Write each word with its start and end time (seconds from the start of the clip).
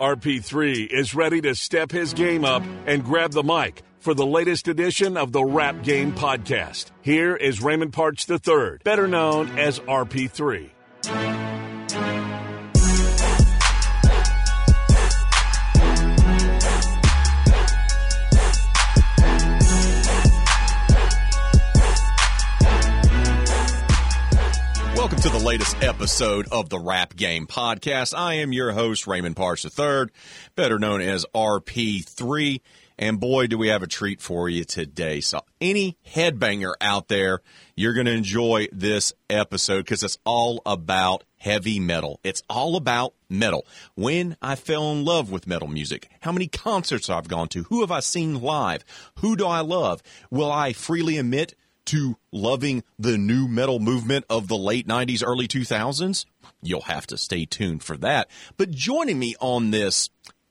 RP3 0.00 0.88
is 0.90 1.14
ready 1.14 1.40
to 1.42 1.54
step 1.54 1.90
his 1.90 2.12
game 2.14 2.44
up 2.44 2.62
and 2.86 3.04
grab 3.04 3.32
the 3.32 3.42
mic 3.42 3.82
for 4.00 4.12
the 4.14 4.26
latest 4.26 4.68
edition 4.68 5.16
of 5.16 5.32
the 5.32 5.44
Rap 5.44 5.82
Game 5.82 6.12
Podcast. 6.12 6.90
Here 7.02 7.36
is 7.36 7.62
Raymond 7.62 7.92
Parts 7.92 8.28
III, 8.28 8.78
better 8.84 9.08
known 9.08 9.58
as 9.58 9.78
RP3. 9.80 10.73
Welcome 25.04 25.20
to 25.20 25.28
the 25.28 25.44
latest 25.44 25.82
episode 25.82 26.48
of 26.50 26.70
the 26.70 26.78
Rap 26.78 27.14
Game 27.14 27.46
Podcast. 27.46 28.16
I 28.16 28.36
am 28.36 28.54
your 28.54 28.72
host, 28.72 29.06
Raymond 29.06 29.36
Parts 29.36 29.62
III, 29.62 30.06
better 30.56 30.78
known 30.78 31.02
as 31.02 31.26
RP3. 31.34 32.62
And 32.96 33.20
boy, 33.20 33.46
do 33.46 33.58
we 33.58 33.68
have 33.68 33.82
a 33.82 33.86
treat 33.86 34.22
for 34.22 34.48
you 34.48 34.64
today. 34.64 35.20
So, 35.20 35.42
any 35.60 35.98
headbanger 36.08 36.72
out 36.80 37.08
there, 37.08 37.40
you're 37.76 37.92
going 37.92 38.06
to 38.06 38.12
enjoy 38.12 38.68
this 38.72 39.12
episode 39.28 39.84
because 39.84 40.02
it's 40.02 40.16
all 40.24 40.62
about 40.64 41.24
heavy 41.36 41.78
metal. 41.78 42.18
It's 42.24 42.42
all 42.48 42.74
about 42.74 43.12
metal. 43.28 43.66
When 43.96 44.38
I 44.40 44.54
fell 44.56 44.90
in 44.90 45.04
love 45.04 45.30
with 45.30 45.46
metal 45.46 45.68
music, 45.68 46.08
how 46.20 46.32
many 46.32 46.46
concerts 46.46 47.10
I've 47.10 47.28
gone 47.28 47.48
to, 47.48 47.64
who 47.64 47.82
have 47.82 47.90
I 47.90 48.00
seen 48.00 48.40
live, 48.40 48.82
who 49.18 49.36
do 49.36 49.46
I 49.46 49.60
love? 49.60 50.02
Will 50.30 50.50
I 50.50 50.72
freely 50.72 51.18
admit 51.18 51.54
to 51.86 52.16
loving 52.32 52.82
the 52.98 53.18
nu 53.18 53.48
metal 53.48 53.78
movement 53.78 54.24
of 54.28 54.48
the 54.48 54.56
late 54.56 54.86
90s, 54.86 55.22
early 55.24 55.48
2000s? 55.48 56.24
You'll 56.62 56.82
have 56.82 57.06
to 57.08 57.16
stay 57.16 57.44
tuned 57.44 57.82
for 57.82 57.96
that. 57.98 58.28
But 58.56 58.70
joining 58.70 59.18
me 59.18 59.34
on 59.40 59.70
this 59.70 60.10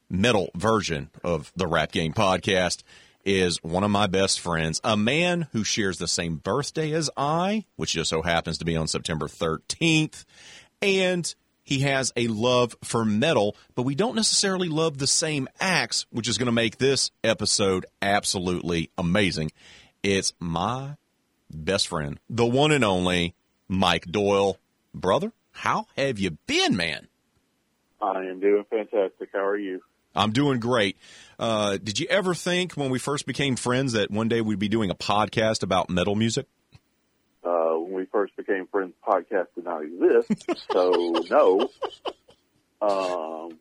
metal 0.10 0.52
version 0.56 1.10
of 1.24 1.52
the 1.56 1.68
Rap 1.68 1.92
Game 1.92 2.14
podcast 2.14 2.84
is 3.26 3.62
one 3.64 3.84
of 3.84 3.92
my 3.92 4.08
best 4.08 4.40
friends, 4.40 4.82
a 4.84 4.98
man 4.98 5.48
who 5.54 5.64
shares 5.64 5.98
the 5.98 6.08
same 6.08 6.36
birthday 6.36 6.92
as 6.92 7.10
I, 7.16 7.66
which 7.76 7.94
just 7.94 8.10
so 8.10 8.22
happens 8.22 8.58
to 8.58 8.66
be 8.66 8.76
on 8.76 8.88
September 8.88 9.28
13th. 9.28 10.26
And 10.82 11.34
he 11.64 11.80
has 11.80 12.12
a 12.18 12.28
love 12.28 12.76
for 12.84 13.06
metal, 13.06 13.56
but 13.76 13.84
we 13.84 13.96
don't 13.96 14.16
necessarily 14.16 14.68
love 14.68 14.98
the 14.98 15.08
same 15.08 15.48
acts, 15.60 16.06
which 16.12 16.28
is 16.28 16.38
going 16.38 16.48
to 16.48 16.52
make 16.52 16.78
this 16.78 17.12
episode 17.24 17.86
absolutely 18.02 18.92
amazing. 18.98 19.52
It's 20.04 20.34
my 20.40 20.98
best 21.54 21.88
friend, 21.88 22.20
the 22.30 22.46
one 22.46 22.72
and 22.72 22.84
only 22.84 23.36
Mike 23.68 24.06
Doyle. 24.06 24.58
Brother, 24.94 25.32
how 25.52 25.88
have 25.96 26.20
you 26.20 26.32
been, 26.46 26.76
man? 26.76 27.08
I 28.02 28.26
am 28.26 28.40
doing 28.40 28.66
fantastic. 28.70 29.30
How 29.32 29.46
are 29.46 29.58
you? 29.58 29.82
I'm 30.16 30.32
doing 30.32 30.60
great. 30.60 30.98
Uh, 31.40 31.78
did 31.78 32.00
you 32.00 32.08
ever 32.10 32.36
think 32.36 32.74
when 32.74 32.90
we 32.90 33.00
first 33.00 33.26
became 33.26 33.56
friends 33.56 33.94
that 33.94 34.12
one 34.12 34.28
day 34.28 34.42
we'd 34.42 34.60
be 34.60 34.70
doing 34.70 34.90
a 34.90 34.96
podcast 34.96 35.64
about 35.64 35.90
metal 35.90 36.16
music? 36.16 36.46
Uh, 37.44 37.74
when 37.78 37.94
we 37.94 38.06
first 38.06 38.36
became 38.36 38.68
friends, 38.68 38.94
podcast 39.06 39.48
did 39.56 39.66
not 39.66 39.84
exist. 39.84 40.46
so, 40.72 40.92
no. 41.30 41.70
Um, 42.82 43.58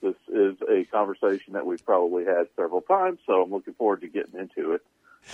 this 0.00 0.14
is 0.28 0.56
a 0.68 0.84
conversation 0.84 1.54
that 1.54 1.66
we've 1.66 1.84
probably 1.84 2.24
had 2.24 2.48
several 2.54 2.82
times, 2.82 3.18
so 3.26 3.42
I'm 3.42 3.50
looking 3.50 3.74
forward 3.74 4.02
to 4.02 4.08
getting 4.08 4.38
into 4.38 4.72
it. 4.72 4.82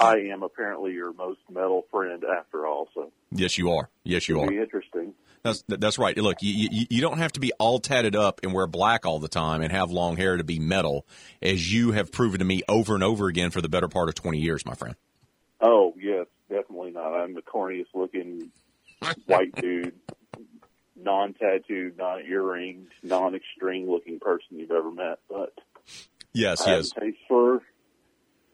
I 0.01 0.17
am 0.33 0.43
apparently 0.43 0.93
your 0.93 1.13
most 1.13 1.41
metal 1.51 1.85
friend 1.91 2.25
after 2.25 2.67
all, 2.67 2.89
so. 2.95 3.13
Yes, 3.31 3.59
you 3.59 3.71
are. 3.73 3.89
Yes, 4.05 4.29
you 4.29 4.37
It'll 4.41 4.49
are. 4.49 4.63
Interesting. 4.63 5.15
That's 5.43 5.65
that's 5.67 5.99
right. 5.99 6.17
Look, 6.17 6.39
you, 6.41 6.69
you 6.71 6.87
you 6.89 7.01
don't 7.01 7.19
have 7.19 7.33
to 7.33 7.41
be 7.41 7.53
all 7.59 7.81
tatted 7.81 8.15
up 8.15 8.41
and 8.45 8.53
wear 8.53 8.67
black 8.69 9.05
all 9.05 9.19
the 9.19 9.29
time 9.29 9.61
and 9.61 9.73
have 9.73 9.91
long 9.91 10.17
hair 10.17 10.37
to 10.37 10.45
be 10.45 10.61
metal, 10.61 11.05
as 11.41 11.73
you 11.73 11.91
have 11.93 12.13
proven 12.13 12.39
to 12.39 12.45
me 12.45 12.63
over 12.69 12.95
and 12.95 13.03
over 13.03 13.27
again 13.27 13.51
for 13.51 13.61
the 13.61 13.69
better 13.69 13.89
part 13.89 14.09
of 14.09 14.15
twenty 14.15 14.39
years, 14.39 14.65
my 14.65 14.75
friend. 14.75 14.95
Oh 15.61 15.95
yes, 15.99 16.27
definitely 16.49 16.93
not. 16.93 17.13
I'm 17.13 17.35
the 17.35 17.43
corniest 17.43 17.87
looking 17.93 18.53
white 19.27 19.53
dude, 19.57 19.95
non-tattooed, 20.97 21.99
non-earringed, 21.99 22.93
non-extreme 23.03 23.91
looking 23.91 24.21
person 24.21 24.59
you've 24.59 24.71
ever 24.71 24.93
met. 24.93 25.19
But 25.29 25.53
Yes, 26.33 26.63
I 26.63 26.77
yes, 26.77 26.91
taste 26.91 27.19
for 27.29 27.63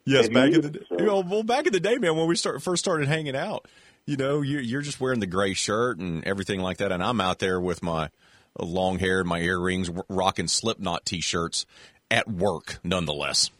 yes. 0.08 0.28
Back 0.28 0.52
in 0.52 0.60
the 0.60 0.70
day, 0.70 0.80
so- 0.88 0.98
you 0.98 1.06
know, 1.06 1.20
well, 1.20 1.42
back 1.42 1.66
in 1.66 1.72
the 1.72 1.80
day, 1.80 1.96
man, 1.98 2.16
when 2.16 2.26
we 2.26 2.36
start 2.36 2.62
first 2.62 2.84
started 2.84 3.08
hanging 3.08 3.36
out, 3.36 3.66
you 4.06 4.16
know, 4.16 4.40
you're 4.42 4.60
you're 4.60 4.82
just 4.82 5.00
wearing 5.00 5.20
the 5.20 5.26
gray 5.26 5.54
shirt 5.54 5.98
and 5.98 6.24
everything 6.26 6.60
like 6.60 6.78
that, 6.78 6.92
and 6.92 7.02
I'm 7.02 7.20
out 7.20 7.38
there 7.38 7.60
with 7.60 7.82
my 7.82 8.10
long 8.58 8.98
hair 8.98 9.20
and 9.20 9.28
my 9.28 9.40
earrings, 9.40 9.90
rocking 10.08 10.48
Slipknot 10.48 11.04
t-shirts 11.04 11.66
at 12.10 12.28
work, 12.28 12.78
nonetheless. 12.82 13.50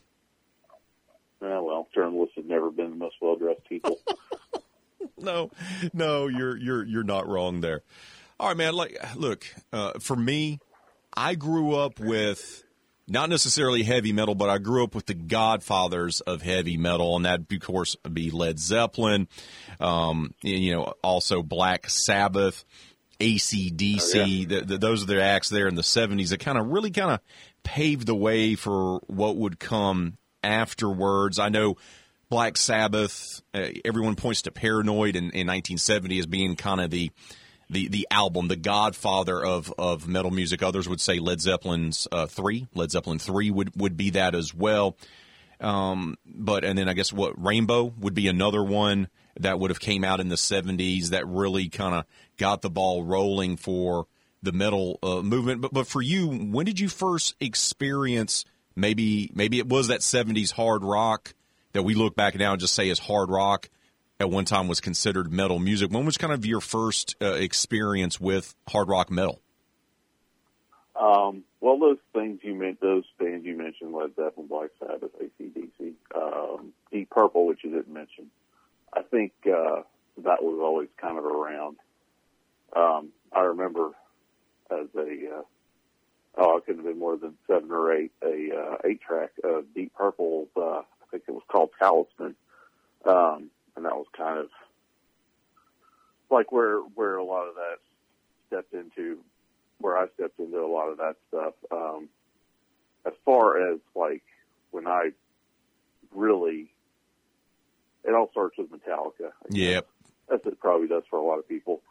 Uh, 1.41 1.61
well, 1.61 1.87
journalists 1.93 2.35
have 2.35 2.45
never 2.45 2.69
been 2.69 2.89
the 2.89 2.95
most 2.95 3.15
well 3.21 3.35
dressed 3.35 3.63
people. 3.69 3.97
no, 5.17 5.51
no, 5.93 6.27
you're 6.27 6.57
you're 6.57 6.85
you're 6.85 7.03
not 7.03 7.27
wrong 7.27 7.61
there. 7.61 7.81
All 8.39 8.47
right, 8.47 8.57
man. 8.57 8.73
Like, 8.73 8.97
look, 9.15 9.45
uh, 9.71 9.99
for 9.99 10.15
me, 10.15 10.59
I 11.15 11.35
grew 11.35 11.75
up 11.75 11.99
with 11.99 12.63
not 13.09 13.29
necessarily 13.29 13.83
heavy 13.83 14.13
metal, 14.13 14.35
but 14.35 14.49
I 14.49 14.57
grew 14.57 14.83
up 14.83 14.95
with 14.95 15.05
the 15.05 15.13
godfathers 15.13 16.21
of 16.21 16.41
heavy 16.41 16.77
metal, 16.77 17.15
and 17.15 17.25
that, 17.25 17.41
of 17.51 17.59
course, 17.59 17.95
be 18.11 18.31
Led 18.31 18.59
Zeppelin. 18.59 19.27
Um, 19.79 20.33
you 20.41 20.75
know, 20.75 20.93
also 21.03 21.43
Black 21.43 21.89
Sabbath, 21.89 22.65
ACDC. 23.19 24.15
Oh, 24.15 24.25
yeah. 24.25 24.45
the, 24.47 24.65
the, 24.65 24.77
those 24.77 25.03
are 25.03 25.07
the 25.07 25.21
acts 25.21 25.49
there 25.49 25.67
in 25.67 25.75
the 25.75 25.81
'70s 25.81 26.29
that 26.29 26.39
kind 26.39 26.57
of 26.57 26.67
really 26.67 26.91
kind 26.91 27.11
of 27.11 27.19
paved 27.63 28.07
the 28.07 28.15
way 28.15 28.55
for 28.55 28.99
what 29.07 29.35
would 29.37 29.59
come 29.59 30.17
afterwards. 30.43 31.39
I 31.39 31.49
know 31.49 31.77
Black 32.29 32.57
Sabbath. 32.57 33.41
Uh, 33.53 33.69
everyone 33.83 34.15
points 34.15 34.43
to 34.43 34.51
Paranoid 34.51 35.15
in, 35.15 35.25
in 35.25 35.47
1970 35.47 36.19
as 36.19 36.25
being 36.25 36.55
kind 36.55 36.81
of 36.81 36.89
the 36.89 37.11
the 37.69 37.87
the 37.87 38.07
album, 38.11 38.47
the 38.47 38.55
godfather 38.55 39.43
of 39.43 39.73
of 39.77 40.07
metal 40.07 40.31
music. 40.31 40.63
Others 40.63 40.89
would 40.89 41.01
say 41.01 41.19
Led 41.19 41.41
Zeppelin's 41.41 42.07
uh, 42.11 42.25
three. 42.25 42.67
Led 42.73 42.91
Zeppelin 42.91 43.19
three 43.19 43.51
would 43.51 43.79
would 43.79 43.97
be 43.97 44.11
that 44.11 44.35
as 44.35 44.53
well. 44.53 44.97
Um, 45.61 46.17
but 46.25 46.63
and 46.63 46.77
then 46.77 46.87
I 46.87 46.93
guess 46.93 47.11
what 47.11 47.41
Rainbow 47.41 47.93
would 47.99 48.13
be 48.13 48.27
another 48.27 48.63
one 48.63 49.09
that 49.39 49.59
would 49.59 49.71
have 49.71 49.79
came 49.79 50.03
out 50.03 50.19
in 50.19 50.29
the 50.29 50.35
70s 50.35 51.09
that 51.09 51.27
really 51.27 51.69
kind 51.69 51.95
of 51.95 52.05
got 52.37 52.61
the 52.61 52.69
ball 52.69 53.03
rolling 53.03 53.55
for 53.55 54.07
the 54.41 54.51
metal 54.51 54.99
uh, 55.03 55.21
movement. 55.21 55.61
But 55.61 55.73
but 55.73 55.87
for 55.87 56.01
you, 56.01 56.27
when 56.27 56.65
did 56.65 56.79
you 56.79 56.89
first 56.89 57.35
experience 57.39 58.45
maybe 58.75 59.29
maybe 59.33 59.59
it 59.59 59.67
was 59.67 59.89
that 59.89 59.99
70s 59.99 60.51
hard 60.51 60.83
rock 60.83 61.33
that 61.73 61.83
we 61.83 61.93
look 61.93 62.15
back 62.15 62.35
now 62.35 62.53
and 62.53 62.61
just 62.61 62.73
say 62.73 62.89
is 62.89 62.99
hard 62.99 63.29
rock 63.29 63.69
at 64.19 64.29
one 64.29 64.45
time 64.45 64.67
was 64.67 64.81
considered 64.81 65.31
metal 65.31 65.59
music. 65.59 65.91
When 65.91 66.05
was 66.05 66.17
kind 66.17 66.33
of 66.33 66.45
your 66.45 66.61
first 66.61 67.15
uh, 67.21 67.33
experience 67.33 68.19
with 68.19 68.55
hard 68.67 68.89
rock 68.89 69.09
metal? 69.09 69.39
Um, 70.99 71.43
well, 71.61 71.79
those 71.79 71.99
things 72.13 72.39
you 72.43 72.53
meant, 72.53 72.81
those 72.81 73.05
bands 73.17 73.45
you 73.45 73.55
mentioned, 73.55 73.93
Led 73.93 74.15
Zeppelin, 74.15 74.47
Black 74.47 74.71
Sabbath, 74.79 75.11
ACDC, 75.21 75.93
um, 76.15 76.73
Deep 76.91 77.09
Purple, 77.09 77.45
which 77.45 77.63
you 77.63 77.71
didn't 77.71 77.93
mention. 77.93 78.29
I 78.93 79.03
think 79.03 79.31
uh, 79.45 79.83
that 80.23 80.43
was 80.43 80.59
always 80.61 80.89
kind 80.97 81.17
of 81.17 81.23
around. 81.25 81.77
Um, 82.75 83.09
I 83.31 83.41
remember 83.41 83.91
as 84.69 84.87
a 84.95 85.37
uh, 85.37 85.41
oh, 86.37 86.57
it 86.57 86.65
couldn't 86.65 86.83
have 86.83 86.91
been 86.91 86.99
more 86.99 87.17
than 87.17 87.35
seven 87.47 87.71
or 87.71 87.93
eight 87.93 88.11
a 88.21 88.49
uh, 88.55 88.77
eight 88.83 89.01
track 89.01 89.31
of 89.43 89.73
Deep 89.73 89.93
Purple. 89.93 90.47
Uh, 90.55 90.79
I 90.79 90.83
think 91.11 91.23
it 91.27 91.31
was 91.31 91.43
called 91.47 91.69
Talisman, 91.79 92.35
um, 93.05 93.49
and 93.75 93.85
that 93.85 93.95
was 93.95 94.07
kind 94.15 94.39
of 94.39 94.49
like 96.29 96.51
where 96.51 96.79
where 96.79 97.17
a 97.17 97.23
lot 97.23 97.47
of 97.47 97.55
that 97.55 97.77
stepped 98.47 98.73
into 98.73 99.19
where 99.79 99.97
I 99.97 100.07
stepped 100.15 100.39
into 100.39 100.59
a 100.59 100.67
lot 100.67 100.89
of 100.89 100.97
that 100.97 101.15
stuff. 101.29 101.53
Um, 101.71 102.09
as 103.05 103.13
far 103.25 103.71
as 103.71 103.79
like 103.95 104.23
when 104.71 104.87
I 104.87 105.11
really, 106.13 106.71
it 108.03 108.13
all 108.13 108.29
starts 108.31 108.57
with 108.57 108.71
Metallica. 108.71 109.31
Yep. 109.49 109.87
As 110.31 110.39
it 110.45 110.59
probably 110.59 110.87
does 110.87 111.03
for 111.09 111.17
a 111.17 111.25
lot 111.25 111.39
of 111.39 111.47
people. 111.47 111.81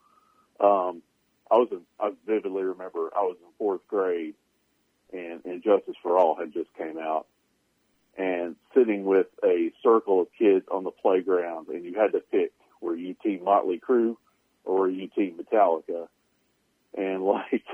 Um, 0.60 1.02
I 1.50 1.56
was 1.56 1.68
in, 1.70 1.80
I 1.98 2.12
vividly 2.26 2.62
remember 2.62 3.10
I 3.16 3.22
was 3.22 3.36
in 3.40 3.48
fourth 3.58 3.86
grade 3.88 4.34
and, 5.12 5.44
and 5.44 5.62
Justice 5.62 5.96
for 6.02 6.18
All 6.18 6.36
had 6.36 6.52
just 6.52 6.72
came 6.74 6.98
out 6.98 7.26
and 8.18 8.56
sitting 8.74 9.04
with 9.04 9.28
a 9.42 9.72
circle 9.82 10.20
of 10.20 10.26
kids 10.38 10.66
on 10.70 10.84
the 10.84 10.90
playground 10.90 11.68
and 11.68 11.84
you 11.84 11.94
had 11.94 12.12
to 12.12 12.20
pick 12.20 12.52
were 12.80 12.96
you 12.96 13.14
team 13.14 13.44
Motley 13.44 13.80
Crue 13.80 14.16
or 14.64 14.80
were 14.80 14.90
you 14.90 15.08
team 15.08 15.38
Metallica? 15.38 16.08
And 16.96 17.22
like, 17.24 17.64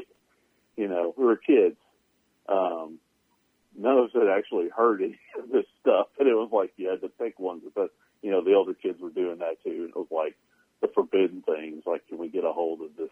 you 0.76 0.88
know, 0.88 1.14
we 1.16 1.24
were 1.24 1.36
kids. 1.36 1.76
Um, 2.48 2.98
none 3.76 3.98
of 3.98 4.04
us 4.06 4.10
had 4.14 4.28
actually 4.28 4.68
heard 4.68 5.02
any 5.02 5.18
of 5.38 5.50
this 5.50 5.66
stuff, 5.80 6.08
and 6.18 6.28
it 6.28 6.34
was 6.34 6.50
like 6.52 6.72
you 6.76 6.88
had 6.88 7.00
to 7.00 7.08
pick 7.08 7.38
one. 7.38 7.60
But 7.74 7.90
you 8.22 8.30
know, 8.30 8.42
the 8.42 8.54
older 8.54 8.74
kids 8.74 9.00
were 9.00 9.10
doing 9.10 9.38
that 9.38 9.62
too, 9.62 9.70
and 9.70 9.90
it 9.90 9.96
was 9.96 10.08
like 10.10 10.36
the 10.80 10.88
forbidden 10.88 11.42
things. 11.42 11.84
Like, 11.86 12.06
can 12.08 12.18
we 12.18 12.28
get 12.28 12.44
a 12.44 12.52
hold 12.52 12.80
of 12.82 12.96
this? 12.96 13.10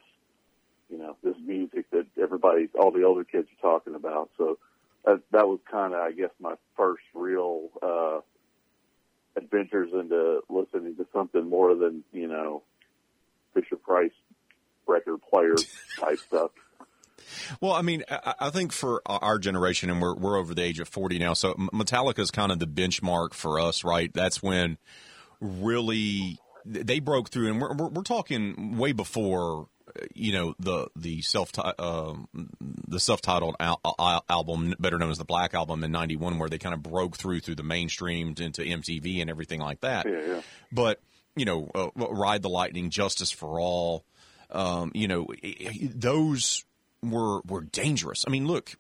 You 0.91 0.99
know, 0.99 1.17
this 1.25 1.37
music 1.43 1.91
that 1.93 2.07
everybody, 2.21 2.69
all 2.79 2.91
the 2.91 3.05
older 3.05 3.25
kids 3.25 3.49
are 3.49 3.63
talking 3.63 3.95
about. 3.95 4.29
So 4.37 4.59
that, 5.05 5.21
that 5.33 5.49
was 5.49 5.59
kind 5.71 5.95
of, 5.95 6.01
I 6.01 6.13
guess, 6.13 6.31
my 6.41 6.55
first 6.77 7.03
real 7.15 7.69
uh, 7.83 8.21
adventures 9.37 9.91
into 9.93 10.41
listening 10.49 10.97
to 10.97 11.07
something 11.13 11.49
more 11.49 11.75
than 11.75 12.05
you 12.13 12.29
know 12.29 12.63
Fisher 13.55 13.77
Price 13.77 14.13
record 14.87 15.21
player 15.23 15.57
type 15.99 16.19
stuff. 16.19 16.51
Well, 17.61 17.73
I 17.73 17.83
mean, 17.83 18.03
I, 18.11 18.51
think 18.51 18.73
for 18.73 19.01
our 19.07 19.39
generation, 19.39 19.91
and 19.91 20.03
we're 20.03 20.15
we're 20.15 20.37
over 20.37 20.55
the 20.55 20.63
age 20.63 20.81
of 20.81 20.89
forty 20.89 21.19
now, 21.19 21.35
so 21.35 21.55
Metallica 21.55 22.19
is 22.19 22.31
kind 22.31 22.53
of 22.53 22.59
the 22.59 22.67
benchmark 22.67 23.33
for 23.33 23.61
us, 23.61 23.85
right? 23.85 24.13
That's 24.13 24.43
when 24.43 24.79
really 25.41 26.39
they 26.65 27.01
broke 27.01 27.31
through, 27.31 27.51
and 27.51 27.61
we're 27.61 27.75
we're, 27.75 28.03
talking 28.03 28.77
way 28.77 28.93
before 28.93 29.69
you 30.15 30.33
know 30.33 30.55
the 30.59 30.89
the 30.97 31.23
self 31.23 31.51
uh, 31.59 32.15
the 32.89 33.01
self 33.01 33.21
titled 33.21 33.57
al- 33.61 34.25
album, 34.29 34.75
better 34.79 34.99
known 34.99 35.11
as 35.11 35.19
the 35.19 35.25
Black 35.25 35.55
Album 35.55 35.85
in 35.85 35.93
'91, 35.93 36.39
where 36.39 36.49
they 36.49 36.59
kind 36.59 36.75
of 36.75 36.83
broke 36.83 37.17
through 37.17 37.41
through 37.41 37.57
the 37.57 37.63
mainstream 37.63 38.35
into 38.39 38.63
MTV 38.63 39.21
and 39.21 39.31
everything 39.31 39.61
like 39.61 39.81
that. 39.81 40.07
Yeah, 40.07 40.21
yeah. 40.27 40.41
But 40.71 41.01
you 41.37 41.45
know, 41.45 41.71
uh, 41.75 41.89
Ride 41.97 42.43
the 42.43 42.49
Lightning, 42.49 42.91
Justice 42.91 43.31
for 43.31 43.59
All, 43.59 44.05
um, 44.51 44.93
you 44.95 45.09
know, 45.09 45.29
those 45.95 46.65
were 47.03 47.41
were 47.43 47.63
dangerous. 47.63 48.25
I 48.27 48.31
mean, 48.31 48.47
look, 48.47 48.77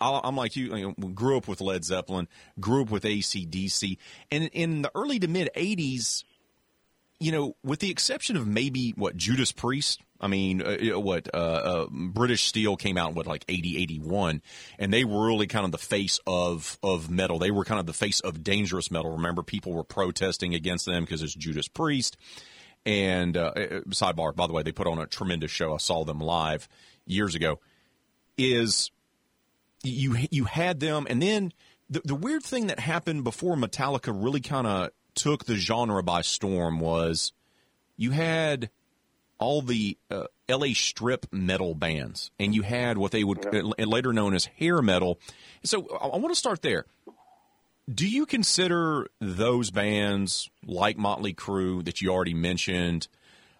I'm 0.00 0.36
like 0.36 0.56
you, 0.56 0.76
you 0.76 0.94
know, 0.98 1.08
grew 1.08 1.36
up 1.36 1.48
with 1.48 1.60
Led 1.60 1.84
Zeppelin, 1.84 2.28
grew 2.58 2.82
up 2.82 2.90
with 2.90 3.04
ACDC, 3.04 3.98
and 4.30 4.44
in 4.52 4.82
the 4.82 4.90
early 4.94 5.18
to 5.20 5.28
mid 5.28 5.50
'80s, 5.56 6.24
you 7.22 7.30
know, 7.30 7.56
with 7.62 7.78
the 7.78 7.90
exception 7.90 8.36
of 8.36 8.46
maybe 8.46 8.90
what 8.96 9.16
Judas 9.16 9.52
Priest. 9.52 10.00
I 10.20 10.28
mean, 10.28 10.62
uh, 10.62 11.00
what 11.00 11.28
uh, 11.34 11.36
uh, 11.36 11.86
British 11.90 12.44
Steel 12.44 12.76
came 12.76 12.96
out 12.96 13.14
what 13.14 13.26
like 13.26 13.44
80, 13.48 13.76
81, 13.78 14.40
and 14.78 14.92
they 14.92 15.04
were 15.04 15.26
really 15.26 15.48
kind 15.48 15.64
of 15.64 15.72
the 15.72 15.78
face 15.78 16.20
of 16.26 16.78
of 16.82 17.10
metal. 17.10 17.38
They 17.38 17.50
were 17.50 17.64
kind 17.64 17.80
of 17.80 17.86
the 17.86 17.92
face 17.92 18.20
of 18.20 18.44
dangerous 18.44 18.90
metal. 18.90 19.12
Remember, 19.12 19.42
people 19.42 19.72
were 19.72 19.84
protesting 19.84 20.54
against 20.54 20.86
them 20.86 21.04
because 21.04 21.22
it's 21.22 21.34
Judas 21.34 21.68
Priest. 21.68 22.16
And 22.84 23.36
uh, 23.36 23.52
uh, 23.54 23.80
sidebar, 23.90 24.34
by 24.34 24.46
the 24.46 24.52
way, 24.52 24.62
they 24.62 24.72
put 24.72 24.86
on 24.86 24.98
a 24.98 25.06
tremendous 25.06 25.50
show. 25.50 25.74
I 25.74 25.78
saw 25.78 26.04
them 26.04 26.18
live 26.18 26.68
years 27.06 27.34
ago. 27.34 27.60
Is 28.36 28.90
you 29.82 30.16
you 30.30 30.44
had 30.44 30.80
them, 30.80 31.06
and 31.08 31.20
then 31.22 31.52
the 31.90 32.00
the 32.04 32.14
weird 32.14 32.42
thing 32.42 32.68
that 32.68 32.80
happened 32.80 33.24
before 33.24 33.56
Metallica 33.56 34.12
really 34.14 34.40
kind 34.40 34.66
of 34.66 34.90
took 35.14 35.44
the 35.44 35.56
genre 35.56 36.02
by 36.02 36.22
storm 36.22 36.80
was 36.80 37.32
you 37.96 38.10
had 38.10 38.70
all 39.38 39.60
the 39.60 39.98
uh, 40.10 40.26
LA 40.48 40.68
strip 40.72 41.26
metal 41.32 41.74
bands, 41.74 42.30
and 42.38 42.54
you 42.54 42.62
had 42.62 42.96
what 42.96 43.10
they 43.10 43.24
would 43.24 43.44
yeah. 43.52 43.60
uh, 43.60 43.86
later 43.86 44.12
known 44.12 44.34
as 44.34 44.46
hair 44.46 44.80
metal. 44.80 45.18
So 45.64 45.88
I, 46.00 46.08
I 46.08 46.16
want 46.18 46.32
to 46.32 46.38
start 46.38 46.62
there. 46.62 46.86
Do 47.92 48.08
you 48.08 48.26
consider 48.26 49.08
those 49.20 49.70
bands 49.70 50.48
like 50.64 50.96
Motley 50.96 51.34
Crue 51.34 51.84
that 51.84 52.00
you 52.00 52.10
already 52.10 52.34
mentioned, 52.34 53.08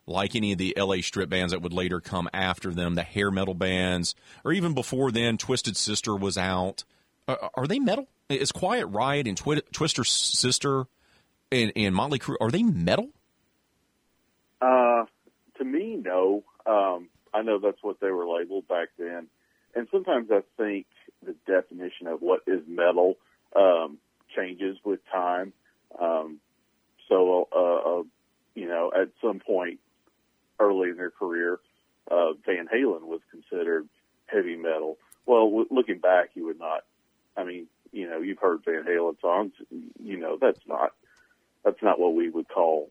like 0.07 0.37
any 0.37 0.53
of 0.53 0.59
the 0.59 0.75
LA 0.77 0.97
strip 1.01 1.29
bands 1.29 1.53
that 1.53 1.61
would 1.61 1.73
later 1.73 2.01
come 2.01 2.31
after 2.33 2.71
them, 2.71 2.95
the 2.95 3.03
hair 3.03 3.33
metal 3.33 3.55
bands, 3.55 4.15
or 4.45 4.53
even 4.53 4.75
before 4.75 5.11
then, 5.11 5.37
Twisted 5.37 5.77
Sister 5.77 6.15
was 6.15 6.39
out? 6.39 6.85
Uh, 7.27 7.49
are 7.55 7.67
they 7.67 7.81
metal? 7.81 8.07
Is 8.29 8.53
Quiet 8.53 8.87
Riot 8.87 9.27
and 9.27 9.37
Twi- 9.37 9.63
Twisted 9.73 10.07
Sister 10.07 10.87
and, 11.53 11.73
and 11.77 11.95
Motley 11.95 12.19
Crue 12.19 12.37
are 12.41 12.51
they 12.51 12.63
metal? 12.63 13.09
Uh, 14.61 15.05
to 15.59 15.65
me, 15.65 15.97
no. 15.97 16.45
Um, 16.67 17.09
I 17.35 17.43
know 17.43 17.59
that's 17.59 17.83
what 17.83 18.01
they 18.01 18.11
were 18.11 18.27
labeled 18.27 18.69
back 18.69 18.89
then, 18.99 19.29
and 19.75 19.89
sometimes 19.91 20.31
I 20.31 20.43
think 20.57 20.87
the 21.25 21.35
definition 21.47 22.07
of 22.07 22.21
what 22.21 22.41
is 22.47 22.61
metal 22.67 23.17
um, 23.55 23.99
changes 24.35 24.79
with 24.85 25.01
time. 25.11 25.53
Um, 26.01 26.41
so, 27.09 27.49
uh, 27.55 28.01
uh, 28.01 28.03
you 28.55 28.69
know, 28.69 28.93
at 28.95 29.09
some 29.23 29.41
point 29.41 29.81
early 30.59 30.91
in 30.91 30.97
their 30.97 31.11
career, 31.11 31.61
uh, 32.11 32.33
Van 32.47 32.69
Halen 32.73 33.03
was 33.03 33.21
considered 33.31 33.89
heavy 34.27 34.57
metal. 34.57 34.99
Well, 35.27 35.47
w- 35.47 35.69
looking 35.71 35.99
back, 35.99 36.31
you 36.35 36.47
would 36.47 36.59
not. 36.59 36.85
I 37.37 37.45
mean, 37.45 37.67
you 37.93 38.09
know, 38.09 38.21
you've 38.21 38.39
heard 38.39 38.65
Van 38.65 38.85
Halen 38.85 39.21
songs. 39.21 39.53
You 39.71 40.19
know, 40.19 40.39
that's 40.41 40.61
not 40.67 40.93
that's 41.65 41.83
not 41.83 41.99
what 41.99 42.15
we 42.15 42.31
would 42.31 42.49
call 42.49 42.91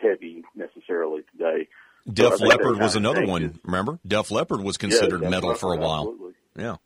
heavy 0.00 0.42
necessarily 0.54 1.22
today. 1.32 1.68
Def 2.10 2.36
so 2.36 2.44
Leppard 2.44 2.78
was 2.78 2.96
another 2.96 3.24
one. 3.24 3.58
Remember, 3.64 3.98
Def 4.06 4.30
Leppard 4.30 4.60
was 4.60 4.76
considered 4.76 5.22
yeah, 5.22 5.30
metal 5.30 5.50
Leppard, 5.50 5.60
for 5.60 5.72
a 5.72 5.78
while. 5.78 6.10
Absolutely. 6.10 6.34
Yeah, 6.56 6.76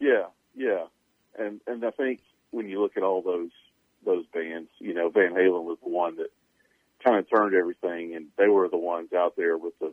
yeah, 0.00 0.24
yeah, 0.56 0.84
and 1.38 1.60
and 1.66 1.84
I 1.84 1.90
think 1.90 2.20
when 2.50 2.68
you 2.68 2.82
look 2.82 2.96
at 2.96 3.02
all 3.02 3.22
those 3.22 3.50
those 4.04 4.26
bands, 4.26 4.68
you 4.78 4.94
know, 4.94 5.10
Van 5.10 5.32
Halen 5.32 5.64
was 5.64 5.78
the 5.82 5.88
one 5.88 6.16
that 6.16 6.30
kind 7.04 7.18
of 7.18 7.28
turned 7.30 7.54
everything, 7.54 8.14
and 8.14 8.26
they 8.36 8.48
were 8.48 8.68
the 8.68 8.76
ones 8.76 9.12
out 9.12 9.36
there 9.36 9.56
with 9.56 9.78
the 9.78 9.92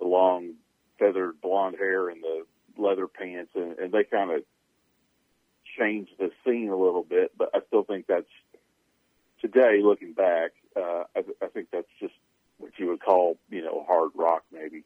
the 0.00 0.06
long 0.06 0.54
feathered 0.98 1.40
blonde 1.40 1.76
hair 1.78 2.08
and 2.08 2.22
the 2.22 2.44
leather 2.76 3.06
pants, 3.06 3.52
and, 3.54 3.78
and 3.78 3.92
they 3.92 4.04
kind 4.04 4.30
of 4.30 4.42
changed 5.78 6.12
the 6.18 6.30
scene 6.44 6.70
a 6.70 6.76
little 6.76 7.04
bit. 7.04 7.32
But 7.36 7.50
I 7.54 7.60
still 7.66 7.84
think 7.84 8.06
that's 8.06 8.26
today, 9.40 9.80
looking 9.82 10.12
back, 10.12 10.52
uh, 10.76 11.04
I, 11.16 11.22
th- 11.22 11.36
I 11.42 11.46
think 11.46 11.68
that's 11.72 11.88
just 12.00 12.14
what 12.58 12.72
you 12.78 12.88
would 12.88 13.00
call, 13.00 13.36
you 13.50 13.62
know, 13.62 13.84
hard 13.86 14.10
rock, 14.14 14.42
maybe. 14.52 14.84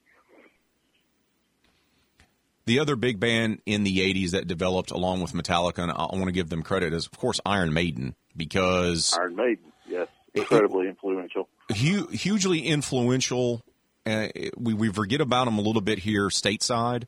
The 2.64 2.78
other 2.78 2.94
big 2.94 3.18
band 3.18 3.60
in 3.66 3.82
the 3.82 3.98
80s 3.98 4.30
that 4.30 4.46
developed 4.46 4.92
along 4.92 5.20
with 5.20 5.32
Metallica, 5.32 5.82
and 5.82 5.90
I 5.90 6.06
want 6.12 6.26
to 6.26 6.32
give 6.32 6.48
them 6.48 6.62
credit, 6.62 6.92
is, 6.92 7.06
of 7.06 7.18
course, 7.18 7.40
Iron 7.44 7.72
Maiden, 7.72 8.14
because. 8.36 9.16
Iron 9.18 9.34
Maiden, 9.34 9.72
yes. 9.88 10.08
Incredibly 10.34 10.88
influential. 10.88 11.48
Hu- 11.76 12.06
hugely 12.08 12.60
influential. 12.60 13.62
Uh, 14.06 14.28
we, 14.56 14.74
we 14.74 14.90
forget 14.90 15.20
about 15.20 15.46
them 15.46 15.58
a 15.58 15.60
little 15.60 15.82
bit 15.82 15.98
here 15.98 16.28
stateside 16.28 17.04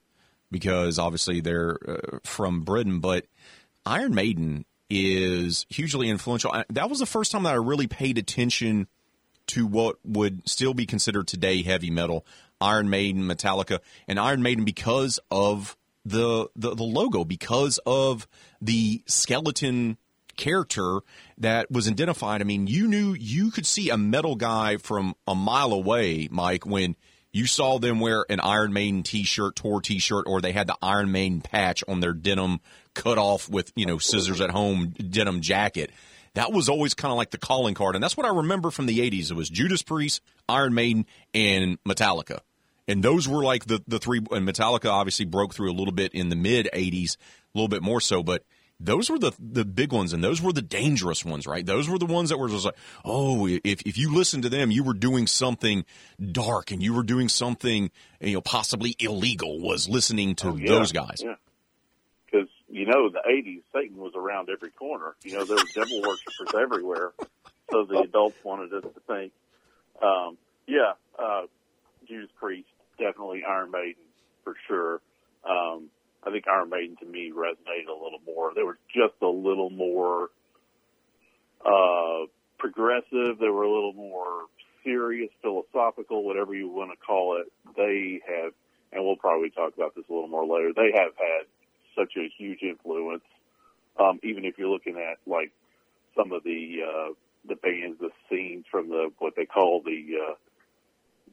because 0.51 0.99
obviously 0.99 1.41
they're 1.41 1.77
uh, 1.89 2.19
from 2.25 2.63
Britain, 2.63 3.01
but 3.01 3.27
Iron 3.87 4.15
Maiden 4.15 4.65
is 4.91 5.67
hugely 5.69 6.09
influential. 6.09 6.55
That 6.71 6.91
was 6.91 6.99
the 6.99 7.07
first 7.07 7.33
time 7.33 7.45
that 7.45 7.53
I 7.55 7.57
really 7.57 7.87
paid 7.87 8.19
attention 8.19 8.89
to 9.49 9.67
what 9.67 9.97
would 10.05 10.49
still 10.49 10.75
be 10.75 10.87
considered 10.87 11.27
today 11.27 11.63
heavy 11.63 11.91
metal. 11.91 12.25
Iron 12.61 12.89
Maiden, 12.89 13.23
Metallica, 13.23 13.81
and 14.09 14.19
Iron 14.19 14.43
Maiden 14.43 14.65
because 14.65 15.21
of 15.31 15.77
the 16.05 16.49
the, 16.57 16.75
the 16.75 16.85
logo, 16.85 17.25
because 17.25 17.79
of 17.85 18.27
the 18.61 19.03
skeleton 19.07 19.99
character 20.37 21.01
that 21.39 21.71
was 21.71 21.89
identified. 21.89 22.41
I 22.41 22.45
mean, 22.45 22.67
you 22.67 22.87
knew 22.87 23.15
you 23.15 23.51
could 23.51 23.67
see 23.67 23.91
a 23.91 23.97
metal 23.97 24.37
guy 24.37 24.77
from 24.77 25.15
a 25.27 25.35
mile 25.35 25.73
away, 25.73 26.29
Mike, 26.31 26.67
when 26.67 26.97
you 27.33 27.47
saw 27.47 27.79
them 27.79 28.01
wear 28.01 28.25
an 28.29 28.41
Iron 28.41 28.73
Maiden 28.73 29.03
t-shirt, 29.03 29.57
tour 29.57 29.81
t-shirt, 29.81 30.25
or 30.27 30.41
they 30.41 30.53
had 30.53 30.67
the 30.67 30.77
Iron 30.83 31.11
Maiden 31.11 31.41
patch 31.41 31.83
on 31.89 32.01
their 32.01 32.13
denim 32.13 32.61
cut 32.95 33.19
off 33.19 33.49
with, 33.49 33.73
you 33.77 33.87
know, 33.87 33.99
scissors 33.99 34.41
at 34.41 34.51
home 34.51 34.89
denim 34.89 35.41
jacket. 35.41 35.91
That 36.35 36.53
was 36.53 36.69
always 36.69 36.95
kind 36.95 37.13
of 37.13 37.17
like 37.17 37.31
the 37.31 37.39
calling 37.39 37.75
card. 37.75 37.95
And 37.95 38.03
that's 38.03 38.17
what 38.17 38.27
I 38.27 38.31
remember 38.31 38.71
from 38.71 38.87
the 38.87 38.99
80s. 38.99 39.31
It 39.31 39.35
was 39.35 39.49
Judas 39.49 39.83
Priest, 39.83 40.21
Iron 40.49 40.75
Maiden, 40.75 41.07
and 41.33 41.83
Metallica. 41.85 42.41
And 42.89 43.03
those 43.03 43.29
were 43.29 43.43
like 43.43 43.67
the, 43.67 43.83
the 43.87 43.99
three, 43.99 44.19
and 44.19 44.47
Metallica 44.47 44.91
obviously 44.91 45.25
broke 45.25 45.55
through 45.55 45.71
a 45.71 45.77
little 45.77 45.95
bit 45.95 46.13
in 46.13 46.29
the 46.29 46.37
mid 46.37 46.69
80s, 46.73 47.17
a 47.17 47.19
little 47.59 47.69
bit 47.69 47.83
more 47.83 48.01
so, 48.01 48.23
but 48.23 48.43
those 48.81 49.09
were 49.09 49.19
the 49.19 49.33
the 49.39 49.65
big 49.65 49.93
ones 49.93 50.13
and 50.13 50.23
those 50.23 50.43
were 50.43 50.53
the 50.53 50.63
dangerous 50.63 51.25
ones, 51.25 51.47
right? 51.47 51.65
Those 51.65 51.89
were 51.89 51.99
the 51.99 52.07
ones 52.07 52.31
that 52.31 52.39
were 52.39 52.49
just 52.49 52.65
like, 52.65 52.77
oh, 53.05 53.47
if 53.47 53.83
if 53.83 53.97
you 53.97 54.15
listened 54.15 54.43
to 54.43 54.49
them, 54.49 54.71
you 54.71 54.83
were 54.83 54.95
doing 54.95 55.27
something 55.27 55.85
dark 56.33 56.71
and 56.71 56.83
you 56.83 56.93
were 56.93 57.03
doing 57.03 57.29
something 57.29 57.91
you 58.21 58.35
know 58.35 58.41
possibly 58.41 58.97
illegal. 58.99 59.61
Was 59.61 59.89
listening 59.89 60.35
to 60.37 60.49
oh, 60.49 60.57
yeah. 60.57 60.69
those 60.69 60.93
guys. 60.93 61.23
Yeah. 61.25 61.35
You 62.75 62.87
know, 62.87 63.09
the 63.09 63.21
'80s, 63.21 63.63
Satan 63.73 63.99
was 63.99 64.15
around 64.17 64.49
every 64.51 64.71
corner. 64.71 65.15
You 65.23 65.35
know, 65.35 65.45
there 65.45 65.55
were 65.55 65.63
devil 65.73 66.03
worshippers 66.09 66.61
everywhere. 66.61 67.13
So 67.71 67.85
the 67.85 68.01
adults 68.01 68.37
wanted 68.43 68.75
us 68.75 68.83
to 68.83 69.01
think, 69.07 69.33
um, 70.03 70.37
yeah, 70.67 70.95
uh, 71.17 71.43
Judas 72.09 72.31
Priest, 72.35 72.67
definitely 72.99 73.45
Iron 73.49 73.71
Maiden 73.71 74.03
for 74.43 74.57
sure. 74.67 75.01
Um, 75.49 75.89
I 76.27 76.33
think 76.33 76.49
Iron 76.49 76.69
Maiden 76.69 76.97
to 76.97 77.07
me 77.07 77.31
resonated 77.33 77.87
a 77.89 77.93
little 77.93 78.19
more. 78.27 78.51
They 78.53 78.65
were 78.65 78.79
just 78.93 79.23
a 79.23 79.29
little 79.29 79.71
more 79.71 80.31
uh, 81.65 82.27
progressive. 82.59 83.39
They 83.39 83.51
were 83.51 83.63
a 83.63 83.73
little 83.73 83.93
more 83.93 84.47
serious, 84.83 85.31
philosophical, 85.43 86.25
whatever 86.25 86.57
you 86.57 86.69
want 86.69 86.91
to 86.91 86.97
call 86.97 87.41
it. 87.41 87.53
They 87.77 88.21
have, 88.27 88.53
and 88.93 89.05
we'll 89.05 89.15
probably 89.15 89.51
talk 89.51 89.75
about 89.77 89.95
this 89.95 90.07
a 90.11 90.13
little 90.13 90.29
more 90.29 90.45
later. 90.45 90.73
They 90.75 90.91
have 90.93 91.13
had 91.17 91.47
such 91.97 92.13
a 92.17 92.29
huge 92.37 92.63
influence. 92.63 93.25
Um, 93.99 94.19
even 94.23 94.45
if 94.45 94.59
you're 94.59 94.69
looking 94.69 94.97
at 94.97 95.19
like 95.27 95.53
some 96.17 96.33
of 96.33 96.43
the 96.45 96.79
uh, 96.83 97.13
the 97.47 97.57
bands, 97.57 97.99
the 98.01 98.11
scenes 98.31 98.65
from 98.71 98.89
the 98.89 99.11
what 99.19 99.35
they 99.37 99.47
call 99.47 99.83
the 99.85 100.31
uh, 100.31 100.35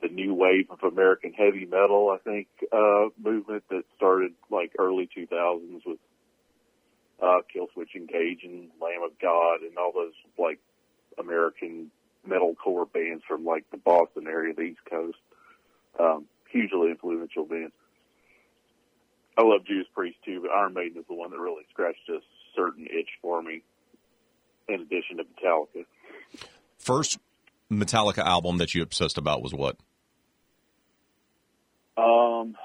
the 0.02 0.10
new 0.10 0.34
wave 0.34 0.68
of 0.70 0.84
American 0.84 1.34
heavy 1.34 1.66
metal, 1.66 2.10
I 2.10 2.18
think, 2.18 2.48
uh, 2.72 3.10
movement 3.22 3.64
that 3.70 3.84
started 3.96 4.34
like 4.50 4.74
early 4.80 5.08
2000s 5.16 5.82
with 5.86 6.00
uh, 7.22 7.42
Killswitch 7.54 7.96
Engage 7.96 8.44
and 8.44 8.70
Lamb 8.82 9.04
of 9.06 9.18
God 9.22 9.62
and 9.62 9.78
all 9.78 9.92
those 9.94 10.14
like 10.40 10.60
American 11.20 11.92
metalcore 12.28 12.92
bands 12.92 13.24
from 13.28 13.46
like 13.46 13.66
the 13.72 13.78
Boston 13.78 14.28
area, 14.28 14.54
the 14.54 14.62
East 14.62 14.86
Coast. 14.90 15.18
Um, 16.00 16.26
hugely 16.50 16.90
influential 16.90 17.46
bands. 17.46 17.74
I 19.38 19.44
love 19.44 19.66
Judas 19.66 19.88
Priest 19.94 20.18
too, 20.26 20.42
but 20.42 20.52
Iron 20.52 20.74
Maiden 20.74 20.98
is 21.00 21.06
the 21.08 21.16
one 21.16 21.32
that 21.32 21.40
really 21.40 21.64
scratched 21.72 22.10
a 22.10 22.20
certain 22.56 22.86
itch 22.86 23.10
for 23.22 23.42
me. 23.42 23.64
In 24.68 24.82
addition 24.82 25.18
to 25.18 25.24
Metallica. 25.24 25.86
First 26.78 27.20
Metallica 27.70 28.20
album 28.20 28.58
that 28.58 28.74
you 28.74 28.84
obsessed 28.84 29.18
about 29.18 29.42
was 29.42 29.54
what? 29.54 29.78
Um, 31.98 32.56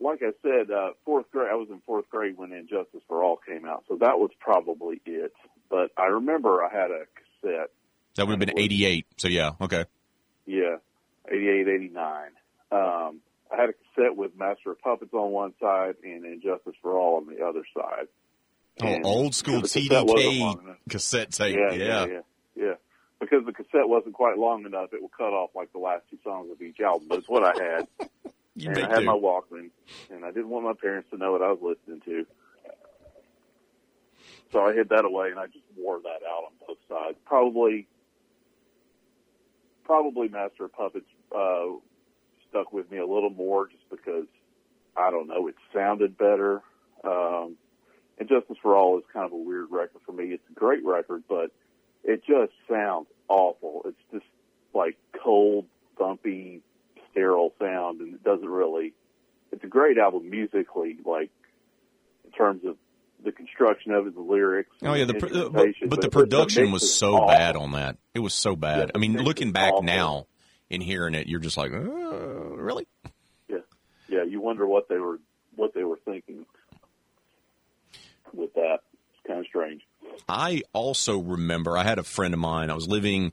like 0.00 0.22
I 0.22 0.32
said, 0.42 0.70
uh, 0.70 0.90
fourth 1.04 1.30
grade. 1.30 1.48
I 1.50 1.54
was 1.54 1.68
in 1.70 1.80
fourth 1.86 2.08
grade 2.10 2.36
when 2.36 2.52
Injustice 2.52 3.00
for 3.08 3.22
All 3.22 3.36
came 3.36 3.64
out, 3.64 3.84
so 3.88 3.96
that 4.00 4.18
was 4.18 4.30
probably 4.38 5.00
it. 5.06 5.32
But 5.70 5.90
I 5.96 6.06
remember 6.06 6.62
I 6.62 6.70
had 6.70 6.90
a 6.90 7.04
cassette. 7.14 7.70
That 8.16 8.26
would 8.26 8.40
have 8.40 8.46
been 8.46 8.58
'88. 8.58 9.06
So 9.16 9.28
yeah, 9.28 9.52
okay. 9.60 9.86
Yeah, 10.46 10.76
88, 11.28 11.68
89. 11.68 12.30
Um, 12.70 13.20
I 13.54 13.60
had 13.60 13.70
a 13.70 13.72
cassette 13.72 14.16
with 14.16 14.36
Master 14.36 14.72
of 14.72 14.80
Puppets 14.80 15.12
on 15.12 15.30
one 15.30 15.54
side 15.60 15.94
and 16.02 16.24
Injustice 16.24 16.74
for 16.82 16.98
All 16.98 17.16
on 17.16 17.26
the 17.26 17.44
other 17.44 17.62
side. 17.76 18.08
Oh, 18.82 18.86
And 18.86 19.06
old 19.06 19.34
school 19.34 19.62
TDK 19.62 20.76
cassette 20.88 21.30
tape. 21.30 21.56
Yeah, 21.56 21.72
Yeah, 21.72 21.84
yeah, 21.84 22.06
yeah, 22.06 22.20
yeah. 22.56 22.74
Because 23.20 23.46
the 23.46 23.52
cassette 23.52 23.88
wasn't 23.88 24.14
quite 24.14 24.36
long 24.36 24.66
enough, 24.66 24.92
it 24.92 25.00
would 25.00 25.12
cut 25.12 25.32
off 25.32 25.50
like 25.54 25.72
the 25.72 25.78
last 25.78 26.02
two 26.10 26.18
songs 26.24 26.50
of 26.50 26.60
each 26.60 26.80
album. 26.80 27.06
But 27.08 27.20
it's 27.20 27.28
what 27.28 27.44
I 27.44 27.62
had. 27.62 27.88
You 28.56 28.70
and 28.70 28.78
I 28.78 28.88
had 28.88 28.98
dude. 28.98 29.06
my 29.06 29.14
Walkman, 29.14 29.70
and 30.12 30.24
I 30.24 30.28
didn't 30.28 30.48
want 30.48 30.64
my 30.64 30.74
parents 30.74 31.10
to 31.10 31.16
know 31.16 31.32
what 31.32 31.42
I 31.42 31.50
was 31.50 31.58
listening 31.60 32.00
to. 32.02 32.24
So 34.52 34.60
I 34.60 34.72
hid 34.72 34.90
that 34.90 35.04
away, 35.04 35.30
and 35.30 35.40
I 35.40 35.46
just 35.46 35.64
wore 35.76 35.98
that 36.00 36.20
out 36.24 36.44
on 36.44 36.52
both 36.64 36.78
sides. 36.88 37.18
Probably, 37.26 37.88
probably 39.82 40.28
Master 40.28 40.66
of 40.66 40.72
Puppets 40.72 41.04
uh, 41.36 41.66
stuck 42.54 42.72
with 42.72 42.90
me 42.90 42.98
a 42.98 43.06
little 43.06 43.30
more, 43.30 43.66
just 43.66 43.88
because 43.90 44.26
I 44.96 45.10
don't 45.10 45.28
know, 45.28 45.48
it 45.48 45.56
sounded 45.74 46.16
better. 46.16 46.62
Um, 47.02 47.56
and 48.18 48.28
Justice 48.28 48.56
for 48.62 48.76
All 48.76 48.98
is 48.98 49.04
kind 49.12 49.26
of 49.26 49.32
a 49.32 49.36
weird 49.36 49.66
record 49.70 50.00
for 50.06 50.12
me. 50.12 50.26
It's 50.26 50.44
a 50.50 50.58
great 50.58 50.84
record, 50.84 51.24
but 51.28 51.50
it 52.04 52.22
just 52.24 52.52
sounds 52.70 53.06
awful. 53.28 53.82
It's 53.86 53.96
just 54.12 54.26
like 54.72 54.96
cold, 55.22 55.66
thumpy, 55.98 56.60
sterile 57.10 57.52
sound, 57.58 58.00
and 58.00 58.14
it 58.14 58.22
doesn't 58.22 58.48
really. 58.48 58.94
It's 59.50 59.64
a 59.64 59.68
great 59.68 59.98
album 59.98 60.30
musically, 60.30 60.98
like 61.04 61.30
in 62.24 62.30
terms 62.32 62.62
of 62.64 62.76
the 63.24 63.32
construction 63.32 63.92
of 63.92 64.06
it, 64.06 64.14
the 64.14 64.20
lyrics. 64.20 64.70
Oh 64.82 64.94
yeah, 64.94 65.06
the 65.06 65.14
pr- 65.14 65.26
uh, 65.26 65.48
but, 65.48 65.66
but 65.86 66.00
the 66.00 66.08
the 66.08 66.10
production 66.10 66.70
was 66.70 66.94
so 66.94 67.14
awful. 67.14 67.28
bad 67.28 67.56
on 67.56 67.72
that. 67.72 67.96
It 68.14 68.20
was 68.20 68.34
so 68.34 68.54
bad. 68.54 68.78
Yeah, 68.78 68.92
I 68.94 68.98
mean, 68.98 69.16
looking 69.16 69.52
back 69.52 69.72
awful. 69.72 69.82
now 69.82 70.26
and 70.70 70.82
hearing 70.82 71.14
it, 71.14 71.26
you're 71.26 71.40
just 71.40 71.56
like, 71.56 71.72
uh, 71.72 71.76
really? 71.76 72.86
Yeah, 73.48 73.58
yeah. 74.08 74.24
You 74.24 74.40
wonder 74.40 74.66
what 74.66 74.88
they 74.88 74.98
were 74.98 75.18
what 75.56 75.74
they 75.74 75.84
were 75.84 75.98
thinking 76.04 76.46
with 78.32 78.52
that. 78.54 78.80
It's 79.12 79.26
kind 79.26 79.40
of 79.40 79.46
strange. 79.46 79.82
I 80.28 80.62
also 80.72 81.18
remember 81.18 81.76
I 81.76 81.84
had 81.84 81.98
a 81.98 82.04
friend 82.04 82.34
of 82.34 82.40
mine. 82.40 82.70
I 82.70 82.74
was 82.74 82.88
living. 82.88 83.32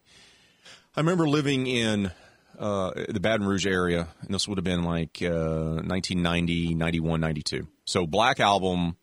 I 0.96 1.00
remember 1.00 1.28
living 1.28 1.68
in 1.68 2.12
uh, 2.60 2.92
the 3.10 3.20
Baton 3.20 3.48
Rouge 3.48 3.66
area, 3.66 4.08
and 4.22 4.34
this 4.34 4.48
would 4.48 4.58
have 4.58 4.66
been 4.66 4.84
like 4.84 5.20
uh, 5.22 5.82
1990, 5.84 6.76
91, 6.76 7.20
92. 7.22 7.68
So 7.86 8.06
Black 8.06 8.40
Album 8.40 8.98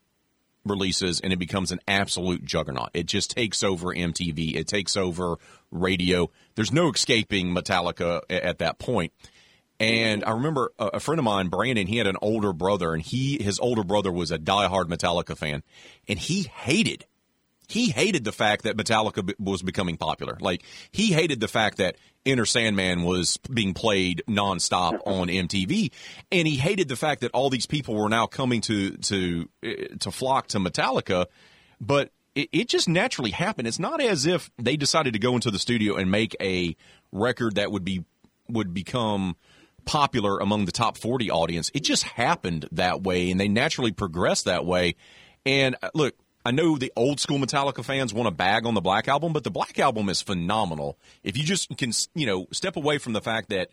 releases, 0.68 1.20
and 1.20 1.32
it 1.32 1.38
becomes 1.38 1.72
an 1.72 1.80
absolute 1.88 2.44
juggernaut. 2.44 2.90
It 2.94 3.06
just 3.06 3.30
takes 3.30 3.62
over 3.62 3.88
MTV. 3.88 4.56
It 4.56 4.68
takes 4.68 4.96
over 4.96 5.36
radio. 5.70 6.30
There's 6.54 6.72
no 6.72 6.90
escaping 6.90 7.54
Metallica 7.54 8.22
at 8.30 8.58
that 8.58 8.78
point. 8.78 9.12
And 9.80 10.24
I 10.24 10.32
remember 10.32 10.72
a, 10.78 10.98
friend 10.98 11.20
of 11.20 11.24
mine, 11.24 11.48
Brandon, 11.48 11.86
he 11.86 11.98
had 11.98 12.08
an 12.08 12.16
older 12.20 12.52
brother, 12.52 12.94
and 12.94 13.02
he 13.02 13.40
his 13.40 13.60
older 13.60 13.84
brother 13.84 14.10
was 14.10 14.32
a 14.32 14.38
diehard 14.38 14.86
Metallica 14.86 15.36
fan, 15.36 15.62
and 16.08 16.18
he 16.18 16.42
hated 16.42 17.06
he 17.68 17.90
hated 17.90 18.24
the 18.24 18.32
fact 18.32 18.64
that 18.64 18.76
Metallica 18.76 19.24
b- 19.24 19.34
was 19.38 19.62
becoming 19.62 19.98
popular. 19.98 20.38
Like 20.40 20.62
he 20.90 21.12
hated 21.12 21.38
the 21.38 21.48
fact 21.48 21.76
that 21.76 21.96
Enter 22.24 22.46
Sandman 22.46 23.04
was 23.04 23.36
being 23.52 23.74
played 23.74 24.22
nonstop 24.26 25.00
on 25.06 25.28
MTV, 25.28 25.92
and 26.32 26.48
he 26.48 26.56
hated 26.56 26.88
the 26.88 26.96
fact 26.96 27.20
that 27.20 27.30
all 27.32 27.50
these 27.50 27.66
people 27.66 27.94
were 27.94 28.08
now 28.08 28.26
coming 28.26 28.62
to 28.62 28.96
to 28.96 29.48
uh, 29.64 29.96
to 30.00 30.10
flock 30.10 30.48
to 30.48 30.58
Metallica. 30.58 31.26
But 31.80 32.10
it, 32.34 32.48
it 32.52 32.68
just 32.68 32.88
naturally 32.88 33.30
happened. 33.30 33.68
It's 33.68 33.78
not 33.78 34.00
as 34.00 34.24
if 34.24 34.50
they 34.58 34.76
decided 34.76 35.12
to 35.12 35.18
go 35.18 35.34
into 35.34 35.50
the 35.50 35.58
studio 35.58 35.96
and 35.96 36.10
make 36.10 36.34
a 36.40 36.74
record 37.12 37.56
that 37.56 37.70
would 37.70 37.84
be 37.84 38.04
would 38.48 38.72
become 38.72 39.36
popular 39.84 40.38
among 40.38 40.64
the 40.64 40.72
top 40.72 40.96
40 40.96 41.30
audience. 41.30 41.70
It 41.74 41.80
just 41.80 42.02
happened 42.04 42.66
that 42.72 43.02
way, 43.02 43.30
and 43.30 43.38
they 43.38 43.48
naturally 43.48 43.92
progressed 43.92 44.46
that 44.46 44.64
way. 44.64 44.96
And 45.44 45.76
uh, 45.82 45.90
look, 45.94 46.14
I 46.44 46.50
know 46.50 46.78
the 46.78 46.92
old 46.96 47.20
school 47.20 47.38
Metallica 47.38 47.84
fans 47.84 48.14
want 48.14 48.26
to 48.26 48.30
bag 48.34 48.64
on 48.64 48.74
the 48.74 48.80
Black 48.80 49.08
Album, 49.08 49.32
but 49.32 49.44
the 49.44 49.50
Black 49.50 49.78
Album 49.78 50.08
is 50.08 50.22
phenomenal. 50.22 50.98
If 51.22 51.36
you 51.36 51.44
just 51.44 51.76
can, 51.76 51.92
you 52.14 52.26
know, 52.26 52.46
step 52.52 52.76
away 52.76 52.98
from 52.98 53.12
the 53.12 53.20
fact 53.20 53.50
that 53.50 53.70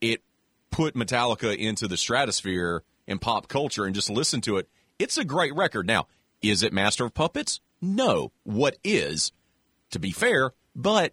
it 0.00 0.22
put 0.70 0.94
Metallica 0.94 1.56
into 1.56 1.86
the 1.86 1.96
stratosphere 1.96 2.82
in 3.06 3.18
pop 3.18 3.48
culture 3.48 3.84
and 3.84 3.94
just 3.94 4.10
listen 4.10 4.40
to 4.42 4.56
it, 4.56 4.68
it's 4.98 5.18
a 5.18 5.24
great 5.24 5.54
record. 5.54 5.86
Now, 5.86 6.06
is 6.42 6.62
it 6.62 6.72
Master 6.72 7.04
of 7.04 7.14
Puppets? 7.14 7.60
No. 7.80 8.32
What 8.42 8.78
is, 8.82 9.32
to 9.90 9.98
be 9.98 10.10
fair, 10.10 10.52
but 10.74 11.12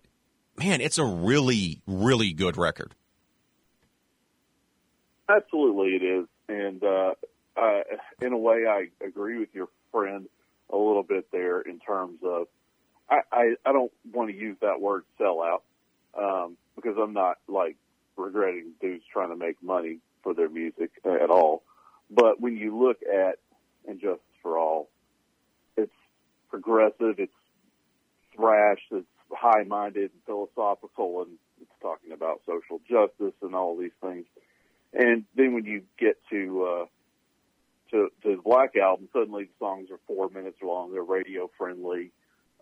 man, 0.57 0.81
it's 0.81 0.97
a 0.97 1.05
really, 1.05 1.81
really 1.85 2.33
good 2.33 2.57
record. 2.57 2.95
Absolutely, 5.27 5.95
it 5.95 6.03
is, 6.03 6.27
and 6.47 6.83
uh, 6.83 7.13
uh, 7.57 7.81
in 8.21 8.31
a 8.31 8.37
way, 8.37 8.65
I 8.67 8.89
agree 9.03 9.39
with 9.39 9.49
your 9.53 9.69
friend 9.91 10.27
a 10.71 10.77
little 10.77 11.03
bit 11.03 11.27
there 11.31 11.61
in 11.61 11.79
terms 11.79 12.19
of 12.23 12.47
I, 13.09 13.19
I, 13.31 13.55
I 13.65 13.71
don't 13.71 13.91
want 14.11 14.31
to 14.31 14.35
use 14.35 14.57
that 14.61 14.81
word 14.81 15.03
sellout 15.19 15.61
um, 16.17 16.57
because 16.75 16.95
I'm 16.99 17.13
not 17.13 17.37
like 17.47 17.77
regretting 18.17 18.71
dudes 18.81 19.03
trying 19.11 19.29
to 19.29 19.35
make 19.35 19.61
money 19.61 19.99
for 20.23 20.33
their 20.33 20.49
music 20.49 20.91
at 21.05 21.29
all. 21.29 21.63
But 22.09 22.39
when 22.39 22.57
you 22.57 22.77
look 22.77 22.97
at 23.03 23.37
Injustice 23.87 24.21
for 24.41 24.57
All, 24.57 24.89
it's 25.77 25.91
progressive, 26.49 27.19
it's 27.19 27.33
thrash, 28.35 28.79
it's 28.91 29.07
high-minded 29.31 30.11
and 30.11 30.21
philosophical, 30.25 31.21
and 31.21 31.31
it's 31.61 31.71
talking 31.81 32.11
about 32.11 32.41
social 32.45 32.79
justice 32.89 33.33
and 33.41 33.55
all 33.55 33.77
these 33.77 33.91
things. 34.01 34.25
And 34.93 35.25
then 35.35 35.53
when 35.53 35.65
you 35.65 35.83
get 35.99 36.17
to 36.31 36.63
uh, 36.63 36.85
to, 37.91 38.09
to 38.23 38.35
the 38.35 38.41
Black 38.43 38.75
Album, 38.75 39.07
suddenly 39.13 39.45
the 39.45 39.49
songs 39.59 39.89
are 39.91 39.99
four 40.07 40.29
minutes 40.29 40.57
long. 40.61 40.91
They're 40.91 41.03
radio 41.03 41.49
friendly. 41.57 42.11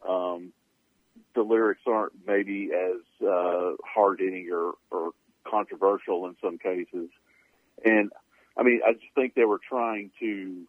Um, 0.07 0.51
the 1.35 1.41
lyrics 1.41 1.81
aren't 1.87 2.13
maybe 2.25 2.71
as 2.73 3.25
uh, 3.25 3.71
hard 3.85 4.19
hitting 4.19 4.49
or, 4.51 4.73
or 4.91 5.11
controversial 5.49 6.25
in 6.27 6.35
some 6.41 6.57
cases. 6.57 7.09
And 7.83 8.11
I 8.57 8.63
mean, 8.63 8.81
I 8.85 8.93
just 8.93 9.13
think 9.15 9.33
they 9.33 9.45
were 9.45 9.59
trying 9.67 10.11
to 10.19 10.63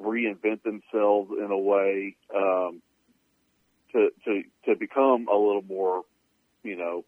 reinvent 0.00 0.62
themselves 0.62 1.30
in 1.36 1.50
a 1.50 1.58
way 1.58 2.16
um, 2.34 2.82
to 3.92 4.10
to 4.24 4.42
to 4.66 4.76
become 4.76 5.28
a 5.28 5.36
little 5.36 5.64
more, 5.66 6.04
you 6.62 6.76
know, 6.76 7.04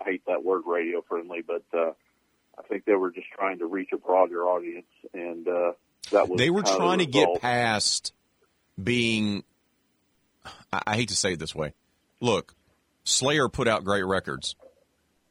I 0.00 0.04
hate 0.04 0.22
that 0.26 0.44
word 0.44 0.62
radio 0.66 1.02
friendly, 1.08 1.42
but 1.46 1.62
uh, 1.76 1.92
I 2.58 2.62
think 2.68 2.84
they 2.84 2.94
were 2.94 3.10
just 3.10 3.28
trying 3.30 3.58
to 3.60 3.66
reach 3.66 3.90
a 3.92 3.96
broader 3.98 4.44
audience, 4.44 4.86
and 5.14 5.46
uh, 5.46 5.72
that 6.10 6.28
was 6.28 6.38
They 6.38 6.50
were 6.50 6.62
kind 6.62 6.68
of 6.74 6.78
the 6.78 6.84
trying 6.84 6.98
to 6.98 7.06
get 7.06 7.40
past 7.40 8.12
being. 8.82 9.44
I, 10.72 10.82
I 10.88 10.96
hate 10.96 11.08
to 11.10 11.16
say 11.16 11.32
it 11.34 11.38
this 11.38 11.54
way. 11.54 11.72
Look, 12.20 12.54
Slayer 13.04 13.48
put 13.48 13.68
out 13.68 13.84
great 13.84 14.04
records, 14.04 14.56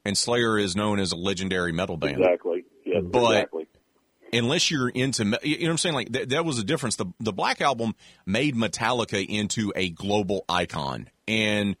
and 0.04 0.16
Slayer 0.16 0.58
is 0.58 0.74
known 0.74 0.98
as 1.00 1.12
a 1.12 1.16
legendary 1.16 1.72
metal 1.72 1.96
band. 1.96 2.18
exactly. 2.18 2.64
Yes, 2.84 3.02
But- 3.04 3.32
exactly. 3.32 3.66
unless 4.32 4.70
you're 4.70 4.88
into, 4.88 5.24
me- 5.26 5.38
you 5.42 5.58
know 5.58 5.64
what 5.66 5.70
I'm 5.72 5.78
saying? 5.78 5.94
Like 5.94 6.12
th- 6.12 6.28
that 6.28 6.44
was 6.44 6.58
a 6.58 6.64
difference. 6.64 6.96
The 6.96 7.06
the 7.20 7.32
Black 7.32 7.60
Album 7.60 7.94
made 8.26 8.54
Metallica 8.56 9.24
into 9.26 9.72
a 9.76 9.90
global 9.90 10.44
icon, 10.48 11.08
and 11.26 11.76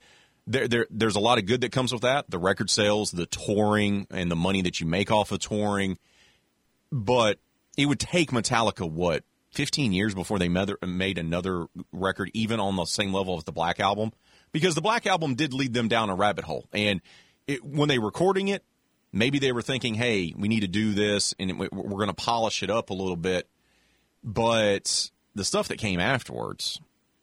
there, 0.48 0.66
there 0.66 0.86
there's 0.90 1.16
a 1.16 1.20
lot 1.20 1.38
of 1.38 1.46
good 1.46 1.60
that 1.60 1.72
comes 1.72 1.92
with 1.92 2.02
that. 2.02 2.30
The 2.30 2.38
record 2.38 2.70
sales, 2.70 3.12
the 3.12 3.26
touring, 3.26 4.06
and 4.10 4.30
the 4.30 4.36
money 4.36 4.62
that 4.62 4.80
you 4.80 4.86
make 4.86 5.10
off 5.10 5.30
of 5.30 5.40
touring. 5.40 5.98
But 6.90 7.38
it 7.76 7.86
would 7.86 8.00
take 8.00 8.30
Metallica 8.30 8.90
what 8.90 9.24
15 9.52 9.92
years 9.92 10.14
before 10.14 10.38
they 10.38 10.48
made 10.48 11.18
another 11.18 11.66
record, 11.92 12.30
even 12.34 12.60
on 12.60 12.76
the 12.76 12.86
same 12.86 13.12
level 13.12 13.36
as 13.36 13.44
the 13.44 13.52
Black 13.52 13.78
Album, 13.78 14.12
because 14.52 14.74
the 14.74 14.80
Black 14.80 15.06
Album 15.06 15.34
did 15.34 15.52
lead 15.52 15.74
them 15.74 15.88
down 15.88 16.10
a 16.10 16.14
rabbit 16.14 16.44
hole, 16.44 16.66
and 16.72 17.00
it, 17.46 17.64
when 17.64 17.88
they 17.88 17.98
were 17.98 18.06
recording 18.06 18.48
it, 18.48 18.64
maybe 19.12 19.38
they 19.38 19.52
were 19.52 19.62
thinking, 19.62 19.94
"Hey, 19.94 20.34
we 20.36 20.48
need 20.48 20.60
to 20.60 20.68
do 20.68 20.92
this, 20.92 21.34
and 21.38 21.58
we- 21.58 21.68
we're 21.70 21.96
going 21.96 22.08
to 22.08 22.14
polish 22.14 22.62
it 22.62 22.70
up 22.70 22.90
a 22.90 22.94
little 22.94 23.16
bit." 23.16 23.48
But 24.24 25.10
the 25.34 25.44
stuff 25.44 25.68
that 25.68 25.78
came 25.78 26.00
afterwards 26.00 26.80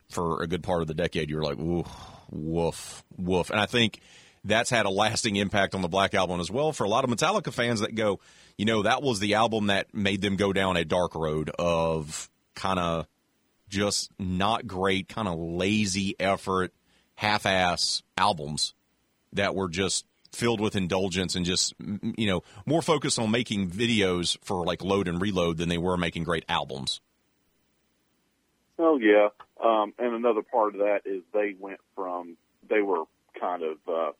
for 0.09 0.41
a 0.41 0.47
good 0.47 0.63
part 0.63 0.81
of 0.81 0.87
the 0.87 0.93
decade, 0.93 1.29
you're 1.29 1.43
like, 1.43 1.59
ooh, 1.59 1.85
woof, 2.29 3.03
woof. 3.17 3.49
And 3.49 3.59
I 3.59 3.65
think 3.65 3.99
that's 4.43 4.69
had 4.69 4.85
a 4.85 4.89
lasting 4.89 5.35
impact 5.35 5.75
on 5.75 5.81
the 5.81 5.87
Black 5.87 6.13
Album 6.13 6.39
as 6.39 6.51
well 6.51 6.71
for 6.71 6.83
a 6.83 6.89
lot 6.89 7.03
of 7.03 7.09
Metallica 7.09 7.51
fans 7.51 7.79
that 7.79 7.95
go, 7.95 8.19
you 8.57 8.65
know, 8.65 8.83
that 8.83 9.01
was 9.01 9.19
the 9.19 9.33
album 9.33 9.67
that 9.67 9.93
made 9.93 10.21
them 10.21 10.35
go 10.35 10.53
down 10.53 10.77
a 10.77 10.85
dark 10.85 11.15
road 11.15 11.49
of 11.57 12.29
kind 12.53 12.79
of 12.79 13.07
just 13.67 14.11
not 14.19 14.67
great, 14.67 15.09
kind 15.09 15.27
of 15.27 15.37
lazy 15.37 16.15
effort, 16.19 16.73
half 17.15 17.45
ass 17.45 18.03
albums 18.17 18.73
that 19.33 19.55
were 19.55 19.67
just 19.67 20.05
filled 20.31 20.59
with 20.59 20.75
indulgence 20.75 21.35
and 21.35 21.45
just, 21.45 21.73
you 21.79 22.27
know, 22.27 22.43
more 22.65 22.81
focused 22.81 23.17
on 23.17 23.31
making 23.31 23.69
videos 23.69 24.37
for 24.43 24.65
like 24.65 24.83
load 24.83 25.07
and 25.07 25.21
reload 25.21 25.57
than 25.57 25.69
they 25.69 25.77
were 25.77 25.97
making 25.97 26.23
great 26.23 26.45
albums. 26.47 27.01
Oh, 28.77 28.97
yeah. 28.97 29.29
Um, 29.65 29.93
and 29.97 30.13
another 30.13 30.43
part 30.43 30.75
of 30.75 30.81
that 30.81 31.01
is 31.05 31.23
they 31.33 31.55
went 31.59 31.79
from, 31.95 32.37
they 32.69 32.81
were 32.81 33.05
kind 33.39 33.63
of, 33.63 33.77
uh, 33.87 34.11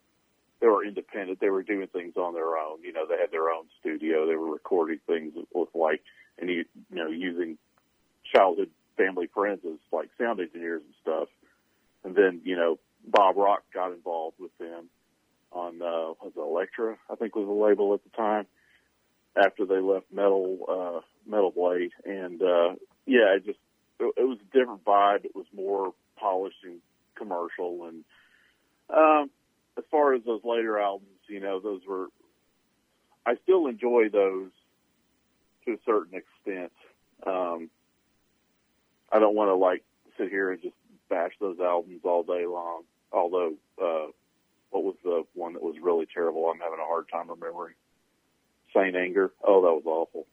they 0.60 0.68
were 0.68 0.84
independent. 0.84 1.40
They 1.40 1.50
were 1.50 1.62
doing 1.62 1.88
things 1.88 2.18
on 2.18 2.34
their 2.34 2.58
own. 2.58 2.82
You 2.82 2.94
know, 2.94 3.06
they 3.08 3.18
had 3.18 3.32
their 3.32 3.50
own 3.50 3.66
studio. 3.80 4.26
They 4.26 4.36
were 4.36 4.52
recording 4.52 5.00
things 5.06 5.34
with 5.54 5.70
like, 5.76 6.02
and 6.40 6.50
you, 6.50 6.66
know, 6.90 7.10
using 7.10 7.58
childhood 8.34 8.72
family 8.98 9.28
friends 9.28 9.60
as 9.66 9.78
like 9.92 10.10
sound 10.18 10.40
engineers 10.40 10.82
and 10.84 10.94
stuff. 11.02 11.28
And 12.04 12.16
then, 12.16 12.42
you 12.44 12.56
know, 12.56 12.80
Bob 13.06 13.38
Rock 13.38 13.64
got 13.74 13.92
involved 13.92 14.38
with 14.40 14.58
them 14.58 14.90
on, 15.52 15.82
uh, 15.82 16.14
was 16.24 16.32
it 16.36 16.40
Elektra, 16.40 16.98
I 17.12 17.16
think 17.16 17.36
was 17.36 17.46
the 17.46 17.52
label 17.52 17.94
at 17.94 18.04
the 18.04 18.18
time 18.18 18.48
after 19.36 19.66
they 19.66 19.80
left 19.80 20.06
Metal, 20.12 20.58
uh, 20.68 21.30
Metal 21.30 21.52
Blade. 21.52 21.92
And, 22.06 22.42
uh, 22.42 22.76
yeah, 23.06 23.36
it 23.36 23.46
just, 23.46 23.60
it, 24.00 24.28
was 24.28 24.38
a 24.42 24.58
different 24.58 24.84
vibe. 24.84 25.26
It 25.26 25.36
was 25.36 25.46
more 25.56 25.94
polished 26.18 26.64
and 26.64 26.80
commercial. 27.16 27.86
And, 27.88 28.04
um, 28.90 29.30
as 29.78 29.84
far 29.92 30.14
as 30.14 30.24
those 30.26 30.42
later 30.44 30.80
albums, 30.80 31.10
you 31.28 31.40
know, 31.40 31.60
those 31.60 31.82
were, 31.88 32.08
I 33.26 33.36
still 33.44 33.68
enjoy 33.68 34.10
those 34.10 34.52
to 35.66 35.74
a 35.74 35.78
certain 35.86 36.20
extent. 36.20 36.72
Um, 37.26 37.70
I 39.12 39.20
don't 39.20 39.36
want 39.36 39.50
to 39.50 39.56
like 39.56 39.84
sit 40.18 40.30
here 40.30 40.52
and 40.52 40.62
just 40.62 40.76
bash 41.10 41.32
those 41.40 41.60
albums 41.60 42.02
all 42.04 42.24
day 42.24 42.46
long. 42.46 42.84
Although, 43.12 43.54
uh, 43.82 44.12
what 44.70 44.84
was 44.84 44.96
the 45.04 45.24
one 45.34 45.54
that 45.54 45.64
was 45.64 45.76
really 45.82 46.06
terrible? 46.06 46.50
I'm 46.50 46.60
having 46.60 46.80
a 46.80 46.88
hard 46.88 47.08
time 47.10 47.30
remembering. 47.30 47.76
Saint 48.74 48.96
Anger. 48.96 49.32
Oh, 49.44 49.62
that 49.62 49.72
was 49.72 49.84
awful. 49.86 50.28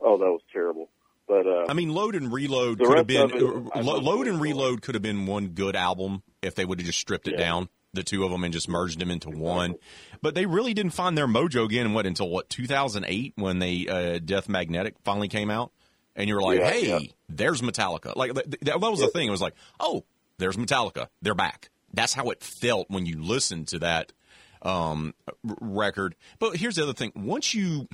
Oh, 0.00 0.18
that 0.18 0.24
was 0.24 0.40
terrible. 0.52 0.88
But 1.26 1.46
uh, 1.46 1.66
I 1.68 1.72
mean, 1.72 1.88
Load 1.90 2.14
and 2.14 2.32
Reload 2.32 2.78
could 2.78 2.98
have 2.98 3.06
been 3.06 3.30
it, 3.30 3.42
Load 3.82 4.26
and 4.26 4.40
Reload 4.40 4.82
could 4.82 4.94
have 4.94 5.02
been 5.02 5.26
one 5.26 5.48
good 5.48 5.74
album 5.74 6.22
if 6.42 6.54
they 6.54 6.64
would 6.64 6.78
have 6.78 6.86
just 6.86 6.98
stripped 6.98 7.26
it 7.28 7.34
yeah. 7.38 7.44
down, 7.44 7.68
the 7.94 8.02
two 8.02 8.24
of 8.24 8.30
them, 8.30 8.44
and 8.44 8.52
just 8.52 8.68
merged 8.68 8.98
them 8.98 9.10
into 9.10 9.30
one. 9.30 9.76
But 10.20 10.34
they 10.34 10.44
really 10.44 10.74
didn't 10.74 10.92
find 10.92 11.16
their 11.16 11.26
mojo 11.26 11.64
again. 11.64 11.94
What 11.94 12.04
until 12.04 12.28
what 12.28 12.50
2008 12.50 13.32
when 13.36 13.58
they 13.58 13.86
uh, 13.88 14.18
Death 14.22 14.50
Magnetic 14.50 14.96
finally 15.02 15.28
came 15.28 15.50
out, 15.50 15.72
and 16.14 16.28
you 16.28 16.34
were 16.34 16.42
like, 16.42 16.58
yeah, 16.58 16.70
hey, 16.70 16.88
yeah. 16.88 16.98
there's 17.30 17.62
Metallica. 17.62 18.14
Like 18.16 18.34
that, 18.34 18.60
that 18.62 18.80
was 18.80 19.00
the 19.00 19.08
thing. 19.08 19.26
It 19.26 19.32
was 19.32 19.42
like, 19.42 19.54
oh, 19.80 20.04
there's 20.36 20.56
Metallica. 20.56 21.08
They're 21.22 21.34
back. 21.34 21.70
That's 21.94 22.12
how 22.12 22.30
it 22.30 22.42
felt 22.42 22.90
when 22.90 23.06
you 23.06 23.22
listened 23.22 23.68
to 23.68 23.78
that 23.78 24.12
um, 24.60 25.14
record. 25.42 26.16
But 26.38 26.56
here's 26.56 26.76
the 26.76 26.82
other 26.82 26.92
thing: 26.92 27.12
once 27.14 27.54
you 27.54 27.88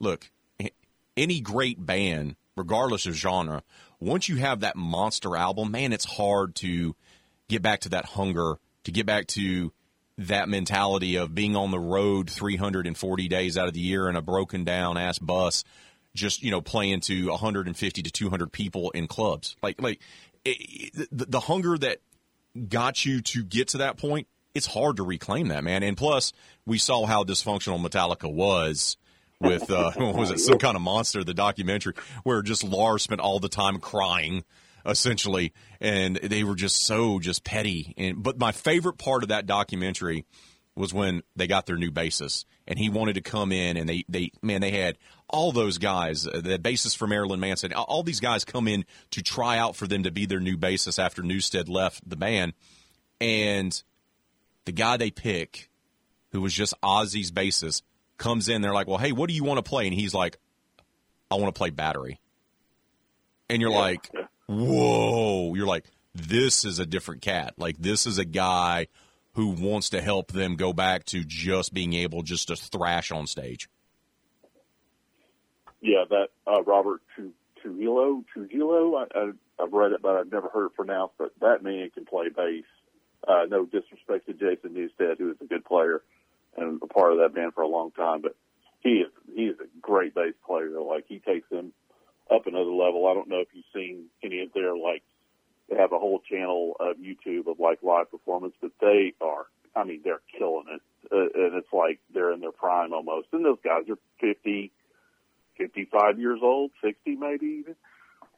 look, 0.00 0.28
any 1.16 1.40
great 1.40 1.84
band, 1.84 2.36
regardless 2.56 3.06
of 3.06 3.14
genre, 3.14 3.62
once 4.00 4.28
you 4.28 4.36
have 4.36 4.60
that 4.60 4.76
monster 4.76 5.36
album, 5.36 5.70
man, 5.70 5.92
it's 5.92 6.04
hard 6.04 6.54
to 6.56 6.96
get 7.48 7.62
back 7.62 7.80
to 7.80 7.90
that 7.90 8.04
hunger, 8.04 8.56
to 8.84 8.90
get 8.90 9.06
back 9.06 9.26
to 9.28 9.72
that 10.18 10.48
mentality 10.48 11.16
of 11.16 11.34
being 11.34 11.56
on 11.56 11.70
the 11.70 11.78
road 11.78 12.28
340 12.28 13.28
days 13.28 13.56
out 13.56 13.68
of 13.68 13.74
the 13.74 13.80
year 13.80 14.08
in 14.08 14.16
a 14.16 14.22
broken 14.22 14.64
down 14.64 14.98
ass 14.98 15.18
bus, 15.18 15.64
just 16.14 16.42
you 16.42 16.50
know 16.50 16.60
playing 16.60 17.00
to 17.00 17.28
150 17.28 18.02
to 18.02 18.10
200 18.10 18.52
people 18.52 18.90
in 18.90 19.06
clubs. 19.06 19.56
Like 19.62 19.80
like 19.80 20.00
it, 20.44 20.92
the, 21.10 21.26
the 21.26 21.40
hunger 21.40 21.78
that 21.78 21.98
got 22.68 23.04
you 23.04 23.20
to 23.22 23.42
get 23.42 23.68
to 23.68 23.78
that 23.78 23.96
point, 23.96 24.26
it's 24.54 24.66
hard 24.66 24.96
to 24.96 25.02
reclaim 25.02 25.48
that, 25.48 25.64
man. 25.64 25.82
And 25.82 25.96
plus, 25.96 26.32
we 26.66 26.78
saw 26.78 27.06
how 27.06 27.24
dysfunctional 27.24 27.84
Metallica 27.84 28.32
was 28.32 28.96
with 29.42 29.70
uh, 29.70 29.92
what 29.96 30.14
was 30.14 30.30
it 30.30 30.40
some 30.40 30.58
kind 30.58 30.76
of 30.76 30.82
monster 30.82 31.24
the 31.24 31.34
documentary 31.34 31.94
where 32.22 32.42
just 32.42 32.64
Lars 32.64 33.02
spent 33.02 33.20
all 33.20 33.38
the 33.38 33.48
time 33.48 33.78
crying 33.78 34.44
essentially 34.86 35.52
and 35.80 36.16
they 36.16 36.44
were 36.44 36.54
just 36.54 36.86
so 36.86 37.18
just 37.18 37.44
petty. 37.44 37.94
And 37.96 38.22
but 38.22 38.38
my 38.38 38.52
favorite 38.52 38.98
part 38.98 39.22
of 39.22 39.28
that 39.28 39.46
documentary 39.46 40.24
was 40.74 40.94
when 40.94 41.22
they 41.36 41.46
got 41.46 41.66
their 41.66 41.76
new 41.76 41.90
bassist 41.90 42.46
and 42.66 42.78
he 42.78 42.88
wanted 42.88 43.14
to 43.14 43.20
come 43.20 43.52
in 43.52 43.76
and 43.76 43.88
they 43.88 44.04
they 44.08 44.30
man 44.40 44.60
they 44.60 44.70
had 44.70 44.96
all 45.28 45.52
those 45.52 45.78
guys 45.78 46.26
uh, 46.26 46.40
the 46.42 46.58
bassist 46.58 46.96
for 46.96 47.06
Marilyn 47.06 47.40
Manson 47.40 47.72
all 47.72 48.02
these 48.02 48.20
guys 48.20 48.44
come 48.44 48.66
in 48.66 48.84
to 49.10 49.22
try 49.22 49.58
out 49.58 49.76
for 49.76 49.86
them 49.86 50.04
to 50.04 50.10
be 50.10 50.26
their 50.26 50.40
new 50.40 50.56
bassist 50.56 50.98
after 50.98 51.22
Newsted 51.22 51.68
left 51.68 52.08
the 52.08 52.16
band. 52.16 52.54
And 53.20 53.80
the 54.64 54.72
guy 54.72 54.96
they 54.96 55.10
pick 55.10 55.68
who 56.30 56.40
was 56.40 56.54
just 56.54 56.74
Ozzy's 56.82 57.30
bassist 57.30 57.82
comes 58.22 58.48
in. 58.48 58.62
They're 58.62 58.72
like, 58.72 58.86
well, 58.86 58.98
hey, 58.98 59.12
what 59.12 59.28
do 59.28 59.34
you 59.34 59.44
want 59.44 59.58
to 59.58 59.68
play? 59.68 59.86
And 59.86 59.94
he's 59.94 60.14
like, 60.14 60.38
I 61.30 61.34
want 61.34 61.54
to 61.54 61.58
play 61.58 61.70
battery. 61.70 62.20
And 63.50 63.60
you're 63.60 63.72
yeah. 63.72 63.78
like, 63.78 64.10
whoa. 64.46 65.54
You're 65.54 65.66
like, 65.66 65.84
this 66.14 66.64
is 66.64 66.78
a 66.78 66.86
different 66.86 67.20
cat. 67.20 67.54
Like, 67.58 67.76
this 67.78 68.06
is 68.06 68.18
a 68.18 68.24
guy 68.24 68.86
who 69.34 69.48
wants 69.48 69.90
to 69.90 70.00
help 70.00 70.30
them 70.30 70.56
go 70.56 70.72
back 70.72 71.04
to 71.06 71.24
just 71.24 71.74
being 71.74 71.94
able 71.94 72.22
just 72.22 72.48
to 72.48 72.56
thrash 72.56 73.10
on 73.10 73.26
stage. 73.26 73.68
Yeah, 75.80 76.04
that 76.08 76.28
uh, 76.46 76.62
Robert 76.62 77.00
Trujillo, 77.60 78.24
Trujillo, 78.32 78.94
I, 78.94 79.06
I, 79.18 79.30
I've 79.60 79.72
read 79.72 79.92
it, 79.92 80.02
but 80.02 80.14
I've 80.14 80.30
never 80.30 80.48
heard 80.48 80.66
it 80.66 80.74
pronounced. 80.74 81.14
But 81.18 81.32
that 81.40 81.64
man 81.64 81.90
can 81.90 82.04
play 82.04 82.28
bass. 82.28 82.64
Uh, 83.26 83.46
no 83.48 83.64
disrespect 83.64 84.26
to 84.26 84.32
Jason 84.32 84.74
Newsted, 84.74 85.18
who 85.18 85.30
is 85.30 85.36
a 85.40 85.46
good 85.46 85.64
player 85.64 86.02
and 86.56 86.80
a 86.82 86.86
part 86.86 87.12
of 87.12 87.18
that 87.18 87.34
band 87.34 87.54
for 87.54 87.62
a 87.62 87.68
long 87.68 87.90
time. 87.92 88.22
But 88.22 88.36
he 88.80 88.90
is 88.90 89.12
he 89.34 89.42
is 89.42 89.56
a 89.60 89.80
great 89.80 90.14
bass 90.14 90.34
player. 90.46 90.80
Like 90.80 91.04
he 91.08 91.18
takes 91.18 91.48
them 91.50 91.72
up 92.30 92.46
another 92.46 92.70
level. 92.70 93.06
I 93.06 93.14
don't 93.14 93.28
know 93.28 93.40
if 93.40 93.48
you've 93.52 93.64
seen 93.74 94.06
any 94.22 94.42
of 94.42 94.52
their 94.52 94.76
like 94.76 95.02
they 95.68 95.76
have 95.76 95.92
a 95.92 95.98
whole 95.98 96.20
channel 96.28 96.76
of 96.80 96.96
YouTube 96.96 97.46
of 97.46 97.58
like 97.58 97.82
live 97.82 98.10
performance, 98.10 98.54
but 98.60 98.72
they 98.80 99.14
are 99.20 99.46
I 99.74 99.84
mean 99.84 100.00
they're 100.04 100.20
killing 100.38 100.66
it, 100.68 100.82
uh, 101.10 101.40
and 101.40 101.54
it's 101.54 101.72
like 101.72 102.00
they're 102.12 102.32
in 102.32 102.40
their 102.40 102.52
prime 102.52 102.92
almost. 102.92 103.28
And 103.32 103.44
those 103.44 103.58
guys 103.64 103.88
are 103.88 103.98
fifty, 104.20 104.72
fifty-five 105.56 106.18
years 106.18 106.40
old, 106.42 106.72
sixty 106.84 107.16
maybe 107.16 107.46
even. 107.60 107.76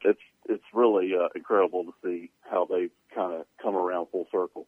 It's 0.03 0.19
it's 0.47 0.63
really 0.73 1.11
uh, 1.15 1.29
incredible 1.35 1.85
to 1.85 1.93
see 2.03 2.29
how 2.49 2.65
they've 2.69 2.91
kind 3.13 3.33
of 3.33 3.45
come 3.61 3.75
around 3.75 4.07
full 4.11 4.27
circle. 4.31 4.67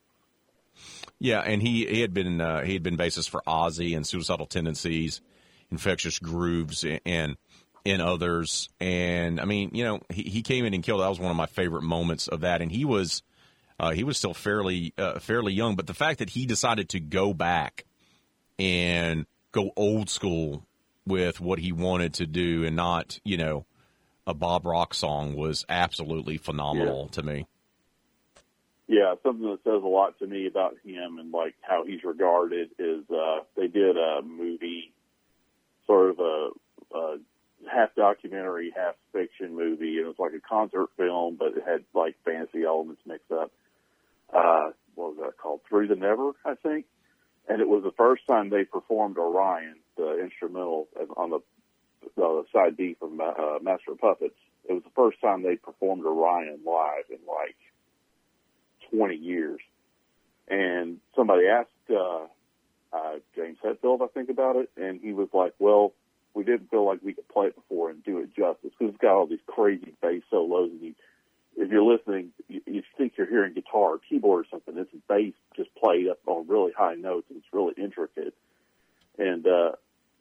Yeah, 1.19 1.39
and 1.39 1.61
he, 1.61 1.85
he 1.85 2.01
had 2.01 2.13
been 2.13 2.39
uh, 2.39 2.63
he 2.63 2.73
had 2.73 2.83
been 2.83 2.97
bassist 2.97 3.29
for 3.29 3.41
Ozzy 3.47 3.95
and 3.95 4.05
Suicidal 4.05 4.45
Tendencies, 4.45 5.21
Infectious 5.71 6.19
Grooves, 6.19 6.85
and 7.05 7.37
in 7.87 8.01
others. 8.01 8.69
And 8.79 9.39
I 9.39 9.45
mean, 9.45 9.71
you 9.73 9.83
know, 9.83 10.01
he, 10.09 10.23
he 10.23 10.41
came 10.41 10.65
in 10.65 10.73
and 10.73 10.83
killed. 10.83 11.01
That 11.01 11.07
was 11.07 11.19
one 11.19 11.31
of 11.31 11.37
my 11.37 11.45
favorite 11.45 11.83
moments 11.83 12.27
of 12.27 12.41
that. 12.41 12.61
And 12.61 12.71
he 12.71 12.85
was 12.85 13.23
uh, 13.79 13.91
he 13.91 14.03
was 14.03 14.17
still 14.17 14.33
fairly 14.33 14.93
uh, 14.97 15.19
fairly 15.19 15.53
young, 15.53 15.75
but 15.75 15.87
the 15.87 15.93
fact 15.93 16.19
that 16.19 16.31
he 16.31 16.45
decided 16.45 16.89
to 16.89 16.99
go 16.99 17.33
back 17.33 17.85
and 18.59 19.25
go 19.51 19.71
old 19.75 20.09
school 20.09 20.65
with 21.05 21.39
what 21.39 21.59
he 21.59 21.71
wanted 21.71 22.15
to 22.15 22.25
do 22.25 22.65
and 22.65 22.75
not 22.75 23.19
you 23.23 23.37
know 23.37 23.65
a 24.25 24.33
Bob 24.33 24.65
Rock 24.65 24.93
song 24.93 25.35
was 25.35 25.65
absolutely 25.69 26.37
phenomenal 26.37 27.03
yeah. 27.05 27.11
to 27.11 27.23
me. 27.23 27.47
Yeah, 28.87 29.15
something 29.21 29.49
that 29.49 29.63
says 29.63 29.83
a 29.83 29.87
lot 29.87 30.17
to 30.19 30.27
me 30.27 30.47
about 30.47 30.77
him 30.85 31.19
and 31.19 31.31
like 31.31 31.55
how 31.61 31.83
he's 31.85 32.03
regarded 32.03 32.69
is 32.79 33.03
uh 33.09 33.39
they 33.55 33.67
did 33.67 33.97
a 33.97 34.21
movie, 34.21 34.93
sort 35.85 36.11
of 36.11 36.19
a, 36.19 36.49
a 36.95 37.17
half 37.69 37.93
documentary, 37.95 38.71
half 38.75 38.95
fiction 39.11 39.55
movie, 39.55 39.97
and 39.97 40.05
it 40.05 40.07
was 40.07 40.19
like 40.19 40.33
a 40.33 40.39
concert 40.39 40.87
film, 40.95 41.35
but 41.37 41.49
it 41.57 41.63
had 41.67 41.83
like 41.93 42.15
fantasy 42.23 42.63
elements 42.63 43.01
mixed 43.05 43.31
up. 43.31 43.51
Uh, 44.33 44.71
what 44.95 45.15
was 45.15 45.17
that 45.21 45.37
called? 45.37 45.61
Through 45.67 45.87
the 45.87 45.95
Never, 45.95 46.31
I 46.45 46.55
think. 46.55 46.85
And 47.49 47.61
it 47.61 47.67
was 47.67 47.83
the 47.83 47.91
first 47.91 48.27
time 48.27 48.49
they 48.49 48.65
performed 48.65 49.17
Orion, 49.17 49.75
the 49.95 50.19
instrumental 50.21 50.87
on 51.15 51.29
the, 51.29 51.39
the 52.15 52.43
side 52.53 52.75
B 52.77 52.95
from 52.99 53.19
uh, 53.21 53.59
Master 53.61 53.91
of 53.91 53.99
Puppets. 53.99 54.35
It 54.67 54.73
was 54.73 54.83
the 54.83 54.91
first 54.95 55.21
time 55.21 55.43
they 55.43 55.55
performed 55.55 56.05
Orion 56.05 56.59
live 56.65 57.05
in 57.09 57.19
like 57.27 57.55
20 58.91 59.15
years. 59.15 59.59
And 60.47 60.97
somebody 61.15 61.47
asked 61.47 61.69
uh, 61.89 62.25
uh, 62.93 63.15
James 63.35 63.57
Hetfield, 63.63 64.01
I 64.01 64.07
think, 64.07 64.29
about 64.29 64.55
it, 64.55 64.69
and 64.77 65.01
he 65.01 65.11
was 65.11 65.27
like, 65.33 65.53
"Well, 65.59 65.93
we 66.33 66.43
didn't 66.45 66.69
feel 66.69 66.85
like 66.85 66.99
we 67.03 67.13
could 67.13 67.27
play 67.27 67.47
it 67.47 67.55
before 67.55 67.89
and 67.89 68.03
do 68.03 68.19
it 68.19 68.29
justice 68.35 68.71
because 68.77 68.93
it's 68.93 69.01
got 69.01 69.15
all 69.15 69.27
these 69.27 69.39
crazy 69.47 69.93
bass 70.01 70.23
solos 70.29 70.71
and 70.71 70.95
if 71.57 71.71
you're 71.71 71.83
listening, 71.83 72.29
you, 72.47 72.61
you 72.67 72.83
think 72.97 73.13
you're 73.17 73.27
hearing 73.27 73.53
guitar 73.53 73.95
or 73.95 73.99
keyboard 74.07 74.45
or 74.45 74.49
something. 74.49 74.77
It's 74.77 74.91
bass 75.09 75.33
just 75.55 75.73
played 75.75 76.07
up 76.07 76.19
on 76.27 76.47
really 76.47 76.71
high 76.71 76.93
notes 76.93 77.25
and 77.29 77.39
it's 77.39 77.47
really 77.51 77.73
intricate. 77.77 78.35
And, 79.17 79.45
uh, 79.45 79.71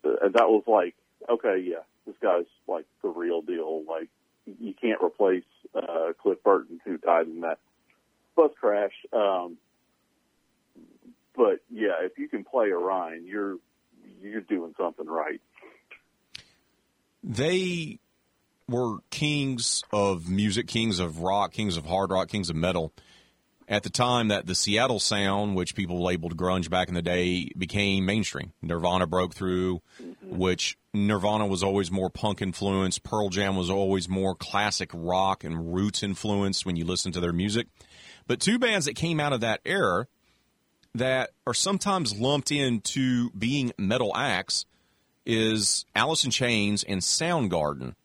and 0.03 0.33
that 0.33 0.49
was 0.49 0.63
like, 0.65 0.95
okay, 1.29 1.63
yeah, 1.63 1.83
this 2.07 2.15
guy's 2.21 2.45
like 2.67 2.85
the 3.03 3.09
real 3.09 3.41
deal. 3.41 3.83
Like 3.87 4.09
you 4.45 4.73
can't 4.73 5.01
replace, 5.03 5.43
uh, 5.75 6.13
Cliff 6.19 6.43
Burton 6.43 6.81
who 6.83 6.97
died 6.97 7.27
in 7.27 7.41
that 7.41 7.59
bus 8.37 8.51
crash. 8.57 8.93
Um, 9.11 9.57
but 11.35 11.59
yeah, 11.69 11.95
if 12.01 12.17
you 12.17 12.29
can 12.29 12.45
play 12.45 12.71
Orion, 12.71 13.25
you're, 13.25 13.57
you're 14.21 14.41
doing 14.41 14.73
something 14.79 15.07
right. 15.07 15.41
They 17.23 17.99
were 18.69 18.99
kings 19.09 19.83
of 19.91 20.29
music, 20.29 20.67
kings 20.67 20.99
of 20.99 21.19
rock, 21.19 21.51
kings 21.51 21.75
of 21.75 21.85
hard 21.85 22.11
rock, 22.11 22.29
kings 22.29 22.49
of 22.49 22.55
metal. 22.55 22.93
At 23.69 23.83
the 23.83 23.89
time 23.89 24.29
that 24.29 24.45
the 24.45 24.55
Seattle 24.55 24.99
sound, 24.99 25.57
which 25.57 25.75
people 25.75 26.01
labeled 26.01 26.37
grunge 26.37 26.69
back 26.69 26.87
in 26.87 26.93
the 26.93 27.01
day, 27.01 27.49
became 27.57 28.05
mainstream. 28.05 28.53
Nirvana 28.61 29.07
broke 29.07 29.35
through, 29.35 29.81
mm-hmm. 30.01 30.37
which 30.37 30.77
Nirvana 30.93 31.45
was 31.45 31.63
always 31.63 31.91
more 31.91 32.09
punk 32.09 32.41
influenced. 32.41 33.03
Pearl 33.03 33.27
Jam 33.27 33.57
was 33.57 33.69
always 33.69 34.07
more 34.07 34.35
classic 34.35 34.89
rock 34.93 35.43
and 35.43 35.73
roots 35.73 36.01
influenced 36.01 36.65
when 36.65 36.77
you 36.77 36.85
listen 36.85 37.11
to 37.11 37.19
their 37.19 37.33
music. 37.33 37.67
But 38.27 38.39
two 38.39 38.59
bands 38.59 38.85
that 38.85 38.95
came 38.95 39.19
out 39.19 39.33
of 39.33 39.41
that 39.41 39.61
era 39.65 40.07
that 40.93 41.31
are 41.45 41.53
sometimes 41.53 42.17
lumped 42.17 42.51
into 42.51 43.31
being 43.31 43.71
metal 43.77 44.15
acts 44.15 44.65
is 45.25 45.85
Alice 45.95 46.23
in 46.23 46.31
Chains 46.31 46.83
and 46.83 47.01
Soundgarden. 47.01 47.95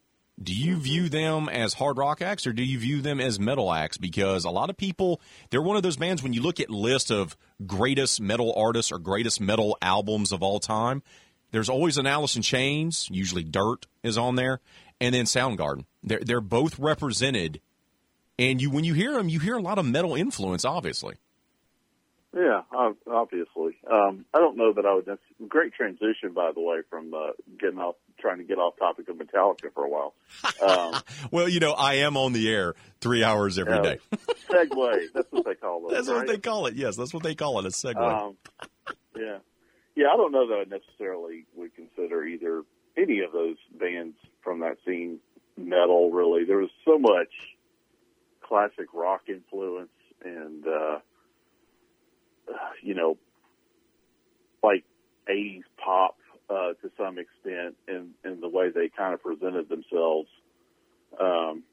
Do 0.42 0.54
you 0.54 0.76
view 0.76 1.08
them 1.08 1.48
as 1.48 1.74
hard 1.74 1.98
rock 1.98 2.22
acts 2.22 2.46
or 2.46 2.52
do 2.52 2.64
you 2.64 2.78
view 2.78 3.00
them 3.00 3.20
as 3.20 3.38
metal 3.38 3.72
acts? 3.72 3.98
Because 3.98 4.44
a 4.44 4.50
lot 4.50 4.70
of 4.70 4.76
people, 4.76 5.20
they're 5.50 5.62
one 5.62 5.76
of 5.76 5.82
those 5.82 5.96
bands 5.96 6.22
when 6.22 6.32
you 6.32 6.42
look 6.42 6.58
at 6.58 6.70
list 6.70 7.10
of 7.10 7.36
greatest 7.66 8.20
metal 8.20 8.52
artists 8.56 8.90
or 8.90 8.98
greatest 8.98 9.40
metal 9.40 9.76
albums 9.82 10.32
of 10.32 10.42
all 10.42 10.58
time, 10.58 11.02
there's 11.52 11.68
always 11.68 11.98
an 11.98 12.06
Alice 12.06 12.34
in 12.34 12.42
Chains, 12.42 13.08
usually 13.10 13.44
Dirt 13.44 13.86
is 14.02 14.18
on 14.18 14.36
there, 14.36 14.60
and 15.00 15.14
then 15.14 15.26
Soundgarden. 15.26 15.84
They're 16.02 16.22
they're 16.24 16.40
both 16.40 16.78
represented, 16.78 17.60
and 18.38 18.60
you 18.60 18.70
when 18.70 18.84
you 18.84 18.94
hear 18.94 19.12
them, 19.12 19.28
you 19.28 19.40
hear 19.40 19.56
a 19.56 19.62
lot 19.62 19.78
of 19.78 19.86
metal 19.86 20.14
influence, 20.14 20.64
obviously. 20.64 21.16
Yeah, 22.34 22.62
obviously. 23.06 23.76
Um, 23.90 24.24
I 24.32 24.38
don't 24.38 24.56
know 24.56 24.72
that 24.72 24.86
I 24.86 24.94
would. 24.94 25.18
Great 25.48 25.74
transition, 25.74 26.32
by 26.34 26.50
the 26.54 26.62
way, 26.62 26.78
from 26.88 27.12
uh, 27.12 27.32
getting 27.60 27.78
off, 27.78 27.96
trying 28.18 28.38
to 28.38 28.44
get 28.44 28.56
off 28.56 28.78
topic 28.78 29.08
of 29.10 29.16
Metallica 29.16 29.72
for 29.74 29.84
a 29.84 29.88
while. 29.88 30.14
Um, 30.66 31.02
well, 31.30 31.46
you 31.46 31.60
know, 31.60 31.72
I 31.72 31.96
am 31.96 32.16
on 32.16 32.32
the 32.32 32.50
air 32.50 32.74
three 33.02 33.22
hours 33.22 33.58
every 33.58 33.74
uh, 33.74 33.82
day. 33.82 33.98
segue. 34.50 35.12
That's 35.12 35.30
what 35.30 35.44
they 35.44 35.54
call 35.56 35.88
it. 35.88 35.92
That's 35.92 36.08
right? 36.08 36.16
what 36.16 36.26
they 36.26 36.38
call 36.38 36.66
it. 36.66 36.74
Yes, 36.74 36.96
that's 36.96 37.12
what 37.12 37.22
they 37.22 37.34
call 37.34 37.58
it. 37.58 37.66
A 37.66 37.68
segue. 37.68 37.96
Um, 37.96 38.36
yeah, 39.14 39.38
yeah. 39.94 40.06
I 40.10 40.16
don't 40.16 40.32
know 40.32 40.48
that 40.48 40.54
I 40.54 40.64
necessarily 40.64 41.44
would 41.54 41.74
consider 41.74 42.24
either 42.24 42.62
any 42.96 43.20
of 43.20 43.32
those 43.32 43.56
bands 43.78 44.16
from 44.42 44.60
that 44.60 44.78
scene 44.86 45.18
metal. 45.58 46.10
Really, 46.10 46.44
there 46.44 46.58
was 46.58 46.70
so 46.86 46.98
much 46.98 47.28
classic 48.52 48.88
rock 48.94 49.22
influence 49.28 49.90
and. 50.24 50.66
uh 50.66 50.98
you 52.82 52.94
know, 52.94 53.16
like 54.62 54.84
80s 55.28 55.62
pop 55.84 56.16
uh, 56.50 56.72
to 56.82 56.90
some 56.98 57.18
extent 57.18 57.76
in, 57.88 58.10
in 58.24 58.40
the 58.40 58.48
way 58.48 58.70
they 58.74 58.90
kind 58.96 59.14
of 59.14 59.22
presented 59.22 59.68
themselves. 59.68 60.28
Um, 61.20 61.64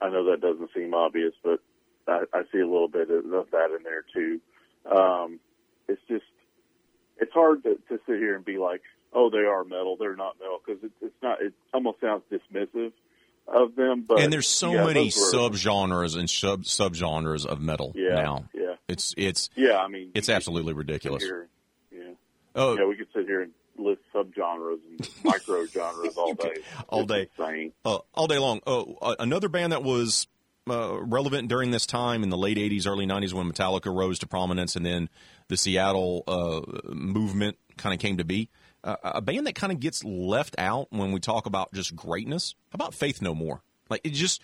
I 0.00 0.10
know 0.10 0.30
that 0.30 0.40
doesn't 0.40 0.70
seem 0.74 0.94
obvious, 0.94 1.32
but 1.44 1.60
I, 2.08 2.24
I 2.32 2.42
see 2.52 2.58
a 2.58 2.66
little 2.66 2.88
bit 2.88 3.10
of 3.10 3.50
that 3.52 3.76
in 3.76 3.82
there 3.84 4.04
too. 4.14 4.40
Um, 4.90 5.40
it's 5.88 6.02
just, 6.08 6.24
it's 7.18 7.32
hard 7.32 7.62
to, 7.64 7.76
to 7.88 8.00
sit 8.06 8.16
here 8.18 8.36
and 8.36 8.44
be 8.44 8.58
like, 8.58 8.82
oh, 9.12 9.30
they 9.30 9.38
are 9.38 9.64
metal, 9.64 9.96
they're 9.98 10.16
not 10.16 10.36
metal, 10.40 10.60
because 10.64 10.82
it, 10.82 10.92
it's 11.00 11.22
not, 11.22 11.42
it 11.42 11.52
almost 11.72 12.00
sounds 12.00 12.22
dismissive 12.32 12.92
of 13.46 13.74
them. 13.74 14.04
But 14.06 14.20
and 14.20 14.32
there's 14.32 14.48
so 14.48 14.72
yeah, 14.72 14.86
many 14.86 15.08
subgenres 15.08 16.16
and 16.16 16.28
sub 16.28 16.64
subgenres 16.64 17.46
of 17.46 17.60
metal 17.60 17.92
yeah, 17.94 18.14
now. 18.14 18.48
Yeah, 18.54 18.74
it's 18.88 19.14
it's 19.16 19.50
yeah. 19.56 19.78
I 19.78 19.88
mean, 19.88 20.10
it's 20.14 20.28
absolutely 20.28 20.72
ridiculous. 20.72 21.22
Here, 21.22 21.48
yeah. 21.90 22.12
Oh, 22.54 22.76
yeah. 22.76 22.86
We 22.86 22.96
could 22.96 23.08
sit 23.14 23.26
here 23.26 23.42
and 23.42 23.52
list 23.76 24.02
subgenres 24.14 24.78
and 24.88 25.08
micro 25.24 25.66
genres 25.66 26.16
all 26.16 26.34
day, 26.34 26.54
all 26.88 27.04
day, 27.04 27.28
uh, 27.84 27.98
all 28.14 28.26
day 28.26 28.38
long. 28.38 28.60
Oh, 28.66 28.96
uh, 29.00 29.16
another 29.18 29.48
band 29.48 29.72
that 29.72 29.82
was. 29.82 30.26
Uh, 30.70 31.00
relevant 31.02 31.48
during 31.48 31.72
this 31.72 31.86
time 31.86 32.22
in 32.22 32.28
the 32.28 32.36
late 32.36 32.56
80s, 32.56 32.86
early 32.86 33.04
90s 33.04 33.32
when 33.32 33.50
Metallica 33.50 33.92
rose 33.92 34.20
to 34.20 34.28
prominence 34.28 34.76
and 34.76 34.86
then 34.86 35.08
the 35.48 35.56
Seattle 35.56 36.22
uh, 36.28 36.60
movement 36.94 37.58
kind 37.76 37.92
of 37.92 37.98
came 37.98 38.18
to 38.18 38.24
be 38.24 38.48
uh, 38.84 38.96
a 39.02 39.20
band 39.20 39.46
that 39.46 39.54
kind 39.54 39.72
of 39.72 39.80
gets 39.80 40.04
left 40.04 40.54
out 40.58 40.88
when 40.90 41.12
we 41.12 41.20
talk 41.20 41.46
about 41.46 41.72
just 41.72 41.94
greatness. 41.94 42.54
How 42.70 42.76
about 42.76 42.94
Faith 42.94 43.22
No 43.22 43.34
More? 43.34 43.62
Like 43.88 44.02
it 44.04 44.10
just 44.10 44.40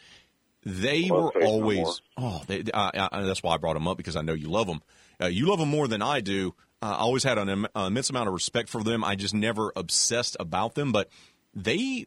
they 0.64 1.10
were 1.10 1.32
Faith 1.32 1.44
always 1.44 1.78
no 1.78 1.94
oh 2.18 2.42
they, 2.46 2.64
I, 2.74 3.08
I, 3.12 3.22
that's 3.22 3.42
why 3.42 3.54
I 3.54 3.56
brought 3.56 3.74
them 3.74 3.88
up 3.88 3.96
because 3.96 4.16
I 4.16 4.22
know 4.22 4.34
you 4.34 4.48
love 4.48 4.66
them. 4.66 4.82
Uh, 5.20 5.26
you 5.26 5.46
love 5.46 5.58
them 5.58 5.70
more 5.70 5.88
than 5.88 6.02
I 6.02 6.20
do. 6.20 6.54
Uh, 6.80 6.86
I 6.86 7.00
always 7.00 7.24
had 7.24 7.38
an 7.38 7.66
immense 7.74 8.10
amount 8.10 8.28
of 8.28 8.34
respect 8.34 8.68
for 8.68 8.84
them. 8.84 9.02
I 9.02 9.16
just 9.16 9.34
never 9.34 9.72
obsessed 9.74 10.36
about 10.38 10.74
them, 10.74 10.92
but 10.92 11.08
they 11.54 12.06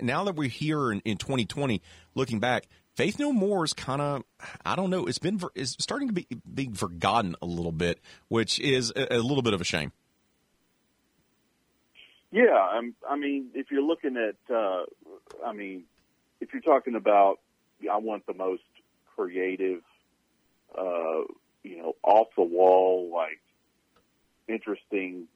now 0.00 0.24
that 0.24 0.36
we're 0.36 0.48
here 0.48 0.92
in, 0.92 1.00
in 1.00 1.16
2020, 1.16 1.82
looking 2.14 2.40
back, 2.40 2.66
Faith 2.94 3.18
No 3.18 3.32
More 3.32 3.64
is 3.64 3.72
kind 3.72 4.00
of 4.00 4.24
I 4.64 4.76
don't 4.76 4.90
know. 4.90 5.06
It's 5.06 5.18
been 5.18 5.40
is 5.54 5.76
starting 5.78 6.08
to 6.08 6.14
be 6.14 6.26
being 6.52 6.74
forgotten 6.74 7.36
a 7.42 7.46
little 7.46 7.72
bit, 7.72 8.00
which 8.28 8.58
is 8.60 8.92
a, 8.94 9.16
a 9.16 9.18
little 9.18 9.42
bit 9.42 9.54
of 9.54 9.60
a 9.60 9.64
shame. 9.64 9.92
Yeah, 12.32 12.54
I'm, 12.54 12.94
I 13.08 13.16
mean, 13.16 13.48
if 13.54 13.70
you're 13.70 13.82
looking 13.82 14.16
at, 14.16 14.54
uh, 14.54 14.84
I 15.44 15.52
mean, 15.52 15.84
if 16.40 16.52
you're 16.52 16.62
talking 16.62 16.94
about, 16.94 17.40
I 17.90 17.96
want 17.96 18.26
the 18.26 18.34
most 18.34 18.62
creative, 19.16 19.82
uh, 20.76 21.22
you 21.64 21.78
know, 21.78 21.96
off 22.02 22.28
the 22.36 22.42
wall, 22.42 23.10
like 23.12 23.40
interesting, 24.48 25.26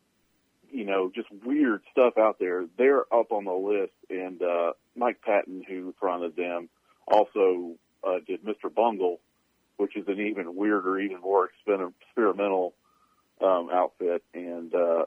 you 0.72 0.85
know, 0.85 1.11
just 1.12 1.28
weird 1.44 1.83
stuff 1.90 2.16
out 2.16 2.38
there. 2.38 2.66
They're 2.78 3.12
up 3.12 3.33
on 3.33 3.44
the 3.44 3.52
list, 3.52 3.92
and 4.09 4.40
uh, 4.40 4.72
Mike 4.94 5.20
Patton, 5.22 5.64
who 5.66 5.94
fronted 5.98 6.37
them, 6.37 6.68
also 7.09 7.72
uh, 8.07 8.18
did 8.26 8.44
Mr. 8.44 8.72
Bungle, 8.72 9.20
which 9.78 9.96
is 9.96 10.07
an 10.07 10.20
even 10.20 10.54
weirder, 10.54 11.00
even 11.00 11.20
more 11.20 11.50
experimental 11.50 12.74
um, 13.40 13.68
outfit, 13.72 14.22
and 14.33 14.72
uh, 14.74 15.04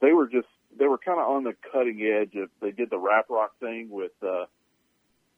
they 0.00 0.12
were 0.12 0.26
just 0.26 0.48
they 0.78 0.86
were 0.86 0.98
kind 0.98 1.20
of 1.20 1.28
on 1.28 1.44
the 1.44 1.54
cutting 1.72 2.00
edge 2.02 2.34
of 2.36 2.50
they 2.60 2.70
did 2.70 2.90
the 2.90 2.98
rap 2.98 3.26
rock 3.30 3.58
thing 3.60 3.88
with 3.90 4.12
uh, 4.22 4.46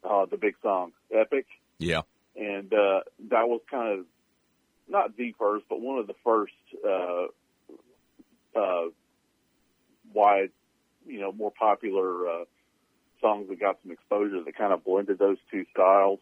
uh, 0.05 0.27
the 0.27 0.37
big 0.37 0.55
song 0.63 0.93
Epic. 1.13 1.47
Yeah, 1.79 2.03
and 2.37 2.73
uh, 2.73 3.01
that 3.31 3.49
was 3.49 3.61
kind 3.71 4.01
of 4.01 4.07
not 4.89 5.17
the 5.17 5.35
first, 5.39 5.67
but 5.69 5.81
one 5.81 5.99
of 5.99 6.07
the 6.07 6.15
first 6.25 6.53
uh, 6.87 7.27
uh, 8.59 8.89
wide, 10.13 10.51
you 11.07 11.21
know, 11.21 11.33
more 11.33 11.53
popular 11.53 12.29
uh, 12.29 12.45
songs 13.21 13.49
that 13.49 13.61
got 13.61 13.79
some 13.83 13.93
exposure 13.93 14.43
that 14.43 14.57
kind 14.57 14.73
of 14.73 14.85
blended 14.85 15.19
those 15.19 15.39
two 15.51 15.65
styles. 15.73 16.21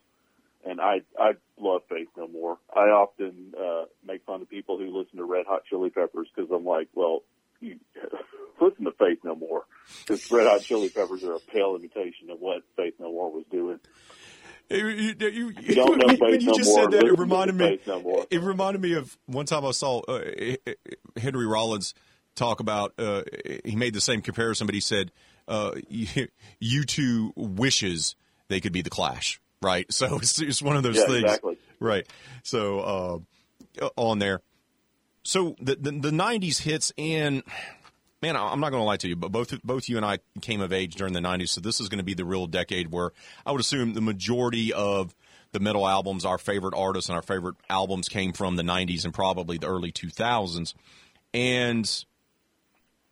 And 0.64 0.80
I 0.80 1.02
I 1.18 1.32
love 1.60 1.82
Faith 1.88 2.08
No 2.16 2.26
More. 2.26 2.58
I 2.74 2.88
often 2.88 3.54
uh, 3.58 3.84
make 4.04 4.24
fun 4.24 4.42
of 4.42 4.50
people 4.50 4.78
who 4.78 4.96
listen 4.96 5.18
to 5.18 5.24
Red 5.24 5.46
Hot 5.46 5.62
Chili 5.68 5.90
Peppers 5.90 6.28
because 6.34 6.50
I'm 6.50 6.64
like, 6.64 6.88
well, 6.92 7.22
you, 7.60 7.78
listen 8.60 8.84
to 8.84 8.92
Faith 8.92 9.18
No 9.24 9.34
More 9.34 9.64
because 10.06 10.30
Red 10.30 10.46
Hot 10.46 10.62
Chili 10.62 10.88
Peppers 10.88 11.22
are 11.24 11.34
a 11.34 11.40
pale 11.40 11.76
imitation 11.76 12.30
of 12.30 12.40
what 12.40 12.62
Faith 12.76 12.94
No 12.98 13.10
More 13.10 13.30
was 13.32 13.44
doing. 13.50 13.78
You, 14.68 14.88
you, 14.88 15.14
you, 15.20 15.52
you 15.60 15.74
don't 15.76 15.96
know 15.98 16.06
when, 16.08 16.18
when 16.18 16.40
you 16.40 16.46
no 16.48 16.54
just 16.54 16.74
more, 16.74 16.90
said 16.90 16.90
that, 16.92 17.06
it 17.06 17.18
reminded 17.18 17.54
me. 17.54 17.78
No. 17.86 18.26
It 18.30 18.42
reminded 18.42 18.82
me 18.82 18.94
of 18.94 19.16
one 19.26 19.46
time 19.46 19.64
I 19.64 19.70
saw 19.70 20.00
uh, 20.00 20.20
Henry 21.16 21.46
Rollins 21.46 21.94
talk 22.34 22.58
about. 22.58 22.92
Uh, 22.98 23.22
he 23.64 23.76
made 23.76 23.94
the 23.94 24.00
same 24.00 24.22
comparison, 24.22 24.66
but 24.66 24.74
he 24.74 24.80
said, 24.80 25.12
uh, 25.46 25.72
"U2 26.62 27.30
wishes 27.36 28.16
they 28.48 28.60
could 28.60 28.72
be 28.72 28.82
the 28.82 28.90
Clash." 28.90 29.40
Right, 29.62 29.86
so 29.92 30.16
it's, 30.16 30.40
it's 30.40 30.60
one 30.60 30.76
of 30.76 30.82
those 30.82 30.96
Yeah, 30.96 31.06
things. 31.06 31.22
exactly. 31.22 31.58
Right, 31.78 32.06
so 32.42 33.24
uh, 33.80 33.88
on 33.96 34.18
there. 34.18 34.40
So 35.26 35.56
the, 35.60 35.74
the 35.76 35.90
the 35.90 36.10
'90s 36.10 36.60
hits 36.62 36.92
in 36.96 37.42
man, 38.22 38.36
I'm 38.36 38.60
not 38.60 38.70
going 38.70 38.80
to 38.80 38.86
lie 38.86 38.96
to 38.98 39.08
you, 39.08 39.16
but 39.16 39.32
both 39.32 39.60
both 39.62 39.88
you 39.88 39.96
and 39.96 40.06
I 40.06 40.18
came 40.40 40.60
of 40.60 40.72
age 40.72 40.94
during 40.94 41.12
the 41.12 41.20
'90s, 41.20 41.48
so 41.48 41.60
this 41.60 41.80
is 41.80 41.88
going 41.88 41.98
to 41.98 42.04
be 42.04 42.14
the 42.14 42.24
real 42.24 42.46
decade 42.46 42.90
where 42.92 43.12
I 43.44 43.52
would 43.52 43.60
assume 43.60 43.94
the 43.94 44.00
majority 44.00 44.72
of 44.72 45.14
the 45.52 45.60
metal 45.60 45.86
albums, 45.86 46.24
our 46.24 46.38
favorite 46.38 46.74
artists 46.76 47.08
and 47.08 47.16
our 47.16 47.22
favorite 47.22 47.56
albums 47.70 48.08
came 48.08 48.32
from 48.32 48.56
the 48.56 48.62
'90s 48.62 49.04
and 49.04 49.12
probably 49.12 49.58
the 49.58 49.66
early 49.66 49.92
2000s, 49.92 50.74
and 51.34 52.04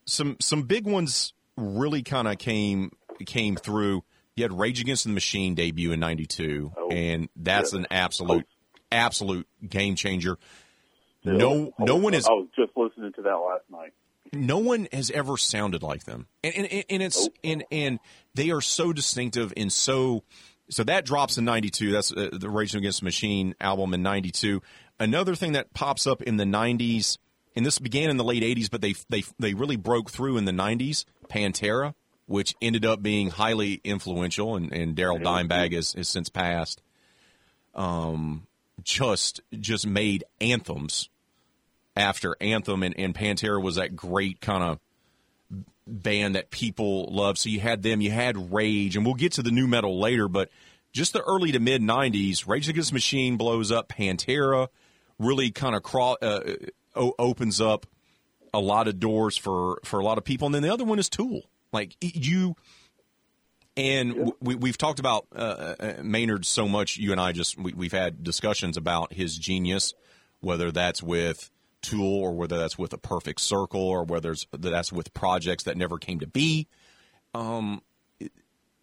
some 0.07 0.37
some 0.41 0.63
big 0.63 0.87
ones 0.87 1.33
really 1.57 2.03
kind 2.03 2.29
of 2.29 2.39
came 2.39 2.93
came 3.27 3.57
through. 3.57 4.05
You 4.37 4.43
had 4.45 4.53
Rage 4.53 4.81
Against 4.81 5.05
the 5.05 5.11
Machine 5.11 5.55
debut 5.55 5.93
in 5.93 6.01
'92, 6.01 6.73
Oh, 6.77 6.89
and 6.91 7.29
that's 7.37 7.73
yeah. 7.73 7.81
an 7.81 7.87
absolute 7.91 8.47
absolute 8.93 9.47
game 9.69 9.97
changer. 9.97 10.39
Still, 11.25 11.39
No, 11.39 11.73
no 11.79 11.97
one 11.97 12.15
is 12.15 12.27
I 12.27 12.33
was 12.33 12.49
just 12.55 12.73
listening 12.77 13.13
to 13.15 13.23
that 13.23 13.35
last 13.37 13.65
night. 13.71 13.93
no 14.33 14.59
one 14.59 14.89
has 14.93 15.11
ever 15.11 15.37
sounded 15.37 15.83
like 15.83 16.05
them, 16.05 16.27
and 16.43 16.55
and, 16.55 16.85
and 16.91 17.03
it's 17.03 17.21
Nope. 17.23 17.35
and 17.45 17.65
and 17.73 17.99
they 18.35 18.51
are 18.51 18.61
so 18.61 18.93
distinctive 18.93 19.53
and 19.57 19.73
so. 19.73 20.23
So 20.71 20.83
that 20.85 21.05
drops 21.05 21.37
in 21.37 21.45
'92. 21.45 21.93
That's 21.93 22.11
uh, 22.13 22.31
the 22.33 22.49
Rage 22.49 22.75
Against 22.75 23.01
the 23.01 23.05
Machine 23.05 23.55
album 23.61 23.93
in 23.95 24.03
'92. 24.03 24.63
Another 24.99 25.35
thing 25.35 25.53
that 25.53 25.75
pops 25.75 26.07
up 26.07 26.23
in 26.23 26.37
the 26.39 26.45
'90s, 26.45 27.19
and 27.55 27.67
this 27.67 27.79
began 27.79 28.09
in 28.11 28.17
the 28.17 28.25
late 28.25 28.43
'80s, 28.43 28.71
but 28.71 28.81
they 28.81 28.95
they 29.11 29.25
they 29.39 29.53
really 29.55 29.77
broke 29.77 30.11
through 30.11 30.37
in 30.39 30.47
the 30.47 30.53
'90s. 30.53 31.05
Pantera, 31.29 31.95
which 32.27 32.55
ended 32.63 32.85
up 32.87 33.03
being 33.03 33.29
highly 33.31 33.81
influential, 33.85 34.57
and, 34.57 34.73
and 34.73 34.95
Darrell 34.95 35.19
Dimebag 35.19 35.75
has, 35.75 35.93
has 35.93 36.09
since 36.09 36.29
passed. 36.31 36.81
Um, 37.75 38.47
just 38.83 39.41
just 39.61 39.87
made 39.87 40.25
anthems 40.41 41.09
after 41.97 42.37
Anthem 42.41 42.83
and, 42.83 42.95
and 42.99 43.15
Pantera 43.15 43.63
was 43.63 43.77
that 43.77 43.95
great 43.95 44.41
kind 44.41 44.63
of 44.63 44.79
band 45.87 46.35
that 46.35 46.51
people 46.51 47.07
loved. 47.13 47.39
So 47.39 47.49
you 47.49 47.61
had 47.61 47.83
them, 47.83 48.01
you 48.01 48.11
had 48.11 48.53
Rage, 48.53 48.97
and 48.97 49.05
we'll 49.05 49.15
get 49.15 49.33
to 49.33 49.43
the 49.43 49.51
nu 49.51 49.67
metal 49.67 49.99
later, 49.99 50.29
but 50.29 50.51
just 50.93 51.13
the 51.13 51.23
early 51.23 51.53
to 51.53 51.61
mid 51.61 51.83
90s, 51.83 52.47
Rage 52.47 52.69
Against 52.69 52.91
the 52.91 52.95
Machine 52.95 53.37
blows 53.37 53.71
up, 53.73 53.89
Pantera 53.89 54.69
really 55.19 55.51
kind 55.51 55.75
of 55.77 55.83
crawl, 55.83 56.17
uh, 56.23 56.41
o- 56.95 57.15
opens 57.19 57.61
up 57.61 57.87
a 58.53 58.61
lot 58.61 58.89
of 58.89 58.99
doors 58.99 59.37
for, 59.37 59.81
for 59.85 60.01
a 60.01 60.05
lot 60.05 60.19
of 60.19 60.25
people. 60.25 60.47
And 60.47 60.55
then 60.55 60.63
the 60.63 60.73
other 60.73 60.85
one 60.85 60.99
is 60.99 61.09
Tool. 61.09 61.43
Like 61.73 61.97
you, 62.01 62.55
and 63.77 64.33
we, 64.41 64.55
we've 64.55 64.79
talked 64.79 65.01
about 65.01 65.27
uh, 65.35 65.75
uh, 65.81 65.93
Maynard 66.03 66.47
so 66.47 66.69
much. 66.69 66.97
You 66.97 67.11
and 67.11 67.21
I 67.21 67.33
just 67.33 67.59
we, 67.59 67.73
we've 67.73 67.93
had 67.93 68.23
discussions 68.23 68.77
about 68.77 69.13
his 69.13 69.37
genius, 69.37 69.93
whether 70.41 70.71
that's 70.71 71.03
with 71.03 71.51
Tool 71.85 72.21
or 72.21 72.33
whether 72.33 72.59
that's 72.59 72.77
with 72.77 72.93
a 72.93 72.99
Perfect 72.99 73.41
Circle 73.41 73.81
or 73.81 74.05
whether 74.05 74.35
that's 74.53 74.93
with 74.93 75.15
projects 75.15 75.65
that 75.65 75.77
never 75.77 75.99
came 75.99 76.19
to 76.21 76.27
be. 76.27 76.67
Um, 77.35 77.83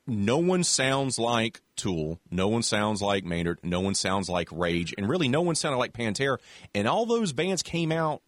no 0.08 0.38
one 0.38 0.64
sounds 0.64 1.20
like 1.20 1.62
Tool. 1.76 2.20
No 2.30 2.48
one 2.48 2.64
sounds 2.64 3.02
like 3.02 3.24
Maynard. 3.24 3.60
No 3.64 3.80
one 3.82 3.96
sounds 3.96 4.30
like 4.30 4.50
Rage, 4.52 4.94
and 4.98 5.08
really, 5.08 5.28
no 5.28 5.42
one 5.42 5.56
sounded 5.56 5.78
like 5.78 5.94
Pantera. 5.94 6.38
And 6.74 6.88
all 6.88 7.06
those 7.06 7.34
bands 7.34 7.64
came 7.64 7.92
out. 7.92 8.22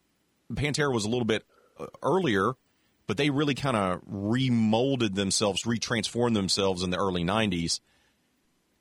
Pantera 0.52 0.94
was 0.94 1.06
a 1.06 1.10
little 1.10 1.26
bit 1.26 1.44
uh, 1.80 1.88
earlier, 2.02 2.54
but 3.08 3.18
they 3.18 3.30
really 3.30 3.56
kind 3.56 3.76
of 3.76 4.02
remolded 4.08 5.16
themselves, 5.16 5.64
retransformed 5.64 6.34
themselves 6.34 6.84
in 6.84 6.90
the 6.90 6.98
early 6.98 7.24
'90s. 7.24 7.80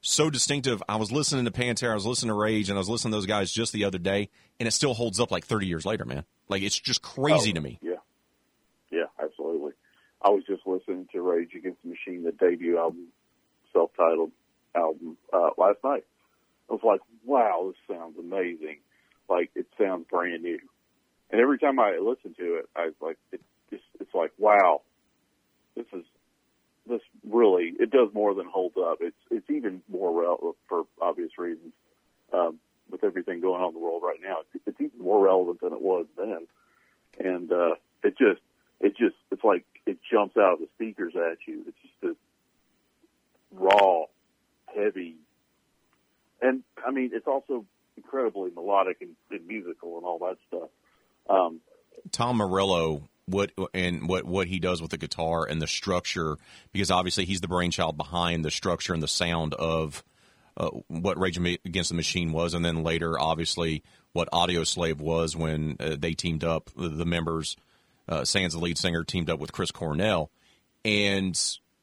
So 0.04 0.30
distinctive. 0.30 0.82
I 0.88 0.96
was 0.96 1.12
listening 1.12 1.44
to 1.44 1.52
Pantera, 1.52 1.92
I 1.92 1.94
was 1.94 2.06
listening 2.06 2.30
to 2.30 2.34
Rage, 2.34 2.68
and 2.68 2.76
I 2.76 2.80
was 2.80 2.88
listening 2.88 3.12
to 3.12 3.16
those 3.18 3.26
guys 3.26 3.52
just 3.52 3.72
the 3.72 3.84
other 3.84 3.98
day, 3.98 4.30
and 4.58 4.66
it 4.66 4.72
still 4.72 4.94
holds 4.94 5.20
up 5.20 5.30
like 5.30 5.46
30 5.46 5.66
years 5.68 5.86
later, 5.86 6.04
man. 6.04 6.24
Like 6.48 6.62
it's 6.62 6.78
just 6.78 7.02
crazy 7.02 7.50
Oh, 7.52 7.54
to 7.54 7.60
me. 7.60 7.78
Yeah, 7.80 7.92
yeah, 8.90 9.04
absolutely. 9.22 9.72
I 10.20 10.30
was 10.30 10.42
just 10.44 10.66
listening 10.66 11.06
to 11.12 11.22
Rage 11.22 11.54
Against 11.56 11.82
the 11.84 11.90
Machine, 11.90 12.24
the 12.24 12.32
debut 12.32 12.78
album, 12.78 13.08
self-titled 13.72 14.32
album, 14.74 15.16
uh, 15.32 15.50
last 15.56 15.78
night. 15.84 16.04
I 16.68 16.72
was 16.72 16.82
like, 16.82 17.00
wow, 17.24 17.72
this 17.72 17.96
sounds 17.96 18.16
amazing. 18.18 18.78
Like 19.28 19.50
it 19.54 19.66
sounds 19.80 20.06
brand 20.10 20.42
new. 20.42 20.58
And 21.30 21.40
every 21.40 21.58
time 21.58 21.78
I 21.78 21.98
listen 22.02 22.34
to 22.34 22.56
it, 22.56 22.68
I 22.74 22.86
was 22.86 22.94
like, 23.00 23.18
it 23.30 23.40
just, 23.70 23.84
it's 24.00 24.14
like, 24.14 24.32
wow, 24.36 24.82
this 25.76 25.86
is 25.92 26.04
this 26.88 27.00
really 27.28 27.72
it 27.78 27.90
does 27.90 28.08
more 28.12 28.34
than 28.34 28.46
hold 28.46 28.72
up. 28.78 28.98
It's 29.00 29.16
it's 29.30 29.48
even 29.50 29.82
more 29.88 30.20
relevant 30.20 30.56
for 30.68 30.84
obvious 31.00 31.38
reasons. 31.38 31.72
Um, 32.32 32.58
with 32.90 33.04
everything 33.04 33.40
going 33.40 33.62
on 33.62 33.68
in 33.68 33.74
the 33.74 33.80
world 33.80 34.02
right 34.04 34.18
now, 34.22 34.38
it's, 34.40 34.62
it's 34.66 34.80
even 34.80 35.00
more 35.00 35.24
relevant 35.24 35.60
than 35.60 35.72
it 35.72 35.80
was 35.80 36.06
then. 36.16 36.46
And 37.18 37.50
uh, 37.52 37.74
it 38.02 38.16
just 38.18 38.40
it 38.80 38.96
just 38.96 39.16
it's 39.30 39.44
like 39.44 39.64
it 39.86 39.98
jumps 40.10 40.36
out 40.36 40.54
of 40.54 40.58
the 40.60 40.68
speakers 40.74 41.14
at 41.16 41.38
you. 41.46 41.64
It's 41.66 41.76
just 41.82 41.94
this 42.02 42.16
raw, 43.52 44.04
heavy, 44.74 45.16
and 46.40 46.62
I 46.84 46.90
mean 46.90 47.10
it's 47.12 47.26
also 47.26 47.64
incredibly 47.96 48.50
melodic 48.50 48.98
and, 49.00 49.10
and 49.30 49.46
musical 49.46 49.96
and 49.96 50.06
all 50.06 50.18
that 50.18 50.36
stuff. 50.48 50.68
Um, 51.28 51.60
Tom 52.10 52.38
Morello 52.38 53.08
what 53.26 53.52
and 53.72 54.08
what 54.08 54.24
what 54.24 54.48
he 54.48 54.58
does 54.58 54.82
with 54.82 54.90
the 54.90 54.98
guitar 54.98 55.44
and 55.44 55.62
the 55.62 55.66
structure 55.66 56.36
because 56.72 56.90
obviously 56.90 57.24
he's 57.24 57.40
the 57.40 57.48
brainchild 57.48 57.96
behind 57.96 58.44
the 58.44 58.50
structure 58.50 58.92
and 58.92 59.02
the 59.02 59.08
sound 59.08 59.54
of 59.54 60.02
uh, 60.56 60.68
what 60.88 61.18
Rage 61.18 61.38
Against 61.38 61.88
the 61.88 61.96
Machine 61.96 62.30
was, 62.30 62.52
and 62.52 62.62
then 62.62 62.82
later, 62.82 63.18
obviously, 63.18 63.82
what 64.12 64.30
Audioslave 64.32 64.98
was 64.98 65.34
when 65.34 65.76
uh, 65.80 65.96
they 65.98 66.12
teamed 66.12 66.44
up. 66.44 66.68
The, 66.76 67.06
members, 67.06 67.56
uh, 68.06 68.26
Sans, 68.26 68.52
the 68.52 68.58
lead 68.58 68.76
singer, 68.76 69.02
teamed 69.02 69.30
up 69.30 69.40
with 69.40 69.52
Chris 69.52 69.70
Cornell, 69.70 70.30
and 70.84 71.38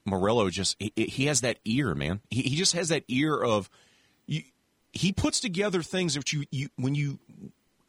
Morello 0.05 0.51
just 0.51 0.75
he, 0.79 0.93
he 0.95 1.25
has 1.25 1.41
that 1.41 1.57
ear, 1.65 1.95
man. 1.95 2.21
He, 2.29 2.43
he 2.43 2.55
just 2.55 2.73
has 2.73 2.89
that 2.89 3.03
ear 3.07 3.35
of 3.41 3.69
he 4.91 5.11
puts 5.11 5.39
together 5.39 5.81
things 5.81 6.15
that 6.15 6.33
you 6.33 6.45
you 6.51 6.69
when 6.75 6.95
you 6.95 7.19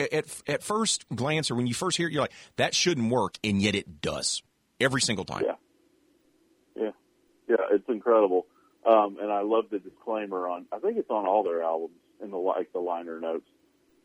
at 0.00 0.42
at 0.46 0.62
first 0.62 1.04
glance 1.14 1.50
or 1.50 1.54
when 1.54 1.66
you 1.66 1.74
first 1.74 1.96
hear 1.96 2.08
it, 2.08 2.12
you're 2.12 2.22
like 2.22 2.32
that 2.56 2.74
shouldn't 2.74 3.10
work, 3.10 3.38
and 3.44 3.60
yet 3.60 3.74
it 3.74 4.00
does 4.00 4.42
every 4.80 5.00
single 5.00 5.24
time. 5.24 5.44
Yeah. 5.44 5.54
Yeah. 6.76 6.90
Yeah, 7.48 7.56
it's 7.72 7.88
incredible. 7.88 8.46
Um, 8.86 9.18
and 9.20 9.30
I 9.30 9.42
love 9.42 9.64
the 9.70 9.78
disclaimer 9.78 10.48
on, 10.48 10.66
I 10.72 10.78
think 10.78 10.96
it's 10.96 11.10
on 11.10 11.26
all 11.26 11.42
their 11.42 11.62
albums 11.62 11.98
in 12.22 12.30
the, 12.30 12.38
like 12.38 12.72
the 12.72 12.78
liner 12.78 13.20
notes. 13.20 13.46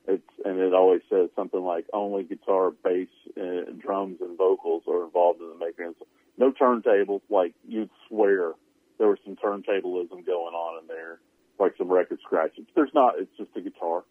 It's, 0.08 0.28
and 0.44 0.60
it 0.60 0.74
always 0.74 1.02
says 1.10 1.30
something 1.36 1.62
like 1.62 1.86
only 1.94 2.24
guitar, 2.24 2.72
bass, 2.72 3.08
uh, 3.38 3.72
drums 3.80 4.18
and 4.20 4.38
vocals 4.38 4.84
are 4.88 5.06
involved 5.06 5.40
in 5.42 5.48
the 5.48 5.66
making. 5.66 5.96
No 6.38 6.52
turntables. 6.52 7.22
Like 7.30 7.54
you'd 7.68 7.90
swear 8.08 8.52
there 8.98 9.08
was 9.08 9.18
some 9.24 9.36
turntablism 9.38 10.26
going 10.26 10.54
on 10.54 10.82
in 10.82 10.88
there, 10.88 11.20
like 11.58 11.76
some 11.78 11.90
record 11.90 12.20
scratches. 12.26 12.66
There's 12.76 12.94
not, 12.94 13.14
it's 13.18 13.36
just 13.38 13.52
a 13.56 13.62
guitar 13.62 14.04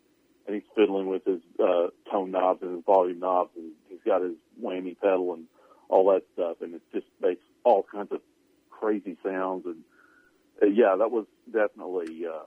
and 0.46 0.54
he's 0.54 0.64
fiddling 0.74 1.06
with 1.06 1.24
his, 1.24 1.40
uh, 1.58 1.88
tone 2.10 2.30
knobs 2.30 2.62
and 2.62 2.76
his 2.76 2.84
volume 2.84 3.18
knobs 3.18 3.50
and 3.56 3.72
he's 3.88 4.00
got 4.04 4.22
his 4.22 4.34
whammy 4.62 4.98
pedal 4.98 5.34
and 5.34 5.46
all 5.88 6.12
that 6.12 6.22
stuff. 6.34 6.58
And 6.60 6.74
it 6.74 6.82
just 6.92 7.06
makes 7.20 7.42
all 7.64 7.84
kinds 7.90 8.12
of 8.12 8.20
crazy 8.70 9.16
sounds 9.24 9.66
and, 9.66 9.82
uh, 10.62 10.66
yeah, 10.66 10.96
that 10.96 11.10
was 11.10 11.26
definitely 11.50 12.26
uh, 12.26 12.44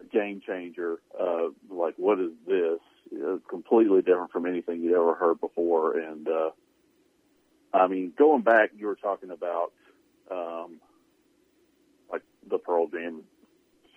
a 0.00 0.04
game 0.12 0.40
changer. 0.46 1.00
Uh, 1.18 1.48
like, 1.70 1.94
what 1.96 2.18
is 2.18 2.32
this? 2.46 2.80
It's 3.10 3.44
completely 3.48 4.00
different 4.00 4.32
from 4.32 4.46
anything 4.46 4.80
you'd 4.82 4.94
ever 4.94 5.14
heard 5.14 5.40
before. 5.40 5.98
And 5.98 6.26
uh, 6.28 6.50
I 7.72 7.86
mean, 7.86 8.12
going 8.16 8.42
back, 8.42 8.70
you 8.76 8.86
were 8.86 8.96
talking 8.96 9.30
about 9.30 9.72
um, 10.30 10.80
like 12.10 12.22
the 12.48 12.58
Pearl 12.58 12.88
Jam, 12.88 13.22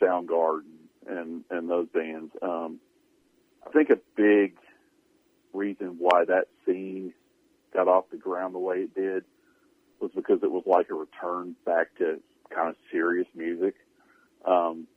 Soundgarden, 0.01 0.63
and 1.07 1.43
and 1.49 1.69
those 1.69 1.87
bands. 1.93 2.31
Um, 2.41 2.79
I 3.65 3.71
think 3.71 3.89
a 3.89 3.99
big 4.15 4.53
reason 5.53 5.95
why 5.99 6.25
that 6.25 6.47
scene 6.65 7.13
got 7.73 7.87
off 7.87 8.05
the 8.11 8.17
ground 8.17 8.53
the 8.55 8.59
way 8.59 8.77
it 8.77 8.95
did 8.95 9.23
was 9.99 10.11
because 10.15 10.39
it 10.43 10.51
was 10.51 10.63
like 10.65 10.89
a 10.89 10.93
return 10.93 11.55
back 11.65 11.87
to 11.97 12.19
kind 12.53 12.69
of 12.69 12.75
serious 12.91 13.27
music. 13.35 13.75
Um, 14.45 14.87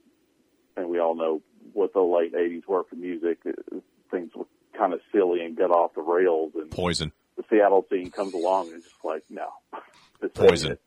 and 0.76 0.88
we 0.88 0.98
all 0.98 1.14
know 1.14 1.42
what 1.72 1.92
the 1.92 2.00
late 2.00 2.34
80s 2.34 2.66
were 2.66 2.84
for 2.84 2.96
music. 2.96 3.38
Uh, 3.46 3.78
Things 4.10 4.30
were 4.34 4.46
kind 4.76 4.94
of 4.94 5.00
silly 5.12 5.44
and 5.44 5.54
got 5.56 5.70
off 5.70 5.94
the 5.94 6.00
rails. 6.00 6.52
And 6.54 6.70
Poison. 6.70 7.12
the 7.36 7.44
Seattle 7.50 7.84
scene 7.90 8.10
comes 8.10 8.32
along 8.32 8.68
and 8.68 8.76
it's 8.76 8.86
just 8.86 9.04
like, 9.04 9.22
no. 9.28 9.48
Poison. 10.34 10.78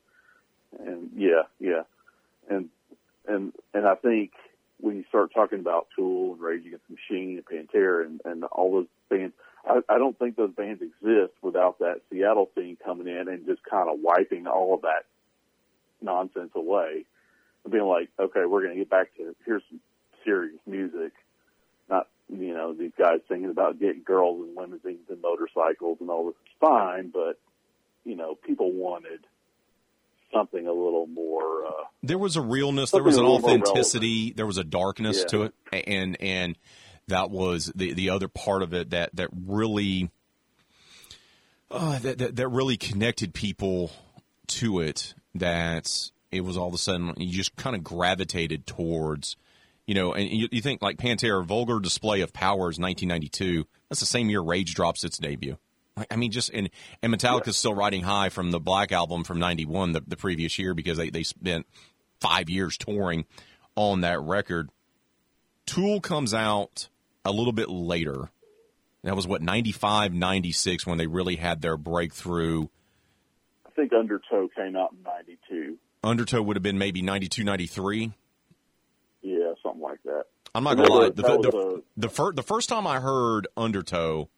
And 0.80 1.12
yeah, 1.15 1.44
yeah. 1.60 1.84
And, 2.50 2.70
and, 3.28 3.54
and 3.76 3.86
I 3.86 3.94
think 3.96 4.32
when 4.82 4.98
you 4.98 5.04
start 5.08 5.34
talking 5.34 5.60
about 5.60 5.88
Tool 5.96 6.34
and 6.34 6.41
Rage 6.41 6.65
Against 6.65 6.86
the 6.89 6.96
Machine 6.96 7.41
and 7.41 7.46
Pantera 7.46 8.06
and, 8.06 8.22
and 8.26 8.44
all 8.46 8.72
those 8.72 8.88
bands, 9.10 9.34
I, 9.65 9.82
I 9.88 9.98
don't 9.98 10.17
think 10.17 10.36
those 10.36 10.52
bands 10.52 10.82
exist 10.82 11.34
without 11.41 11.80
that 11.80 12.02
Seattle 12.12 12.50
scene 12.56 12.78
coming 12.84 13.08
in 13.08 13.28
and 13.28 13.46
just 13.46 13.62
kind 13.63 13.89
of 13.89 14.00
wiping 14.02 14.48
all 14.48 14.74
of 14.74 14.82
that 14.82 15.06
nonsense 16.02 16.52
away 16.56 17.06
and 17.63 17.72
being 17.72 17.86
like, 17.86 18.10
okay, 18.20 18.46
we're 18.46 18.63
going 18.63 18.74
to 18.74 18.80
get 18.80 18.89
back 18.89 19.15
to 19.17 19.36
here's 19.46 19.63
some 19.70 19.80
serious 20.26 20.60
music, 20.65 21.13
not 21.89 22.08
you 22.30 22.54
know 22.54 22.74
these 22.74 22.91
guys 22.98 23.20
singing 23.28 23.50
about 23.50 23.80
getting 23.80 24.04
girls 24.04 24.41
and 24.41 24.56
limousines 24.56 25.10
and 25.10 25.22
motorcycles 25.22 25.98
and 26.00 26.10
all 26.10 26.26
this. 26.28 26.36
It's 26.46 26.56
fine, 26.60 27.10
but 27.10 27.39
you 28.04 28.15
know 28.15 28.36
people 28.36 28.72
wanted 28.72 29.20
something 30.34 30.67
a 30.67 30.74
little 30.74 31.08
more. 31.08 31.65
Uh, 31.65 31.72
there 32.04 32.17
was 32.17 32.36
a 32.36 32.41
realness, 32.41 32.91
there 32.91 33.04
was 33.04 33.17
an 33.17 33.24
Something 33.26 33.32
a 33.32 33.36
little 33.36 33.48
more 33.50 33.58
authenticity, 33.67 34.34
there 34.34 34.46
was 34.46 34.58
a 34.58 34.63
darkness 34.63 35.20
Yeah. 35.20 35.26
to 35.28 35.44
it, 35.44 35.54
and 35.88 36.17
and 36.22 36.58
that 37.08 37.30
was 37.32 37.72
the 37.76 37.94
the 37.94 38.10
other 38.10 38.28
part 38.28 38.63
of 38.63 38.74
it 38.74 38.89
that 38.91 39.15
that 39.15 39.30
really 39.46 40.10
uh, 41.70 42.00
that, 42.00 42.17
that 42.17 42.36
that 42.36 42.48
really 42.48 42.78
connected 42.78 43.34
people 43.34 43.91
to 44.48 44.80
it 44.80 45.13
that 45.36 46.12
it 46.32 46.41
was 46.41 46.58
all 46.58 46.67
of 46.67 46.74
a 46.74 46.78
sudden 46.78 47.13
you 47.17 47.32
just 47.32 47.56
kind 47.56 47.76
of 47.76 47.84
gravitated 47.84 48.65
towards, 48.67 49.36
you 49.86 49.96
know, 49.96 50.13
and 50.13 50.30
you, 50.30 50.48
you 50.52 50.62
think 50.62 50.82
like 50.82 50.98
Pantera, 50.98 51.44
Vulgar 51.46 51.80
Display 51.80 52.22
of 52.22 52.34
Power 52.34 52.70
is 52.70 52.80
1992. 52.80 53.65
That's 53.89 54.00
the 54.00 54.06
same 54.06 54.30
year 54.30 54.41
Rage 54.41 54.74
drops 54.74 55.04
its 55.04 55.17
debut. 55.17 55.58
I 56.10 56.16
mean, 56.16 56.32
just 56.32 56.50
and 56.50 56.70
and 57.02 57.14
Metallica's 57.14 57.48
yeah. 57.48 57.52
still 57.54 57.74
riding 57.74 58.02
high 58.02 58.30
from 58.30 58.52
the 58.52 58.60
Black 58.60 58.92
album 58.92 59.24
from 59.24 59.40
'91, 59.40 59.94
the, 59.94 60.02
the 60.06 60.18
previous 60.18 60.58
year, 60.58 60.74
because 60.74 60.98
they 60.98 61.10
they 61.10 61.24
spent 61.24 61.68
five 62.20 62.50
years 62.50 62.78
touring 62.78 63.26
on 63.76 64.02
that 64.02 64.22
record. 64.22 64.70
Tool 65.66 66.02
comes 66.02 66.34
out 66.34 66.90
a 67.26 67.32
little 67.32 67.54
bit 67.54 67.70
later. 67.70 68.30
That 69.04 69.16
was 69.16 69.28
what 69.28 69.42
95, 69.42 70.14
96 70.14 70.86
when 70.86 70.98
they 70.98 71.08
really 71.08 71.36
had 71.36 71.62
their 71.62 71.76
breakthrough. 71.76 72.68
I 73.66 73.72
think 73.72 73.94
Undertow 73.94 74.50
came 74.56 74.76
out 74.76 74.92
in 74.92 75.04
'92. 75.04 75.78
Undertow 76.04 76.42
would 76.42 76.56
have 76.56 76.64
been 76.64 76.78
maybe 76.78 77.02
92, 77.02 77.44
93. 77.44 78.12
Yeah, 79.22 79.54
something 79.64 79.82
like 79.82 80.02
that. 80.04 80.26
I'm 80.54 80.64
not 80.64 80.76
gonna 80.76 80.92
lie. 80.92 81.10
The, 81.10 81.22
the, 81.22 81.22
the, 81.22 81.84
the, 81.98 82.10
fir- 82.10 82.34
the 82.34 82.44
first 82.44 82.70
time 82.70 82.86
I 82.86 83.00
heard 83.00 83.48
Undertow 83.56 84.30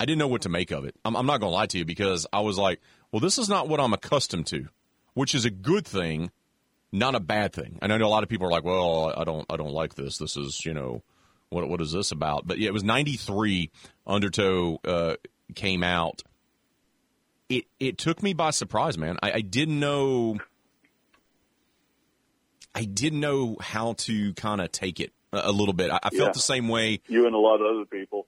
I 0.00 0.06
didn't 0.06 0.18
know 0.18 0.28
what 0.28 0.42
to 0.42 0.48
make 0.48 0.70
of 0.70 0.86
it. 0.86 0.96
I'm, 1.04 1.14
I'm 1.14 1.26
not 1.26 1.40
going 1.40 1.50
to 1.50 1.54
lie 1.54 1.66
to 1.66 1.78
you 1.78 1.84
because 1.84 2.26
I 2.32 2.40
was 2.40 2.56
like, 2.56 2.80
well, 3.12 3.20
this 3.20 3.36
is 3.36 3.50
not 3.50 3.68
what 3.68 3.80
I'm 3.80 3.92
accustomed 3.92 4.46
to, 4.46 4.68
which 5.12 5.34
is 5.34 5.44
a 5.44 5.50
good 5.50 5.86
thing, 5.86 6.30
not 6.90 7.14
a 7.14 7.20
bad 7.20 7.52
thing. 7.52 7.78
And 7.82 7.92
I 7.92 7.98
know 7.98 8.06
a 8.06 8.08
lot 8.08 8.22
of 8.22 8.30
people 8.30 8.46
are 8.46 8.50
like, 8.50 8.64
well, 8.64 9.12
I 9.14 9.24
don't, 9.24 9.44
I 9.50 9.58
don't 9.58 9.72
like 9.74 9.96
this. 9.96 10.16
This 10.16 10.38
is, 10.38 10.64
you 10.64 10.72
know, 10.72 11.02
what, 11.50 11.68
what 11.68 11.82
is 11.82 11.92
this 11.92 12.12
about? 12.12 12.46
But 12.46 12.58
yeah, 12.58 12.68
it 12.68 12.72
was 12.72 12.82
93 12.82 13.70
Undertow 14.06 14.80
uh, 14.86 15.16
came 15.54 15.84
out. 15.84 16.22
It, 17.50 17.64
it 17.78 17.98
took 17.98 18.22
me 18.22 18.32
by 18.32 18.50
surprise, 18.50 18.96
man. 18.96 19.18
I, 19.22 19.32
I 19.32 19.40
didn't 19.42 19.78
know. 19.78 20.38
I 22.74 22.84
didn't 22.84 23.20
know 23.20 23.56
how 23.60 23.94
to 23.94 24.32
kind 24.32 24.62
of 24.62 24.72
take 24.72 24.98
it 24.98 25.12
a, 25.30 25.50
a 25.50 25.52
little 25.52 25.74
bit. 25.74 25.90
I, 25.90 25.98
I 26.04 26.08
felt 26.08 26.28
yeah. 26.28 26.32
the 26.32 26.38
same 26.38 26.68
way. 26.68 27.00
You 27.06 27.26
and 27.26 27.34
a 27.34 27.38
lot 27.38 27.56
of 27.56 27.66
other 27.66 27.84
people 27.84 28.26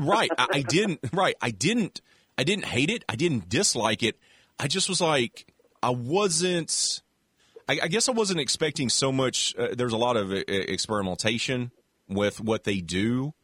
right. 0.00 0.30
I, 0.36 0.46
I 0.52 0.62
didn't. 0.62 1.00
Right. 1.12 1.34
I 1.40 1.50
didn't. 1.50 2.00
I 2.36 2.44
didn't 2.44 2.66
hate 2.66 2.90
it. 2.90 3.04
I 3.08 3.16
didn't 3.16 3.48
dislike 3.48 4.02
it. 4.02 4.16
I 4.60 4.68
just 4.68 4.88
was 4.88 5.00
like, 5.00 5.52
I 5.82 5.90
wasn't. 5.90 7.02
I, 7.68 7.80
I 7.82 7.88
guess 7.88 8.08
I 8.08 8.12
wasn't 8.12 8.40
expecting 8.40 8.88
so 8.88 9.12
much. 9.12 9.54
Uh, 9.58 9.68
there's 9.76 9.92
a 9.92 9.98
lot 9.98 10.16
of 10.16 10.32
uh, 10.32 10.42
experimentation 10.48 11.70
with 12.08 12.40
what 12.40 12.64
they 12.64 12.80
do, 12.80 13.34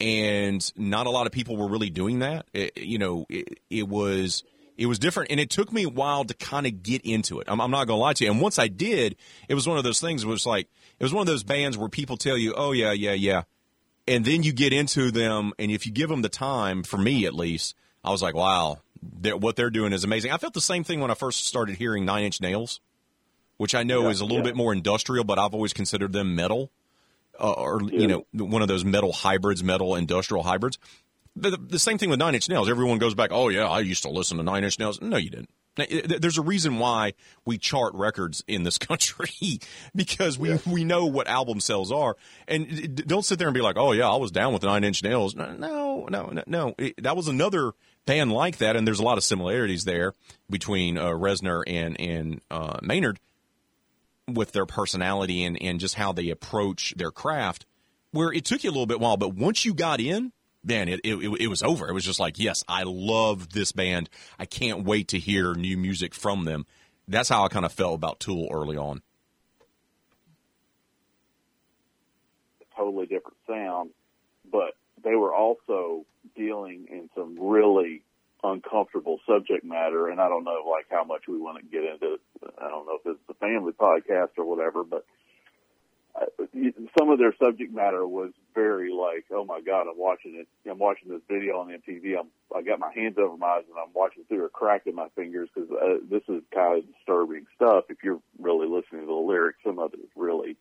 and 0.00 0.72
not 0.76 1.06
a 1.06 1.10
lot 1.10 1.26
of 1.26 1.32
people 1.32 1.56
were 1.56 1.68
really 1.68 1.90
doing 1.90 2.18
that. 2.18 2.46
It, 2.52 2.76
you 2.76 2.98
know, 2.98 3.26
it, 3.28 3.60
it, 3.70 3.88
was 3.88 4.44
it 4.76 4.86
was 4.86 4.98
different, 4.98 5.30
and 5.30 5.40
it 5.40 5.50
took 5.50 5.72
me 5.72 5.84
a 5.84 5.88
while 5.88 6.24
to 6.24 6.34
kind 6.34 6.66
of 6.66 6.82
get 6.82 7.02
into 7.02 7.40
it. 7.40 7.46
I'm, 7.48 7.60
I'm 7.60 7.70
not 7.70 7.86
to 7.86 7.94
lie 7.94 8.12
to 8.14 8.24
you. 8.24 8.30
And 8.30 8.40
once 8.40 8.58
I 8.58 8.68
did, 8.68 9.16
it 9.48 9.54
was 9.54 9.66
one 9.66 9.78
of 9.78 9.84
those 9.84 10.00
things. 10.00 10.24
It 10.24 10.28
was 10.28 10.46
like 10.46 10.68
it 10.98 11.04
was 11.04 11.14
one 11.14 11.22
of 11.22 11.26
those 11.26 11.44
bands 11.44 11.78
where 11.78 11.88
people 11.88 12.16
tell 12.16 12.36
you, 12.36 12.54
"Oh 12.56 12.72
yeah, 12.72 12.92
yeah, 12.92 13.12
yeah." 13.12 13.42
And 14.06 14.24
then 14.24 14.42
you 14.42 14.52
get 14.52 14.72
into 14.72 15.10
them, 15.10 15.52
and 15.58 15.70
if 15.70 15.86
you 15.86 15.92
give 15.92 16.08
them 16.08 16.22
the 16.22 16.28
time, 16.28 16.82
for 16.82 16.98
me 16.98 17.26
at 17.26 17.34
least, 17.34 17.74
I 18.04 18.10
was 18.10 18.22
like, 18.22 18.34
wow, 18.34 18.78
they're, 19.02 19.36
what 19.36 19.56
they're 19.56 19.70
doing 19.70 19.92
is 19.92 20.04
amazing. 20.04 20.32
I 20.32 20.38
felt 20.38 20.54
the 20.54 20.60
same 20.60 20.84
thing 20.84 21.00
when 21.00 21.10
I 21.10 21.14
first 21.14 21.46
started 21.46 21.76
hearing 21.76 22.04
Nine 22.04 22.24
Inch 22.24 22.40
Nails, 22.40 22.80
which 23.56 23.74
I 23.74 23.82
know 23.82 24.04
yeah, 24.04 24.10
is 24.10 24.20
a 24.20 24.24
little 24.24 24.38
yeah. 24.38 24.44
bit 24.44 24.56
more 24.56 24.72
industrial, 24.72 25.24
but 25.24 25.38
I've 25.38 25.54
always 25.54 25.72
considered 25.72 26.12
them 26.12 26.34
metal, 26.34 26.70
uh, 27.38 27.52
or 27.52 27.80
yeah. 27.82 27.98
you 28.00 28.06
know, 28.06 28.26
one 28.32 28.62
of 28.62 28.68
those 28.68 28.84
metal 28.84 29.12
hybrids, 29.12 29.62
metal 29.62 29.94
industrial 29.94 30.42
hybrids. 30.42 30.78
The, 31.34 31.56
the, 31.56 31.78
same 31.78 31.96
thing 31.96 32.10
with 32.10 32.18
Nine 32.18 32.34
Inch 32.34 32.48
Nails. 32.48 32.68
Everyone 32.68 32.98
goes 32.98 33.14
back, 33.14 33.30
oh 33.32 33.48
yeah, 33.48 33.66
I 33.66 33.80
used 33.80 34.02
to 34.02 34.10
listen 34.10 34.36
to 34.36 34.42
Nine 34.42 34.64
Inch 34.64 34.78
Nails. 34.78 35.00
No, 35.00 35.16
you 35.16 35.30
didn't. 35.30 35.50
There's 35.76 36.38
a 36.38 36.42
reason 36.42 36.78
why 36.78 37.14
we 37.46 37.56
chart 37.56 37.94
records 37.94 38.44
in 38.46 38.62
this 38.62 38.78
country 38.88 39.58
because 39.94 40.38
we, 40.38 40.50
yeah. 40.50 40.58
we 40.66 40.84
know 40.84 41.06
what 41.06 41.28
album 41.28 41.60
sales 41.60 41.90
are. 41.90 42.16
And 42.46 43.02
don't 43.06 43.24
sit 43.24 43.38
there 43.38 43.48
and 43.48 43.54
be 43.54 43.62
like, 43.62 43.76
oh, 43.76 43.92
yeah, 43.92 44.08
I 44.08 44.16
was 44.16 44.30
down 44.30 44.52
with 44.52 44.62
Nine 44.62 44.84
Inch 44.84 45.02
Nails. 45.02 45.34
No, 45.34 45.54
no, 45.56 46.06
no. 46.08 46.42
no. 46.46 46.74
It, 46.78 47.02
that 47.02 47.16
was 47.16 47.28
another 47.28 47.72
band 48.04 48.32
like 48.32 48.58
that. 48.58 48.76
And 48.76 48.86
there's 48.86 49.00
a 49.00 49.04
lot 49.04 49.18
of 49.18 49.24
similarities 49.24 49.84
there 49.84 50.12
between 50.50 50.98
uh, 50.98 51.10
Reznor 51.10 51.62
and, 51.66 51.98
and 51.98 52.40
uh, 52.50 52.78
Maynard 52.82 53.18
with 54.28 54.52
their 54.52 54.66
personality 54.66 55.44
and, 55.44 55.60
and 55.60 55.80
just 55.80 55.94
how 55.94 56.12
they 56.12 56.28
approach 56.28 56.94
their 56.96 57.10
craft, 57.10 57.66
where 58.12 58.32
it 58.32 58.44
took 58.44 58.62
you 58.62 58.70
a 58.70 58.72
little 58.72 58.86
bit 58.86 59.00
while. 59.00 59.16
But 59.16 59.34
once 59.34 59.64
you 59.64 59.74
got 59.74 60.00
in, 60.00 60.32
man, 60.64 60.88
it, 60.88 61.00
it, 61.04 61.16
it 61.40 61.48
was 61.48 61.62
over. 61.62 61.88
It 61.88 61.92
was 61.92 62.04
just 62.04 62.20
like, 62.20 62.38
yes, 62.38 62.62
I 62.68 62.84
love 62.84 63.50
this 63.50 63.72
band. 63.72 64.08
I 64.38 64.46
can't 64.46 64.84
wait 64.84 65.08
to 65.08 65.18
hear 65.18 65.54
new 65.54 65.76
music 65.76 66.14
from 66.14 66.44
them. 66.44 66.66
That's 67.08 67.28
how 67.28 67.44
I 67.44 67.48
kind 67.48 67.64
of 67.64 67.72
felt 67.72 67.94
about 67.94 68.20
Tool 68.20 68.48
early 68.52 68.76
on. 68.76 69.02
Totally 72.76 73.06
different 73.06 73.36
sound, 73.46 73.90
but 74.50 74.74
they 75.04 75.14
were 75.14 75.34
also 75.34 76.06
dealing 76.34 76.86
in 76.90 77.10
some 77.14 77.36
really 77.38 78.02
uncomfortable 78.42 79.20
subject 79.26 79.64
matter, 79.64 80.08
and 80.08 80.20
I 80.20 80.28
don't 80.28 80.44
know 80.44 80.64
like 80.68 80.86
how 80.90 81.04
much 81.04 81.22
we 81.28 81.38
want 81.38 81.58
to 81.58 81.64
get 81.64 81.84
into. 81.84 82.18
I 82.58 82.68
don't 82.68 82.86
know 82.86 82.98
if 83.04 83.06
it's 83.06 83.20
a 83.28 83.34
family 83.34 83.72
podcast 83.72 84.30
or 84.38 84.44
whatever, 84.44 84.84
but 84.84 85.04
some 86.98 87.10
of 87.10 87.18
their 87.18 87.34
subject 87.42 87.72
matter 87.72 88.06
was 88.06 88.32
very 88.54 88.92
like, 88.92 89.24
oh 89.30 89.44
my 89.44 89.60
god, 89.60 89.86
I'm 89.90 89.98
watching 89.98 90.34
it. 90.36 90.46
I'm 90.68 90.78
watching 90.78 91.08
this 91.08 91.22
video 91.28 91.58
on 91.58 91.68
MTV. 91.68 92.18
I'm 92.18 92.28
I 92.54 92.62
got 92.62 92.78
my 92.78 92.92
hands 92.92 93.16
over 93.18 93.36
my 93.36 93.46
eyes 93.46 93.64
and 93.68 93.78
I'm 93.78 93.92
watching 93.94 94.24
through 94.24 94.44
a 94.44 94.50
crack 94.50 94.86
in 94.86 94.94
my 94.94 95.08
fingers 95.14 95.48
because 95.54 95.70
uh, 95.70 96.04
this 96.08 96.22
is 96.28 96.42
kind 96.52 96.78
of 96.78 96.94
disturbing 96.94 97.46
stuff. 97.56 97.84
If 97.88 97.98
you're 98.04 98.20
really 98.38 98.68
listening 98.68 99.02
to 99.02 99.06
the 99.06 99.12
lyrics, 99.12 99.58
some 99.64 99.78
of 99.78 99.94
it 99.94 100.00
is 100.00 100.10
really, 100.14 100.56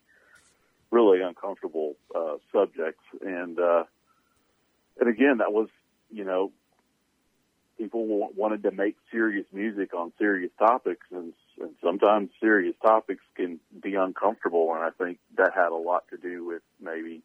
really 0.90 1.22
uncomfortable 1.22 1.96
uh, 2.16 2.36
subjects. 2.54 3.04
And 3.22 3.60
uh, 3.60 3.84
and 5.00 5.10
again, 5.10 5.40
that 5.40 5.52
was 5.52 5.68
you 6.10 6.24
know 6.24 6.52
people 7.78 8.30
wanted 8.36 8.64
to 8.64 8.72
make 8.72 8.96
serious 9.12 9.46
music 9.52 9.94
on 9.94 10.14
serious 10.18 10.52
topics, 10.60 11.06
and, 11.12 11.34
and 11.62 11.76
sometimes 11.84 12.30
serious 12.40 12.76
topics 12.82 13.24
can 13.36 13.60
be 13.82 13.96
uncomfortable. 13.96 14.74
And 14.74 14.84
I 14.84 14.90
think 14.92 15.20
that 15.38 15.54
had 15.56 15.72
a 15.72 15.76
lot 15.76 16.04
to 16.10 16.18
do 16.18 16.46
with 16.46 16.62
maybe 16.82 17.22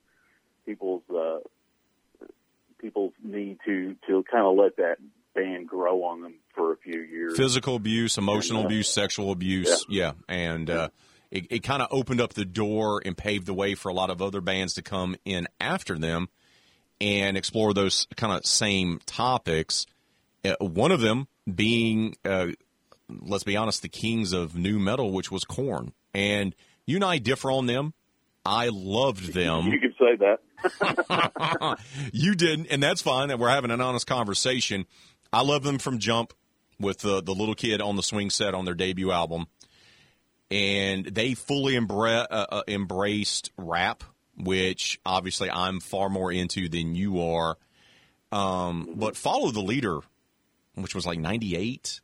people's 0.65 1.03
uh, 1.11 1.39
people's 2.79 3.13
need 3.23 3.59
to 3.67 3.97
to 4.09 4.25
kind 4.31 4.47
of 4.47 4.57
let 4.57 4.77
that 4.77 4.97
band 5.35 5.69
grow 5.69 6.05
on 6.05 6.23
them 6.23 6.35
for 6.55 6.73
a 6.73 6.77
few 6.77 7.01
years. 7.01 7.37
Physical 7.37 7.77
abuse, 7.77 8.19
emotional 8.19 8.61
and, 8.61 8.67
uh, 8.67 8.69
abuse, 8.69 8.89
sexual 8.89 9.31
abuse, 9.31 9.85
yeah, 9.89 10.13
yeah. 10.29 10.35
and. 10.35 10.71
Uh, 10.71 10.89
it, 11.29 11.47
it 11.51 11.59
kind 11.65 11.83
of 11.83 11.89
opened 11.91 12.21
up 12.21 12.35
the 12.35 12.45
door 12.45 13.03
and 13.05 13.17
paved 13.17 13.47
the 13.47 13.53
way 13.53 13.75
for 13.75 13.89
a 13.89 13.93
lot 13.93 14.11
of 14.11 14.23
other 14.23 14.41
bands 14.41 14.75
to 14.75 14.83
come 14.83 15.17
in 15.25 15.49
after 15.61 15.99
them 15.99 16.29
and 17.01 17.37
explore 17.37 17.75
those 17.75 18.07
kind 18.17 18.33
of 18.33 18.47
same 18.47 19.01
topics. 19.07 19.87
Uh, 20.45 20.55
one 20.61 20.93
of 20.93 21.01
them 21.01 21.27
being, 21.53 22.17
uh, 22.25 22.49
let's 23.09 23.45
be 23.45 23.57
honest, 23.57 23.83
the 23.83 23.89
kings 23.89 24.33
of 24.33 24.57
nu 24.57 24.79
metal, 24.79 25.13
which 25.13 25.31
was 25.31 25.45
Korn. 25.45 25.93
And 26.15 26.55
you 26.87 26.97
and 26.97 27.05
I 27.05 27.19
differ 27.19 27.51
on 27.51 27.67
them. 27.67 27.95
I 28.45 28.69
loved 28.73 29.33
them. 29.33 29.67
You 29.67 29.81
can 29.81 29.95
say 29.99 30.17
that. 30.17 31.79
you 32.13 32.35
didn't, 32.35 32.67
and 32.67 32.83
that's 32.83 33.03
fine. 33.03 33.31
And 33.31 33.41
we're 33.41 33.49
having 33.49 33.73
an 33.73 33.81
honest 33.81 34.07
conversation. 34.07 34.87
I 35.33 35.43
love 35.43 35.65
them 35.65 35.79
from 35.79 35.99
Jump 35.99 36.33
with 36.79 36.99
the 36.99 37.21
the 37.23 37.35
little 37.35 37.57
kid 37.57 37.81
on 37.81 37.97
the 37.97 38.03
swing 38.03 38.31
set 38.31 38.55
on 38.55 38.65
their 38.65 38.75
debut 38.75 39.11
album, 39.11 39.47
and 40.51 41.07
they 41.07 41.35
fully 41.35 41.75
embra- 41.75 42.27
uh, 42.31 42.47
uh, 42.51 42.63
embraced 42.69 43.51
rap, 43.57 44.05
which 44.37 45.01
obviously 45.05 45.51
I'm 45.51 45.81
far 45.81 46.09
more 46.09 46.31
into 46.31 46.69
than 46.69 46.95
you 46.95 47.21
are. 47.23 47.59
Um, 48.31 48.95
but 48.95 49.17
follow 49.17 49.51
the 49.51 49.61
leader 49.63 50.03
which 50.77 50.95
was 50.95 51.07
like 51.07 51.19
98. 51.19 52.01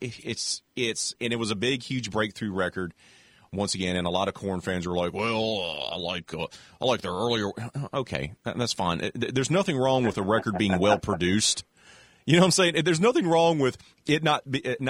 It's 0.00 0.62
it's 0.76 1.14
and 1.20 1.32
it 1.32 1.36
was 1.36 1.50
a 1.50 1.56
big 1.56 1.82
huge 1.82 2.10
breakthrough 2.10 2.52
record 2.52 2.94
once 3.52 3.74
again 3.74 3.96
and 3.96 4.06
a 4.06 4.10
lot 4.10 4.28
of 4.28 4.34
Korn 4.34 4.60
fans 4.60 4.86
were 4.86 4.96
like 4.96 5.12
well 5.12 5.88
i 5.92 5.96
like 5.96 6.34
uh, 6.34 6.46
i 6.80 6.84
like 6.84 7.02
their 7.02 7.12
earlier 7.12 7.50
okay 7.94 8.32
that's 8.44 8.72
fine. 8.72 9.10
There's 9.14 9.50
nothing 9.50 9.76
wrong 9.76 10.04
with 10.04 10.18
a 10.18 10.22
record 10.22 10.58
being 10.58 10.78
well 10.78 10.98
produced. 10.98 11.64
You 12.26 12.34
know 12.34 12.40
what 12.40 12.46
i'm 12.46 12.50
saying? 12.52 12.84
There's 12.84 13.00
nothing 13.00 13.26
wrong 13.26 13.58
with 13.58 13.78
it 14.06 14.22
not 14.22 14.42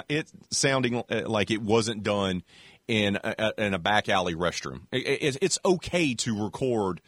it 0.09 0.31
sounding 0.51 1.03
uh, 1.11 1.29
like 1.29 1.51
it 1.51 1.63
wasn't 1.63 2.03
done 2.03 2.43
in 2.87 3.17
a, 3.23 3.53
in 3.59 3.75
a 3.75 3.79
back 3.79 4.09
alley 4.09 4.35
restroom. 4.35 4.83
It's 4.93 5.59
okay 5.65 6.15
to 6.15 6.45
record 6.45 7.01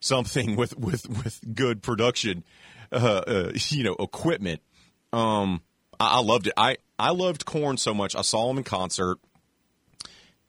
something 0.00 0.56
with 0.56 0.76
with 0.78 1.08
with 1.08 1.40
good 1.54 1.82
production 1.82 2.44
uh, 2.92 3.22
uh, 3.26 3.52
you 3.68 3.84
know 3.84 3.96
equipment. 3.98 4.62
Um, 5.12 5.62
I 6.00 6.20
loved 6.20 6.46
it. 6.46 6.52
I 6.56 6.76
I 6.98 7.10
loved 7.10 7.44
Korn 7.44 7.76
so 7.76 7.94
much. 7.94 8.16
I 8.16 8.22
saw 8.22 8.48
them 8.48 8.58
in 8.58 8.64
concert, 8.64 9.18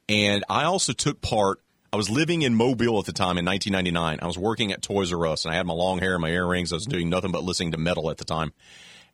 and 0.07 0.43
I 0.49 0.63
also 0.63 0.93
took 0.93 1.21
part. 1.21 1.59
I 1.91 1.97
was 1.97 2.09
living 2.09 2.43
in 2.43 2.53
Mobile 2.53 2.99
at 2.99 3.05
the 3.05 3.13
time 3.13 3.37
in 3.37 3.45
1999. 3.45 4.19
I 4.21 4.27
was 4.27 4.37
working 4.37 4.71
at 4.71 4.81
Toys 4.81 5.11
R 5.11 5.27
Us, 5.27 5.45
and 5.45 5.53
I 5.53 5.57
had 5.57 5.65
my 5.65 5.73
long 5.73 5.99
hair 5.99 6.13
and 6.13 6.21
my 6.21 6.29
earrings. 6.29 6.71
I 6.71 6.75
was 6.75 6.85
doing 6.85 7.09
nothing 7.09 7.31
but 7.31 7.43
listening 7.43 7.71
to 7.71 7.77
metal 7.77 8.09
at 8.09 8.17
the 8.17 8.25
time. 8.25 8.53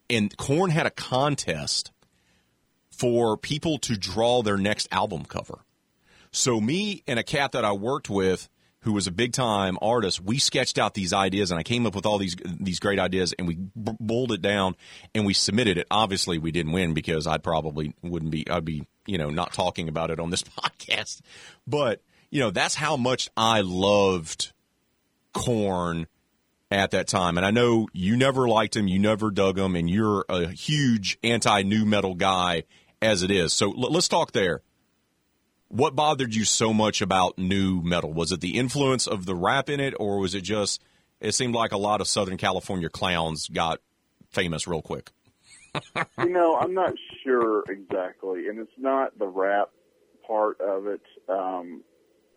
And 0.10 0.36
Korn 0.38 0.70
had 0.70 0.86
a 0.86 0.92
contest 0.92 1.92
for 2.92 3.38
people 3.38 3.78
to 3.80 3.98
draw 3.98 4.42
their 4.42 4.58
next 4.58 4.88
album 4.92 5.26
cover. 5.26 5.60
So 6.32 6.60
me 6.60 7.04
and 7.08 7.18
a 7.18 7.24
cat 7.24 7.54
that 7.54 7.66
I 7.66 7.72
worked 7.72 8.10
with 8.10 8.50
who 8.86 8.94
was 8.94 9.08
a 9.08 9.12
big 9.12 9.34
time 9.34 9.80
artist, 9.82 10.22
we 10.22 10.38
sketched 10.38 10.78
out 10.78 10.94
these 10.94 11.12
ideas 11.12 11.50
and 11.50 11.60
I 11.60 11.64
came 11.64 11.88
up 11.88 11.96
with 11.96 12.06
all 12.06 12.20
these 12.20 12.36
these 12.46 12.80
great 12.80 13.00
ideas 13.00 13.34
and 13.34 13.48
we 13.48 13.58
boiled 13.76 14.32
it 14.32 14.44
down 14.44 14.76
and 15.16 15.26
we 15.26 15.34
submitted 15.34 15.80
it. 15.80 15.88
Obviously, 15.90 16.38
we 16.38 16.52
didn't 16.52 16.72
win 16.72 16.94
because 16.94 17.26
I 17.26 17.40
probably 17.40 17.96
wouldn't 18.04 18.32
be 18.32 18.48
I'd 18.48 18.64
be, 18.64 18.86
you 19.08 19.18
know, 19.18 19.32
not 19.32 19.54
talking 19.54 19.90
about 19.90 20.12
it 20.12 20.20
on 20.20 20.30
this 20.30 20.44
podcast. 20.60 21.22
But, 21.66 22.02
you 22.30 22.40
know, 22.40 22.52
that's 22.52 22.76
how 22.76 22.96
much 22.96 23.28
I 23.36 23.62
loved 23.62 24.54
Korn 25.34 26.06
at 26.70 26.92
that 26.92 27.08
time. 27.08 27.38
And 27.38 27.46
I 27.46 27.50
know 27.50 27.88
you 27.92 28.16
never 28.16 28.48
liked 28.48 28.76
him, 28.76 28.88
you 28.88 29.00
never 29.00 29.32
dug 29.32 29.58
him, 29.58 29.76
and 29.76 29.90
you're 29.90 30.26
a 30.30 30.48
huge 30.48 31.18
anti 31.24 31.64
nu 31.64 31.86
metal 31.86 32.14
guy 32.14 32.64
as 33.02 33.24
it 33.24 33.32
is. 33.32 33.52
So 33.52 33.72
l- 33.72 33.92
let's 33.92 34.08
talk 34.08 34.32
there. 34.32 34.62
What 35.68 35.96
bothered 35.96 36.36
you 36.36 36.46
so 36.46 36.74
much 36.74 37.02
about 37.02 37.38
nu 37.38 37.82
metal? 37.82 38.14
Was 38.14 38.32
it 38.32 38.42
the 38.42 38.58
influence 38.58 39.08
of 39.08 39.26
the 39.26 39.36
rap 39.36 39.70
in 39.70 39.80
it, 39.80 39.94
or 40.00 40.20
was 40.20 40.36
it 40.36 40.42
just 40.42 40.82
it 41.20 41.34
seemed 41.34 41.56
like 41.56 41.72
a 41.72 41.78
lot 41.78 42.02
of 42.02 42.08
Southern 42.08 42.38
California 42.38 42.90
clowns 42.90 43.48
got 43.48 43.80
famous 44.30 44.68
real 44.68 44.82
quick? 44.82 45.12
you 46.20 46.30
know, 46.30 46.56
I'm 46.56 46.74
not 46.74 46.94
sure 47.24 47.64
exactly, 47.68 48.48
and 48.48 48.60
it's 48.60 48.78
not 48.78 49.18
the 49.18 49.28
rap 49.28 49.70
part 50.26 50.62
of 50.62 50.88
it 50.88 51.02
um, 51.30 51.84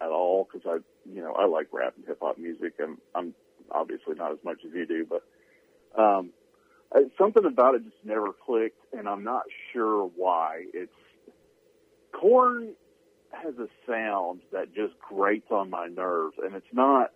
at 0.00 0.08
all 0.08 0.48
because 0.50 0.66
I, 0.66 0.78
you 1.08 1.22
know, 1.22 1.32
I 1.32 1.46
like 1.46 1.68
rap 1.72 1.94
and 1.96 2.06
hip 2.06 2.18
hop 2.20 2.38
music, 2.38 2.74
and 2.78 2.98
I'm 3.14 3.34
obviously 3.70 4.14
not 4.14 4.32
as 4.32 4.38
much 4.44 4.58
as 4.66 4.72
you 4.72 4.86
do, 4.86 5.06
but 5.06 6.00
um, 6.00 6.30
something 7.18 7.44
about 7.44 7.74
it 7.74 7.84
just 7.84 7.96
never 8.04 8.32
clicked, 8.32 8.80
and 8.92 9.08
I'm 9.08 9.24
not 9.24 9.42
sure 9.72 10.10
why. 10.16 10.64
It's 10.72 10.92
Korn 12.12 12.74
has 13.32 13.54
a 13.58 13.68
sound 13.86 14.40
that 14.52 14.74
just 14.74 14.94
grates 15.00 15.50
on 15.50 15.70
my 15.70 15.86
nerves, 15.86 16.36
and 16.42 16.54
it's 16.54 16.72
not 16.72 17.12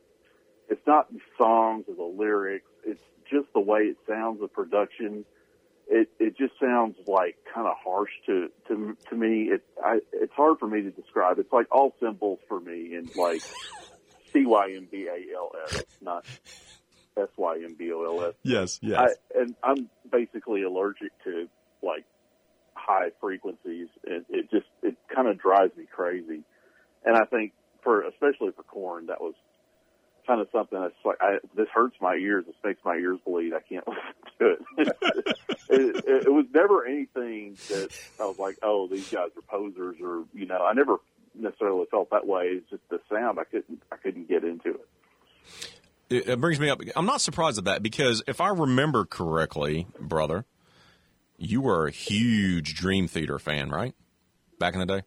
it's 0.69 0.87
not 0.87 1.13
the 1.13 1.21
songs 1.37 1.85
or 1.89 1.95
the 1.95 2.19
lyrics. 2.19 2.71
It's 2.85 3.03
just 3.31 3.53
the 3.53 3.61
way 3.61 3.81
it 3.83 3.97
sounds, 4.09 4.41
the 4.41 4.49
production. 4.49 5.25
It 5.89 6.11
it 6.19 6.37
just 6.37 6.55
sounds 6.61 6.97
like 7.07 7.37
kind 7.53 7.67
of 7.67 7.75
harsh 7.83 8.11
to 8.27 8.51
to 8.69 8.97
to 9.11 9.17
me. 9.17 9.51
It 9.51 9.65
I 9.85 10.01
it's 10.13 10.33
hard 10.33 10.59
for 10.59 10.67
me 10.67 10.83
to 10.83 10.91
describe. 10.91 11.39
It's 11.39 11.53
like 11.53 11.67
all 11.71 11.95
symbols 12.01 12.39
for 12.49 12.61
me, 12.61 12.95
and 12.95 13.15
like 13.17 13.43
C 14.33 14.47
Y 14.47 14.75
M 14.77 14.89
B 14.91 15.09
A 15.09 15.35
L 15.37 15.53
S, 15.67 15.83
not 16.01 16.25
S 17.17 17.29
Y 17.37 17.61
M 17.65 17.75
B 17.79 17.93
O 17.93 18.05
L 18.05 18.29
S. 18.29 18.35
Yes, 18.43 18.79
yes. 18.83 18.99
I, 18.99 19.39
and 19.41 19.55
I'm 19.63 19.91
basically 20.11 20.63
allergic 20.63 21.11
to 21.25 21.49
like 21.83 22.05
high 22.85 23.11
frequencies. 23.21 23.89
It, 24.05 24.25
it 24.29 24.51
just 24.51 24.67
it 24.83 24.97
kind 25.15 25.29
of 25.29 25.39
drives 25.39 25.77
me 25.77 25.85
crazy. 25.91 26.43
And 27.05 27.17
I 27.17 27.25
think 27.25 27.53
for 27.83 28.03
especially 28.03 28.51
for 28.57 28.63
Korn, 28.63 29.07
that 29.07 29.21
was 29.21 29.35
kind 30.27 30.41
of 30.41 30.49
something 30.53 30.81
that's 30.81 30.95
like 31.05 31.19
I, 31.21 31.39
this 31.57 31.69
hurts 31.73 31.97
my 32.01 32.15
ears. 32.15 32.45
This 32.47 32.57
makes 32.65 32.81
my 32.85 32.95
ears 32.95 33.19
bleed. 33.27 33.53
I 33.55 33.61
can't 33.61 33.87
listen 33.89 34.13
to 34.39 34.51
it. 34.51 34.97
it, 35.69 35.97
it. 35.97 36.27
It 36.27 36.33
was 36.33 36.47
never 36.55 36.85
anything 36.87 37.57
that 37.69 37.91
I 38.21 38.25
was 38.25 38.39
like, 38.39 38.59
oh, 38.63 38.89
these 38.89 39.09
guys 39.09 39.31
are 39.37 39.43
posers, 39.49 39.97
or 40.03 40.25
you 40.35 40.47
know, 40.47 40.65
I 40.65 40.73
never 40.75 40.97
necessarily 41.35 41.87
felt 41.91 42.11
that 42.11 42.27
way. 42.27 42.45
It's 42.47 42.71
just 42.71 42.83
the 42.91 43.01
sound. 43.11 43.39
I 43.39 43.45
couldn't 43.45 43.83
I 43.91 43.97
couldn't 43.97 44.29
get 44.29 44.45
into 44.45 44.71
it. 44.71 44.89
It 46.11 46.41
brings 46.41 46.61
me 46.61 46.69
up. 46.69 46.81
I'm 46.95 47.07
not 47.07 47.23
surprised 47.23 47.57
at 47.57 47.65
that 47.65 47.83
because 47.83 48.23
if 48.27 48.41
I 48.41 48.49
remember 48.49 49.07
correctly, 49.07 49.87
brother, 49.99 50.45
you 51.43 51.61
were 51.61 51.87
a 51.87 51.91
huge 51.91 52.75
Dream 52.75 53.09
Theater 53.09 53.39
fan, 53.39 53.71
right? 53.71 53.95
Back 54.59 54.75
in 54.75 54.81
the 54.81 54.87
day. 54.87 55.03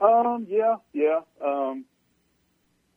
Um. 0.00 0.46
Yeah. 0.48 0.76
Yeah. 0.92 1.20
Um. 1.44 1.84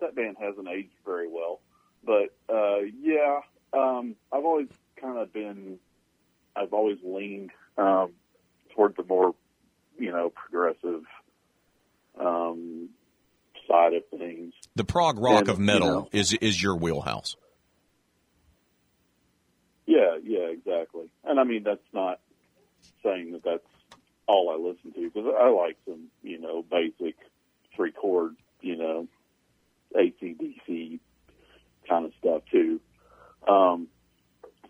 That 0.01 0.15
band 0.15 0.37
hasn't 0.39 0.67
aged 0.67 0.93
very 1.05 1.27
well, 1.29 1.61
but 2.03 2.33
uh, 2.53 2.79
yeah. 3.01 3.39
Um. 3.73 4.15
I've 4.33 4.45
always 4.45 4.67
kind 4.99 5.17
of 5.17 5.31
been. 5.31 5.77
I've 6.55 6.73
always 6.73 6.97
leaned 7.03 7.51
um, 7.77 8.11
toward 8.75 8.97
the 8.97 9.03
more, 9.03 9.33
you 9.97 10.11
know, 10.11 10.29
progressive 10.31 11.03
um, 12.19 12.89
side 13.67 13.93
of 13.93 14.03
things. 14.17 14.53
The 14.75 14.83
prog 14.83 15.19
rock 15.19 15.41
And, 15.41 15.49
of 15.49 15.59
metal 15.59 15.87
you 15.87 15.93
know- 15.93 16.09
is 16.11 16.33
is 16.33 16.61
your 16.61 16.75
wheelhouse. 16.75 17.35
Yeah, 19.85 20.17
yeah, 20.23 20.47
exactly. 20.51 21.09
And 21.23 21.39
I 21.39 21.43
mean, 21.43 21.63
that's 21.63 21.79
not 21.93 22.19
saying 23.03 23.31
that 23.33 23.43
that's 23.43 23.63
all 24.27 24.49
I 24.49 24.55
listen 24.55 24.93
to 24.93 25.09
because 25.09 25.33
I 25.39 25.49
like 25.49 25.77
some, 25.85 26.07
you 26.21 26.39
know, 26.39 26.63
basic 26.69 27.15
three 27.75 27.91
chord, 27.91 28.35
you 28.61 28.75
know, 28.75 29.07
ACDC 29.95 30.99
kind 31.87 32.05
of 32.05 32.11
stuff 32.19 32.43
too. 32.51 32.79
Um, 33.47 33.87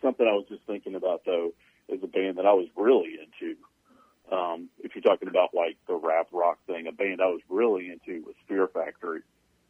something 0.02 0.26
I 0.26 0.32
was 0.32 0.46
just 0.48 0.64
thinking 0.66 0.96
about 0.96 1.24
though 1.26 1.54
is 1.88 2.00
a 2.04 2.08
band 2.08 2.38
that 2.38 2.46
I 2.46 2.54
was 2.54 2.68
really 2.76 3.18
into. 3.20 3.56
Um, 4.32 4.70
if 4.84 4.96
you're 4.96 5.02
talking 5.02 5.28
about 5.28 5.54
like 5.54 5.78
the 5.88 5.96
rap 5.96 6.28
rock 6.32 6.60
thing, 6.68 6.88
a 6.88 6.92
band 6.92 7.20
I 7.22 7.26
was 7.26 7.42
really 7.50 7.90
into 7.90 8.26
was 8.26 8.36
Fear 8.48 8.68
Factory. 8.68 9.22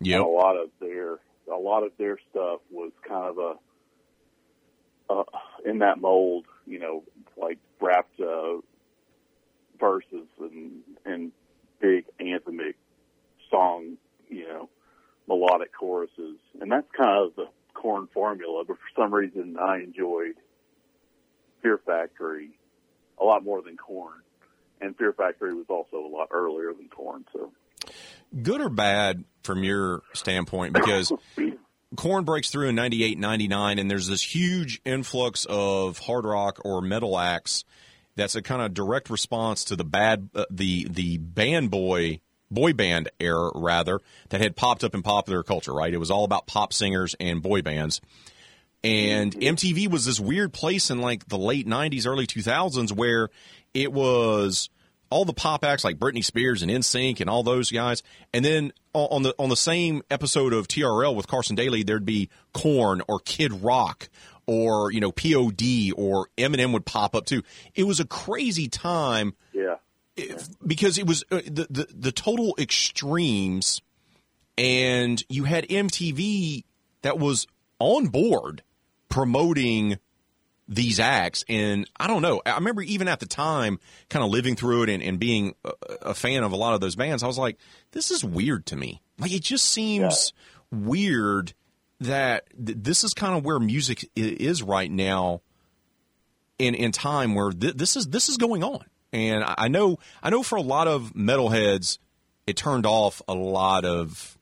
Yep. 0.01 0.19
And 0.19 0.25
a 0.25 0.29
lot 0.29 0.55
of 0.55 0.69
their 0.79 1.19
a 1.51 1.57
lot 1.57 1.83
of 1.83 1.91
their 1.97 2.17
stuff 2.29 2.59
was 2.69 2.91
kind 3.07 3.25
of 3.25 3.37
a 3.37 3.53
uh, 5.09 5.23
in 5.65 5.79
that 5.79 5.99
mold, 5.99 6.45
you 6.67 6.79
know, 6.79 7.03
like 7.37 7.57
rapped 7.81 8.19
uh, 8.19 8.57
verses 9.79 10.27
and 10.39 10.81
and 11.05 11.31
big 11.79 12.05
anthemic 12.19 12.75
song, 13.49 13.97
you 14.29 14.47
know, 14.47 14.69
melodic 15.27 15.71
choruses, 15.73 16.37
and 16.59 16.71
that's 16.71 16.87
kind 16.95 17.25
of 17.25 17.35
the 17.35 17.47
Korn 17.73 18.07
formula. 18.13 18.63
But 18.67 18.77
for 18.77 19.01
some 19.01 19.13
reason, 19.13 19.57
I 19.59 19.77
enjoyed 19.77 20.35
Fear 21.61 21.79
Factory 21.85 22.51
a 23.19 23.23
lot 23.23 23.43
more 23.43 23.61
than 23.61 23.77
Korn, 23.77 24.21
and 24.81 24.95
Fear 24.97 25.13
Factory 25.13 25.53
was 25.53 25.65
also 25.69 25.97
a 25.97 26.11
lot 26.11 26.29
earlier 26.31 26.73
than 26.73 26.89
Korn. 26.89 27.25
So 27.33 27.51
Good 28.43 28.61
or 28.61 28.69
bad 28.69 29.23
from 29.43 29.63
your 29.63 30.03
standpoint 30.13 30.73
because 30.73 31.11
Korn 31.95 32.23
breaks 32.23 32.49
through 32.49 32.69
in 32.69 32.75
98, 32.75 33.17
99, 33.17 33.79
and 33.79 33.89
there's 33.89 34.07
this 34.07 34.21
huge 34.21 34.81
influx 34.85 35.45
of 35.49 35.99
hard 35.99 36.25
rock 36.25 36.59
or 36.63 36.81
metal 36.81 37.17
acts 37.17 37.63
that's 38.15 38.35
a 38.35 38.41
kind 38.41 38.61
of 38.61 38.73
direct 38.73 39.09
response 39.09 39.63
to 39.65 39.75
the 39.75 39.83
bad 39.83 40.29
uh, 40.35 40.45
the 40.51 40.87
the 40.89 41.17
band 41.17 41.71
boy 41.71 42.19
boy 42.51 42.73
band 42.73 43.09
era 43.19 43.51
rather 43.55 43.99
that 44.29 44.41
had 44.41 44.55
popped 44.55 44.83
up 44.83 44.93
in 44.93 45.01
popular 45.01 45.41
culture 45.41 45.73
right? 45.73 45.93
It 45.93 45.97
was 45.97 46.11
all 46.11 46.25
about 46.25 46.47
pop 46.47 46.73
singers 46.73 47.15
and 47.19 47.41
boy 47.41 47.61
bands. 47.61 48.01
And 48.81 49.33
MTV 49.33 49.89
was 49.89 50.05
this 50.05 50.19
weird 50.21 50.53
place 50.53 50.89
in 50.89 51.01
like 51.01 51.27
the 51.27 51.37
late 51.37 51.67
90s 51.67 52.07
early 52.07 52.25
2000s 52.25 52.91
where 52.93 53.29
it 53.73 53.91
was 53.91 54.69
all 55.09 55.25
the 55.25 55.33
pop 55.33 55.63
acts 55.63 55.83
like 55.83 55.97
Britney 55.97 56.23
Spears 56.23 56.61
and 56.61 56.71
NSYNC 56.71 57.19
and 57.19 57.29
all 57.29 57.43
those 57.43 57.71
guys. 57.71 58.03
And 58.33 58.43
then 58.45 58.73
on 58.93 59.23
the 59.23 59.33
on 59.37 59.49
the 59.49 59.55
same 59.55 60.01
episode 60.09 60.53
of 60.53 60.67
TRL 60.67 61.15
with 61.15 61.27
Carson 61.27 61.55
Daly 61.55 61.83
there'd 61.83 62.05
be 62.05 62.29
Korn 62.53 63.01
or 63.07 63.19
Kid 63.19 63.61
Rock 63.63 64.09
or 64.49 64.91
you 64.91 64.99
know 64.99 65.11
POD 65.11 65.93
or 65.95 66.27
Eminem 66.37 66.73
would 66.73 66.85
pop 66.85 67.15
up 67.15 67.25
too. 67.25 67.43
It 67.75 67.83
was 67.83 67.99
a 67.99 68.05
crazy 68.05 68.67
time. 68.67 69.35
Yeah, 69.53 69.75
because 70.65 70.97
it 70.97 71.05
was 71.05 71.23
uh, 71.31 71.41
the, 71.45 71.67
the 71.69 71.87
the 71.93 72.11
total 72.11 72.55
extremes, 72.57 73.81
and 74.57 75.23
you 75.29 75.43
had 75.43 75.67
MTV 75.67 76.63
that 77.03 77.19
was 77.19 77.45
on 77.77 78.07
board 78.07 78.63
promoting 79.07 79.99
these 80.71 80.99
acts. 80.99 81.43
And 81.49 81.89
I 81.99 82.05
don't 82.07 82.21
know. 82.21 82.41
I 82.45 82.53
remember 82.55 82.83
even 82.83 83.07
at 83.07 83.19
the 83.19 83.25
time, 83.25 83.79
kind 84.09 84.23
of 84.23 84.29
living 84.29 84.55
through 84.55 84.83
it 84.83 84.89
and, 84.89 85.01
and 85.01 85.19
being 85.19 85.55
a, 85.65 85.71
a 86.03 86.13
fan 86.13 86.43
of 86.43 86.51
a 86.51 86.55
lot 86.55 86.75
of 86.75 86.79
those 86.79 86.95
bands. 86.95 87.23
I 87.23 87.27
was 87.27 87.39
like, 87.39 87.57
this 87.91 88.11
is 88.11 88.23
weird 88.23 88.67
to 88.67 88.75
me. 88.75 89.01
Like 89.17 89.33
it 89.33 89.41
just 89.41 89.65
seems 89.65 90.31
weird 90.71 91.53
that 91.99 92.45
th- 92.63 92.77
this 92.81 93.03
is 93.03 93.13
kind 93.15 93.35
of 93.35 93.43
where 93.43 93.59
music 93.59 94.03
i- 94.15 94.21
is 94.21 94.61
right 94.63 94.89
now 94.91 95.41
in 96.59 96.75
in 96.75 96.91
time 96.91 97.35
where 97.35 97.51
th- 97.51 97.73
this 97.75 97.95
is 97.95 98.07
this 98.07 98.29
is 98.29 98.37
going 98.37 98.63
on. 98.63 98.85
And 99.11 99.43
I 99.43 99.55
I 99.57 99.67
know 99.69 99.97
I 100.21 100.29
know 100.29 100.43
for 100.43 100.55
a 100.57 100.61
lot 100.61 100.87
of 100.87 101.13
metalheads, 101.13 101.97
it 102.45 102.55
turned 102.55 102.85
off 102.85 103.21
a 103.27 103.33
lot 103.33 103.85
of 103.85 104.37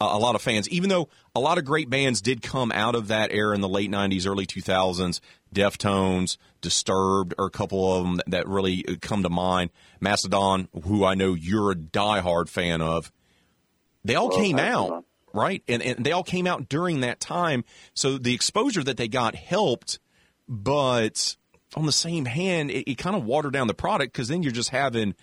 a 0.00 0.18
lot 0.18 0.34
of 0.34 0.42
fans. 0.42 0.68
Even 0.68 0.90
though 0.90 1.08
a 1.34 1.40
lot 1.40 1.56
of 1.56 1.64
great 1.64 1.88
bands 1.88 2.20
did 2.20 2.42
come 2.42 2.70
out 2.72 2.94
of 2.94 3.08
that 3.08 3.32
era 3.32 3.54
in 3.54 3.62
the 3.62 3.68
late 3.68 3.90
'90s, 3.90 4.26
early 4.26 4.44
2000s, 4.46 5.20
Deftones, 5.56 6.36
Disturbed, 6.60 7.34
are 7.38 7.46
a 7.46 7.50
couple 7.50 7.92
of 7.96 8.04
them 8.04 8.20
that 8.26 8.46
really 8.46 8.84
uh, 8.86 8.94
come 9.00 9.22
to 9.22 9.30
mind. 9.30 9.70
Mastodon, 10.00 10.68
who 10.84 11.04
I 11.04 11.14
know 11.14 11.34
you're 11.34 11.70
a 11.70 11.76
diehard 11.76 12.48
fan 12.48 12.80
of, 12.82 13.10
they 14.04 14.14
all 14.14 14.28
Well, 14.28 14.38
came 14.38 14.56
Mastodon. 14.56 14.92
out 14.98 15.04
right, 15.32 15.62
and 15.68 15.82
and 15.82 16.04
they 16.04 16.12
all 16.12 16.22
came 16.24 16.46
out 16.46 16.68
during 16.68 17.00
that 17.00 17.20
time. 17.20 17.64
So 17.94 18.18
the 18.18 18.34
exposure 18.34 18.82
that 18.84 18.96
they 18.96 19.08
got 19.08 19.34
helped, 19.34 19.98
but 20.48 21.36
on 21.74 21.86
the 21.86 21.92
same 21.92 22.24
hand, 22.24 22.70
it, 22.70 22.90
it 22.90 22.94
kind 22.98 23.16
of 23.16 23.24
watered 23.24 23.52
down 23.52 23.66
the 23.66 23.74
product 23.74 24.12
because 24.12 24.28
then 24.28 24.42
you're 24.42 24.52
just 24.52 24.70
having 24.70 25.14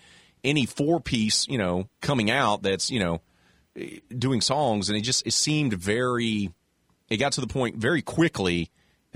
any 0.42 0.66
four 0.66 1.00
piece, 1.00 1.46
you 1.48 1.56
know, 1.58 1.88
coming 2.02 2.30
out 2.30 2.62
that's 2.62 2.90
you 2.90 3.00
know 3.00 3.20
eh, 3.76 3.98
doing 4.16 4.40
songs, 4.40 4.88
and 4.88 4.98
it 4.98 5.02
just 5.02 5.26
it 5.26 5.32
seemed 5.32 5.72
very. 5.74 6.50
It 7.10 7.18
got 7.18 7.32
to 7.32 7.40
the 7.42 7.46
point 7.46 7.76
very 7.76 8.00
quickly 8.02 8.70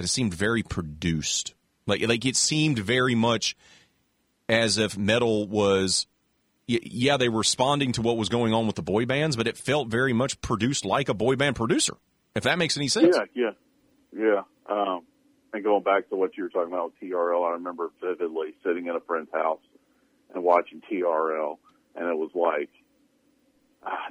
it 0.04 0.08
seemed 0.08 0.34
very 0.34 0.62
produced. 0.62 1.54
Like 1.86 2.06
like 2.06 2.24
it 2.24 2.36
seemed 2.36 2.78
very 2.78 3.14
much 3.14 3.56
as 4.48 4.78
if 4.78 4.96
metal 4.96 5.46
was 5.46 6.06
yeah, 6.66 7.16
they 7.16 7.30
were 7.30 7.38
responding 7.38 7.92
to 7.92 8.02
what 8.02 8.18
was 8.18 8.28
going 8.28 8.52
on 8.52 8.66
with 8.66 8.76
the 8.76 8.82
boy 8.82 9.06
bands, 9.06 9.36
but 9.36 9.46
it 9.46 9.56
felt 9.56 9.88
very 9.88 10.12
much 10.12 10.40
produced 10.42 10.84
like 10.84 11.08
a 11.08 11.14
boy 11.14 11.34
band 11.34 11.56
producer. 11.56 11.94
If 12.34 12.44
that 12.44 12.58
makes 12.58 12.76
any 12.76 12.88
sense. 12.88 13.16
Yeah, 13.34 13.52
yeah, 14.14 14.22
yeah. 14.24 14.42
Um, 14.68 15.00
and 15.52 15.64
going 15.64 15.82
back 15.82 16.10
to 16.10 16.16
what 16.16 16.36
you 16.36 16.42
were 16.42 16.50
talking 16.50 16.72
about 16.72 16.92
with 16.92 17.10
TRL, 17.10 17.48
I 17.48 17.52
remember 17.52 17.90
vividly 18.02 18.54
sitting 18.62 18.86
in 18.86 18.94
a 18.94 19.00
friend's 19.00 19.32
house 19.32 19.60
and 20.34 20.44
watching 20.44 20.82
TRL, 20.92 21.56
and 21.96 22.06
it 22.06 22.16
was 22.16 22.30
like 22.34 22.68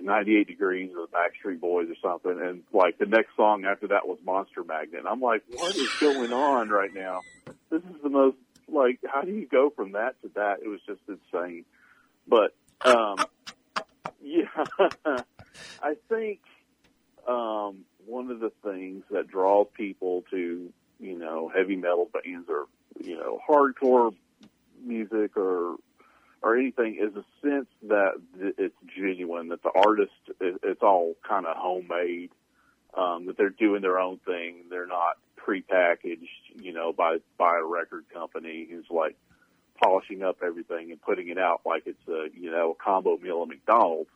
98 0.02 0.48
degrees 0.48 0.92
of 0.92 1.10
the 1.10 1.18
Backstreet 1.18 1.60
Boys 1.60 1.88
or 1.90 1.96
something, 2.02 2.40
and 2.42 2.64
like 2.74 2.98
the 2.98 3.06
next 3.06 3.36
song 3.36 3.66
after 3.66 3.88
that 3.88 4.08
was 4.08 4.18
Monster 4.26 4.64
Magnet. 4.64 5.00
And 5.00 5.08
I'm 5.08 5.22
like, 5.22 5.44
what 5.52 5.76
is 5.76 5.90
going 6.00 6.34
on 6.34 6.70
right 6.70 6.94
now? 6.94 7.22
This 7.70 7.84
is 7.84 8.02
the 8.02 8.10
most 8.10 8.38
like, 8.70 9.00
how 9.06 9.22
do 9.22 9.32
you 9.32 9.48
go 9.48 9.70
from 9.70 9.94
that 9.94 10.22
to 10.22 10.32
that? 10.36 10.60
It 10.64 10.68
was 10.68 10.82
just 10.86 11.02
insane. 11.08 11.66
But 12.28 12.54
um, 12.82 13.18
yeah, 14.22 14.46
I 15.82 15.96
think 16.10 16.40
um, 17.28 17.86
one 18.06 18.32
of 18.32 18.40
the 18.40 18.52
things 18.64 19.04
that 19.12 19.28
draws 19.28 19.68
people 19.74 20.24
to 20.32 20.72
you 21.00 21.18
know 21.18 21.52
heavy 21.54 21.76
metal 21.76 22.10
bands 22.12 22.50
or 22.50 22.66
you 23.00 23.18
know 23.18 23.40
hardcore 23.48 24.14
music 24.84 25.38
or 25.38 25.76
or 26.48 26.56
anything 26.56 26.98
is 26.98 27.14
a 27.14 27.26
sense 27.46 27.68
that 27.90 28.14
it's 28.40 28.76
genuine, 28.98 29.50
that 29.50 29.62
the 29.64 29.72
artist 29.76 30.14
it's 30.40 30.82
all 30.82 31.14
kind 31.28 31.46
of 31.46 31.58
homemade, 31.58 32.30
um, 32.94 33.26
that 33.26 33.36
they're 33.38 33.50
doing 33.50 33.82
their 33.82 34.00
own 34.00 34.18
thing, 34.26 34.64
they're 34.70 34.88
not 34.88 35.18
prepackaged, 35.38 36.30
you 36.56 36.72
know, 36.72 36.94
by 36.94 37.18
by 37.38 37.60
a 37.62 37.66
record 37.66 38.06
company 38.14 38.66
who's 38.70 38.86
like 38.90 39.18
polishing 39.84 40.24
up 40.24 40.38
everything 40.42 40.90
and 40.92 41.02
putting 41.02 41.28
it 41.28 41.38
out 41.38 41.62
like 41.66 41.84
it's 41.86 42.08
a 42.08 42.28
you 42.34 42.50
know 42.50 42.72
a 42.72 42.76
combo 42.82 43.18
meal 43.18 43.42
at 43.42 43.50
McDonald's. 43.50 44.10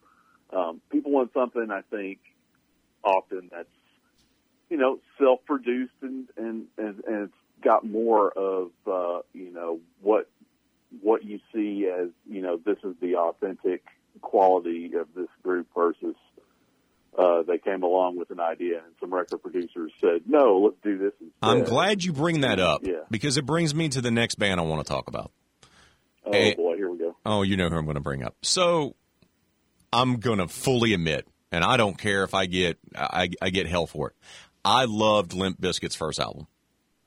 Um, 0.54 0.80
people 0.90 1.12
want 1.12 1.34
something 1.34 1.70
I 1.70 1.82
think 1.82 2.20
often 3.04 3.50
that's 3.52 3.68
you 4.70 4.78
know 4.78 5.00
self-produced 5.20 5.92
and 6.02 6.30
and 6.38 6.68
and, 6.78 7.04
and 7.06 7.24
it's 7.24 7.34
got 7.62 7.86
more 7.86 8.32
of 8.32 8.72
uh, 8.88 9.20
you 9.34 9.52
know 9.52 9.82
what 10.02 10.30
what 11.02 11.24
you 11.24 11.40
see 11.54 11.88
as 11.88 12.10
you 12.30 12.42
know 12.42 12.58
this 12.58 12.78
is 12.84 12.96
the 13.02 13.16
authentic 13.16 13.84
quality 14.22 14.92
of 15.00 15.08
this 15.16 15.30
group 15.44 15.68
versus 15.76 16.16
uh, 17.18 17.44
they 17.44 17.58
came 17.58 17.84
along 17.84 18.18
with 18.18 18.30
an 18.32 18.40
idea 18.40 18.78
and 18.78 18.94
some 19.00 19.14
record 19.14 19.42
producers 19.42 19.92
said 20.00 20.22
no 20.28 20.60
let's 20.60 20.78
do 20.84 20.98
this 20.98 21.14
instead. 21.20 21.34
I'm 21.42 21.64
glad 21.64 22.04
you 22.04 22.14
bring 22.14 22.42
that 22.42 22.60
up 22.60 22.82
Yeah. 22.86 23.02
because 23.10 23.38
it 23.38 23.46
brings 23.46 23.74
me 23.76 23.90
to 23.90 24.02
the 24.02 24.12
next 24.12 24.36
band 24.36 24.60
I 24.60 24.64
want 24.64 24.86
to 24.86 24.90
talk 24.92 25.08
about. 25.08 25.32
oh 26.26 26.32
Eh, 26.32 26.56
boy 26.56 26.76
here 26.76 26.90
we 26.90 26.98
go 26.98 27.16
Oh, 27.26 27.42
you 27.44 27.56
know 27.58 27.70
who 27.70 27.78
I'm 27.78 27.86
going 27.86 27.96
to 27.96 28.02
bring 28.02 28.24
up. 28.24 28.36
So 28.42 28.96
I'm 29.94 30.18
going 30.18 30.40
to 30.40 30.48
fully 30.48 30.94
admit, 30.94 31.28
and 31.52 31.64
I 31.64 31.78
don't 31.78 31.98
care 31.98 32.24
if 32.24 32.34
I 32.34 32.46
get 32.48 32.80
I, 32.96 33.30
I 33.42 33.50
get 33.50 33.68
hell 33.68 33.86
for 33.88 34.10
it. 34.10 34.16
I 34.64 34.86
loved 34.86 35.34
Limp 35.34 35.60
Bizkit's 35.62 35.96
first 35.96 36.20
album. 36.20 36.48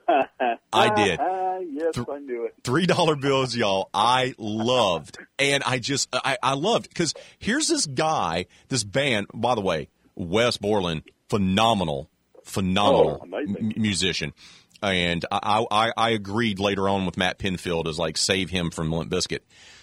I 0.73 0.95
did. 0.95 1.21
Yes 1.67 1.95
I 1.99 2.19
knew 2.19 2.45
it 2.45 2.55
Three 2.63 2.85
dollar 2.87 3.17
bills, 3.17 3.57
y'all. 3.57 3.89
I 3.95 4.35
loved, 4.39 5.19
and 5.39 5.63
I 5.65 5.79
just 5.79 6.09
I, 6.13 6.37
I 6.43 6.55
loved 6.55 6.89
because 6.89 7.15
here's 7.39 7.69
this 7.69 7.87
guy, 7.87 8.47
this 8.69 8.85
band. 8.85 9.29
By 9.33 9.55
the 9.55 9.61
way, 9.61 9.89
Wes 10.15 10.57
Borland, 10.57 11.03
phenomenal, 11.29 12.11
phenomenal 12.45 13.27
Oh, 13.33 13.37
m- 13.39 13.73
musician. 13.77 14.35
And 14.83 15.25
I, 15.33 15.65
I 15.71 15.93
I 15.97 16.11
agreed 16.11 16.59
later 16.59 16.89
on 16.89 17.07
with 17.07 17.17
Matt 17.17 17.39
Pinfield 17.39 17.87
as 17.89 17.99
like 17.99 18.17
save 18.19 18.51
him 18.51 18.71
from 18.71 18.93
Limp 18.93 19.11
Bizkit. 19.11 19.41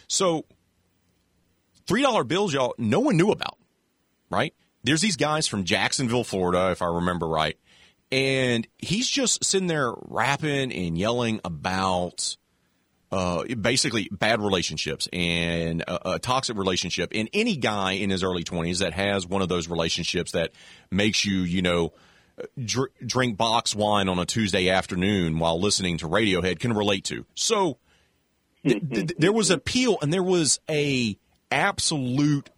So 0.07 0.45
three 1.87 2.03
dollar 2.03 2.23
bills, 2.23 2.53
y'all, 2.53 2.75
no 2.77 2.99
one 2.99 3.17
knew 3.17 3.31
about, 3.31 3.57
right? 4.29 4.53
There's 4.83 5.01
these 5.01 5.17
guys 5.17 5.47
from 5.47 5.63
Jacksonville, 5.63 6.23
Florida, 6.23 6.71
if 6.71 6.81
I 6.81 6.87
remember 6.87 7.27
right, 7.27 7.57
and 8.11 8.67
he's 8.77 9.07
just 9.07 9.43
sitting 9.43 9.67
there 9.67 9.93
rapping 10.07 10.71
and 10.71 10.97
yelling 10.97 11.39
about 11.45 12.35
uh, 13.11 13.43
basically 13.55 14.09
bad 14.11 14.41
relationships 14.41 15.07
and 15.11 15.81
a, 15.81 16.13
a 16.13 16.19
toxic 16.19 16.57
relationship. 16.57 17.11
And 17.13 17.29
any 17.33 17.57
guy 17.57 17.93
in 17.93 18.09
his 18.09 18.23
early 18.23 18.43
20s 18.43 18.79
that 18.79 18.93
has 18.93 19.27
one 19.27 19.41
of 19.41 19.49
those 19.49 19.67
relationships 19.67 20.31
that 20.31 20.51
makes 20.89 21.25
you, 21.25 21.39
you 21.39 21.61
know, 21.61 21.93
dr- 22.63 22.91
drink 23.05 23.37
box 23.37 23.75
wine 23.75 24.07
on 24.07 24.19
a 24.19 24.25
Tuesday 24.25 24.69
afternoon 24.69 25.39
while 25.39 25.59
listening 25.59 25.97
to 25.99 26.07
Radiohead 26.07 26.59
can 26.59 26.73
relate 26.73 27.03
to. 27.05 27.25
So 27.35 27.77
th- 28.65 28.81
th- 28.89 29.11
there 29.17 29.33
was 29.33 29.49
appeal 29.49 29.97
and 30.01 30.13
there 30.13 30.23
was 30.23 30.59
a 30.69 31.17
absolute 31.51 32.49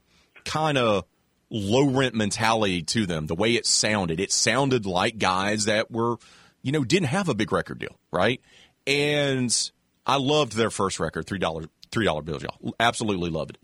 kind 0.46 0.78
of 0.78 1.06
low 1.54 1.86
rent 1.86 2.16
mentality 2.16 2.82
to 2.82 3.06
them. 3.06 3.28
The 3.28 3.36
way 3.36 3.54
it 3.54 3.66
sounded, 3.66 4.20
it 4.20 4.32
sounded 4.32 4.86
like 4.86 5.20
guys 5.20 5.66
that 5.66 5.92
were, 5.92 6.18
you 6.64 6.72
know, 6.72 6.84
didn't 6.84 7.10
have 7.10 7.30
a 7.30 7.36
big 7.36 7.52
record 7.52 7.80
deal, 7.80 7.96
right? 8.12 8.42
And 8.88 9.72
I 10.06 10.18
loved 10.18 10.54
their 10.54 10.72
first 10.72 11.00
record, 11.00 11.28
three 11.28 11.40
dollar 11.40 11.66
three 11.92 12.06
dollar 12.06 12.24
bills, 12.24 12.44
y'all. 12.44 12.74
Absolutely 12.80 13.30
loved 13.30 13.52
it. 13.52 13.58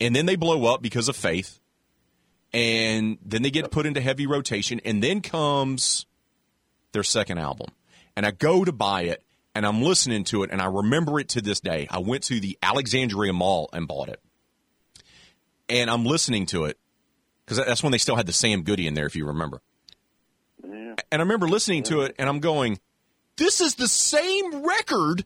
And 0.00 0.14
then 0.14 0.26
they 0.26 0.36
blow 0.36 0.72
up 0.72 0.80
because 0.80 1.08
of 1.08 1.16
faith, 1.16 1.58
and 2.52 3.18
then 3.24 3.42
they 3.42 3.50
get 3.50 3.72
put 3.72 3.84
into 3.84 4.00
heavy 4.00 4.28
rotation, 4.28 4.80
and 4.84 5.02
then 5.02 5.20
comes 5.20 6.06
their 6.92 7.02
second 7.02 7.38
album. 7.38 7.72
And 8.16 8.24
I 8.24 8.30
go 8.30 8.64
to 8.64 8.72
buy 8.72 9.02
it, 9.02 9.24
and 9.54 9.66
I'm 9.66 9.82
listening 9.82 10.22
to 10.24 10.44
it, 10.44 10.50
and 10.52 10.62
I 10.62 10.66
remember 10.66 11.18
it 11.18 11.28
to 11.30 11.42
this 11.42 11.58
day. 11.58 11.88
I 11.90 11.98
went 11.98 12.22
to 12.24 12.38
the 12.38 12.56
Alexandria 12.62 13.32
Mall 13.32 13.68
and 13.72 13.88
bought 13.88 14.08
it, 14.08 14.20
and 15.68 15.90
I'm 15.90 16.04
listening 16.04 16.46
to 16.46 16.64
it 16.64 16.78
because 17.44 17.64
that's 17.64 17.82
when 17.82 17.92
they 17.92 17.98
still 17.98 18.16
had 18.16 18.26
the 18.26 18.32
Sam 18.32 18.62
Goody 18.62 18.86
in 18.86 18.94
there, 18.94 19.06
if 19.06 19.16
you 19.16 19.26
remember. 19.26 19.60
yeah 20.62 20.94
And 21.10 21.20
I 21.20 21.24
remember 21.24 21.48
listening 21.48 21.82
to 21.84 22.02
it, 22.02 22.14
and 22.18 22.28
I'm 22.28 22.40
going, 22.40 22.78
"This 23.36 23.60
is 23.60 23.76
the 23.76 23.88
same 23.88 24.66
record 24.66 25.24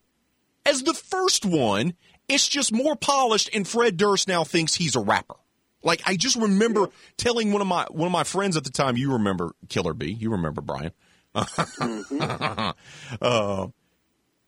as 0.65 0.83
the 0.83 0.95
first 0.95 1.45
one. 1.45 1.95
It's 2.29 2.49
just 2.49 2.73
more 2.73 2.97
polished." 2.97 3.51
And 3.55 3.67
Fred 3.67 3.97
Durst 3.97 4.29
now 4.29 4.45
thinks 4.45 4.75
he's 4.75 4.97
a 4.97 5.01
rapper. 5.01 5.35
Like 5.83 6.03
I 6.07 6.17
just 6.17 6.37
remember 6.37 6.89
telling 7.17 7.53
one 7.53 7.61
of 7.61 7.67
my 7.67 7.87
one 7.91 8.07
of 8.07 8.13
my 8.13 8.25
friends 8.25 8.57
at 8.57 8.65
the 8.65 8.71
time. 8.71 8.97
You 8.97 9.13
remember 9.15 9.53
Killer 9.69 9.95
B? 9.95 10.13
You 10.13 10.31
remember 10.31 10.61
Brian? 10.61 10.93
uh, 11.35 12.73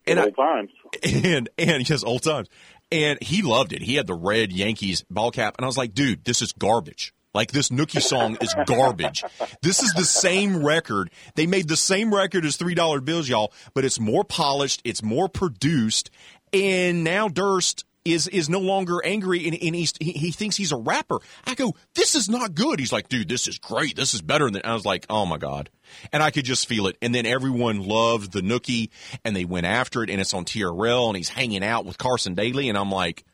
and 0.07 0.21
I, 0.21 0.25
old 0.25 0.37
times 0.37 0.71
and 1.03 1.49
and 1.59 1.85
just 1.85 2.05
old 2.05 2.23
times. 2.23 2.49
And 2.95 3.21
he 3.21 3.43
loved 3.43 3.73
it. 3.73 3.83
He 3.83 3.97
had 3.97 4.07
the 4.07 4.15
red 4.15 4.53
Yankees 4.53 5.05
ball 5.11 5.33
cap, 5.33 5.57
and 5.59 5.65
I 5.65 5.67
was 5.67 5.77
like, 5.77 5.95
dude, 5.95 6.25
this 6.25 6.41
is 6.41 6.53
garbage. 6.53 7.13
Like 7.35 7.51
this 7.51 7.71
Nookie 7.71 8.01
song 8.01 8.39
is 8.41 8.55
garbage. 8.67 9.25
This 9.63 9.83
is 9.83 9.93
the 9.95 10.05
same 10.05 10.65
record. 10.65 11.11
They 11.35 11.49
made 11.49 11.67
the 11.67 11.77
same 11.77 12.15
record 12.15 12.45
as 12.45 12.57
Three 12.57 12.77
Dollar 12.77 13.01
Bills, 13.01 13.29
y'all, 13.29 13.53
but 13.75 13.85
it's 13.85 13.99
more 13.99 14.23
polished, 14.23 14.81
it's 14.85 15.03
more 15.03 15.29
produced, 15.29 16.11
and 16.53 17.03
now 17.03 17.27
Durst 17.27 17.85
is 18.05 18.29
is 18.29 18.49
no 18.49 18.61
longer 18.61 19.05
angry 19.05 19.47
and, 19.47 19.57
and 19.61 19.75
he's, 19.75 19.93
he, 19.99 20.13
he 20.13 20.31
thinks 20.31 20.57
he's 20.57 20.73
a 20.73 20.77
rapper. 20.77 21.19
I 21.47 21.55
go, 21.55 21.75
this 21.95 22.15
is 22.15 22.29
not 22.29 22.55
good. 22.55 22.79
He's 22.79 22.93
like, 22.93 23.09
dude, 23.09 23.29
this 23.29 23.49
is 23.49 23.59
great. 23.59 23.97
This 23.97 24.15
is 24.15 24.21
better 24.21 24.51
than. 24.51 24.63
I 24.65 24.75
was 24.75 24.85
like, 24.85 25.07
oh 25.09 25.27
my 25.27 25.39
god, 25.39 25.71
and 26.13 26.23
I 26.23 26.31
could 26.31 26.45
just 26.45 26.69
feel 26.69 26.87
it. 26.87 26.97
And 27.01 27.15
then 27.15 27.27
everyone 27.27 27.81
loved 27.81 28.33
the 28.33 28.41
Nookie, 28.41 28.91
and 29.25 29.35
they 29.35 29.45
went 29.45 29.67
after 29.67 30.03
it, 30.03 30.11
and 30.11 30.21
it's 30.21 30.35
on 30.35 30.45
TRL, 30.45 31.09
and 31.09 31.17
he's 31.17 31.31
hanging 31.31 31.65
out 31.65 31.85
with 31.87 31.99
Carson 31.99 32.35
Daly, 32.35 32.69
and 32.69 32.77
I'm 32.77 32.91
like, 32.91 33.25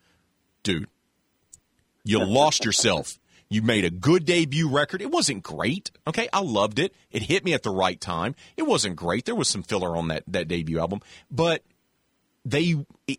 dude, 0.62 0.88
you 2.04 2.24
lost 2.24 2.64
yourself. 2.64 3.18
You 3.52 3.62
made 3.62 3.84
a 3.84 3.90
good 3.90 4.24
debut 4.24 4.68
record. 4.68 5.02
It 5.02 5.10
wasn't 5.10 5.42
great. 5.42 5.90
Okay. 6.06 6.28
I 6.32 6.40
loved 6.40 6.78
it. 6.78 6.94
It 7.10 7.22
hit 7.22 7.44
me 7.44 7.52
at 7.52 7.64
the 7.64 7.70
right 7.70 8.00
time. 8.00 8.36
It 8.56 8.62
wasn't 8.62 8.94
great. 8.94 9.24
There 9.24 9.34
was 9.34 9.48
some 9.48 9.64
filler 9.64 9.96
on 9.96 10.06
that, 10.06 10.22
that 10.28 10.46
debut 10.46 10.78
album, 10.78 11.00
but 11.32 11.64
they, 12.44 12.76
it, 13.08 13.18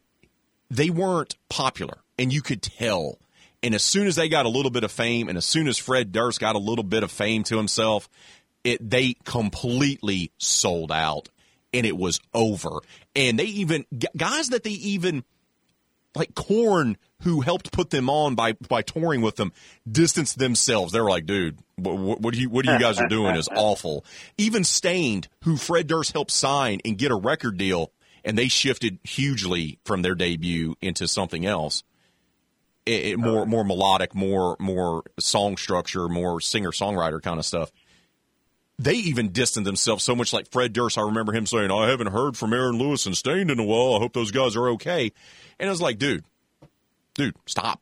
they 0.72 0.90
weren't 0.90 1.36
popular 1.50 1.98
and 2.18 2.32
you 2.32 2.42
could 2.42 2.62
tell. 2.62 3.20
And 3.62 3.76
as 3.76 3.84
soon 3.84 4.08
as 4.08 4.16
they 4.16 4.30
got 4.30 4.46
a 4.46 4.50
little 4.50 4.72
bit 4.72 4.84
of 4.84 4.92
fame 4.92 5.28
and 5.28 5.38
as 5.38 5.46
soon 5.46 5.68
as 5.68 5.78
Fred 5.78 6.12
Durst 6.12 6.40
got 6.40 6.56
a 6.56 6.60
little 6.60 6.84
bit 6.84 7.04
of 7.04 7.12
fame 7.12 7.44
to 7.44 7.58
himself, 7.58 8.10
it, 8.64 8.90
they 8.90 9.16
completely 9.26 10.32
sold 10.38 10.92
out 10.92 11.30
and 11.74 11.86
it 11.86 11.98
was 11.98 12.20
over. 12.34 12.80
And 13.16 13.38
they 13.38 13.46
even, 13.46 13.86
guys 14.16 14.50
that 14.50 14.64
they 14.64 14.72
even, 14.72 15.26
like 16.16 16.34
Korn, 16.36 16.98
who 17.24 17.42
helped 17.42 17.72
put 17.72 17.90
them 17.90 18.10
on 18.10 18.36
by 18.36 18.54
by 18.54 18.82
touring 18.82 19.22
with 19.22 19.36
them, 19.36 19.54
distanced 19.90 20.40
themselves. 20.40 20.92
They 20.92 21.00
were 21.00 21.10
like, 21.10 21.26
"Dude, 21.26 21.60
what, 21.76 22.20
what 22.20 22.34
do 22.34 22.42
you 22.42 22.50
what 22.50 22.66
do 22.66 22.72
you 22.74 22.80
guys 22.80 23.00
are 23.00 23.08
doing 23.08 23.36
is 23.36 23.48
awful." 23.56 24.04
Even 24.38 24.64
Staind, 24.66 25.30
who 25.44 25.56
Fred 25.56 25.88
Durst 25.88 26.12
helped 26.12 26.32
sign 26.32 26.82
and 26.84 26.98
get 26.98 27.12
a 27.12 27.16
record 27.16 27.58
deal, 27.58 27.92
and 28.24 28.38
they 28.38 28.48
shifted 28.48 29.00
hugely 29.04 29.80
from 29.86 30.02
their 30.02 30.16
debut 30.16 30.76
into 30.82 31.08
something 31.08 31.46
else. 31.46 31.84
It, 32.86 33.06
it, 33.06 33.20
more 33.20 33.46
more 33.46 33.64
melodic, 33.64 34.16
more 34.16 34.56
more 34.60 35.04
song 35.20 35.58
structure, 35.58 36.08
more 36.08 36.42
singer 36.42 36.72
songwriter 36.72 37.22
kind 37.22 37.40
of 37.40 37.46
stuff. 37.46 37.72
They 38.80 38.96
even 38.96 39.32
distanced 39.32 39.66
themselves 39.66 40.04
so 40.04 40.16
much, 40.16 40.34
like 40.34 40.52
Fred 40.52 40.74
Durst. 40.74 40.98
I 40.98 41.02
remember 41.02 41.32
him 41.34 41.46
saying, 41.46 41.70
"I 41.70 41.90
haven't 41.90 42.08
heard 42.08 42.36
from 42.36 42.54
Aaron 42.54 42.80
Lewis 42.80 43.06
and 43.06 43.16
Staind 43.16 43.52
in 43.52 43.60
a 43.60 43.64
while. 43.64 43.96
I 43.96 44.00
hope 44.00 44.14
those 44.14 44.32
guys 44.32 44.56
are 44.56 44.70
okay." 44.70 45.12
And 45.60 45.70
I 45.70 45.72
was 45.72 45.82
like, 45.82 46.00
"Dude, 46.00 46.24
dude, 47.14 47.36
stop." 47.46 47.82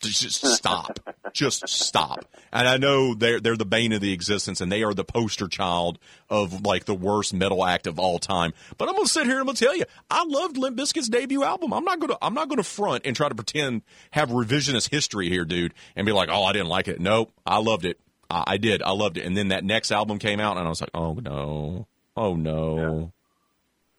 Just 0.00 0.44
stop. 0.44 1.00
just 1.32 1.68
stop. 1.68 2.24
And 2.52 2.68
I 2.68 2.76
know 2.76 3.14
they're 3.14 3.40
they're 3.40 3.56
the 3.56 3.64
bane 3.64 3.92
of 3.92 4.00
the 4.00 4.12
existence, 4.12 4.60
and 4.60 4.70
they 4.70 4.82
are 4.82 4.94
the 4.94 5.04
poster 5.04 5.48
child 5.48 5.98
of 6.30 6.64
like 6.64 6.84
the 6.84 6.94
worst 6.94 7.34
metal 7.34 7.64
act 7.64 7.86
of 7.86 7.98
all 7.98 8.18
time. 8.18 8.52
But 8.76 8.88
I'm 8.88 8.94
gonna 8.94 9.06
sit 9.06 9.24
here 9.24 9.32
and 9.32 9.40
I'm 9.40 9.46
gonna 9.46 9.56
tell 9.56 9.76
you, 9.76 9.84
I 10.10 10.24
loved 10.24 10.56
Limp 10.56 10.76
Bizkit's 10.76 11.08
debut 11.08 11.42
album. 11.42 11.72
I'm 11.72 11.84
not 11.84 11.98
gonna 11.98 12.16
I'm 12.22 12.34
not 12.34 12.48
gonna 12.48 12.62
front 12.62 13.06
and 13.06 13.16
try 13.16 13.28
to 13.28 13.34
pretend 13.34 13.82
have 14.12 14.30
revisionist 14.30 14.90
history 14.90 15.28
here, 15.28 15.44
dude, 15.44 15.74
and 15.96 16.06
be 16.06 16.12
like, 16.12 16.28
oh, 16.30 16.44
I 16.44 16.52
didn't 16.52 16.68
like 16.68 16.88
it. 16.88 17.00
Nope, 17.00 17.32
I 17.44 17.58
loved 17.58 17.84
it. 17.84 17.98
I, 18.30 18.44
I 18.46 18.56
did. 18.56 18.82
I 18.82 18.92
loved 18.92 19.18
it. 19.18 19.26
And 19.26 19.36
then 19.36 19.48
that 19.48 19.64
next 19.64 19.90
album 19.90 20.18
came 20.18 20.40
out, 20.40 20.56
and 20.56 20.66
I 20.66 20.68
was 20.68 20.80
like, 20.80 20.90
oh 20.94 21.14
no, 21.14 21.86
oh 22.16 22.36
no. 22.36 23.12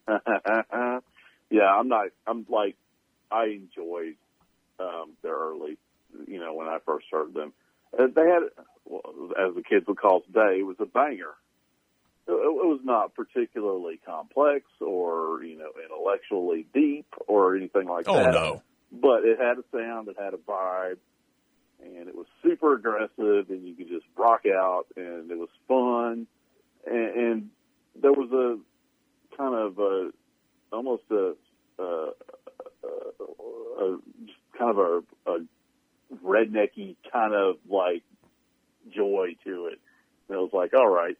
Yeah, 0.07 0.99
yeah 1.51 1.75
I'm 1.75 1.87
not. 1.87 2.07
I'm 2.25 2.45
like, 2.49 2.75
I 3.31 3.45
enjoyed 3.45 4.15
um, 4.79 5.11
their 5.21 5.35
early 5.35 5.77
you 6.27 6.39
know, 6.39 6.53
when 6.53 6.67
I 6.67 6.77
first 6.85 7.05
heard 7.11 7.33
them. 7.33 7.53
Uh, 7.97 8.07
they 8.15 8.27
had, 8.27 8.43
well, 8.85 9.01
as 9.37 9.55
the 9.55 9.63
kids 9.63 9.87
would 9.87 9.97
call 9.97 10.21
today, 10.21 10.59
it 10.59 10.65
was 10.65 10.77
a 10.79 10.85
banger. 10.85 11.35
It, 12.27 12.31
it 12.31 12.67
was 12.67 12.81
not 12.83 13.15
particularly 13.15 13.99
complex 14.05 14.65
or, 14.79 15.43
you 15.43 15.57
know, 15.57 15.71
intellectually 15.83 16.67
deep 16.73 17.07
or 17.27 17.55
anything 17.55 17.87
like 17.87 18.05
oh, 18.07 18.15
that. 18.15 18.35
Oh, 18.35 18.39
no. 18.39 18.63
But 18.91 19.23
it 19.25 19.39
had 19.39 19.57
a 19.57 19.63
sound, 19.71 20.07
it 20.07 20.17
had 20.19 20.33
a 20.33 20.37
vibe, 20.37 20.97
and 21.83 22.07
it 22.07 22.15
was 22.15 22.27
super 22.43 22.75
aggressive, 22.75 23.49
and 23.49 23.67
you 23.67 23.75
could 23.75 23.87
just 23.87 24.05
rock 24.17 24.41
out, 24.45 24.85
and 24.95 25.29
it 25.31 25.37
was 25.37 25.49
fun. 25.67 26.27
And, 26.85 27.17
and 27.17 27.49
there 28.01 28.13
was 28.13 28.31
a 28.31 29.35
kind 29.35 29.55
of 29.55 29.79
a, 29.79 30.09
almost 30.71 31.03
a, 31.11 31.33
a, 31.79 31.83
a, 32.83 33.83
a 33.83 33.99
kind 34.57 34.71
of 34.71 34.77
a, 34.77 35.31
a 35.31 35.39
rednecky 36.23 36.95
kind 37.11 37.33
of 37.33 37.55
like 37.69 38.03
joy 38.93 39.35
to 39.45 39.67
it. 39.67 39.79
And 40.27 40.37
it 40.37 40.41
was 40.41 40.51
like, 40.53 40.73
all 40.73 40.87
right, 40.87 41.17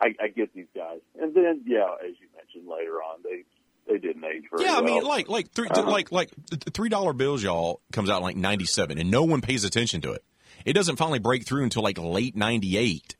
I, 0.00 0.14
I 0.20 0.28
get 0.28 0.54
these 0.54 0.66
guys. 0.74 1.00
And 1.20 1.34
then, 1.34 1.62
yeah, 1.66 1.88
as 2.04 2.14
you 2.20 2.26
mentioned 2.36 2.68
later 2.68 2.96
on, 2.96 3.20
they 3.22 3.44
they 3.88 3.98
didn't 3.98 4.24
age 4.24 4.44
very 4.50 4.64
yeah. 4.64 4.76
I 4.76 4.82
mean, 4.82 5.02
like 5.02 5.28
like 5.28 5.50
three 5.52 5.68
uh-huh. 5.68 5.90
like 5.90 6.12
like 6.12 6.30
three 6.72 6.88
dollar 6.88 7.12
bills, 7.12 7.42
y'all 7.42 7.80
comes 7.92 8.08
out 8.08 8.18
in 8.18 8.22
like 8.22 8.36
ninety 8.36 8.66
seven, 8.66 8.98
and 8.98 9.10
no 9.10 9.24
one 9.24 9.40
pays 9.40 9.64
attention 9.64 10.00
to 10.02 10.12
it. 10.12 10.24
It 10.64 10.74
doesn't 10.74 10.96
finally 10.96 11.18
break 11.18 11.44
through 11.44 11.64
until 11.64 11.82
like 11.82 11.98
late 11.98 12.36
ninety 12.36 12.76
eight, 12.76 13.16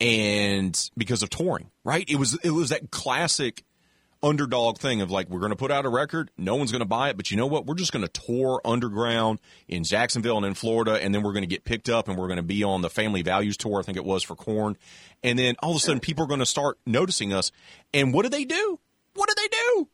and 0.00 0.90
because 0.96 1.22
of 1.22 1.30
touring, 1.30 1.70
right? 1.84 2.08
It 2.08 2.16
was 2.16 2.38
it 2.42 2.50
was 2.50 2.70
that 2.70 2.90
classic 2.90 3.62
underdog 4.22 4.78
thing 4.78 5.00
of 5.00 5.10
like 5.10 5.28
we're 5.28 5.40
going 5.40 5.50
to 5.50 5.56
put 5.56 5.70
out 5.70 5.84
a 5.84 5.88
record, 5.88 6.30
no 6.36 6.56
one's 6.56 6.70
going 6.72 6.80
to 6.80 6.86
buy 6.86 7.10
it, 7.10 7.16
but 7.16 7.30
you 7.30 7.36
know 7.36 7.46
what? 7.46 7.66
We're 7.66 7.74
just 7.74 7.92
going 7.92 8.06
to 8.06 8.08
tour 8.08 8.60
underground 8.64 9.40
in 9.68 9.84
Jacksonville 9.84 10.36
and 10.36 10.46
in 10.46 10.54
Florida, 10.54 11.02
and 11.02 11.14
then 11.14 11.22
we're 11.22 11.32
going 11.32 11.42
to 11.42 11.48
get 11.48 11.64
picked 11.64 11.88
up 11.88 12.08
and 12.08 12.18
we're 12.18 12.26
going 12.26 12.36
to 12.36 12.42
be 12.42 12.62
on 12.62 12.82
the 12.82 12.90
Family 12.90 13.22
Values 13.22 13.56
tour. 13.56 13.80
I 13.80 13.82
think 13.82 13.96
it 13.96 14.04
was 14.04 14.22
for 14.22 14.36
Korn, 14.36 14.76
and 15.22 15.38
then 15.38 15.56
all 15.62 15.70
of 15.70 15.76
a 15.76 15.80
sudden 15.80 16.00
people 16.00 16.24
are 16.24 16.28
going 16.28 16.40
to 16.40 16.46
start 16.46 16.78
noticing 16.86 17.32
us. 17.32 17.52
And 17.94 18.12
what 18.12 18.22
do 18.22 18.28
they 18.28 18.44
do? 18.44 18.78
What 19.14 19.28
do 19.28 19.34
they 19.36 19.48
do? 19.48 19.88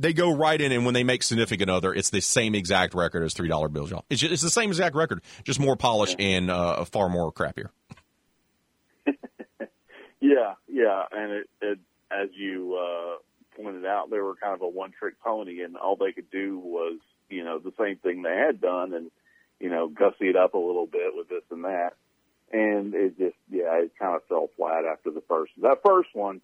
They 0.00 0.12
go 0.12 0.34
right 0.34 0.60
in, 0.60 0.72
and 0.72 0.84
when 0.84 0.94
they 0.94 1.04
make 1.04 1.22
Significant 1.22 1.70
Other, 1.70 1.94
it's 1.94 2.10
the 2.10 2.20
same 2.20 2.54
exact 2.54 2.94
record 2.94 3.22
as 3.22 3.32
Three 3.32 3.48
Dollar 3.48 3.68
Bills, 3.68 3.90
y'all. 3.90 4.04
It's, 4.10 4.20
just, 4.20 4.32
it's 4.32 4.42
the 4.42 4.50
same 4.50 4.70
exact 4.70 4.96
record, 4.96 5.22
just 5.44 5.60
more 5.60 5.76
polished 5.76 6.16
and 6.18 6.50
uh, 6.50 6.84
far 6.84 7.08
more 7.08 7.32
crappier. 7.32 7.68
yeah, 10.20 10.54
yeah, 10.68 11.02
and 11.12 11.32
it, 11.32 11.50
it 11.60 11.78
as 12.10 12.28
you. 12.34 12.76
Uh 12.76 13.18
pointed 13.56 13.84
out, 13.86 14.10
they 14.10 14.18
were 14.18 14.34
kind 14.34 14.54
of 14.54 14.62
a 14.62 14.68
one 14.68 14.92
trick 14.98 15.14
pony 15.22 15.62
and 15.62 15.76
all 15.76 15.96
they 15.96 16.12
could 16.12 16.30
do 16.30 16.58
was, 16.58 16.98
you 17.28 17.44
know, 17.44 17.58
the 17.58 17.72
same 17.78 17.96
thing 17.96 18.22
they 18.22 18.36
had 18.36 18.60
done 18.60 18.92
and, 18.94 19.10
you 19.60 19.70
know, 19.70 19.88
gussy 19.88 20.28
it 20.28 20.36
up 20.36 20.54
a 20.54 20.58
little 20.58 20.86
bit 20.86 21.12
with 21.14 21.28
this 21.28 21.42
and 21.50 21.64
that. 21.64 21.94
And 22.52 22.94
it 22.94 23.18
just, 23.18 23.36
yeah, 23.50 23.74
it 23.82 23.92
kind 23.98 24.14
of 24.14 24.24
fell 24.28 24.48
flat 24.56 24.84
after 24.84 25.10
the 25.10 25.22
first, 25.28 25.52
that 25.62 25.82
first 25.84 26.10
one. 26.12 26.40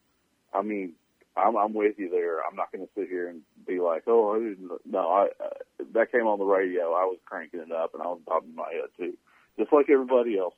I 0.52 0.62
mean, 0.62 0.94
I'm, 1.36 1.56
I'm 1.56 1.74
with 1.74 1.98
you 1.98 2.10
there. 2.10 2.38
I'm 2.44 2.56
not 2.56 2.72
going 2.72 2.84
to 2.84 2.92
sit 2.96 3.08
here 3.08 3.28
and 3.28 3.42
be 3.66 3.78
like, 3.78 4.04
oh, 4.06 4.34
I 4.34 4.38
didn't, 4.38 4.70
no, 4.84 5.08
I, 5.08 5.26
uh, 5.42 5.84
that 5.92 6.10
came 6.10 6.26
on 6.26 6.38
the 6.38 6.44
radio. 6.44 6.92
I 6.92 7.04
was 7.04 7.18
cranking 7.24 7.60
it 7.60 7.72
up 7.72 7.94
and 7.94 8.02
I 8.02 8.06
was 8.06 8.20
bobbing 8.26 8.54
my 8.54 8.70
head 8.72 8.90
too, 8.96 9.16
just 9.58 9.72
like 9.72 9.88
everybody 9.88 10.38
else. 10.38 10.54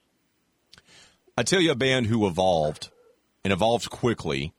I 1.37 1.43
tell 1.43 1.61
you 1.61 1.73
a 1.73 1.77
band 1.77 2.07
who 2.07 2.27
evolved 2.27 2.91
and 3.45 3.53
evolved 3.53 3.91
quickly 3.91 4.53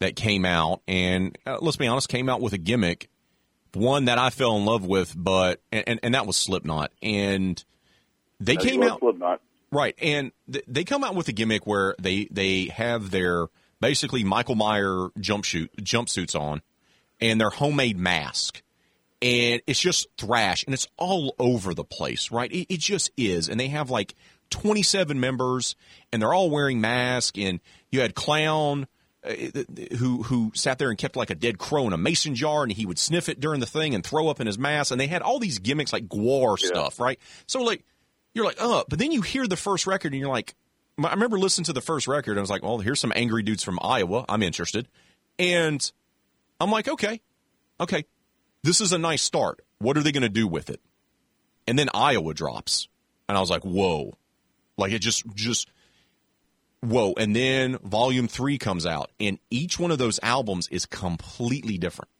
that 0.00 0.16
came 0.16 0.44
out, 0.44 0.82
and 0.88 1.38
uh, 1.46 1.58
let's 1.60 1.76
be 1.76 1.86
honest, 1.86 2.08
came 2.08 2.28
out 2.28 2.40
with 2.40 2.52
a 2.52 2.58
gimmick, 2.58 3.08
one 3.74 4.06
that 4.06 4.18
I 4.18 4.30
fell 4.30 4.56
in 4.56 4.64
love 4.64 4.84
with, 4.84 5.14
but 5.16 5.60
and 5.70 6.00
and 6.02 6.14
that 6.14 6.26
was 6.26 6.36
Slipknot, 6.36 6.92
and 7.02 7.62
they 8.40 8.56
I 8.56 8.56
came 8.56 8.82
out 8.82 9.00
Slipknot. 9.00 9.40
right, 9.70 9.94
and 10.00 10.32
th- 10.50 10.64
they 10.66 10.84
come 10.84 11.04
out 11.04 11.14
with 11.14 11.28
a 11.28 11.32
gimmick 11.32 11.66
where 11.66 11.94
they 12.00 12.26
they 12.30 12.66
have 12.66 13.10
their 13.10 13.46
basically 13.80 14.24
Michael 14.24 14.56
Meyer 14.56 15.08
jumpsuit 15.18 15.68
jumpsuits 15.80 16.38
on, 16.38 16.62
and 17.20 17.40
their 17.40 17.50
homemade 17.50 17.98
mask. 17.98 18.62
And 19.22 19.60
it's 19.66 19.78
just 19.78 20.08
thrash, 20.16 20.64
and 20.64 20.72
it's 20.72 20.88
all 20.96 21.34
over 21.38 21.74
the 21.74 21.84
place, 21.84 22.30
right? 22.30 22.50
It, 22.50 22.72
it 22.72 22.80
just 22.80 23.10
is, 23.18 23.50
and 23.50 23.60
they 23.60 23.68
have 23.68 23.90
like 23.90 24.14
27 24.48 25.20
members, 25.20 25.76
and 26.10 26.22
they're 26.22 26.32
all 26.32 26.48
wearing 26.48 26.80
masks. 26.80 27.38
And 27.38 27.60
you 27.90 28.00
had 28.00 28.14
Clown, 28.14 28.86
Uh, 29.22 29.34
who 29.98 30.22
who 30.22 30.50
sat 30.54 30.78
there 30.78 30.88
and 30.88 30.96
kept 30.96 31.14
like 31.14 31.28
a 31.28 31.34
dead 31.34 31.58
crow 31.58 31.86
in 31.86 31.92
a 31.92 31.98
mason 31.98 32.34
jar, 32.34 32.62
and 32.62 32.72
he 32.72 32.86
would 32.86 32.98
sniff 32.98 33.28
it 33.28 33.38
during 33.38 33.60
the 33.60 33.66
thing 33.66 33.94
and 33.94 34.02
throw 34.02 34.28
up 34.28 34.40
in 34.40 34.46
his 34.46 34.58
mask. 34.58 34.92
And 34.92 35.00
they 35.00 35.08
had 35.08 35.20
all 35.20 35.38
these 35.38 35.58
gimmicks 35.58 35.92
like 35.92 36.08
GWAR 36.08 36.58
yeah. 36.58 36.68
stuff, 36.68 36.98
right? 36.98 37.18
So 37.46 37.60
like 37.60 37.84
you're 38.32 38.46
like, 38.46 38.56
oh, 38.58 38.84
but 38.88 38.98
then 38.98 39.12
you 39.12 39.20
hear 39.20 39.46
the 39.46 39.58
first 39.58 39.86
record 39.86 40.12
and 40.12 40.20
you're 40.20 40.30
like, 40.30 40.54
I 41.04 41.10
remember 41.10 41.38
listening 41.38 41.66
to 41.66 41.74
the 41.74 41.82
first 41.82 42.08
record 42.08 42.32
and 42.32 42.38
I 42.38 42.40
was 42.40 42.48
like, 42.48 42.62
well, 42.62 42.78
here's 42.78 42.98
some 42.98 43.12
angry 43.14 43.42
dudes 43.42 43.62
from 43.62 43.78
Iowa. 43.82 44.24
I'm 44.26 44.42
interested, 44.42 44.88
and 45.38 45.92
I'm 46.58 46.70
like, 46.70 46.88
okay, 46.88 47.20
okay, 47.78 48.06
this 48.62 48.80
is 48.80 48.92
a 48.92 48.98
nice 48.98 49.22
start. 49.22 49.60
What 49.80 49.98
are 49.98 50.02
they 50.02 50.12
going 50.12 50.22
to 50.22 50.30
do 50.30 50.46
with 50.46 50.70
it? 50.70 50.80
And 51.66 51.78
then 51.78 51.90
Iowa 51.92 52.32
drops, 52.32 52.88
and 53.28 53.36
I 53.36 53.40
was 53.42 53.50
like, 53.50 53.64
whoa, 53.64 54.14
like 54.78 54.92
it 54.92 55.00
just 55.00 55.26
just 55.34 55.70
whoa 56.82 57.12
and 57.18 57.36
then 57.36 57.76
volume 57.78 58.26
three 58.26 58.58
comes 58.58 58.86
out 58.86 59.10
and 59.20 59.38
each 59.50 59.78
one 59.78 59.90
of 59.90 59.98
those 59.98 60.18
albums 60.22 60.66
is 60.68 60.86
completely 60.86 61.76
different 61.76 62.10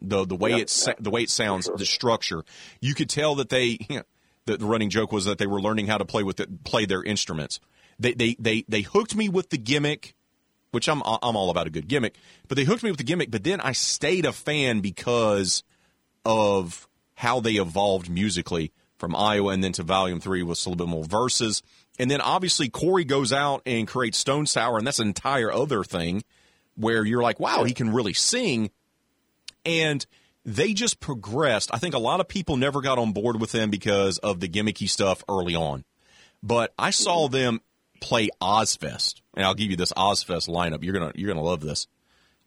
the 0.00 0.24
the 0.24 0.36
way 0.36 0.50
yep, 0.50 0.60
it's 0.60 0.86
yep. 0.86 0.96
the 1.00 1.10
way 1.10 1.22
it 1.22 1.30
sounds 1.30 1.66
sure. 1.66 1.76
the 1.76 1.86
structure 1.86 2.44
you 2.80 2.94
could 2.94 3.08
tell 3.08 3.34
that 3.34 3.48
they 3.48 3.78
you 3.88 3.88
know, 3.96 4.02
the, 4.46 4.56
the 4.58 4.66
running 4.66 4.90
joke 4.90 5.10
was 5.10 5.24
that 5.24 5.38
they 5.38 5.46
were 5.46 5.60
learning 5.60 5.86
how 5.86 5.96
to 5.96 6.04
play 6.04 6.22
with 6.22 6.38
it, 6.38 6.64
play 6.64 6.84
their 6.84 7.02
instruments 7.02 7.60
they 7.98 8.12
they 8.12 8.36
they 8.38 8.64
they 8.68 8.82
hooked 8.82 9.16
me 9.16 9.28
with 9.28 9.50
the 9.50 9.58
gimmick 9.58 10.14
which 10.70 10.88
I'm 10.88 11.02
I'm 11.04 11.36
all 11.36 11.50
about 11.50 11.66
a 11.66 11.70
good 11.70 11.88
gimmick 11.88 12.16
but 12.46 12.56
they 12.56 12.64
hooked 12.64 12.82
me 12.82 12.90
with 12.90 12.98
the 12.98 13.04
gimmick 13.04 13.30
but 13.30 13.44
then 13.44 13.60
I 13.60 13.72
stayed 13.72 14.26
a 14.26 14.32
fan 14.32 14.80
because 14.80 15.64
of 16.24 16.88
how 17.14 17.40
they 17.40 17.54
evolved 17.54 18.08
musically 18.08 18.72
from 18.96 19.14
Iowa 19.14 19.52
and 19.52 19.62
then 19.62 19.72
to 19.72 19.82
volume 19.82 20.20
3 20.20 20.42
with 20.42 20.64
a 20.64 20.68
little 20.68 20.86
bit 20.86 20.90
more 20.90 21.04
verses 21.04 21.62
and 21.98 22.10
then 22.10 22.20
obviously 22.20 22.68
Corey 22.68 23.04
goes 23.04 23.32
out 23.32 23.62
and 23.66 23.86
creates 23.86 24.18
Stone 24.18 24.46
Sour, 24.46 24.78
and 24.78 24.86
that's 24.86 24.98
an 24.98 25.08
entire 25.08 25.52
other 25.52 25.84
thing 25.84 26.24
where 26.76 27.04
you're 27.04 27.22
like, 27.22 27.38
wow, 27.38 27.64
he 27.64 27.72
can 27.72 27.92
really 27.92 28.14
sing. 28.14 28.70
And 29.64 30.04
they 30.44 30.74
just 30.74 31.00
progressed. 31.00 31.70
I 31.72 31.78
think 31.78 31.94
a 31.94 31.98
lot 31.98 32.20
of 32.20 32.28
people 32.28 32.56
never 32.56 32.80
got 32.80 32.98
on 32.98 33.12
board 33.12 33.40
with 33.40 33.52
them 33.52 33.70
because 33.70 34.18
of 34.18 34.40
the 34.40 34.48
gimmicky 34.48 34.88
stuff 34.88 35.24
early 35.28 35.54
on. 35.54 35.84
But 36.42 36.74
I 36.78 36.90
saw 36.90 37.26
mm-hmm. 37.26 37.32
them 37.32 37.60
play 38.00 38.28
Ozzfest, 38.42 39.22
and 39.34 39.46
I'll 39.46 39.54
give 39.54 39.70
you 39.70 39.76
this 39.76 39.92
Ozzfest 39.92 40.48
lineup. 40.48 40.84
You're 40.84 40.92
gonna 40.92 41.12
you're 41.14 41.32
gonna 41.32 41.44
love 41.44 41.60
this. 41.60 41.86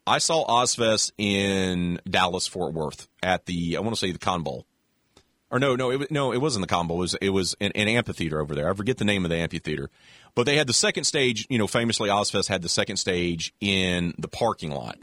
I 0.05 0.19
saw 0.19 0.45
Ozzfest 0.45 1.11
in 1.17 1.99
Dallas 2.07 2.47
Fort 2.47 2.73
Worth 2.73 3.07
at 3.23 3.45
the 3.45 3.77
I 3.77 3.79
want 3.79 3.95
to 3.95 3.99
say 3.99 4.11
the 4.11 4.19
Con 4.19 4.43
Bowl 4.43 4.66
or 5.49 5.59
no, 5.59 5.75
no, 5.75 5.91
it 5.91 5.97
was, 5.97 6.11
no, 6.11 6.33
it 6.33 6.41
wasn't 6.41 6.63
the 6.63 6.73
combo. 6.73 6.95
It 6.95 6.97
was 6.97 7.13
it 7.15 7.29
was 7.29 7.55
an, 7.61 7.71
an, 7.75 7.87
amphitheater 7.87 8.39
over 8.39 8.53
there. 8.53 8.69
I 8.69 8.73
forget 8.73 8.97
the 8.97 9.05
name 9.05 9.23
of 9.23 9.29
the 9.29 9.37
amphitheater, 9.37 9.89
but 10.35 10.45
they 10.45 10.57
had 10.57 10.67
the 10.67 10.73
second 10.73 11.05
stage. 11.05 11.47
You 11.49 11.57
know, 11.57 11.67
famously, 11.67 12.09
Ozzfest 12.09 12.49
had 12.49 12.61
the 12.61 12.69
second 12.69 12.97
stage 12.97 13.53
in 13.61 14.13
the 14.17 14.27
parking 14.27 14.71
lot. 14.71 14.97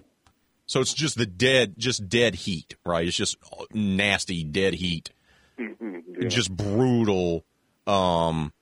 So 0.67 0.81
it's 0.81 0.95
just 0.95 1.17
the 1.17 1.27
dead, 1.27 1.75
just 1.79 2.09
dead 2.09 2.35
heat, 2.35 2.77
right? 2.85 3.07
It's 3.07 3.17
just 3.17 3.37
nasty 3.73 4.45
dead 4.45 4.75
heat, 4.75 5.11
mm-hmm, 5.59 5.99
yeah. 6.23 6.29
just 6.29 6.55
brutal, 6.55 7.45
um, 7.87 8.53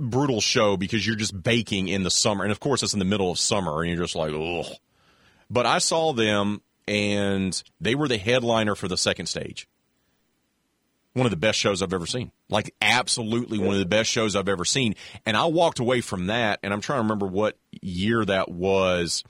brutal 0.00 0.40
show 0.40 0.76
because 0.76 1.06
you're 1.06 1.16
just 1.16 1.42
baking 1.42 1.88
in 1.88 2.04
the 2.04 2.10
summer, 2.10 2.44
and 2.44 2.52
of 2.52 2.60
course 2.60 2.82
it's 2.82 2.94
in 2.94 2.98
the 2.98 3.04
middle 3.04 3.30
of 3.30 3.38
summer, 3.38 3.82
and 3.82 3.90
you're 3.90 4.02
just 4.02 4.16
like, 4.16 4.32
ugh. 4.32 4.76
But 5.50 5.66
I 5.66 5.78
saw 5.78 6.12
them, 6.12 6.62
and 6.86 7.62
they 7.80 7.94
were 7.94 8.08
the 8.08 8.18
headliner 8.18 8.74
for 8.74 8.88
the 8.88 8.96
second 8.96 9.26
stage. 9.26 9.68
One 11.14 11.26
of 11.26 11.30
the 11.30 11.36
best 11.36 11.58
shows 11.58 11.82
I've 11.82 11.92
ever 11.92 12.06
seen. 12.06 12.30
Like, 12.48 12.74
absolutely 12.80 13.58
one 13.58 13.74
of 13.74 13.80
the 13.80 13.86
best 13.86 14.10
shows 14.10 14.36
I've 14.36 14.48
ever 14.48 14.64
seen. 14.64 14.94
And 15.26 15.36
I 15.36 15.46
walked 15.46 15.80
away 15.80 16.00
from 16.00 16.26
that, 16.26 16.60
and 16.62 16.72
I'm 16.72 16.80
trying 16.80 16.98
to 16.98 17.02
remember 17.02 17.26
what 17.26 17.56
year 17.80 18.24
that 18.24 18.50
was. 18.50 19.24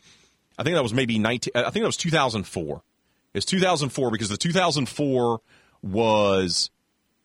I 0.59 0.65
think 0.65 0.75
that 0.75 0.83
was 0.83 0.93
maybe 0.93 1.19
19, 1.19 1.53
I 1.55 1.71
think 1.71 1.83
that 1.83 1.87
was 1.87 1.97
2004. 1.97 2.83
It's 3.33 3.47
2004 3.47 4.11
because 4.11 4.29
the 4.29 4.37
2004 4.37 5.41
was 5.83 6.71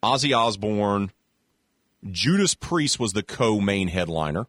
Ozzy 0.04 0.38
Osbourne. 0.38 1.12
Judas 2.12 2.54
Priest 2.54 3.00
was 3.00 3.14
the 3.14 3.24
co-main 3.24 3.88
headliner. 3.88 4.48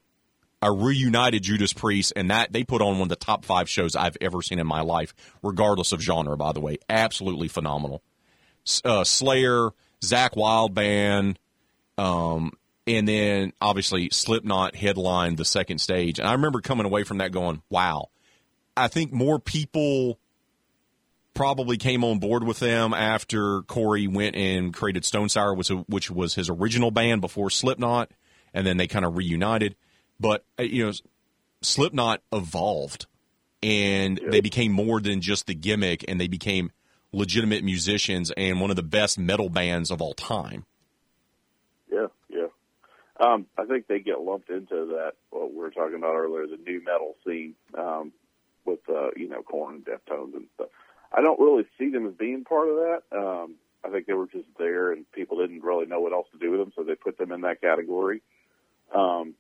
A 0.61 0.72
reunited 0.72 1.42
Judas 1.42 1.74
Priest, 1.74 2.14
and 2.16 2.30
that 2.30 2.52
they 2.52 2.64
put 2.64 2.80
on 2.80 2.94
one 2.94 3.02
of 3.02 3.09
the 3.11 3.16
top 3.16 3.44
five 3.44 3.68
shows 3.68 3.94
I've 3.94 4.16
ever 4.22 4.40
seen 4.40 4.59
in 4.59 4.66
my 4.66 4.80
life, 4.80 5.14
regardless 5.42 5.92
of 5.92 6.00
genre. 6.00 6.38
By 6.38 6.52
the 6.52 6.61
way, 6.61 6.78
absolutely 6.88 7.48
phenomenal. 7.48 8.02
Uh, 8.82 9.05
Slayer, 9.05 9.72
Zakk 10.11 10.36
Wylde 10.36 10.74
band, 10.74 11.38
um, 11.98 12.52
and 12.86 13.09
then 13.09 13.52
obviously 13.61 14.09
Slipknot 14.11 14.76
headlined 14.76 15.36
the 15.36 15.44
second 15.44 15.78
stage. 15.78 16.18
And 16.18 16.28
I 16.28 16.32
remember 16.32 16.61
coming 16.61 16.86
away 16.86 17.05
from 17.05 17.18
that 17.18 17.32
going, 17.32 17.62
"Wow!" 17.70 18.11
I 18.76 18.88
think 18.88 19.12
more 19.12 19.38
people 19.38 20.18
probably 21.34 21.76
came 21.76 22.05
on 22.05 22.18
board 22.18 22.44
with 22.44 22.61
them 22.61 22.94
after 22.94 23.62
Corey 23.62 24.07
went 24.07 24.36
and 24.36 24.72
created 24.72 25.05
Stone 25.05 25.28
Sour, 25.28 25.55
which, 25.55 25.68
which 25.68 26.11
was 26.11 26.34
his 26.34 26.48
original 26.48 26.92
band 26.92 27.20
before 27.20 27.50
Slipknot, 27.50 28.12
and 28.55 28.66
then 28.66 28.76
they 28.76 28.86
kind 28.86 29.05
of 29.05 29.16
reunited. 29.16 29.74
But 30.18 30.44
uh, 30.59 30.62
you 30.62 30.86
know, 30.86 30.92
Slipknot 31.61 32.22
evolved, 32.32 33.07
and 33.62 34.20
they 34.28 34.40
became 34.40 34.72
more 34.72 35.00
than 35.00 35.20
just 35.20 35.46
the 35.46 35.55
gimmick, 35.55 36.05
and 36.07 36.20
they 36.20 36.28
became 36.28 36.70
legitimate 37.14 37.64
musicians 37.64 38.32
and 38.36 38.60
one 38.60 38.70
of 38.70 38.76
the 38.76 38.82
best 38.82 39.18
metal 39.18 39.48
bands 39.48 39.90
of 39.90 40.02
all 40.02 40.14
time. 40.14 40.64
Yeah, 41.90 42.06
yeah. 42.28 42.46
Um, 43.18 43.46
I 43.56 43.64
think 43.64 43.86
they 43.86 44.00
get 44.00 44.20
lumped 44.20 44.50
into 44.50 44.86
that 44.96 45.12
what 45.30 45.52
we 45.52 45.58
were 45.58 45.70
talking 45.70 45.96
about 45.96 46.14
earlier, 46.14 46.46
the 46.46 46.58
nu 46.64 46.82
metal 46.84 47.14
scene 47.26 47.54
um, 47.78 48.12
with 48.64 48.80
uh, 48.88 49.10
you 49.16 49.28
know 49.28 49.42
Korn 49.42 49.76
and 49.76 49.84
Deftones 49.84 50.34
and 50.34 50.46
stuff. 50.54 50.68
I 51.12 51.20
don't 51.20 51.38
really 51.40 51.64
see 51.78 51.90
them 51.90 52.06
as 52.08 52.14
being 52.14 52.44
part 52.44 52.68
of 52.68 52.76
that. 52.76 53.02
Um, 53.16 53.54
I 53.84 53.90
think 53.90 54.06
they 54.06 54.14
were 54.14 54.26
just 54.26 54.48
there, 54.58 54.92
and 54.92 55.10
people 55.12 55.38
didn't 55.38 55.62
really 55.62 55.86
know 55.86 56.00
what 56.00 56.12
else 56.12 56.26
to 56.32 56.38
do 56.38 56.50
with 56.50 56.60
them, 56.60 56.72
so 56.74 56.82
they 56.82 56.94
put 56.94 57.18
them 57.18 57.30
in 57.32 57.42
that 57.42 57.60
category. 57.60 58.22
Um, 58.94 59.34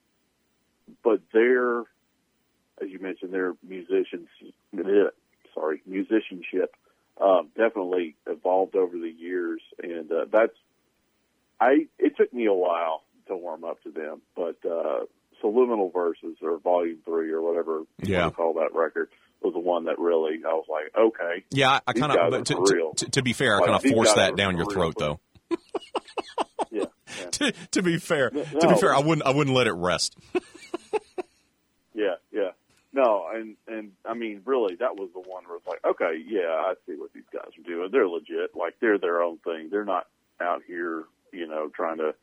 but 1.02 1.20
they're, 1.32 1.80
as 1.80 2.88
you 2.88 2.98
mentioned, 3.00 3.32
their 3.32 3.54
musicians. 3.66 4.28
Sorry, 5.54 5.82
musicianship 5.86 6.74
uh, 7.20 7.42
definitely 7.56 8.16
evolved 8.26 8.76
over 8.76 8.96
the 8.98 9.10
years, 9.10 9.60
and 9.82 10.10
uh, 10.10 10.24
that's. 10.32 10.52
I 11.60 11.86
it 11.98 12.16
took 12.16 12.32
me 12.32 12.46
a 12.46 12.52
while 12.52 13.02
to 13.28 13.36
warm 13.36 13.64
up 13.64 13.82
to 13.84 13.90
them, 13.90 14.20
but 14.36 14.56
uh, 14.68 15.04
Subliminal 15.40 15.90
Verses 15.90 16.36
or 16.42 16.58
Volume 16.58 16.98
Three 17.04 17.30
or 17.30 17.40
whatever 17.42 17.82
you 18.02 18.12
Yeah. 18.14 18.22
want 18.22 18.32
to 18.32 18.36
call 18.36 18.54
that 18.54 18.74
record 18.74 19.08
was 19.42 19.52
the 19.52 19.60
one 19.60 19.84
that 19.84 19.98
really 19.98 20.40
I 20.46 20.52
was 20.54 20.66
like, 20.68 20.90
okay, 20.98 21.44
Yeah, 21.50 21.78
I, 21.86 21.92
kind 21.92 22.10
of. 22.12 22.30
But 22.30 22.46
to, 22.46 22.56
real. 22.72 22.94
to, 22.94 23.10
to 23.10 23.22
be 23.22 23.32
fair, 23.32 23.56
I 23.56 23.60
kind 23.66 23.74
of 23.74 23.82
forced 23.84 24.16
that 24.16 24.36
down 24.36 24.56
your 24.56 24.66
throat, 24.66 24.94
though. 24.98 25.20
yeah, 26.70 26.84
yeah. 27.20 27.30
to, 27.30 27.52
to 27.72 27.82
be 27.82 27.98
fair, 27.98 28.30
to 28.30 28.68
be 28.68 28.74
fair, 28.76 28.94
I 28.94 29.00
wouldn't. 29.00 29.26
I 29.26 29.30
wouldn't 29.30 29.54
let 29.56 29.66
it 29.66 29.72
rest. 29.74 30.16
Yeah, 31.96 32.14
yeah. 32.32 32.50
And 33.34 33.56
and 33.66 33.92
I 34.04 34.14
mean, 34.14 34.42
really, 34.44 34.76
that 34.76 34.96
was 34.96 35.10
the 35.12 35.20
one 35.20 35.44
where 35.46 35.56
it's 35.56 35.66
like, 35.66 35.84
okay, 35.84 36.22
yeah, 36.26 36.48
I 36.48 36.74
see 36.86 36.94
what 36.96 37.12
these 37.12 37.24
guys 37.32 37.50
are 37.58 37.68
doing. 37.68 37.88
They're 37.90 38.08
legit. 38.08 38.54
Like 38.54 38.74
they're 38.80 38.98
their 38.98 39.22
own 39.22 39.38
thing. 39.38 39.68
They're 39.70 39.84
not 39.84 40.06
out 40.40 40.62
here, 40.66 41.04
you 41.32 41.46
know, 41.48 41.68
trying 41.74 41.98
to 41.98 42.14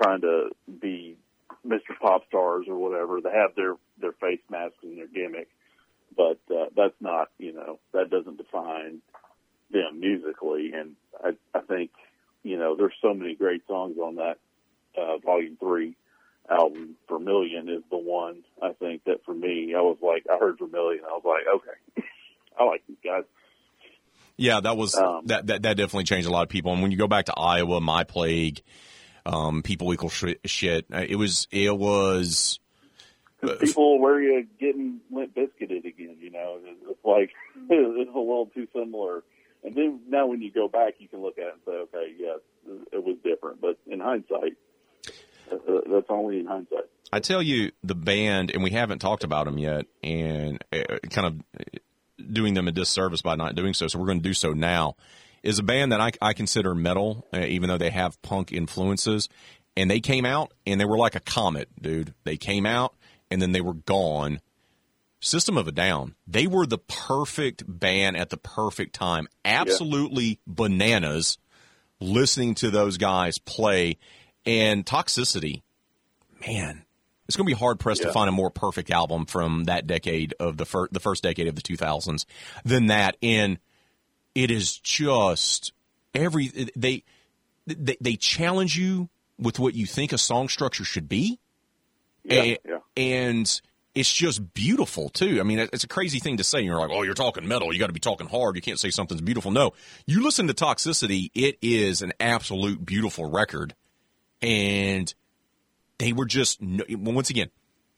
trying 0.00 0.20
to 0.20 0.50
be 0.80 1.16
Mr. 1.66 1.98
Pop 2.00 2.22
stars 2.28 2.66
or 2.68 2.76
whatever. 2.76 3.20
They 3.20 3.32
have 3.32 3.54
their 3.56 3.74
their 4.00 4.12
face 4.12 4.40
masks 4.50 4.78
and 4.82 4.98
their 4.98 5.08
gimmick, 5.08 5.48
but 6.16 6.38
uh, 6.50 6.66
that's 6.76 7.00
not, 7.00 7.30
you 7.38 7.52
know, 7.52 7.78
that 7.92 8.10
doesn't 8.10 8.36
define 8.36 9.00
them 9.70 10.00
musically. 10.00 10.72
And 10.72 10.96
I 11.22 11.30
I 11.54 11.60
think, 11.60 11.90
you 12.42 12.58
know, 12.58 12.76
there's 12.76 12.94
so 13.02 13.14
many 13.14 13.34
great 13.34 13.66
songs 13.66 13.96
on 13.98 14.16
that 14.16 14.38
uh, 14.96 15.18
Volume 15.18 15.56
Three 15.58 15.96
album 16.50 16.96
Vermilion 17.08 17.68
is 17.68 17.82
the 17.90 17.96
one 17.98 18.42
I 18.62 18.72
think 18.72 19.04
that 19.04 19.24
for 19.24 19.34
me 19.34 19.74
I 19.76 19.80
was 19.80 19.98
like 20.02 20.26
I 20.32 20.38
heard 20.38 20.58
Vermilion 20.58 21.04
I 21.04 21.12
was 21.12 21.22
like 21.24 21.46
okay 21.54 22.06
I 22.58 22.64
like 22.64 22.82
these 22.88 22.96
guys 23.04 23.24
Yeah, 24.36 24.60
that 24.60 24.76
was 24.76 24.94
Um, 24.94 25.26
that, 25.26 25.46
that 25.46 25.62
that 25.62 25.76
definitely 25.76 26.04
changed 26.04 26.28
a 26.28 26.30
lot 26.30 26.42
of 26.42 26.48
people. 26.48 26.72
And 26.72 26.82
when 26.82 26.90
you 26.90 26.98
go 26.98 27.08
back 27.08 27.26
to 27.26 27.34
Iowa, 27.34 27.80
my 27.80 28.04
plague, 28.04 28.60
um, 29.24 29.62
people 29.62 29.92
equal 29.94 30.10
sh- 30.10 30.40
shit. 30.44 30.86
uh, 30.92 31.04
It 31.08 31.16
was 31.16 31.48
it 31.50 31.76
was 31.76 32.60
people 33.60 33.98
where 34.00 34.20
you 34.20 34.46
getting 34.58 35.00
limp 35.10 35.34
biscuited 35.34 35.84
again 35.84 36.16
you 36.20 36.30
know 36.30 36.58
it's, 36.64 36.80
it's 36.88 37.04
like 37.04 37.30
it's 37.70 38.10
a 38.14 38.18
little 38.18 38.50
too 38.54 38.66
similar 38.74 39.22
and 39.64 39.74
then 39.74 40.00
now 40.08 40.26
when 40.26 40.40
you 40.40 40.50
go 40.50 40.68
back 40.68 40.94
you 40.98 41.08
can 41.08 41.20
look 41.20 41.38
at 41.38 41.48
it 41.48 41.52
and 41.54 41.62
say 41.66 41.72
okay 41.72 42.12
yes 42.18 42.38
it 42.92 43.04
was 43.04 43.16
different 43.22 43.60
but 43.60 43.78
in 43.86 44.00
hindsight 44.00 44.52
uh, 44.52 44.65
that's 45.50 46.06
only 46.08 46.40
in 46.40 46.46
hindsight 46.46 46.84
I 47.12 47.20
tell 47.20 47.42
you, 47.42 47.72
the 47.84 47.94
band, 47.94 48.50
and 48.52 48.62
we 48.62 48.70
haven't 48.70 48.98
talked 48.98 49.24
about 49.24 49.46
them 49.46 49.58
yet, 49.58 49.86
and 50.02 50.62
uh, 50.72 50.98
kind 51.10 51.26
of 51.26 52.32
doing 52.32 52.54
them 52.54 52.68
a 52.68 52.72
disservice 52.72 53.22
by 53.22 53.36
not 53.36 53.54
doing 53.54 53.74
so. 53.74 53.86
So 53.86 53.98
we're 53.98 54.06
going 54.06 54.22
to 54.22 54.28
do 54.28 54.34
so 54.34 54.52
now. 54.52 54.96
Is 55.42 55.58
a 55.58 55.62
band 55.62 55.92
that 55.92 56.00
I, 56.00 56.10
I 56.20 56.32
consider 56.32 56.74
metal, 56.74 57.24
uh, 57.32 57.40
even 57.40 57.68
though 57.68 57.78
they 57.78 57.90
have 57.90 58.20
punk 58.22 58.52
influences. 58.52 59.28
And 59.76 59.90
they 59.90 60.00
came 60.00 60.24
out, 60.24 60.52
and 60.66 60.80
they 60.80 60.84
were 60.84 60.96
like 60.96 61.14
a 61.14 61.20
comet, 61.20 61.68
dude. 61.80 62.14
They 62.24 62.36
came 62.36 62.66
out, 62.66 62.94
and 63.30 63.40
then 63.40 63.52
they 63.52 63.60
were 63.60 63.74
gone. 63.74 64.40
System 65.20 65.56
of 65.56 65.68
a 65.68 65.72
Down. 65.72 66.14
They 66.26 66.46
were 66.46 66.66
the 66.66 66.78
perfect 66.78 67.62
band 67.66 68.16
at 68.16 68.30
the 68.30 68.36
perfect 68.36 68.94
time. 68.94 69.28
Absolutely 69.44 70.40
bananas 70.46 71.38
listening 72.00 72.54
to 72.56 72.70
those 72.70 72.96
guys 72.96 73.38
play. 73.38 73.98
And 74.46 74.86
Toxicity, 74.86 75.62
man, 76.46 76.84
it's 77.26 77.36
going 77.36 77.46
to 77.48 77.54
be 77.54 77.58
hard 77.58 77.80
pressed 77.80 78.02
to 78.02 78.12
find 78.12 78.28
a 78.28 78.32
more 78.32 78.50
perfect 78.50 78.90
album 78.90 79.26
from 79.26 79.64
that 79.64 79.86
decade 79.86 80.34
of 80.38 80.56
the 80.56 80.64
fir- 80.64 80.88
the 80.92 81.00
first 81.00 81.22
decade 81.24 81.48
of 81.48 81.56
the 81.56 81.62
2000s 81.62 82.24
than 82.64 82.86
that. 82.86 83.16
And 83.22 83.58
it 84.34 84.50
is 84.50 84.78
just 84.78 85.72
every 86.14 86.70
they 86.76 87.02
they 87.66 87.96
they 88.00 88.16
challenge 88.16 88.76
you 88.76 89.08
with 89.38 89.58
what 89.58 89.74
you 89.74 89.86
think 89.86 90.12
a 90.12 90.18
song 90.18 90.48
structure 90.48 90.84
should 90.84 91.08
be. 91.08 91.38
yeah 92.24 92.42
A- 92.42 92.58
yeah 92.64 92.78
and 92.96 93.60
it's 93.94 94.12
just 94.12 94.52
beautiful 94.54 95.08
too. 95.08 95.40
I 95.40 95.42
mean, 95.42 95.58
it's 95.58 95.82
a 95.84 95.88
crazy 95.88 96.18
thing 96.20 96.36
to 96.36 96.44
say. 96.44 96.60
You're 96.60 96.78
like, 96.78 96.90
oh, 96.92 97.02
you're 97.02 97.14
talking 97.14 97.48
metal. 97.48 97.72
You 97.72 97.78
got 97.78 97.86
to 97.86 97.94
be 97.94 97.98
talking 98.00 98.26
hard. 98.28 98.54
You 98.54 98.60
can't 98.62 98.78
say 98.78 98.90
something's 98.90 99.22
beautiful. 99.22 99.50
No, 99.50 99.72
you 100.06 100.22
listen 100.22 100.46
to 100.48 100.54
Toxicity. 100.54 101.30
It 101.34 101.56
is 101.62 102.02
an 102.02 102.12
absolute 102.20 102.84
beautiful 102.84 103.24
record, 103.30 103.74
and 104.46 105.12
they 105.98 106.12
were 106.12 106.24
just 106.24 106.60
once 106.62 107.28
again, 107.30 107.50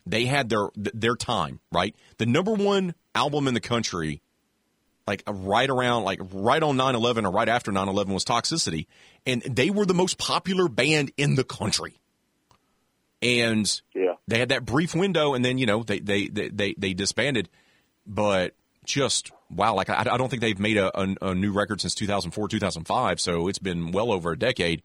they 0.07 0.25
had 0.25 0.49
their 0.49 0.69
their 0.75 1.15
time 1.15 1.61
right. 1.71 1.95
The 2.17 2.27
number 2.27 2.55
one 2.55 2.95
album 3.15 3.47
in 3.47 3.55
the 3.55 3.61
country, 3.61 4.23
like 5.07 5.23
uh, 5.29 5.33
right 5.33 5.69
around 5.69 6.05
like 6.05 6.21
right 6.33 6.63
on 6.63 6.77
9/11 6.77 7.25
or 7.25 7.31
right 7.31 7.49
after 7.49 7.71
9/11 7.71 8.09
was 8.09 8.25
Toxicity, 8.25 8.87
and 9.27 9.43
they 9.43 9.71
were 9.71 9.87
the 9.87 9.95
most 9.95 10.19
popular 10.19 10.69
band 10.69 11.13
in 11.17 11.35
the 11.35 11.45
country. 11.45 12.01
And 13.21 13.81
yeah 13.95 14.09
they 14.29 14.39
had 14.39 14.51
that 14.51 14.65
brief 14.65 14.95
window 14.95 15.35
and 15.35 15.45
then 15.45 15.59
you 15.59 15.67
know 15.67 15.83
they 15.83 15.99
they 15.99 16.29
they 16.29 16.49
they, 16.51 16.75
they 16.79 16.95
disbanded 16.95 17.49
but 18.07 18.55
just 18.85 19.33
wow 19.51 19.75
like 19.75 19.91
I, 19.91 20.01
I 20.01 20.17
don't 20.17 20.29
think 20.29 20.43
they've 20.43 20.59
made 20.59 20.77
a, 20.77 20.97
a, 21.01 21.17
a 21.23 21.35
new 21.35 21.53
record 21.53 21.81
since 21.81 21.95
2004 21.95 22.49
2005 22.49 23.21
so 23.21 23.49
it's 23.49 23.59
been 23.59 23.91
well 23.91 24.13
over 24.13 24.33
a 24.33 24.39
decade 24.39 24.83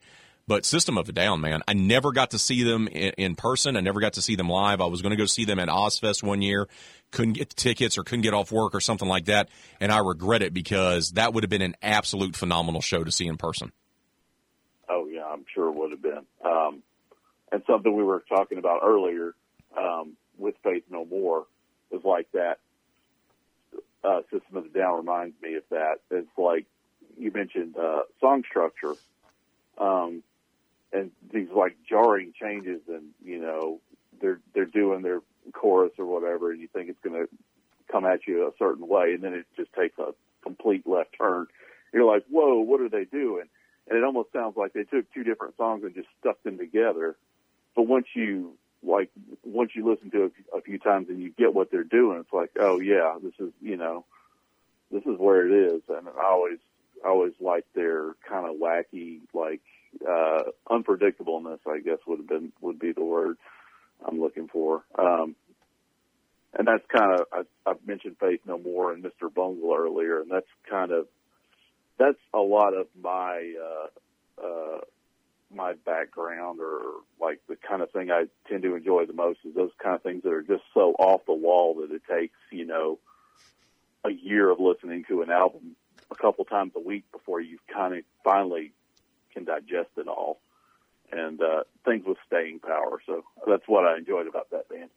but 0.47 0.65
system 0.65 0.97
of 0.97 1.09
a 1.09 1.11
down 1.11 1.41
man 1.41 1.61
i 1.67 1.73
never 1.73 2.11
got 2.11 2.31
to 2.31 2.39
see 2.39 2.63
them 2.63 2.87
in, 2.87 3.13
in 3.17 3.35
person 3.35 3.77
i 3.77 3.79
never 3.79 3.99
got 3.99 4.13
to 4.13 4.21
see 4.21 4.35
them 4.35 4.49
live 4.49 4.81
i 4.81 4.85
was 4.85 5.01
going 5.01 5.11
to 5.11 5.17
go 5.17 5.25
see 5.25 5.45
them 5.45 5.59
at 5.59 5.67
Ozzfest 5.67 6.23
one 6.23 6.41
year 6.41 6.67
couldn't 7.11 7.33
get 7.33 7.49
the 7.49 7.55
tickets 7.55 7.97
or 7.97 8.03
couldn't 8.03 8.23
get 8.23 8.33
off 8.33 8.51
work 8.51 8.73
or 8.75 8.81
something 8.81 9.07
like 9.07 9.25
that 9.25 9.49
and 9.79 9.91
i 9.91 9.99
regret 9.99 10.41
it 10.41 10.53
because 10.53 11.11
that 11.11 11.33
would 11.33 11.43
have 11.43 11.49
been 11.49 11.61
an 11.61 11.75
absolute 11.81 12.35
phenomenal 12.35 12.81
show 12.81 13.03
to 13.03 13.11
see 13.11 13.27
in 13.27 13.37
person 13.37 13.71
Oh 14.89 15.07
yeah, 15.11 15.25
I'm 15.25 15.45
sure 15.53 15.69
it 15.69 15.75
would 15.75 15.91
have 15.91 16.01
been. 16.01 16.25
Um, 16.45 16.83
and 17.51 17.63
something 17.67 17.93
we 17.93 18.03
were 18.03 18.23
talking 18.27 18.57
about 18.57 18.81
earlier 18.83 19.33
um, 19.77 20.15
with 20.37 20.55
Faith 20.63 20.83
No 20.89 21.05
More 21.05 21.45
is 21.91 22.03
like 22.03 22.31
that. 22.33 22.59
Uh, 24.03 24.21
System 24.31 24.57
of 24.57 24.65
a 24.65 24.69
Down 24.69 24.97
reminds 24.97 25.41
me 25.41 25.55
of 25.55 25.63
that. 25.69 25.99
It's 26.11 26.27
like 26.37 26.65
you 27.17 27.31
mentioned 27.31 27.77
uh, 27.77 28.01
song 28.19 28.43
structure, 28.47 28.95
um, 29.77 30.21
and 30.93 31.11
these 31.33 31.49
like 31.49 31.75
jarring 31.89 32.33
changes, 32.39 32.81
and 32.87 33.09
you 33.23 33.39
know 33.39 33.79
they're 34.21 34.39
they're 34.53 34.65
doing 34.65 35.01
their 35.01 35.21
chorus 35.53 35.91
or 35.97 36.05
whatever, 36.05 36.51
and 36.51 36.61
you 36.61 36.67
think 36.67 36.89
it's 36.89 36.99
going 37.03 37.19
to 37.19 37.27
come 37.91 38.05
at 38.05 38.27
you 38.27 38.47
a 38.47 38.51
certain 38.57 38.87
way, 38.87 39.13
and 39.13 39.23
then 39.23 39.33
it 39.33 39.45
just 39.57 39.73
takes 39.73 39.97
a 39.99 40.13
complete 40.43 40.87
left 40.87 41.09
turn. 41.17 41.47
You're 41.93 42.05
like, 42.05 42.23
whoa, 42.29 42.59
what 42.59 42.81
are 42.81 42.89
they 42.89 43.05
doing? 43.05 43.45
And 43.87 43.97
it 43.97 44.03
almost 44.03 44.31
sounds 44.31 44.55
like 44.55 44.73
they 44.73 44.83
took 44.83 45.11
two 45.13 45.23
different 45.23 45.57
songs 45.57 45.83
and 45.83 45.93
just 45.93 46.07
stuck 46.19 46.41
them 46.43 46.57
together. 46.57 47.15
But 47.75 47.83
once 47.83 48.07
you 48.15 48.53
like, 48.81 49.09
once 49.43 49.71
you 49.75 49.89
listen 49.89 50.11
to 50.11 50.25
it 50.25 50.33
a 50.55 50.61
few 50.61 50.79
times 50.79 51.09
and 51.09 51.19
you 51.19 51.31
get 51.37 51.53
what 51.53 51.71
they're 51.71 51.83
doing, 51.83 52.19
it's 52.19 52.33
like, 52.33 52.51
oh 52.59 52.79
yeah, 52.79 53.15
this 53.21 53.33
is 53.39 53.51
you 53.61 53.77
know, 53.77 54.05
this 54.91 55.03
is 55.03 55.17
where 55.17 55.45
it 55.45 55.73
is. 55.73 55.81
And 55.89 56.07
I 56.07 56.25
always, 56.25 56.59
I 57.03 57.09
always 57.09 57.33
like 57.39 57.65
their 57.75 58.13
kind 58.27 58.47
of 58.47 58.55
wacky, 58.55 59.19
like 59.33 59.61
uh, 60.07 60.43
unpredictableness. 60.69 61.59
I 61.67 61.79
guess 61.79 61.99
would 62.07 62.19
have 62.19 62.27
been 62.27 62.51
would 62.61 62.79
be 62.79 62.91
the 62.91 63.03
word 63.03 63.37
I'm 64.05 64.19
looking 64.19 64.47
for. 64.47 64.83
Um, 64.97 65.35
and 66.57 66.67
that's 66.67 66.83
kind 66.95 67.19
of 67.19 67.45
I've 67.65 67.87
mentioned 67.87 68.17
Faith 68.19 68.41
No 68.45 68.57
More 68.57 68.93
and 68.93 69.03
Mr. 69.03 69.33
Bungle 69.33 69.75
earlier, 69.75 70.21
and 70.21 70.29
that's 70.29 70.47
kind 70.69 70.91
of 70.91 71.07
that's 71.97 72.19
a 72.33 72.39
lot 72.39 72.73
of 72.73 72.87
my 73.01 73.53
uh, 73.59 74.45
uh, 74.45 74.79
my 75.53 75.73
background 75.85 76.59
or 76.59 76.81
like 77.19 77.39
the 77.47 77.55
kind 77.55 77.81
of 77.81 77.91
thing 77.91 78.11
I 78.11 78.25
tend 78.49 78.63
to 78.63 78.75
enjoy 78.75 79.05
the 79.05 79.13
most 79.13 79.39
is 79.45 79.55
those 79.55 79.71
kind 79.81 79.95
of 79.95 80.03
things 80.03 80.23
that 80.23 80.33
are 80.33 80.41
just 80.41 80.63
so 80.73 80.93
off 80.99 81.25
the 81.25 81.33
wall 81.33 81.75
that 81.81 81.91
it 81.91 82.01
takes 82.09 82.37
you 82.51 82.65
know 82.65 82.99
a 84.03 84.11
year 84.11 84.49
of 84.49 84.59
listening 84.59 85.05
to 85.07 85.21
an 85.21 85.31
album 85.31 85.75
a 86.11 86.15
couple 86.15 86.45
times 86.45 86.73
a 86.75 86.79
week 86.79 87.05
before 87.11 87.39
you 87.39 87.57
kind 87.71 87.95
of 87.95 88.03
finally 88.23 88.73
can 89.33 89.45
digest 89.45 89.89
it 89.97 90.07
all 90.07 90.39
and 91.11 91.41
uh, 91.41 91.63
things 91.85 92.03
with 92.05 92.17
staying 92.27 92.59
power. 92.59 93.01
So 93.05 93.23
that's 93.47 93.63
what 93.67 93.85
I 93.85 93.97
enjoyed 93.97 94.27
about 94.27 94.49
that 94.51 94.69
band. 94.69 94.89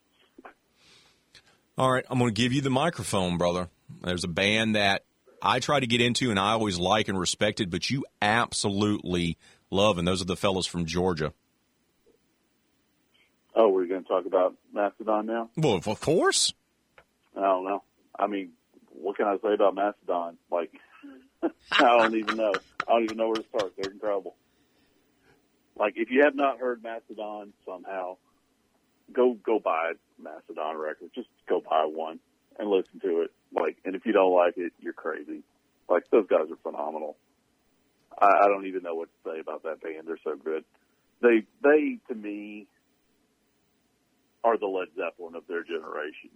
All 1.78 1.90
right, 1.90 2.04
I'm 2.08 2.18
going 2.18 2.34
to 2.34 2.42
give 2.42 2.52
you 2.52 2.62
the 2.62 2.70
microphone, 2.70 3.36
brother. 3.36 3.68
There's 4.02 4.24
a 4.24 4.28
band 4.28 4.76
that 4.76 5.04
I 5.42 5.60
try 5.60 5.78
to 5.78 5.86
get 5.86 6.00
into 6.00 6.30
and 6.30 6.40
I 6.40 6.52
always 6.52 6.78
like 6.78 7.08
and 7.08 7.18
respected, 7.18 7.70
but 7.70 7.90
you 7.90 8.04
absolutely 8.22 9.36
love, 9.70 9.98
and 9.98 10.08
those 10.08 10.22
are 10.22 10.26
the 10.26 10.36
fellows 10.36 10.66
from 10.66 10.86
Georgia. 10.86 11.34
Oh, 13.54 13.68
we're 13.68 13.86
going 13.86 14.02
to 14.02 14.08
talk 14.08 14.26
about 14.26 14.54
Mastodon 14.72 15.26
now? 15.26 15.50
Well, 15.56 15.74
of 15.74 16.00
course. 16.00 16.52
I 17.36 17.40
don't 17.40 17.64
know. 17.64 17.82
I 18.18 18.26
mean, 18.26 18.52
what 18.90 19.16
can 19.16 19.26
I 19.26 19.36
say 19.42 19.52
about 19.54 19.74
Mastodon? 19.74 20.38
Like, 20.50 20.72
I 21.72 21.98
don't 21.98 22.16
even 22.16 22.36
know. 22.36 22.52
I 22.86 22.92
don't 22.92 23.04
even 23.04 23.16
know 23.16 23.28
where 23.28 23.36
to 23.36 23.44
start. 23.48 23.72
They're 23.76 23.92
incredible. 23.92 24.34
Like, 25.78 25.94
if 25.96 26.10
you 26.10 26.22
have 26.24 26.34
not 26.34 26.58
heard 26.58 26.82
Mastodon 26.82 27.52
somehow, 27.66 28.16
go 29.12 29.34
go 29.34 29.58
buy 29.58 29.92
Mastodon 30.22 30.76
record. 30.76 31.10
Just 31.14 31.28
go 31.48 31.60
buy 31.60 31.84
one 31.84 32.18
and 32.58 32.70
listen 32.70 33.00
to 33.00 33.22
it. 33.22 33.32
Like, 33.52 33.76
and 33.84 33.94
if 33.94 34.06
you 34.06 34.12
don't 34.12 34.32
like 34.32 34.54
it, 34.56 34.72
you're 34.80 34.92
crazy. 34.92 35.42
Like, 35.88 36.04
those 36.10 36.26
guys 36.26 36.50
are 36.50 36.56
phenomenal. 36.62 37.16
I, 38.18 38.26
I 38.26 38.48
don't 38.48 38.66
even 38.66 38.82
know 38.82 38.94
what 38.94 39.08
to 39.08 39.30
say 39.30 39.40
about 39.40 39.62
that 39.64 39.82
band. 39.82 40.06
They're 40.06 40.18
so 40.24 40.36
good. 40.36 40.64
They 41.20 41.44
they 41.62 41.98
to 42.08 42.14
me 42.14 42.66
are 44.44 44.56
the 44.56 44.66
Led 44.66 44.88
Zeppelin 44.96 45.34
of 45.34 45.46
their 45.48 45.64
generation. 45.64 46.30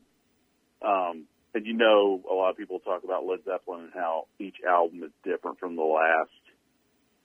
Um, 0.83 1.25
and 1.55 1.67
you 1.67 1.73
know, 1.75 2.23
a 2.31 2.35
lot 2.35 2.51
of 2.51 2.57
people 2.57 2.79
talk 2.81 3.05
about 3.05 3.27
Led 3.27 3.41
Zeppelin 3.45 3.85
and 3.85 3.93
how 3.95 4.27
each 4.39 4.57
album 4.69 5.03
is 5.03 5.11
different 5.25 5.59
from 5.59 5.77
the 5.77 5.83
last. 5.83 6.31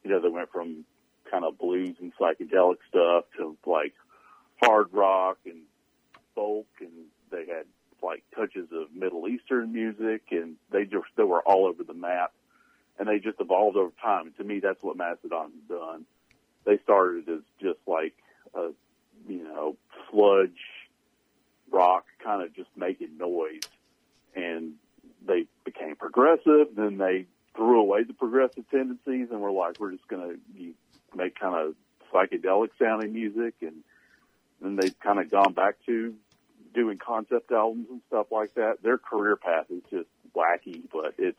You 0.04 0.12
know, 0.12 0.22
they 0.22 0.30
went 0.30 0.52
from 0.52 0.86
kind 1.30 1.44
of 1.44 1.58
blues 1.58 1.96
and 2.00 2.12
psychedelic 2.20 2.78
stuff 2.90 3.26
to 3.38 3.58
like 3.66 3.94
hard 4.62 4.88
rock 4.94 5.38
and 5.46 5.62
folk, 6.34 6.68
and 6.80 6.92
they 7.32 7.46
had 7.48 7.66
like 8.04 8.24
touches 8.36 8.68
of 8.72 8.94
Middle 8.94 9.28
Eastern 9.28 9.74
music, 9.74 10.24
and 10.32 10.56
they 10.72 10.84
just 10.84 11.06
they 11.18 11.24
were 11.24 11.42
all 11.42 11.66
over 11.66 11.84
the 11.84 11.94
map, 11.94 12.34
and 13.00 13.08
they 13.08 13.20
just 13.20 13.40
evolved 13.40 13.78
over 13.78 13.92
time. 14.02 14.28
And 14.28 14.38
to 14.38 14.44
me, 14.44 14.60
that's 14.60 14.82
what 14.82 14.98
Mastodon's 14.98 15.54
done. 15.68 16.06
They 16.66 16.80
started 16.84 17.28
as 17.30 17.42
just 17.62 17.80
like 17.88 18.14
a 18.54 18.70
you 19.28 19.44
know 19.44 19.76
sludge 20.12 20.52
rock, 21.72 22.06
kind 22.24 22.44
of 22.44 22.56
just 22.56 22.70
making 22.76 23.18
noise, 23.18 23.62
and 24.36 24.74
they 25.28 25.48
became 25.64 25.96
progressive. 26.26 26.76
Then 26.76 26.98
they 26.98 27.26
threw 27.56 27.80
away 27.80 28.04
the 28.04 28.14
progressive 28.14 28.70
tendencies 28.70 29.28
and 29.32 29.42
were 29.42 29.52
like, 29.52 29.80
we're 29.80 29.92
just 29.92 30.08
going 30.08 30.40
to 30.56 31.18
make 31.18 31.40
kind 31.40 31.56
of 31.56 31.76
psychedelic 32.14 32.70
sounding 32.80 33.14
music 33.14 33.56
and 33.62 33.84
then 34.62 34.76
they've 34.76 34.98
kind 35.00 35.20
of 35.20 35.30
gone 35.30 35.54
back 35.54 35.76
to 35.86 36.14
doing 36.74 36.98
concept 36.98 37.52
albums 37.52 37.88
and 37.90 38.02
stuff 38.08 38.28
like 38.32 38.54
that. 38.56 38.82
Their 38.84 38.98
career 38.98 39.36
path 39.36 39.66
is 39.70 39.82
just 39.90 40.08
wacky, 40.36 40.82
but 40.92 41.14
it's 41.18 41.38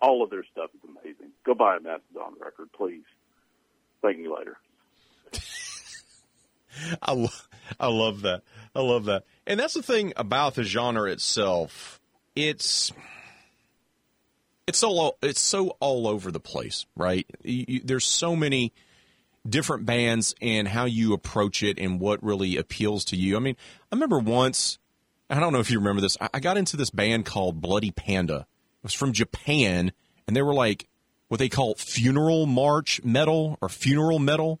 all 0.00 0.22
of 0.22 0.30
their 0.30 0.44
stuff 0.52 0.70
is 0.74 0.88
amazing. 0.88 1.32
Go 1.44 1.54
buy 1.54 1.76
a 1.76 1.80
Mastodon 1.80 2.34
record, 2.40 2.70
please. 2.72 3.04
Thank 4.02 4.18
you 4.18 4.36
later. 4.36 4.56
I, 7.02 7.12
lo- 7.12 7.28
I 7.80 7.88
love 7.88 8.22
that. 8.22 8.42
I 8.74 8.80
love 8.80 9.06
that. 9.06 9.24
And 9.46 9.58
that's 9.58 9.74
the 9.74 9.82
thing 9.82 10.12
about 10.16 10.54
the 10.54 10.64
genre 10.64 11.10
itself. 11.10 12.00
It's 12.34 12.92
it's 14.66 14.78
so 14.78 15.16
it's 15.22 15.40
so 15.40 15.76
all 15.80 16.06
over 16.06 16.30
the 16.30 16.40
place, 16.40 16.86
right? 16.96 17.26
You, 17.42 17.80
there's 17.84 18.04
so 18.04 18.34
many 18.34 18.72
different 19.48 19.86
bands 19.86 20.34
and 20.42 20.66
how 20.66 20.84
you 20.84 21.12
approach 21.12 21.62
it 21.62 21.78
and 21.78 22.00
what 22.00 22.22
really 22.22 22.56
appeals 22.56 23.04
to 23.06 23.16
you. 23.16 23.36
I 23.36 23.40
mean, 23.40 23.56
I 23.92 23.94
remember 23.94 24.18
once, 24.18 24.78
I 25.30 25.38
don't 25.38 25.52
know 25.52 25.60
if 25.60 25.70
you 25.70 25.78
remember 25.78 26.00
this, 26.00 26.16
I 26.20 26.40
got 26.40 26.58
into 26.58 26.76
this 26.76 26.90
band 26.90 27.26
called 27.26 27.60
Bloody 27.60 27.92
Panda. 27.92 28.46
It 28.80 28.82
was 28.82 28.92
from 28.92 29.12
Japan, 29.12 29.92
and 30.26 30.36
they 30.36 30.42
were 30.42 30.54
like 30.54 30.88
what 31.28 31.38
they 31.38 31.48
call 31.48 31.74
funeral 31.76 32.46
march 32.46 33.00
metal 33.04 33.58
or 33.60 33.68
funeral 33.68 34.18
metal. 34.18 34.60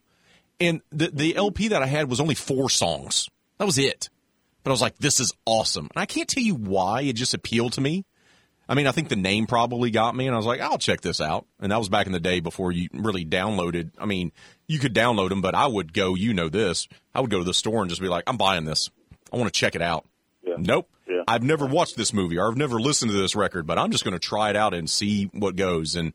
And 0.58 0.80
the, 0.90 1.10
the 1.12 1.36
LP 1.36 1.68
that 1.68 1.82
I 1.82 1.86
had 1.86 2.08
was 2.08 2.20
only 2.20 2.34
four 2.34 2.70
songs. 2.70 3.28
That 3.58 3.66
was 3.66 3.78
it. 3.78 4.08
But 4.62 4.70
I 4.70 4.72
was 4.72 4.80
like, 4.80 4.98
this 4.98 5.20
is 5.20 5.32
awesome. 5.44 5.88
And 5.94 6.02
I 6.02 6.06
can't 6.06 6.28
tell 6.28 6.42
you 6.42 6.54
why 6.54 7.02
it 7.02 7.14
just 7.14 7.34
appealed 7.34 7.74
to 7.74 7.80
me. 7.80 8.04
I 8.68 8.74
mean, 8.74 8.86
I 8.86 8.92
think 8.92 9.08
the 9.08 9.16
name 9.16 9.46
probably 9.46 9.90
got 9.90 10.16
me, 10.16 10.26
and 10.26 10.34
I 10.34 10.36
was 10.36 10.46
like, 10.46 10.60
I'll 10.60 10.78
check 10.78 11.00
this 11.00 11.20
out. 11.20 11.46
And 11.60 11.70
that 11.70 11.78
was 11.78 11.88
back 11.88 12.06
in 12.06 12.12
the 12.12 12.20
day 12.20 12.40
before 12.40 12.72
you 12.72 12.88
really 12.92 13.24
downloaded. 13.24 13.92
I 13.98 14.06
mean, 14.06 14.32
you 14.66 14.78
could 14.78 14.94
download 14.94 15.28
them, 15.28 15.40
but 15.40 15.54
I 15.54 15.66
would 15.66 15.92
go, 15.92 16.14
you 16.14 16.34
know 16.34 16.48
this, 16.48 16.88
I 17.14 17.20
would 17.20 17.30
go 17.30 17.38
to 17.38 17.44
the 17.44 17.54
store 17.54 17.80
and 17.82 17.88
just 17.88 18.02
be 18.02 18.08
like, 18.08 18.24
I'm 18.26 18.36
buying 18.36 18.64
this. 18.64 18.90
I 19.32 19.36
want 19.36 19.52
to 19.52 19.58
check 19.58 19.76
it 19.76 19.82
out. 19.82 20.04
Yeah. 20.42 20.56
Nope. 20.58 20.90
Yeah. 21.08 21.22
I've 21.28 21.42
never 21.42 21.66
watched 21.66 21.96
this 21.96 22.12
movie 22.12 22.38
or 22.38 22.48
I've 22.48 22.56
never 22.56 22.80
listened 22.80 23.12
to 23.12 23.16
this 23.16 23.36
record, 23.36 23.66
but 23.66 23.78
I'm 23.78 23.92
just 23.92 24.04
going 24.04 24.14
to 24.14 24.18
try 24.18 24.50
it 24.50 24.56
out 24.56 24.74
and 24.74 24.90
see 24.90 25.24
what 25.32 25.54
goes. 25.54 25.94
And, 25.94 26.12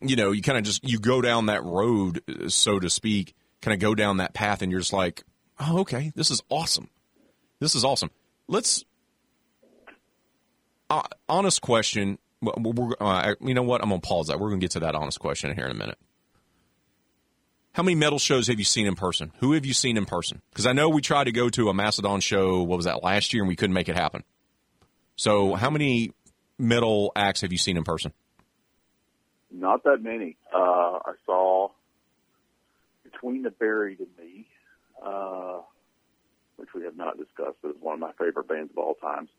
you 0.00 0.16
know, 0.16 0.32
you 0.32 0.40
kind 0.40 0.56
of 0.56 0.64
just, 0.64 0.88
you 0.88 0.98
go 0.98 1.20
down 1.20 1.46
that 1.46 1.64
road, 1.64 2.22
so 2.48 2.78
to 2.78 2.88
speak, 2.88 3.34
kind 3.60 3.74
of 3.74 3.80
go 3.80 3.94
down 3.94 4.18
that 4.18 4.32
path 4.32 4.62
and 4.62 4.72
you're 4.72 4.80
just 4.80 4.92
like, 4.92 5.24
oh, 5.60 5.80
okay, 5.80 6.12
this 6.14 6.30
is 6.30 6.42
awesome. 6.48 6.88
This 7.60 7.74
is 7.74 7.84
awesome. 7.84 8.10
Let's 8.46 8.84
uh, 10.90 11.02
honest 11.28 11.60
question. 11.60 12.18
Uh, 12.46 13.34
you 13.40 13.54
know 13.54 13.62
what? 13.62 13.82
I'm 13.82 13.88
gonna 13.88 14.00
pause 14.00 14.28
that. 14.28 14.38
We're 14.38 14.50
gonna 14.50 14.60
get 14.60 14.72
to 14.72 14.80
that 14.80 14.94
honest 14.94 15.18
question 15.20 15.54
here 15.54 15.64
in 15.64 15.70
a 15.70 15.74
minute. 15.74 15.98
How 17.72 17.82
many 17.82 17.94
metal 17.94 18.18
shows 18.18 18.48
have 18.48 18.58
you 18.58 18.64
seen 18.64 18.86
in 18.86 18.94
person? 18.96 19.32
Who 19.38 19.52
have 19.52 19.64
you 19.64 19.74
seen 19.74 19.96
in 19.96 20.04
person? 20.04 20.42
Because 20.50 20.66
I 20.66 20.72
know 20.72 20.88
we 20.88 21.00
tried 21.00 21.24
to 21.24 21.32
go 21.32 21.48
to 21.50 21.68
a 21.68 21.74
Mastodon 21.74 22.20
show. 22.20 22.62
What 22.62 22.76
was 22.76 22.86
that 22.86 23.02
last 23.04 23.32
year, 23.32 23.42
and 23.42 23.48
we 23.48 23.56
couldn't 23.56 23.74
make 23.74 23.88
it 23.88 23.96
happen. 23.96 24.24
So, 25.16 25.54
how 25.54 25.70
many 25.70 26.12
metal 26.58 27.12
acts 27.14 27.42
have 27.42 27.52
you 27.52 27.58
seen 27.58 27.76
in 27.76 27.84
person? 27.84 28.12
Not 29.50 29.84
that 29.84 30.02
many. 30.02 30.36
Uh, 30.52 30.98
I 31.04 31.12
saw 31.24 31.70
Between 33.04 33.42
the 33.42 33.50
Buried 33.50 34.00
and 34.00 34.08
Me, 34.18 34.46
uh, 35.02 35.60
which 36.56 36.68
we 36.74 36.84
have 36.84 36.96
not 36.96 37.16
discussed, 37.16 37.58
but 37.62 37.70
it's 37.70 37.80
one 37.80 37.94
of 37.94 38.00
my 38.00 38.12
favorite 38.12 38.48
bands 38.48 38.70
of 38.72 38.78
all 38.78 38.94
times. 38.94 39.30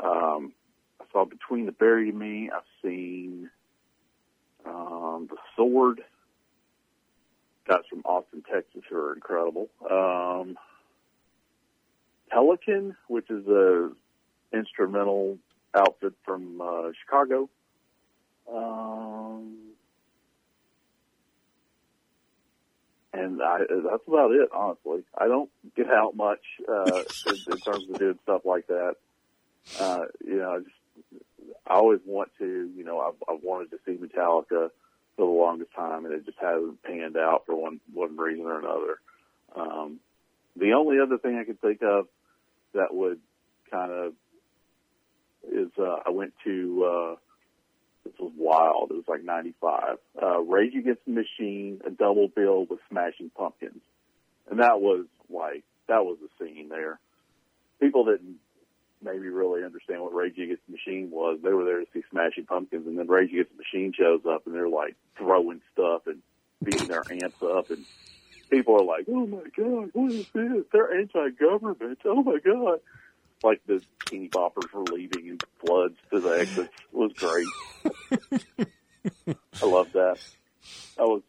Um, 0.00 0.52
I 1.00 1.04
saw 1.12 1.24
Between 1.24 1.66
the 1.66 1.72
Buried 1.72 2.10
and 2.10 2.18
Me. 2.18 2.50
I've 2.54 2.62
seen 2.82 3.50
um, 4.64 5.28
The 5.30 5.36
Sword. 5.56 6.02
Guys 7.66 7.80
from 7.90 8.00
Austin, 8.04 8.42
Texas, 8.50 8.82
who 8.88 8.96
are 8.96 9.12
incredible. 9.14 9.68
Um, 9.90 10.56
Pelican, 12.30 12.96
which 13.08 13.30
is 13.30 13.46
a 13.46 13.90
instrumental 14.52 15.38
outfit 15.74 16.14
from 16.24 16.60
uh, 16.60 16.90
Chicago. 17.04 17.48
Um, 18.50 19.56
and 23.12 23.42
I, 23.42 23.58
that's 23.58 24.02
about 24.06 24.32
it, 24.32 24.48
honestly. 24.54 25.04
I 25.16 25.26
don't 25.26 25.50
get 25.76 25.90
out 25.90 26.16
much 26.16 26.40
uh, 26.68 27.02
in, 27.26 27.52
in 27.52 27.58
terms 27.58 27.84
of 27.90 27.98
doing 27.98 28.18
stuff 28.22 28.42
like 28.44 28.66
that. 28.68 28.94
Uh, 29.78 30.04
you 30.24 30.36
know, 30.36 30.52
I 30.52 30.58
just 30.60 30.70
I 31.66 31.74
always 31.74 32.00
want 32.04 32.30
to. 32.38 32.70
You 32.74 32.84
know, 32.84 33.00
I've, 33.00 33.22
I've 33.28 33.42
wanted 33.42 33.70
to 33.70 33.78
see 33.84 33.92
Metallica 33.92 34.70
for 34.70 34.70
the 35.16 35.24
longest 35.24 35.72
time, 35.74 36.04
and 36.04 36.14
it 36.14 36.24
just 36.24 36.38
hasn't 36.40 36.82
panned 36.82 37.16
out 37.16 37.44
for 37.46 37.54
one 37.54 37.80
one 37.92 38.16
reason 38.16 38.46
or 38.46 38.58
another. 38.58 39.00
Um, 39.54 40.00
the 40.56 40.72
only 40.72 40.98
other 41.00 41.18
thing 41.18 41.38
I 41.38 41.44
could 41.44 41.60
think 41.60 41.82
of 41.82 42.06
that 42.74 42.92
would 42.94 43.20
kind 43.70 43.92
of 43.92 44.12
is 45.50 45.70
uh, 45.78 45.96
I 46.06 46.10
went 46.10 46.32
to 46.44 46.84
uh, 46.84 47.16
this 48.04 48.14
was 48.18 48.32
wild. 48.36 48.90
It 48.90 48.94
was 48.94 49.08
like 49.08 49.24
'95. 49.24 49.98
Uh, 50.20 50.40
Rage 50.40 50.74
Against 50.74 51.04
the 51.06 51.12
Machine, 51.12 51.80
a 51.86 51.90
double 51.90 52.28
bill 52.28 52.66
with 52.68 52.80
Smashing 52.90 53.30
Pumpkins, 53.36 53.82
and 54.50 54.60
that 54.60 54.80
was 54.80 55.06
like 55.28 55.64
that 55.88 56.04
was 56.04 56.18
the 56.20 56.44
scene 56.44 56.68
there. 56.68 56.98
People 57.80 58.04
didn't 58.04 58.36
maybe 59.02 59.28
really 59.28 59.64
understand 59.64 60.02
what 60.02 60.14
Rage 60.14 60.38
Against 60.38 60.62
the 60.66 60.72
Machine 60.72 61.10
was. 61.10 61.38
They 61.42 61.52
were 61.52 61.64
there 61.64 61.80
to 61.80 61.86
see 61.92 62.02
Smashing 62.10 62.46
Pumpkins, 62.46 62.86
and 62.86 62.98
then 62.98 63.08
Rage 63.08 63.30
Against 63.30 63.52
the 63.52 63.58
Machine 63.58 63.92
shows 63.92 64.20
up, 64.28 64.46
and 64.46 64.54
they're 64.54 64.68
like 64.68 64.96
throwing 65.16 65.60
stuff 65.72 66.06
and 66.06 66.22
beating 66.62 66.88
their 66.88 67.02
amps 67.10 67.42
up, 67.42 67.70
and 67.70 67.84
people 68.50 68.74
are 68.76 68.84
like, 68.84 69.06
"Oh 69.08 69.26
my 69.26 69.44
god, 69.56 69.90
what 69.92 70.12
is 70.12 70.26
this? 70.32 70.64
They're 70.72 70.92
anti-government. 70.94 72.00
Oh 72.04 72.22
my 72.22 72.38
god!" 72.44 72.80
Like 73.42 73.60
the 73.66 73.82
teeny 74.06 74.28
boppers 74.28 74.72
were 74.72 74.82
leaving 74.82 75.28
in 75.28 75.38
floods 75.64 75.96
to 76.10 76.20
the 76.20 76.30
exits. 76.30 76.74
It 76.92 76.96
was 76.96 77.12
great. 77.12 77.46
I 79.62 79.66
love 79.66 79.92
that. 79.92 80.18
That 80.96 81.06
was 81.06 81.22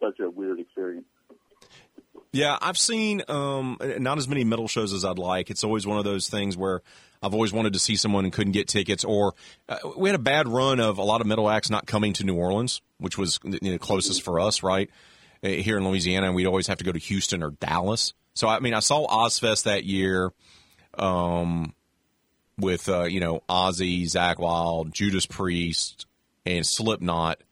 such 0.00 0.20
a 0.20 0.30
weird 0.30 0.60
experience. 0.60 1.06
Yeah, 2.32 2.56
I've 2.62 2.78
seen 2.78 3.22
um, 3.28 3.76
not 3.98 4.16
as 4.16 4.26
many 4.26 4.42
metal 4.42 4.66
shows 4.66 4.94
as 4.94 5.04
I'd 5.04 5.18
like. 5.18 5.50
It's 5.50 5.64
always 5.64 5.86
one 5.86 5.98
of 5.98 6.04
those 6.04 6.30
things 6.30 6.56
where 6.56 6.80
I've 7.22 7.34
always 7.34 7.52
wanted 7.52 7.74
to 7.74 7.78
see 7.78 7.94
someone 7.94 8.24
and 8.24 8.32
couldn't 8.32 8.52
get 8.52 8.68
tickets. 8.68 9.04
Or 9.04 9.34
uh, 9.68 9.76
we 9.98 10.08
had 10.08 10.16
a 10.16 10.22
bad 10.22 10.48
run 10.48 10.80
of 10.80 10.96
a 10.96 11.02
lot 11.02 11.20
of 11.20 11.26
metal 11.26 11.50
acts 11.50 11.68
not 11.68 11.86
coming 11.86 12.14
to 12.14 12.24
New 12.24 12.34
Orleans, 12.34 12.80
which 12.98 13.18
was 13.18 13.38
you 13.44 13.72
know, 13.72 13.78
closest 13.78 14.22
for 14.22 14.40
us, 14.40 14.62
right? 14.62 14.88
Uh, 15.44 15.48
here 15.48 15.76
in 15.76 15.86
Louisiana, 15.86 16.26
and 16.28 16.34
we'd 16.34 16.46
always 16.46 16.68
have 16.68 16.78
to 16.78 16.84
go 16.84 16.92
to 16.92 16.98
Houston 16.98 17.42
or 17.42 17.50
Dallas. 17.50 18.14
So 18.34 18.48
I 18.48 18.60
mean, 18.60 18.72
I 18.72 18.80
saw 18.80 19.06
Ozzfest 19.06 19.64
that 19.64 19.84
year, 19.84 20.32
um, 20.94 21.74
with 22.58 22.88
uh, 22.88 23.04
you 23.04 23.20
know 23.20 23.42
Ozzy, 23.48 24.04
Zakk 24.04 24.38
Wylde, 24.38 24.94
Judas 24.94 25.26
Priest, 25.26 26.06
and 26.46 26.66
Slipknot 26.66 27.42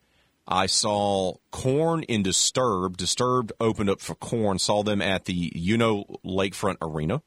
I 0.50 0.66
saw 0.66 1.34
Korn 1.52 2.02
in 2.02 2.22
Disturbed. 2.22 2.98
Disturbed 2.98 3.52
opened 3.60 3.88
up 3.88 4.00
for 4.00 4.16
Korn. 4.16 4.58
Saw 4.58 4.82
them 4.82 5.00
at 5.00 5.26
the 5.26 5.52
UNO 5.54 6.04
Lakefront 6.24 6.76
Arena. 6.82 7.22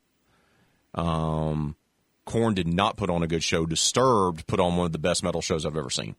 Um, 0.94 1.78
Korn 2.26 2.54
did 2.54 2.68
not 2.68 2.98
put 2.98 3.10
on 3.10 3.24
a 3.24 3.28
good 3.28 3.44
show. 3.44 3.66
Disturbed 3.66 4.46
put 4.46 4.60
on 4.60 4.76
one 4.76 4.86
of 4.86 4.92
the 4.92 5.00
best 5.00 5.24
metal 5.24 5.42
shows 5.42 5.66
I've 5.66 5.78
ever 5.78 5.90
seen. 5.90 6.16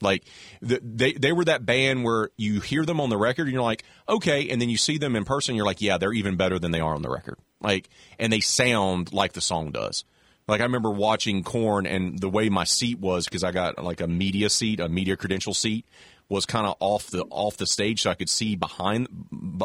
Like 0.00 0.24
they 0.62 1.12
they 1.12 1.32
were 1.32 1.44
that 1.46 1.66
band 1.66 2.04
where 2.04 2.30
you 2.36 2.60
hear 2.60 2.84
them 2.84 3.00
on 3.00 3.10
the 3.10 3.16
record 3.16 3.42
and 3.42 3.52
you're 3.52 3.62
like, 3.62 3.82
okay, 4.08 4.48
and 4.48 4.62
then 4.62 4.70
you 4.70 4.76
see 4.76 4.96
them 4.96 5.16
in 5.16 5.24
person, 5.24 5.56
you're 5.56 5.66
like, 5.66 5.80
yeah, 5.80 5.98
they're 5.98 6.12
even 6.12 6.36
better 6.36 6.58
than 6.58 6.70
they 6.70 6.80
are 6.80 6.94
on 6.94 7.02
the 7.02 7.10
record. 7.10 7.36
Like, 7.60 7.88
and 8.18 8.32
they 8.32 8.38
sound 8.38 9.12
like 9.12 9.32
the 9.32 9.40
song 9.40 9.72
does. 9.72 10.04
Like 10.46 10.60
I 10.60 10.64
remember 10.64 10.90
watching 10.90 11.42
Korn 11.42 11.84
and 11.84 12.18
the 12.18 12.28
way 12.28 12.48
my 12.48 12.62
seat 12.62 13.00
was 13.00 13.24
because 13.24 13.42
I 13.42 13.50
got 13.50 13.82
like 13.82 14.00
a 14.00 14.06
media 14.06 14.48
seat, 14.50 14.78
a 14.78 14.88
media 14.88 15.16
credential 15.16 15.52
seat 15.52 15.84
was 16.28 16.46
kind 16.46 16.66
of 16.66 16.76
off 16.80 17.08
the 17.08 17.24
off 17.30 17.56
the 17.56 17.66
stage, 17.66 18.02
so 18.02 18.10
I 18.10 18.14
could 18.14 18.28
see 18.28 18.56
behind 18.56 19.08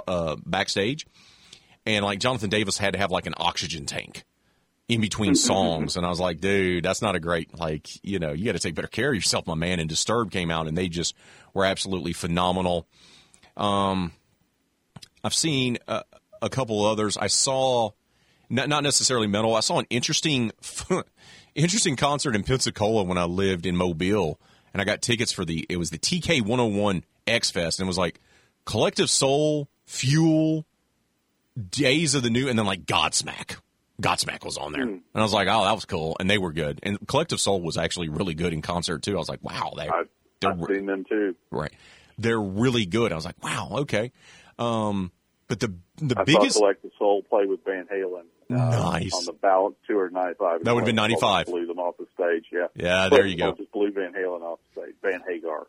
uh, 0.07 0.37
backstage. 0.45 1.05
And 1.85 2.05
like 2.05 2.19
Jonathan 2.19 2.49
Davis 2.49 2.77
had 2.77 2.93
to 2.93 2.99
have 2.99 3.11
like 3.11 3.25
an 3.25 3.33
oxygen 3.37 3.85
tank 3.85 4.23
in 4.87 5.01
between 5.01 5.35
songs, 5.51 5.97
and 5.97 6.05
I 6.05 6.09
was 6.09 6.19
like, 6.19 6.39
dude, 6.39 6.85
that's 6.85 7.01
not 7.01 7.15
a 7.15 7.19
great 7.19 7.57
like 7.57 7.89
you 8.03 8.19
know 8.19 8.31
you 8.31 8.45
got 8.45 8.53
to 8.53 8.59
take 8.59 8.75
better 8.75 8.87
care 8.87 9.09
of 9.09 9.15
yourself, 9.15 9.47
my 9.47 9.55
man. 9.55 9.79
And 9.79 9.89
Disturbed 9.89 10.31
came 10.31 10.49
out, 10.49 10.67
and 10.67 10.77
they 10.77 10.87
just 10.87 11.15
were 11.53 11.65
absolutely 11.65 12.13
phenomenal. 12.13 12.87
Um, 13.57 14.13
I've 15.23 15.33
seen 15.33 15.77
a, 15.87 16.03
a 16.41 16.49
couple 16.49 16.85
others. 16.85 17.17
I 17.17 17.27
saw 17.27 17.91
not 18.49 18.69
not 18.69 18.83
necessarily 18.83 19.27
metal. 19.27 19.55
I 19.55 19.61
saw 19.61 19.79
an 19.79 19.87
interesting 19.89 20.51
interesting 21.55 21.97
concert 21.97 22.35
in 22.35 22.43
Pensacola 22.43 23.03
when 23.03 23.17
I 23.17 23.25
lived 23.25 23.65
in 23.65 23.75
Mobile 23.75 24.39
and 24.73 24.81
I 24.81 24.85
got 24.85 25.01
tickets 25.01 25.31
for 25.31 25.45
the 25.45 25.65
it 25.69 25.77
was 25.77 25.89
the 25.89 25.99
TK 25.99 26.41
101 26.41 27.03
X 27.27 27.51
Fest, 27.51 27.79
and 27.79 27.85
it 27.85 27.87
was 27.87 27.97
like 27.97 28.19
Collective 28.65 29.09
Soul, 29.09 29.69
Fuel, 29.85 30.65
Days 31.69 32.15
of 32.15 32.23
the 32.23 32.29
New, 32.29 32.49
and 32.49 32.57
then 32.57 32.65
like 32.65 32.85
Godsmack. 32.85 33.57
Godsmack 34.01 34.43
was 34.43 34.57
on 34.57 34.71
there, 34.71 34.85
mm. 34.85 34.93
and 34.93 35.03
I 35.13 35.21
was 35.21 35.33
like, 35.33 35.47
"Oh, 35.47 35.63
that 35.63 35.75
was 35.75 35.85
cool," 35.85 36.17
and 36.19 36.29
they 36.29 36.39
were 36.39 36.51
good. 36.51 36.79
And 36.81 36.97
Collective 37.07 37.39
Soul 37.39 37.61
was 37.61 37.77
actually 37.77 38.09
really 38.09 38.33
good 38.33 38.51
in 38.51 38.61
concert 38.61 39.03
too. 39.03 39.13
I 39.15 39.19
was 39.19 39.29
like, 39.29 39.43
"Wow, 39.43 39.73
they, 39.77 39.87
I've, 39.87 40.09
I've 40.43 40.59
seen 40.67 40.87
them 40.87 41.05
too." 41.07 41.35
Right, 41.51 41.71
they're 42.17 42.41
really 42.41 42.87
good. 42.87 43.11
I 43.11 43.15
was 43.15 43.25
like, 43.25 43.41
"Wow, 43.43 43.69
okay." 43.81 44.11
Um, 44.57 45.11
but 45.47 45.59
the 45.59 45.75
the 45.97 46.19
I 46.19 46.23
biggest 46.23 46.57
Collective 46.57 46.91
Soul 46.97 47.21
play 47.21 47.45
with 47.45 47.63
Van 47.65 47.85
Halen 47.85 48.23
uh, 48.49 48.55
nice. 48.55 49.13
On 49.13 49.25
the 49.25 49.33
Balance 49.33 49.75
Tour 49.87 50.09
95. 50.09 50.63
That 50.63 50.73
would 50.73 50.81
have 50.81 50.85
been 50.85 50.95
95. 50.95 51.45
Blew 51.47 51.65
them 51.65 51.79
off 51.79 51.95
the 51.97 52.07
stage, 52.13 52.45
yeah. 52.51 52.67
Yeah, 52.75 53.09
there 53.09 53.25
you 53.25 53.37
go. 53.37 53.53
Just 53.53 53.71
blew 53.71 53.91
Van 53.91 54.13
Halen 54.13 54.41
off 54.41 54.59
the 54.73 54.81
stage. 54.81 54.95
Van 55.01 55.21
Hagar. 55.27 55.67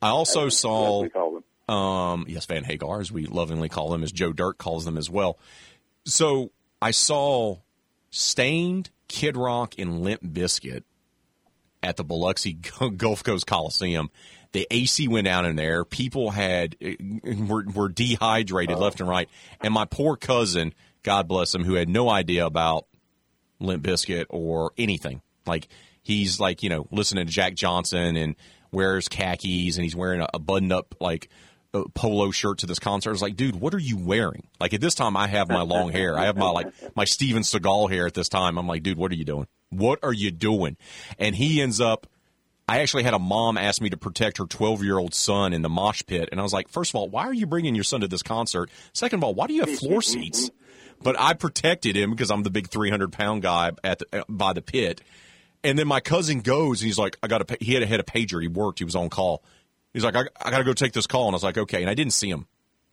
I 0.00 0.08
also 0.08 0.48
saw. 0.48 1.04
As 1.04 1.12
call 1.12 1.34
them. 1.34 1.74
Um, 1.74 2.24
yes, 2.28 2.46
Van 2.46 2.64
Hagar, 2.64 3.00
as 3.00 3.12
we 3.12 3.26
lovingly 3.26 3.68
call 3.68 3.90
them, 3.90 4.02
as 4.02 4.10
Joe 4.10 4.32
Dirt 4.32 4.58
calls 4.58 4.84
them 4.84 4.98
as 4.98 5.08
well. 5.08 5.38
So 6.04 6.50
I 6.82 6.90
saw 6.90 7.58
Staind, 8.10 8.90
Kid 9.06 9.36
Rock, 9.36 9.74
and 9.78 10.02
Limp 10.02 10.22
Bizkit 10.22 10.82
at 11.82 11.96
the 11.96 12.04
Biloxi 12.04 12.54
Gulf 12.96 13.22
Coast 13.22 13.46
Coliseum. 13.46 14.10
The 14.52 14.66
AC 14.70 15.06
went 15.06 15.28
out 15.28 15.44
in 15.44 15.54
there. 15.54 15.84
People 15.84 16.30
had 16.30 16.76
were, 17.22 17.64
were 17.72 17.88
dehydrated 17.88 18.76
oh. 18.76 18.80
left 18.80 19.00
and 19.00 19.08
right, 19.08 19.28
and 19.60 19.72
my 19.72 19.84
poor 19.84 20.16
cousin 20.16 20.74
God 21.02 21.28
bless 21.28 21.54
him, 21.54 21.64
who 21.64 21.74
had 21.74 21.88
no 21.88 22.08
idea 22.08 22.46
about 22.46 22.86
Limp 23.58 23.84
Bizkit 23.84 24.26
or 24.28 24.72
anything. 24.78 25.22
Like 25.46 25.68
he's 26.02 26.40
like 26.40 26.62
you 26.62 26.70
know 26.70 26.86
listening 26.90 27.26
to 27.26 27.32
Jack 27.32 27.54
Johnson 27.54 28.16
and 28.16 28.36
wears 28.72 29.08
khakis 29.08 29.76
and 29.76 29.84
he's 29.84 29.96
wearing 29.96 30.20
a, 30.20 30.28
a 30.34 30.38
buttoned 30.38 30.72
up 30.72 30.94
like 31.00 31.28
polo 31.94 32.30
shirt 32.30 32.58
to 32.58 32.66
this 32.66 32.78
concert. 32.78 33.10
I 33.10 33.12
was 33.12 33.22
like, 33.22 33.36
dude, 33.36 33.56
what 33.56 33.74
are 33.74 33.78
you 33.78 33.96
wearing? 33.96 34.46
Like 34.58 34.74
at 34.74 34.80
this 34.80 34.94
time, 34.94 35.16
I 35.16 35.28
have 35.28 35.48
my 35.48 35.62
long 35.62 35.90
hair. 35.90 36.18
I 36.18 36.24
have 36.24 36.36
my 36.36 36.50
like 36.50 36.68
my 36.96 37.04
Steven 37.04 37.42
Seagal 37.42 37.90
hair 37.90 38.06
at 38.06 38.14
this 38.14 38.28
time. 38.28 38.58
I'm 38.58 38.66
like, 38.66 38.82
dude, 38.82 38.98
what 38.98 39.12
are 39.12 39.16
you 39.16 39.24
doing? 39.24 39.46
What 39.70 40.00
are 40.02 40.12
you 40.12 40.30
doing? 40.30 40.76
And 41.18 41.34
he 41.34 41.62
ends 41.62 41.80
up. 41.80 42.06
I 42.68 42.80
actually 42.80 43.02
had 43.02 43.14
a 43.14 43.18
mom 43.18 43.58
ask 43.58 43.82
me 43.82 43.90
to 43.90 43.96
protect 43.96 44.38
her 44.38 44.44
12 44.44 44.84
year 44.84 44.96
old 44.96 45.12
son 45.12 45.52
in 45.52 45.62
the 45.62 45.68
mosh 45.68 46.02
pit. 46.06 46.28
And 46.30 46.38
I 46.38 46.44
was 46.44 46.52
like, 46.52 46.68
first 46.68 46.92
of 46.92 46.94
all, 46.96 47.08
why 47.08 47.24
are 47.24 47.34
you 47.34 47.46
bringing 47.46 47.74
your 47.74 47.82
son 47.82 48.00
to 48.02 48.08
this 48.08 48.22
concert? 48.22 48.70
Second 48.92 49.18
of 49.18 49.24
all, 49.24 49.34
why 49.34 49.48
do 49.48 49.54
you 49.54 49.60
have 49.64 49.78
floor 49.78 50.02
seats? 50.02 50.50
But 51.02 51.18
I 51.18 51.34
protected 51.34 51.96
him 51.96 52.10
because 52.10 52.30
I'm 52.30 52.42
the 52.42 52.50
big 52.50 52.68
300 52.68 53.12
pound 53.12 53.42
guy 53.42 53.72
at 53.82 54.00
the, 54.00 54.20
uh, 54.20 54.24
by 54.28 54.52
the 54.52 54.62
pit. 54.62 55.00
And 55.62 55.78
then 55.78 55.88
my 55.88 56.00
cousin 56.00 56.40
goes 56.40 56.80
and 56.80 56.86
he's 56.86 56.98
like, 56.98 57.18
I 57.22 57.28
got 57.28 57.50
a, 57.50 57.56
he 57.60 57.74
had 57.74 57.82
a 57.82 57.86
head 57.86 58.00
a 58.00 58.02
pager. 58.02 58.40
He 58.40 58.48
worked. 58.48 58.78
He 58.78 58.84
was 58.84 58.96
on 58.96 59.10
call. 59.10 59.42
He's 59.92 60.04
like, 60.04 60.16
I, 60.16 60.24
I 60.40 60.50
got 60.50 60.58
to 60.58 60.64
go 60.64 60.72
take 60.72 60.92
this 60.92 61.06
call. 61.06 61.26
And 61.26 61.34
I 61.34 61.36
was 61.36 61.42
like, 61.42 61.58
okay. 61.58 61.80
And 61.82 61.90
I 61.90 61.94
didn't 61.94 62.12
see 62.12 62.30
him 62.30 62.46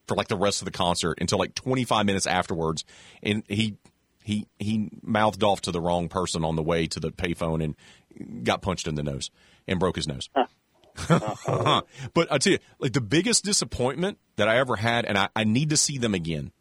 for 0.07 0.15
like 0.15 0.27
the 0.27 0.37
rest 0.37 0.61
of 0.61 0.65
the 0.65 0.71
concert 0.71 1.19
until 1.21 1.37
like 1.37 1.53
25 1.55 2.05
minutes 2.05 2.27
afterwards. 2.27 2.83
And 3.23 3.43
he, 3.47 3.77
he, 4.23 4.47
he 4.59 4.89
mouthed 5.01 5.43
off 5.43 5.61
to 5.61 5.71
the 5.71 5.79
wrong 5.79 6.09
person 6.09 6.43
on 6.43 6.55
the 6.55 6.63
way 6.63 6.87
to 6.87 6.99
the 6.99 7.11
payphone 7.11 7.63
and 7.63 8.43
got 8.43 8.61
punched 8.61 8.87
in 8.87 8.95
the 8.95 9.03
nose 9.03 9.31
and 9.67 9.79
broke 9.79 9.95
his 9.95 10.07
nose. 10.07 10.29
Uh-huh. 10.35 11.81
but 12.13 12.31
I 12.31 12.37
tell 12.39 12.53
you, 12.53 12.59
like 12.79 12.93
the 12.93 13.01
biggest 13.01 13.45
disappointment 13.45 14.17
that 14.35 14.47
I 14.49 14.57
ever 14.57 14.75
had, 14.75 15.05
and 15.05 15.17
I, 15.17 15.29
I 15.35 15.43
need 15.43 15.69
to 15.69 15.77
see 15.77 15.97
them 15.97 16.13
again 16.15 16.51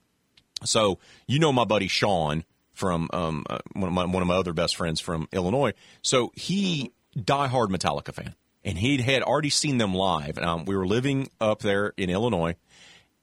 so 0.64 0.98
you 1.26 1.38
know 1.38 1.52
my 1.52 1.64
buddy 1.64 1.88
Sean 1.88 2.44
from 2.76 3.09
um, 3.12 3.46
uh, 3.48 3.59
one, 3.72 3.88
of 3.88 3.94
my, 3.94 4.04
one 4.04 4.22
of 4.22 4.28
my 4.28 4.36
other 4.36 4.52
best 4.52 4.76
friends 4.76 5.00
from 5.00 5.28
Illinois. 5.32 5.72
So 6.02 6.30
he 6.34 6.92
diehard 7.18 7.68
Metallica 7.68 8.12
fan, 8.12 8.34
and 8.64 8.76
he 8.76 8.98
had 8.98 9.22
already 9.22 9.48
seen 9.48 9.78
them 9.78 9.94
live. 9.94 10.38
Um, 10.38 10.66
we 10.66 10.76
were 10.76 10.86
living 10.86 11.30
up 11.40 11.61
there 11.61 11.94
in 11.96 12.11
Illinois, 12.11 12.54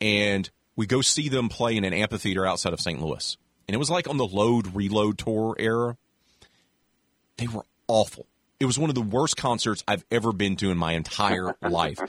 and 0.01 0.49
we 0.75 0.88
go 0.88 1.01
see 1.01 1.29
them 1.29 1.49
play 1.49 1.77
in 1.77 1.84
an 1.84 1.93
amphitheater 1.93 2.45
outside 2.45 2.73
of 2.73 2.81
St. 2.81 2.99
Louis, 2.99 3.38
and 3.67 3.75
it 3.75 3.77
was 3.77 3.91
like 3.91 4.09
on 4.09 4.17
the 4.17 4.25
Load 4.25 4.75
Reload 4.75 5.19
tour 5.19 5.55
era. 5.59 5.97
They 7.38 7.47
were 7.47 7.65
awful. 7.88 8.25
It 8.64 8.66
was 8.66 8.80
one 8.80 8.89
of 8.89 8.95
the 8.95 9.01
worst 9.01 9.36
concerts 9.36 9.84
I've 9.89 10.05
ever 10.09 10.32
been 10.32 10.55
to 10.55 10.72
in 10.72 10.78
my 10.78 10.93
entire 10.93 11.53
life. 11.61 11.99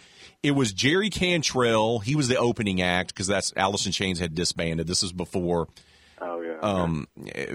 It 0.41 0.53
was 0.53 0.73
Jerry 0.73 1.11
Cantrell. 1.11 1.99
He 1.99 2.15
was 2.15 2.29
the 2.29 2.37
opening 2.37 2.81
act 2.81 3.13
because 3.13 3.27
that's 3.27 3.53
Alice 3.57 3.87
in 3.87 3.93
Chains 3.93 4.21
had 4.21 4.37
disbanded. 4.37 4.87
This 4.87 5.03
was 5.03 5.13
before. 5.13 5.67
Oh 6.21 6.41
yeah. 6.43 6.61
Um, 6.61 7.09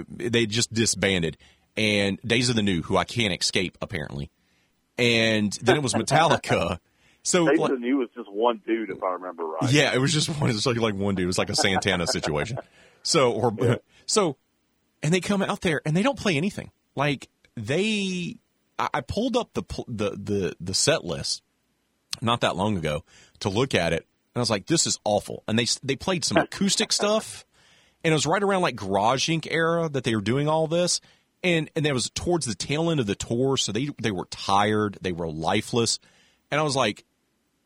they 0.10 0.46
just 0.46 0.74
disbanded, 0.74 1.38
and 1.78 2.20
Days 2.26 2.50
of 2.50 2.58
the 2.58 2.62
New, 2.62 2.82
who 2.82 2.98
I 2.98 3.06
can't 3.06 3.34
escape 3.34 3.78
apparently, 3.82 4.32
and 4.98 5.54
then 5.62 5.78
it 5.78 5.82
was 5.82 5.94
Metallica. 5.94 6.80
So 7.24 7.48
Days 7.48 7.58
like, 7.58 7.72
of 7.72 7.80
the 7.80 7.82
New 7.82 8.00
was 8.00 8.10
just 8.14 8.30
one 8.30 8.62
dude, 8.68 8.90
if 8.90 9.02
I 9.02 9.14
remember 9.14 9.46
right. 9.46 9.72
Yeah, 9.72 9.94
it 9.94 10.00
was 10.00 10.12
just 10.12 10.28
one. 10.28 10.50
It 10.50 10.56
was 10.56 10.66
like 10.66 10.76
like 10.76 10.96
one 10.96 11.16
dude. 11.16 11.24
It 11.24 11.28
was 11.28 11.38
like 11.38 11.50
a 11.50 11.56
Santana 11.56 12.06
situation. 12.06 12.60
So 13.04 13.32
or 13.32 13.54
yeah. 13.62 13.76
so, 14.06 14.36
and 15.02 15.14
they 15.14 15.22
come 15.22 15.42
out 15.42 15.62
there 15.62 15.82
and 15.86 15.96
they 15.96 16.04
don't 16.04 16.20
play 16.20 16.36
anything. 16.36 16.72
Like 16.98 17.30
they 17.56 18.36
I 18.94 19.02
pulled 19.02 19.36
up 19.36 19.54
the 19.54 19.64
the 19.88 20.12
the 20.12 20.56
the 20.60 20.74
set 20.74 21.04
list 21.04 21.44
not 22.22 22.42
that 22.42 22.56
long 22.56 22.78
ago 22.78 23.04
to 23.40 23.50
look 23.50 23.76
at 23.76 23.94
it, 23.94 24.06
and 24.34 24.40
I 24.40 24.40
was 24.40 24.50
like, 24.50 24.68
"This 24.68 24.88
is 24.88 25.00
awful." 25.04 25.44
And 25.48 25.58
they 25.58 25.66
they 25.84 25.96
played 25.96 26.24
some 26.24 26.38
acoustic 26.44 26.92
stuff, 26.92 27.46
and 28.04 28.12
it 28.12 28.16
was 28.16 28.26
right 28.26 28.42
around 28.42 28.62
like 28.62 28.76
Garage 28.76 29.30
Inc. 29.30 29.48
era 29.50 29.90
that 29.90 30.04
they 30.04 30.16
were 30.16 30.22
doing 30.22 30.48
all 30.48 30.68
this, 30.68 31.02
and 31.44 31.70
and 31.76 31.86
that 31.86 31.94
was 31.94 32.10
towards 32.10 32.46
the 32.46 32.56
tail 32.56 32.90
end 32.90 33.00
of 33.00 33.06
the 33.06 33.16
tour, 33.16 33.58
so 33.58 33.72
they 33.72 33.90
they 34.02 34.12
were 34.12 34.26
tired, 34.26 34.98
they 35.02 35.12
were 35.12 35.30
lifeless, 35.30 36.00
and 36.52 36.60
I 36.60 36.64
was 36.64 36.76
like, 36.76 37.06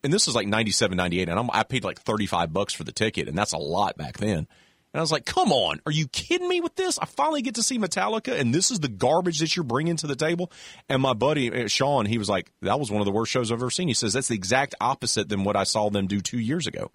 and 0.04 0.12
this 0.12 0.28
was 0.28 0.36
like 0.36 0.48
97, 0.48 0.98
98, 0.98 1.30
and 1.30 1.40
I'm, 1.40 1.50
I 1.52 1.64
paid 1.64 1.84
like 1.84 2.00
thirty 2.00 2.26
five 2.26 2.52
bucks 2.52 2.74
for 2.74 2.84
the 2.84 2.92
ticket, 2.92 3.28
and 3.28 3.38
that's 3.38 3.54
a 3.54 3.58
lot 3.58 3.98
back 3.98 4.18
then. 4.18 4.48
And 4.94 5.00
I 5.00 5.02
was 5.02 5.12
like, 5.12 5.26
come 5.26 5.52
on, 5.52 5.82
are 5.88 5.92
you 5.92 6.08
kidding 6.08 6.48
me 6.48 6.62
with 6.62 6.76
this? 6.76 7.00
I 7.00 7.06
finally 7.06 7.42
get 7.42 7.56
to 7.56 7.64
see 7.64 7.80
Metallica, 7.80 8.40
and 8.40 8.54
this 8.54 8.70
is 8.70 8.80
the 8.80 8.88
garbage 8.88 9.40
that 9.40 9.56
you're 9.56 9.64
bringing 9.64 9.96
to 9.98 10.08
the 10.08 10.16
table. 10.16 10.52
And 10.88 11.02
my 11.02 11.14
buddy, 11.14 11.64
uh, 11.64 11.68
Sean, 11.68 12.06
he 12.06 12.20
was 12.20 12.30
like, 12.30 12.52
that 12.62 12.80
was 12.80 12.92
one 12.92 13.02
of 13.02 13.06
the 13.06 13.12
worst 13.12 13.32
shows 13.32 13.52
I've 13.52 13.58
ever 13.58 13.72
seen. 13.72 13.88
He 13.88 13.96
says, 13.96 14.14
that's 14.14 14.28
the 14.28 14.36
exact 14.36 14.76
opposite 14.80 15.30
than 15.30 15.44
what 15.44 15.56
I 15.56 15.64
saw 15.64 15.90
them 15.90 16.06
do 16.06 16.22
two 16.22 16.38
years 16.38 16.68
ago. 16.68 16.92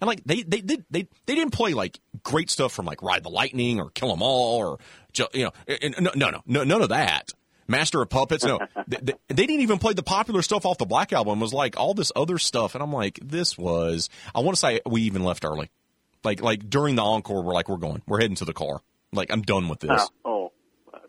And 0.00 0.06
like, 0.06 0.22
they, 0.24 0.42
they, 0.42 0.60
they, 0.60 0.78
they, 0.90 1.08
they 1.26 1.34
didn't 1.34 1.52
play 1.52 1.74
like 1.74 1.98
great 2.22 2.50
stuff 2.50 2.72
from 2.72 2.86
like 2.86 3.02
Ride 3.02 3.24
the 3.24 3.30
Lightning 3.30 3.80
or 3.80 3.90
Kill 3.90 4.12
'em 4.12 4.22
All 4.22 4.58
or, 4.58 4.78
you 5.32 5.44
know, 5.44 5.52
no, 5.98 6.10
no, 6.14 6.30
no, 6.30 6.40
no 6.46 6.64
none 6.64 6.82
of 6.82 6.90
that. 6.90 7.32
Master 7.66 8.02
of 8.02 8.10
Puppets. 8.10 8.44
No, 8.44 8.60
they, 8.86 8.98
they, 9.02 9.14
they, 9.28 9.46
didn't 9.46 9.62
even 9.62 9.78
play 9.78 9.94
the 9.94 10.02
popular 10.02 10.42
stuff 10.42 10.66
off 10.66 10.78
the 10.78 10.84
Black 10.84 11.12
Album. 11.12 11.38
It 11.38 11.42
was 11.42 11.54
like 11.54 11.78
all 11.78 11.94
this 11.94 12.12
other 12.14 12.38
stuff, 12.38 12.74
and 12.74 12.82
I'm 12.82 12.92
like, 12.92 13.18
this 13.22 13.56
was. 13.56 14.10
I 14.34 14.40
want 14.40 14.56
to 14.56 14.60
say 14.60 14.80
we 14.86 15.02
even 15.02 15.24
left 15.24 15.44
early. 15.44 15.70
Like 16.24 16.42
like 16.42 16.68
during 16.68 16.96
the 16.96 17.02
encore, 17.02 17.42
we're 17.42 17.54
like, 17.54 17.68
we're 17.68 17.76
going, 17.76 18.02
we're 18.06 18.20
heading 18.20 18.36
to 18.36 18.44
the 18.44 18.52
car. 18.52 18.80
Like 19.12 19.32
I'm 19.32 19.42
done 19.42 19.68
with 19.68 19.80
this. 19.80 20.10
Oh. 20.24 20.52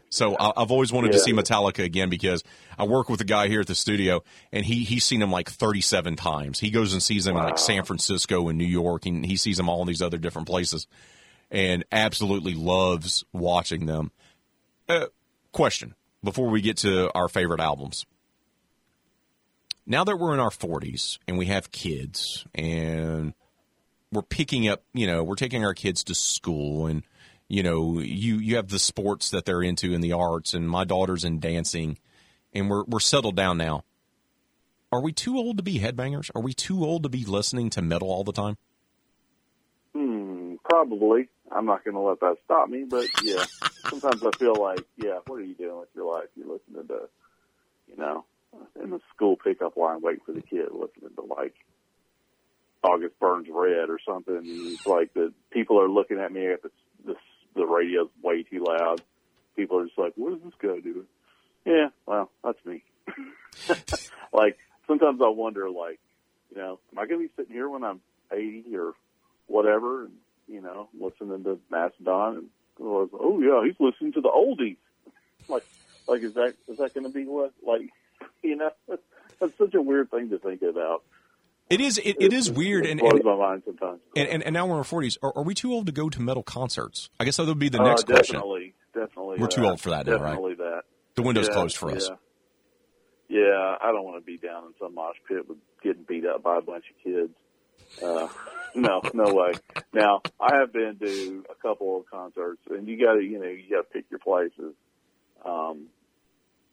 So 0.10 0.38
I, 0.40 0.54
have 0.58 0.72
always 0.72 0.94
wanted 0.94 1.08
yeah. 1.08 1.18
to 1.18 1.20
see 1.20 1.34
Metallica 1.34 1.84
again 1.84 2.10
because 2.10 2.42
I 2.78 2.86
work 2.86 3.10
with 3.10 3.20
a 3.20 3.26
guy 3.26 3.50
here 3.50 3.60
at 3.60 3.68
the 3.68 3.76
studio, 3.76 4.24
and 4.52 4.64
he 4.64 4.84
he's 4.84 5.04
seen 5.04 5.20
them 5.20 5.32
like 5.32 5.50
37 5.50 6.16
times. 6.16 6.60
He 6.60 6.70
goes 6.70 6.94
and 6.94 7.04
sees 7.04 7.26
them 7.26 7.36
wow. 7.36 7.42
in 7.42 7.48
like 7.48 7.58
San 7.58 7.84
Francisco 7.84 8.48
and 8.48 8.58
New 8.58 8.66
York, 8.66 9.06
and 9.06 9.26
he 9.26 9.36
sees 9.36 9.58
them 9.58 9.68
all 9.68 9.82
in 9.82 9.88
these 9.88 10.02
other 10.02 10.18
different 10.18 10.48
places, 10.48 10.88
and 11.52 11.84
absolutely 11.92 12.54
loves 12.54 13.26
watching 13.34 13.88
them. 13.88 14.12
Uh, 14.88 15.08
question 15.52 15.96
before 16.24 16.50
we 16.50 16.62
get 16.62 16.78
to 16.78 17.12
our 17.16 17.28
favorite 17.28 17.60
albums. 17.60 18.06
Now 19.88 20.04
that 20.04 20.18
we're 20.18 20.34
in 20.34 20.40
our 20.40 20.50
40s 20.50 21.20
and 21.28 21.38
we 21.38 21.46
have 21.46 21.72
kids 21.72 22.46
and 22.56 23.34
we're 24.12 24.22
picking 24.22 24.68
up, 24.68 24.84
you 24.94 25.08
know, 25.08 25.24
we're 25.24 25.36
taking 25.36 25.66
our 25.66 25.74
kids 25.74 26.04
to 26.06 26.16
school 26.16 26.88
and 26.88 27.04
you 27.48 27.62
know, 27.62 28.00
you 28.00 28.38
you 28.38 28.56
have 28.56 28.70
the 28.70 28.80
sports 28.80 29.30
that 29.30 29.46
they're 29.46 29.62
into 29.62 29.94
and 29.94 30.04
the 30.04 30.14
arts 30.14 30.54
and 30.54 30.68
my 30.70 30.84
daughter's 30.84 31.24
in 31.24 31.40
dancing 31.40 31.98
and 32.54 32.70
we're 32.70 32.84
we're 32.86 33.00
settled 33.00 33.36
down 33.36 33.58
now. 33.58 33.84
Are 34.92 35.02
we 35.02 35.12
too 35.12 35.38
old 35.38 35.58
to 35.58 35.64
be 35.64 35.80
headbangers? 35.80 36.32
Are 36.34 36.42
we 36.42 36.54
too 36.54 36.86
old 36.86 37.04
to 37.04 37.10
be 37.10 37.26
listening 37.26 37.70
to 37.72 37.82
metal 37.82 38.10
all 38.10 38.24
the 38.24 38.32
time? 38.32 38.58
Hmm, 39.94 40.56
probably. 40.64 41.28
I'm 41.52 41.66
not 41.66 41.84
going 41.84 41.96
to 41.96 42.02
let 42.02 42.20
that 42.22 42.38
stop 42.46 42.70
me, 42.70 42.86
but 42.90 43.06
yeah, 43.24 43.46
sometimes 43.90 44.24
I 44.24 44.32
feel 44.38 44.56
like, 44.56 44.86
yeah, 44.98 45.20
what 45.28 45.40
are 45.40 45.44
you 45.44 45.54
doing 45.54 45.80
with 45.80 45.90
your 45.96 46.12
life? 46.12 46.30
You're 46.36 46.48
listening 46.48 46.88
to, 46.88 47.10
you 47.88 47.98
know, 47.98 48.26
in 48.82 48.90
the 48.90 49.00
school 49.14 49.36
pickup 49.36 49.78
line 49.78 50.02
waiting 50.02 50.22
for 50.26 50.32
the 50.32 50.42
kid, 50.42 50.70
listening 50.72 51.12
to 51.16 51.22
like 51.22 51.56
August 52.86 53.20
Burns 53.20 53.48
Red 53.52 53.90
or 53.90 54.00
something. 54.06 54.42
It's 54.44 54.86
like 54.86 55.14
the 55.14 55.34
people 55.52 55.82
are 55.82 55.90
looking 55.90 56.20
at 56.20 56.32
me 56.32 56.48
at 56.48 56.62
the, 56.62 56.72
the 57.04 57.16
the 57.56 57.66
radio's 57.66 58.10
way 58.22 58.44
too 58.44 58.64
loud. 58.64 59.02
People 59.56 59.80
are 59.80 59.86
just 59.86 59.98
like, 59.98 60.14
"What 60.16 60.34
is 60.34 60.40
this 60.44 60.54
guy 60.62 60.80
doing?" 60.80 61.08
Yeah, 61.66 61.88
well, 62.06 62.30
that's 62.44 62.64
me. 62.66 62.84
like 64.34 64.58
sometimes 64.88 65.20
I 65.24 65.30
wonder, 65.30 65.70
like, 65.70 66.00
you 66.52 66.58
know, 66.58 66.80
am 66.92 67.00
I 67.00 67.06
going 67.08 67.22
to 67.22 67.28
be 67.28 67.34
sitting 67.36 67.54
here 67.54 67.68
when 67.68 67.84
I'm 67.84 68.02
80 68.32 68.76
or 68.76 68.94
whatever, 69.48 70.06
and 70.06 70.14
you 70.48 70.62
know, 70.62 70.90
listening 71.00 71.44
to 71.44 71.60
Mastodon 71.72 72.38
and 72.38 72.50
goes, 72.78 73.10
oh 73.14 73.42
yeah, 73.42 73.66
he's 73.66 73.80
listening 73.80 74.14
to 74.14 74.22
the 74.22 74.30
oldies. 74.30 74.78
like, 75.50 75.66
like 76.08 76.22
is 76.22 76.36
that 76.36 76.54
is 76.68 76.78
that 76.78 76.94
going 76.94 77.06
to 77.06 77.12
be 77.12 77.26
what? 77.26 77.54
Like, 77.66 77.90
you 78.44 78.56
know, 78.56 78.72
that's 78.88 79.58
such 79.58 79.74
a 79.74 79.82
weird 79.82 80.12
thing 80.12 80.30
to 80.30 80.40
think 80.40 80.62
about. 80.62 81.04
It 81.70 81.82
is. 81.82 81.98
It, 81.98 82.18
it 82.20 82.34
is 82.34 82.52
weird, 82.52 82.86
and, 82.86 83.00
blows 83.00 83.14
and, 83.14 83.24
my 83.24 83.36
mind 83.36 83.64
sometimes. 83.66 84.00
And, 84.16 84.28
and, 84.28 84.44
and 84.44 84.54
now 84.54 84.68
we're 84.68 84.74
in 84.74 84.78
our 84.80 84.84
forties. 84.84 85.18
Are, 85.24 85.34
are, 85.36 85.44
we 85.44 85.56
too 85.56 85.74
old 85.74 85.88
to 85.88 85.92
go 85.92 86.10
to 86.10 86.22
metal 86.22 86.44
concerts? 86.44 87.10
I 87.20 87.26
guess 87.26 87.38
that 87.38 87.48
would 87.48 87.58
be 87.58 87.70
the 87.70 87.82
uh, 87.82 87.88
next 87.88 88.04
definitely, 88.04 88.76
question. 88.94 89.08
Definitely, 89.08 89.38
We're 89.40 89.48
too 89.48 89.66
old 89.66 89.82
for 89.82 89.90
that 89.90 90.06
now, 90.06 90.14
right? 90.14 90.30
Definitely 90.30 90.56
that. 90.56 90.82
The 91.16 91.22
window's 91.24 91.48
yeah, 91.48 91.54
closed 91.54 91.78
for 91.78 91.90
yeah. 91.90 91.98
us. 91.98 92.10
Yeah, 93.28 93.76
I 93.82 93.92
don't 93.92 94.04
want 94.04 94.24
to 94.24 94.26
be 94.26 94.38
down 94.38 94.66
in 94.66 94.74
some 94.80 94.94
mosh 94.94 95.16
pit 95.28 95.50
with 95.50 95.58
getting 95.82 96.04
beat 96.04 96.26
up 96.26 96.44
by 96.44 96.60
a 96.60 96.62
bunch 96.62 96.86
of 96.90 97.04
kids. 97.04 97.34
Uh, 98.04 98.28
no, 98.76 99.02
no 99.14 99.34
way. 99.34 99.54
Now, 99.94 100.22
I 100.40 100.58
have 100.60 100.72
been 100.72 100.98
to 101.00 101.46
a 101.50 101.56
couple 101.56 102.00
of 102.00 102.06
concerts, 102.10 102.62
and 102.70 102.88
you 102.88 103.04
got 103.04 103.14
to, 103.14 103.24
you 103.24 103.40
know, 103.40 103.48
you 103.48 103.64
got 103.70 103.78
to 103.78 103.90
pick 103.92 104.06
your 104.12 104.20
places. 104.20 104.76
Um, 105.44 105.88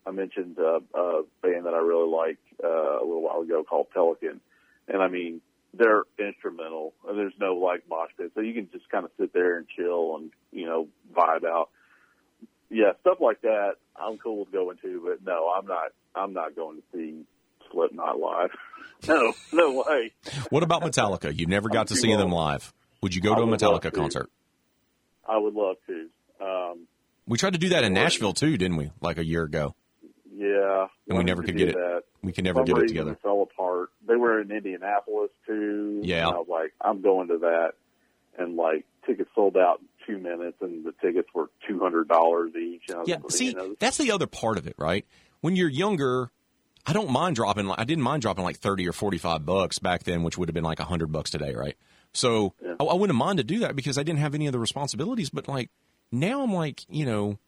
I 0.07 0.11
mentioned 0.11 0.59
uh, 0.59 0.81
a 0.95 1.23
band 1.43 1.67
that 1.67 1.75
I 1.75 1.79
really 1.79 2.11
like 2.11 2.39
uh, 2.63 2.99
a 2.99 3.05
little 3.05 3.23
while 3.23 3.41
ago 3.41 3.65
called 3.65 3.87
Pelican, 3.95 4.41
and 4.89 5.03
I 5.03 5.09
mean, 5.09 5.41
they're 5.75 6.03
instrumental. 6.19 6.93
And 7.09 7.19
there's 7.19 7.33
no 7.41 7.55
like 7.55 7.83
mosh 7.89 8.11
pit, 8.17 8.33
so 8.35 8.41
you 8.41 8.55
can 8.55 8.69
just 8.73 8.89
kind 8.91 9.05
of 9.05 9.11
sit 9.19 9.33
there 9.33 9.57
and 9.59 9.67
chill 9.77 10.17
and 10.17 10.31
you 10.53 10.67
know 10.67 10.89
vibe 11.15 11.45
out. 11.45 11.71
Yeah, 12.71 12.93
stuff 13.03 13.19
like 13.21 13.43
that. 13.43 13.73
I'm 13.97 14.17
cool 14.19 14.41
with 14.41 14.53
going 14.53 14.79
to, 14.83 15.03
but 15.07 15.25
no, 15.27 15.51
I'm 15.57 15.67
not. 15.67 15.93
I'm 16.15 16.33
not 16.33 16.57
going 16.57 16.79
to 16.79 16.83
see 16.93 17.25
Slipknot 17.71 18.19
live. 18.19 18.51
no, 19.09 19.33
no 19.53 19.85
way. 19.87 20.13
What 20.51 20.63
about 20.63 20.83
Metallica? 20.83 21.37
You 21.39 21.47
never 21.47 21.69
got 21.69 21.81
I'm 21.83 21.87
to 21.89 21.97
see 21.97 22.15
them 22.15 22.31
live. 22.31 22.73
Would 23.03 23.15
you 23.15 23.21
go 23.21 23.33
I 23.33 23.37
to 23.37 23.43
a 23.43 23.47
Metallica 23.47 23.83
to. 23.83 23.91
concert? 23.91 24.31
I 25.29 25.37
would 25.39 25.55
love 25.55 25.77
to. 25.87 26.09
Um, 26.45 26.87
We 27.27 27.39
tried 27.39 27.53
to 27.55 27.59
do 27.59 27.71
that 27.71 27.85
in 27.85 27.93
Nashville 27.93 28.33
too, 28.33 28.57
didn't 28.57 28.77
we? 28.77 28.91
Like 29.01 29.19
a 29.19 29.25
year 29.25 29.43
ago. 29.45 29.75
Yeah, 30.43 30.87
And 31.09 31.19
we 31.19 31.25
never 31.25 31.43
could 31.43 31.57
get 31.57 31.69
it. 31.69 31.75
That. 31.77 32.03
We 32.23 32.33
can 32.33 32.45
never 32.45 32.59
Some 32.61 32.65
get 32.67 32.79
it 32.79 32.89
together. 32.89 33.17
fell 33.23 33.43
apart. 33.43 33.91
They 34.07 34.17
were 34.17 34.41
in 34.41 34.51
Indianapolis 34.51 35.31
too. 35.47 36.01
Yeah. 36.05 36.27
and 36.29 36.37
I 36.37 36.39
was 36.39 36.49
like, 36.49 36.73
I'm 36.81 37.01
going 37.03 37.29
to 37.29 37.39
that, 37.39 37.73
and 38.39 38.57
like 38.57 38.85
tickets 39.07 39.31
sold 39.35 39.57
out 39.57 39.81
in 39.81 39.87
two 40.07 40.21
minutes, 40.23 40.57
and 40.61 40.85
the 40.85 40.93
tickets 41.01 41.29
were 41.35 41.51
two 41.69 41.79
hundred 41.79 42.09
dollars 42.09 42.53
each. 42.57 42.83
And 42.89 42.97
I 42.97 43.01
was, 43.01 43.09
Yeah, 43.09 43.19
you 43.23 43.31
see, 43.31 43.53
know, 43.53 43.75
that's 43.79 43.99
the 43.99 44.11
other 44.11 44.27
part 44.27 44.59
of 44.59 44.67
it, 44.67 44.75
right? 44.79 45.07
When 45.41 45.55
you're 45.57 45.69
younger, 45.69 46.31
I 46.87 46.93
don't 46.93 47.11
mind 47.11 47.37
dropping. 47.37 47.71
I 47.71 47.85
didn't 47.85 48.03
mind 48.05 48.23
dropping 48.23 48.45
like 48.45 48.57
thirty 48.59 48.89
or 48.89 48.93
forty-five 48.93 49.45
bucks 49.47 49.79
back 49.79 50.03
then, 50.05 50.23
which 50.23 50.37
would 50.39 50.49
have 50.49 50.55
been 50.55 50.65
like 50.65 50.79
hundred 50.81 51.13
bucks 51.13 51.31
today, 51.31 51.55
right? 51.55 51.77
So 52.13 52.55
Yeah. 52.65 52.75
I, 52.81 52.85
I 52.85 52.95
wouldn't 52.95 53.19
mind 53.19 53.39
to 53.39 53.45
do 53.45 53.61
that 53.61 53.77
because 53.77 53.97
I 53.99 54.03
didn't 54.03 54.19
have 54.21 54.35
any 54.35 54.49
other 54.49 54.59
responsibilities. 54.59 55.31
But 55.31 55.47
like 55.49 55.71
now, 56.11 56.43
I'm 56.43 56.53
like, 56.53 56.83
you 56.91 57.07
know, 57.07 57.39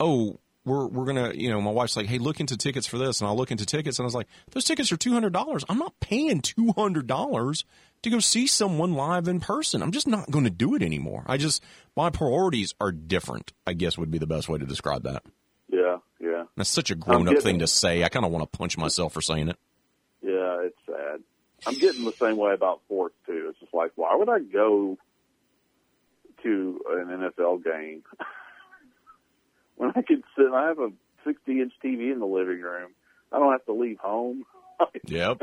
oh, 0.00 0.40
we're 0.68 0.86
we're 0.86 1.04
gonna, 1.06 1.32
you 1.34 1.50
know, 1.50 1.60
my 1.60 1.70
wife's 1.70 1.96
like, 1.96 2.06
hey, 2.06 2.18
look 2.18 2.40
into 2.40 2.56
tickets 2.56 2.86
for 2.86 2.98
this, 2.98 3.20
and 3.20 3.28
I'll 3.28 3.36
look 3.36 3.50
into 3.50 3.66
tickets, 3.66 3.98
and 3.98 4.04
I 4.04 4.06
was 4.06 4.14
like, 4.14 4.28
those 4.52 4.64
tickets 4.64 4.92
are 4.92 4.96
two 4.96 5.12
hundred 5.12 5.32
dollars. 5.32 5.64
I'm 5.68 5.78
not 5.78 5.98
paying 6.00 6.40
two 6.40 6.72
hundred 6.76 7.06
dollars 7.06 7.64
to 8.02 8.10
go 8.10 8.20
see 8.20 8.46
someone 8.46 8.94
live 8.94 9.26
in 9.26 9.40
person. 9.40 9.82
I'm 9.82 9.90
just 9.92 10.06
not 10.06 10.30
going 10.30 10.44
to 10.44 10.50
do 10.50 10.74
it 10.76 10.82
anymore. 10.82 11.24
I 11.26 11.36
just 11.36 11.62
my 11.96 12.10
priorities 12.10 12.74
are 12.80 12.92
different. 12.92 13.52
I 13.66 13.72
guess 13.72 13.98
would 13.98 14.10
be 14.10 14.18
the 14.18 14.26
best 14.26 14.48
way 14.48 14.58
to 14.58 14.66
describe 14.66 15.02
that. 15.02 15.24
yeah, 15.68 15.96
yeah, 16.20 16.44
That's 16.56 16.70
such 16.70 16.90
a 16.90 16.94
grown 16.94 17.28
up 17.28 17.42
thing 17.42 17.58
to 17.58 17.66
say. 17.66 18.04
I 18.04 18.08
kind 18.08 18.24
of 18.24 18.30
want 18.30 18.50
to 18.50 18.58
punch 18.58 18.78
myself 18.78 19.12
for 19.14 19.20
saying 19.20 19.48
it. 19.48 19.56
yeah. 20.22 20.58
It's 20.62 20.76
sad. 20.86 21.20
I'm 21.66 21.74
getting 21.78 22.04
the 22.04 22.12
same 22.12 22.36
way 22.36 22.52
about 22.52 22.82
sports 22.84 23.16
too. 23.26 23.48
It's 23.50 23.58
just 23.58 23.74
like, 23.74 23.90
why 23.96 24.14
would 24.14 24.28
I 24.28 24.38
go 24.38 24.96
to 26.44 26.80
an 26.90 27.06
NFL 27.32 27.64
game 27.64 28.02
when 29.78 29.90
I 29.96 30.02
could 30.02 30.22
sit? 30.36 30.46
I 30.52 30.68
have 30.68 30.78
a 30.78 30.90
60 31.24 31.60
inch 31.60 31.72
TV 31.82 32.12
in 32.12 32.20
the 32.20 32.26
living 32.26 32.60
room. 32.60 32.90
I 33.32 33.38
don't 33.38 33.52
have 33.52 33.64
to 33.66 33.72
leave 33.72 33.98
home. 33.98 34.44
Yep. 35.06 35.42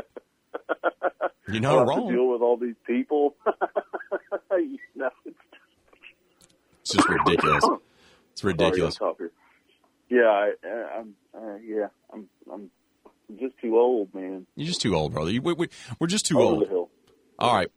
You're 1.48 1.56
I 1.56 1.58
not 1.58 1.70
don't 1.74 1.78
have 1.78 1.96
to 1.96 2.00
wrong. 2.02 2.12
deal 2.12 2.28
with 2.32 2.40
all 2.40 2.56
these 2.56 2.74
people. 2.86 3.36
you 4.52 4.78
know, 4.94 5.10
it's 5.26 5.36
It's 6.80 6.92
just 6.94 7.08
ridiculous. 7.08 7.64
It's 8.32 8.44
ridiculous. 8.44 8.94
Sorry. 8.96 9.28
Yeah, 10.08 10.22
I, 10.22 10.52
I'm. 10.98 11.14
Uh, 11.36 11.56
yeah, 11.64 11.88
I'm. 12.12 12.28
I'm 12.50 12.70
just 13.38 13.58
too 13.60 13.76
old, 13.78 14.14
man. 14.14 14.46
You're 14.56 14.66
just 14.68 14.80
too 14.80 14.94
old, 14.96 15.12
brother. 15.12 15.30
You, 15.30 15.42
we, 15.42 15.52
we, 15.52 15.68
we're 16.00 16.06
just 16.06 16.24
too 16.26 16.38
Over 16.40 16.44
old. 16.54 16.62
the 16.64 16.68
hill. 16.68 16.88
All 17.38 17.54
right. 17.54 17.70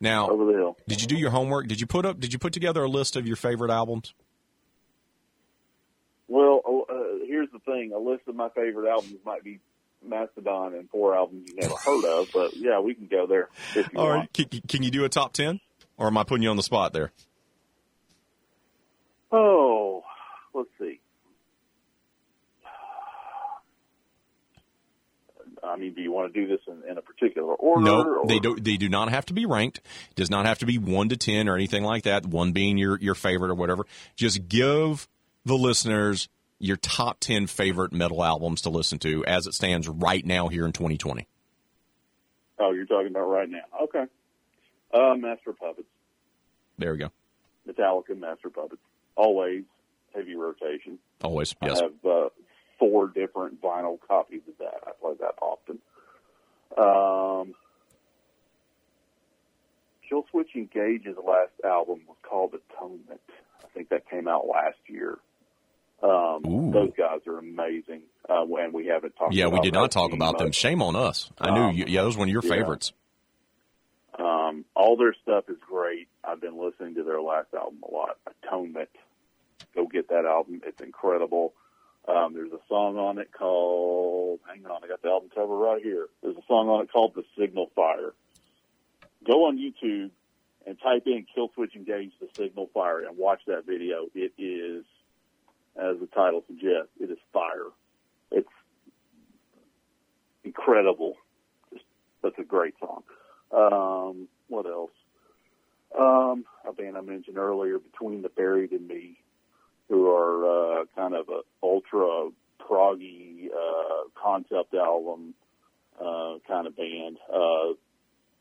Now, 0.00 0.30
Over 0.30 0.46
the 0.46 0.52
hill. 0.52 0.76
did 0.88 1.02
you 1.02 1.06
do 1.06 1.16
your 1.16 1.30
homework? 1.30 1.66
Did 1.68 1.80
you 1.80 1.86
put 1.86 2.06
up? 2.06 2.18
Did 2.18 2.32
you 2.32 2.38
put 2.38 2.52
together 2.54 2.82
a 2.82 2.88
list 2.88 3.16
of 3.16 3.26
your 3.26 3.36
favorite 3.36 3.70
albums? 3.70 4.14
Well, 6.34 6.84
uh, 6.90 7.24
here's 7.28 7.48
the 7.52 7.60
thing: 7.60 7.92
a 7.94 7.98
list 7.98 8.22
of 8.26 8.34
my 8.34 8.48
favorite 8.48 8.90
albums 8.90 9.20
might 9.24 9.44
be 9.44 9.60
Mastodon 10.04 10.74
and 10.74 10.90
four 10.90 11.14
albums 11.14 11.48
you've 11.48 11.60
never 11.60 11.76
heard 11.76 12.04
of, 12.06 12.28
but 12.34 12.56
yeah, 12.56 12.80
we 12.80 12.92
can 12.92 13.06
go 13.06 13.28
there 13.28 13.50
if 13.76 13.88
you 13.92 14.00
All 14.00 14.08
want. 14.08 14.32
Can, 14.32 14.48
can 14.66 14.82
you 14.82 14.90
do 14.90 15.04
a 15.04 15.08
top 15.08 15.32
ten, 15.32 15.60
or 15.96 16.08
am 16.08 16.18
I 16.18 16.24
putting 16.24 16.42
you 16.42 16.50
on 16.50 16.56
the 16.56 16.64
spot 16.64 16.92
there? 16.92 17.12
Oh, 19.30 20.02
let's 20.52 20.70
see. 20.76 20.98
I 25.62 25.76
mean, 25.76 25.94
do 25.94 26.02
you 26.02 26.10
want 26.10 26.34
to 26.34 26.40
do 26.40 26.48
this 26.48 26.60
in, 26.66 26.82
in 26.90 26.98
a 26.98 27.02
particular 27.02 27.54
order? 27.54 27.84
No, 27.84 28.02
or- 28.02 28.26
they 28.26 28.40
do. 28.40 28.56
They 28.56 28.76
do 28.76 28.88
not 28.88 29.08
have 29.08 29.24
to 29.26 29.34
be 29.34 29.46
ranked. 29.46 29.78
It 30.10 30.16
does 30.16 30.30
not 30.30 30.46
have 30.46 30.58
to 30.58 30.66
be 30.66 30.78
one 30.78 31.10
to 31.10 31.16
ten 31.16 31.48
or 31.48 31.54
anything 31.54 31.84
like 31.84 32.02
that. 32.02 32.26
One 32.26 32.50
being 32.50 32.76
your 32.76 32.98
your 32.98 33.14
favorite 33.14 33.52
or 33.52 33.54
whatever. 33.54 33.86
Just 34.16 34.48
give 34.48 35.06
the 35.44 35.54
listeners 35.54 36.28
your 36.58 36.76
top 36.76 37.20
10 37.20 37.46
favorite 37.46 37.92
metal 37.92 38.24
albums 38.24 38.62
to 38.62 38.70
listen 38.70 38.98
to 39.00 39.24
as 39.26 39.46
it 39.46 39.54
stands 39.54 39.88
right 39.88 40.24
now 40.24 40.48
here 40.48 40.64
in 40.64 40.72
2020. 40.72 41.26
Oh, 42.58 42.70
you're 42.72 42.86
talking 42.86 43.08
about 43.08 43.26
right 43.26 43.48
now. 43.48 43.64
Okay. 43.82 44.04
Uh, 44.92 45.14
Master 45.16 45.52
Puppets. 45.52 45.88
There 46.78 46.92
we 46.92 46.98
go. 46.98 47.10
Metallica, 47.68 48.16
Master 48.16 48.50
Puppets. 48.50 48.80
Always 49.16 49.64
heavy 50.14 50.36
rotation. 50.36 50.98
Always, 51.22 51.54
yes. 51.62 51.80
I 51.80 51.84
have 51.84 52.06
uh, 52.06 52.28
four 52.78 53.08
different 53.08 53.60
vinyl 53.60 53.98
copies 54.06 54.42
of 54.48 54.58
that. 54.58 54.80
I 54.86 54.90
play 55.00 55.14
that 55.20 55.34
often. 55.42 55.78
Um, 56.76 57.54
Killswitch 60.10 60.54
Engage's 60.54 61.16
last 61.16 61.52
album 61.64 62.02
was 62.06 62.16
called 62.22 62.54
Atonement. 62.54 63.20
I 63.62 63.66
think 63.74 63.88
that 63.88 64.08
came 64.08 64.28
out 64.28 64.46
last 64.46 64.78
year. 64.86 65.18
Um, 66.04 66.42
Ooh. 66.46 66.70
those 66.70 66.90
guys 66.96 67.20
are 67.26 67.38
amazing. 67.38 68.02
Uh, 68.28 68.44
and 68.60 68.72
we 68.74 68.86
haven't 68.86 69.16
talked. 69.16 69.32
Yeah, 69.34 69.46
we 69.48 69.60
did 69.60 69.72
not 69.74 69.90
talk 69.90 70.12
about 70.12 70.38
them. 70.38 70.52
Shame 70.52 70.82
on 70.82 70.94
us. 70.96 71.30
I 71.38 71.48
Um, 71.48 71.54
knew, 71.54 71.78
you, 71.78 71.84
yeah, 71.88 72.02
that 72.02 72.06
was 72.06 72.16
one 72.18 72.28
of 72.28 72.32
your 72.32 72.42
yeah. 72.44 72.50
favorites. 72.56 72.92
Um, 74.18 74.64
all 74.76 74.96
their 74.96 75.14
stuff 75.22 75.44
is 75.48 75.56
great. 75.66 76.08
I've 76.22 76.40
been 76.40 76.56
listening 76.58 76.94
to 76.96 77.02
their 77.04 77.20
last 77.20 77.48
album 77.54 77.78
a 77.88 77.92
lot. 77.92 78.18
Atonement. 78.44 78.90
Go 79.74 79.86
get 79.86 80.08
that 80.10 80.24
album. 80.24 80.60
It's 80.64 80.80
incredible. 80.80 81.52
Um, 82.06 82.34
there's 82.34 82.52
a 82.52 82.60
song 82.68 82.98
on 82.98 83.18
it 83.18 83.32
called, 83.32 84.40
hang 84.46 84.66
on, 84.66 84.84
I 84.84 84.88
got 84.88 85.00
the 85.00 85.08
album 85.08 85.30
cover 85.34 85.56
right 85.56 85.82
here. 85.82 86.06
There's 86.22 86.36
a 86.36 86.44
song 86.46 86.68
on 86.68 86.82
it 86.84 86.92
called 86.92 87.14
The 87.14 87.24
Signal 87.38 87.70
Fire. 87.74 88.12
Go 89.26 89.46
on 89.46 89.56
YouTube 89.58 90.10
and 90.66 90.78
type 90.80 91.04
in 91.06 91.24
Killswitch 91.34 91.74
Engage 91.74 92.12
The 92.20 92.28
Signal 92.36 92.68
Fire 92.74 93.00
and 93.00 93.16
watch 93.16 93.40
that 93.46 93.64
video. 93.66 94.06
It 94.14 94.32
is, 94.36 94.84
as 95.76 95.98
the 96.00 96.06
title 96.06 96.44
suggests, 96.46 96.90
it 97.00 97.10
is 97.10 97.18
fire. 97.32 97.70
It's 98.30 98.48
incredible. 100.44 101.16
Just, 101.72 101.84
that's 102.22 102.38
a 102.38 102.44
great 102.44 102.74
song. 102.78 103.02
Um, 103.52 104.28
what 104.48 104.66
else? 104.66 104.90
Um, 105.98 106.44
a 106.68 106.72
band 106.72 106.96
I 106.96 107.00
mentioned 107.00 107.38
earlier, 107.38 107.78
Between 107.78 108.22
the 108.22 108.28
Buried 108.28 108.72
and 108.72 108.86
Me, 108.88 109.18
who 109.88 110.10
are 110.10 110.80
uh, 110.80 110.84
kind 110.96 111.14
of 111.14 111.28
a 111.28 111.40
ultra 111.62 112.30
proggy 112.60 113.48
uh, 113.48 114.08
concept 114.20 114.74
album 114.74 115.34
uh, 116.00 116.36
kind 116.48 116.66
of 116.66 116.76
band. 116.76 117.18
Uh, 117.32 117.74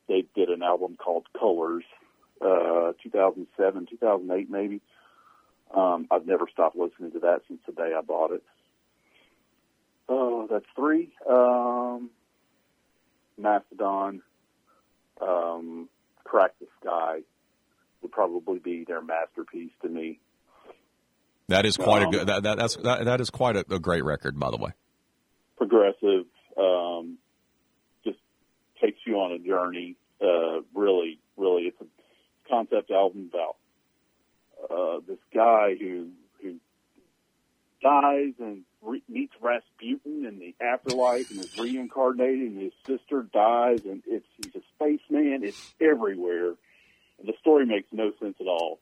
they 0.07 0.25
did 0.35 0.49
an 0.49 0.63
album 0.63 0.97
called 0.97 1.25
Colors, 1.37 1.83
uh, 2.41 2.93
2007, 3.03 3.87
2008 3.89 4.49
maybe. 4.49 4.81
Um, 5.73 6.07
I've 6.11 6.25
never 6.25 6.45
stopped 6.51 6.75
listening 6.75 7.11
to 7.13 7.19
that 7.19 7.41
since 7.47 7.59
the 7.65 7.71
day 7.73 7.93
I 7.97 8.01
bought 8.01 8.31
it. 8.31 8.43
Oh, 10.07 10.47
that's 10.49 10.65
three. 10.75 11.13
Um, 11.27 12.09
Mastodon, 13.37 14.21
um, 15.21 15.89
Crack 16.23 16.51
the 16.59 16.67
Skye 16.79 17.21
would 18.01 18.11
probably 18.11 18.59
be 18.59 18.83
their 18.83 19.01
masterpiece 19.01 19.71
to 19.81 19.89
me. 19.89 20.19
That 21.47 21.65
is 21.65 21.77
quite 21.77 22.03
a 22.03 22.05
Um, 22.05 22.11
good. 22.11 22.27
That, 22.27 22.43
that 22.43 22.57
that's 22.57 22.75
that, 22.77 23.05
that 23.05 23.21
is 23.21 23.29
quite 23.29 23.55
a, 23.55 23.65
a 23.69 23.79
great 23.79 24.03
record, 24.03 24.39
by 24.39 24.51
the 24.51 24.57
way. 24.57 24.71
Progressive, 25.57 26.25
um, 26.57 27.17
just 28.03 28.19
takes 28.81 28.99
you 29.05 29.15
on 29.15 29.31
a 29.31 29.39
journey. 29.39 29.95
Uh, 30.21 30.61
really, 30.73 31.19
really, 31.37 31.63
it's 31.63 31.81
a 31.81 31.85
concept 32.49 32.91
album 32.91 33.29
about 33.33 33.55
uh, 34.69 34.99
this 35.07 35.19
guy 35.33 35.75
who 35.79 36.09
who 36.41 36.55
dies 37.81 38.33
and 38.39 38.63
re- 38.81 39.03
meets 39.09 39.33
Rasputin 39.41 40.25
in 40.25 40.39
the 40.39 40.55
afterlife 40.63 41.29
and 41.31 41.39
is 41.39 41.57
reincarnated, 41.57 42.51
and 42.51 42.61
his 42.61 42.73
sister 42.85 43.23
dies, 43.33 43.81
and 43.85 44.03
it's 44.07 44.25
he's 44.37 44.55
a 44.55 44.61
spaceman. 44.75 45.41
It's 45.43 45.73
everywhere, 45.81 46.53
and 47.19 47.27
the 47.27 47.33
story 47.39 47.65
makes 47.65 47.87
no 47.91 48.11
sense 48.19 48.35
at 48.39 48.47
all. 48.47 48.79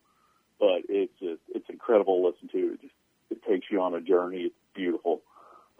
But 0.60 0.84
it's 0.90 1.14
just 1.20 1.42
it's 1.50 1.70
incredible 1.70 2.22
to 2.22 2.28
listen 2.28 2.50
to. 2.50 2.74
It 2.74 2.82
just 2.82 2.94
it 3.32 3.44
takes 3.44 3.68
you 3.72 3.82
on 3.82 3.96
a 3.96 4.02
journey. 4.02 4.42
It's 4.44 4.56
beautiful. 4.76 5.22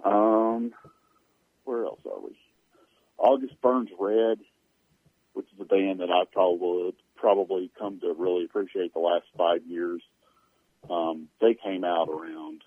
Um, 0.04 0.74
where 1.64 1.86
else 1.86 2.00
are 2.06 2.20
we? 2.20 2.36
August 3.18 3.62
Burns 3.62 3.90
Red, 4.00 4.40
which 5.34 5.46
is 5.54 5.62
a 5.62 5.66
band 5.66 6.00
that 6.00 6.10
I've 6.10 6.32
probably 6.32 6.96
probably 7.22 7.70
come 7.78 8.00
to 8.00 8.14
really 8.18 8.44
appreciate 8.46 8.94
the 8.94 9.00
last 9.00 9.26
five 9.38 9.62
years. 9.68 10.02
Um, 10.90 11.30
they 11.40 11.54
came 11.54 11.84
out 11.84 12.10
around 12.10 12.64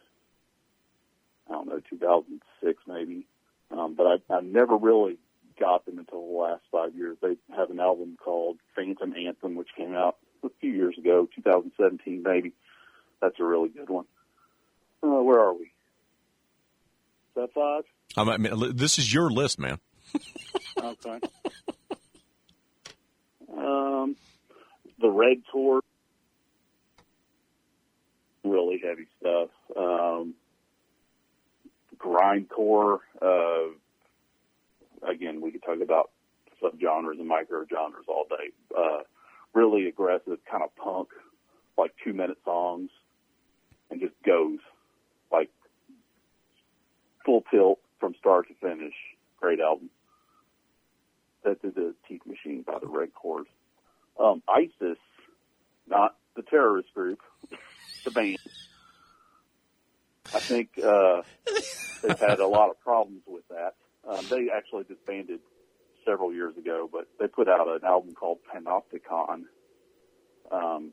I 1.48 1.52
don't 1.52 1.68
know 1.68 1.80
2006 1.90 2.78
maybe, 2.86 3.26
um, 3.70 3.94
but 3.94 4.06
I, 4.06 4.34
I 4.34 4.40
never 4.40 4.76
really 4.76 5.18
got 5.58 5.84
them 5.84 5.98
until 5.98 6.24
the 6.24 6.38
last 6.38 6.62
five 6.70 6.94
years. 6.94 7.18
They 7.20 7.36
have 7.54 7.70
an 7.70 7.80
album 7.80 8.16
called 8.22 8.58
Phantom 8.74 9.12
Anthem, 9.14 9.56
which 9.56 9.68
came 9.76 9.94
out 9.94 10.16
a 10.44 10.48
few 10.60 10.70
years 10.70 10.96
ago, 10.96 11.28
2017 11.34 12.22
maybe. 12.22 12.52
That's 13.20 13.38
a 13.40 13.44
really 13.44 13.68
good 13.68 13.90
one. 13.90 14.06
Uh, 15.02 15.22
where 15.22 15.40
are 15.40 15.52
we? 15.52 15.64
Is 15.64 15.70
that 17.34 17.52
five? 17.52 17.82
I 18.16 18.24
mean, 18.24 18.52
I 18.52 18.54
mean, 18.54 18.76
this 18.76 18.98
is 18.98 19.12
your 19.12 19.30
list, 19.30 19.58
man. 19.58 19.80
Okay. 20.78 21.20
um, 23.56 24.16
the 25.00 25.08
Red 25.08 25.42
Tour, 25.52 25.80
really 28.44 28.80
heavy 28.84 29.06
stuff. 29.20 29.50
Um, 29.76 30.34
grindcore. 31.98 32.98
Uh, 33.20 33.72
again, 35.08 35.40
we 35.40 35.50
could 35.50 35.62
talk 35.62 35.80
about 35.80 36.10
subgenres 36.62 37.18
and 37.18 37.28
micro 37.28 37.64
genres 37.66 38.06
all 38.08 38.26
day. 38.28 38.50
Uh, 38.76 39.02
really 39.52 39.86
aggressive, 39.86 40.38
kind 40.50 40.62
of 40.62 40.74
punk, 40.76 41.08
like 41.76 41.92
two 42.02 42.12
minute 42.12 42.38
songs, 42.44 42.90
and 43.90 44.00
just 44.00 44.14
goes 44.24 44.58
like 45.32 45.50
full 47.24 47.44
tilt 47.50 47.78
from 48.00 48.14
start 48.18 48.48
to 48.48 48.54
finish. 48.54 48.94
Great 49.40 49.60
album. 49.60 49.90
That 51.44 51.58
is 51.62 51.74
the 51.74 51.94
Teeth 52.08 52.22
Machine 52.26 52.62
by 52.62 52.78
the 52.78 52.86
Red 52.86 53.12
Chords. 53.14 53.48
Um, 54.18 54.42
ISIS, 54.48 54.98
not 55.88 56.16
the 56.36 56.42
terrorist 56.42 56.92
group, 56.94 57.20
the 58.04 58.10
band. 58.10 58.38
I 60.34 60.40
think 60.40 60.78
uh, 60.78 61.22
they've 62.02 62.18
had 62.18 62.40
a 62.40 62.46
lot 62.46 62.70
of 62.70 62.80
problems 62.80 63.22
with 63.26 63.44
that. 63.48 63.74
Um, 64.08 64.24
they 64.30 64.48
actually 64.54 64.84
disbanded 64.84 65.40
several 66.04 66.32
years 66.32 66.56
ago, 66.56 66.88
but 66.90 67.08
they 67.18 67.26
put 67.26 67.48
out 67.48 67.68
an 67.68 67.84
album 67.84 68.14
called 68.14 68.38
Panopticon. 68.52 69.44
Um, 70.50 70.92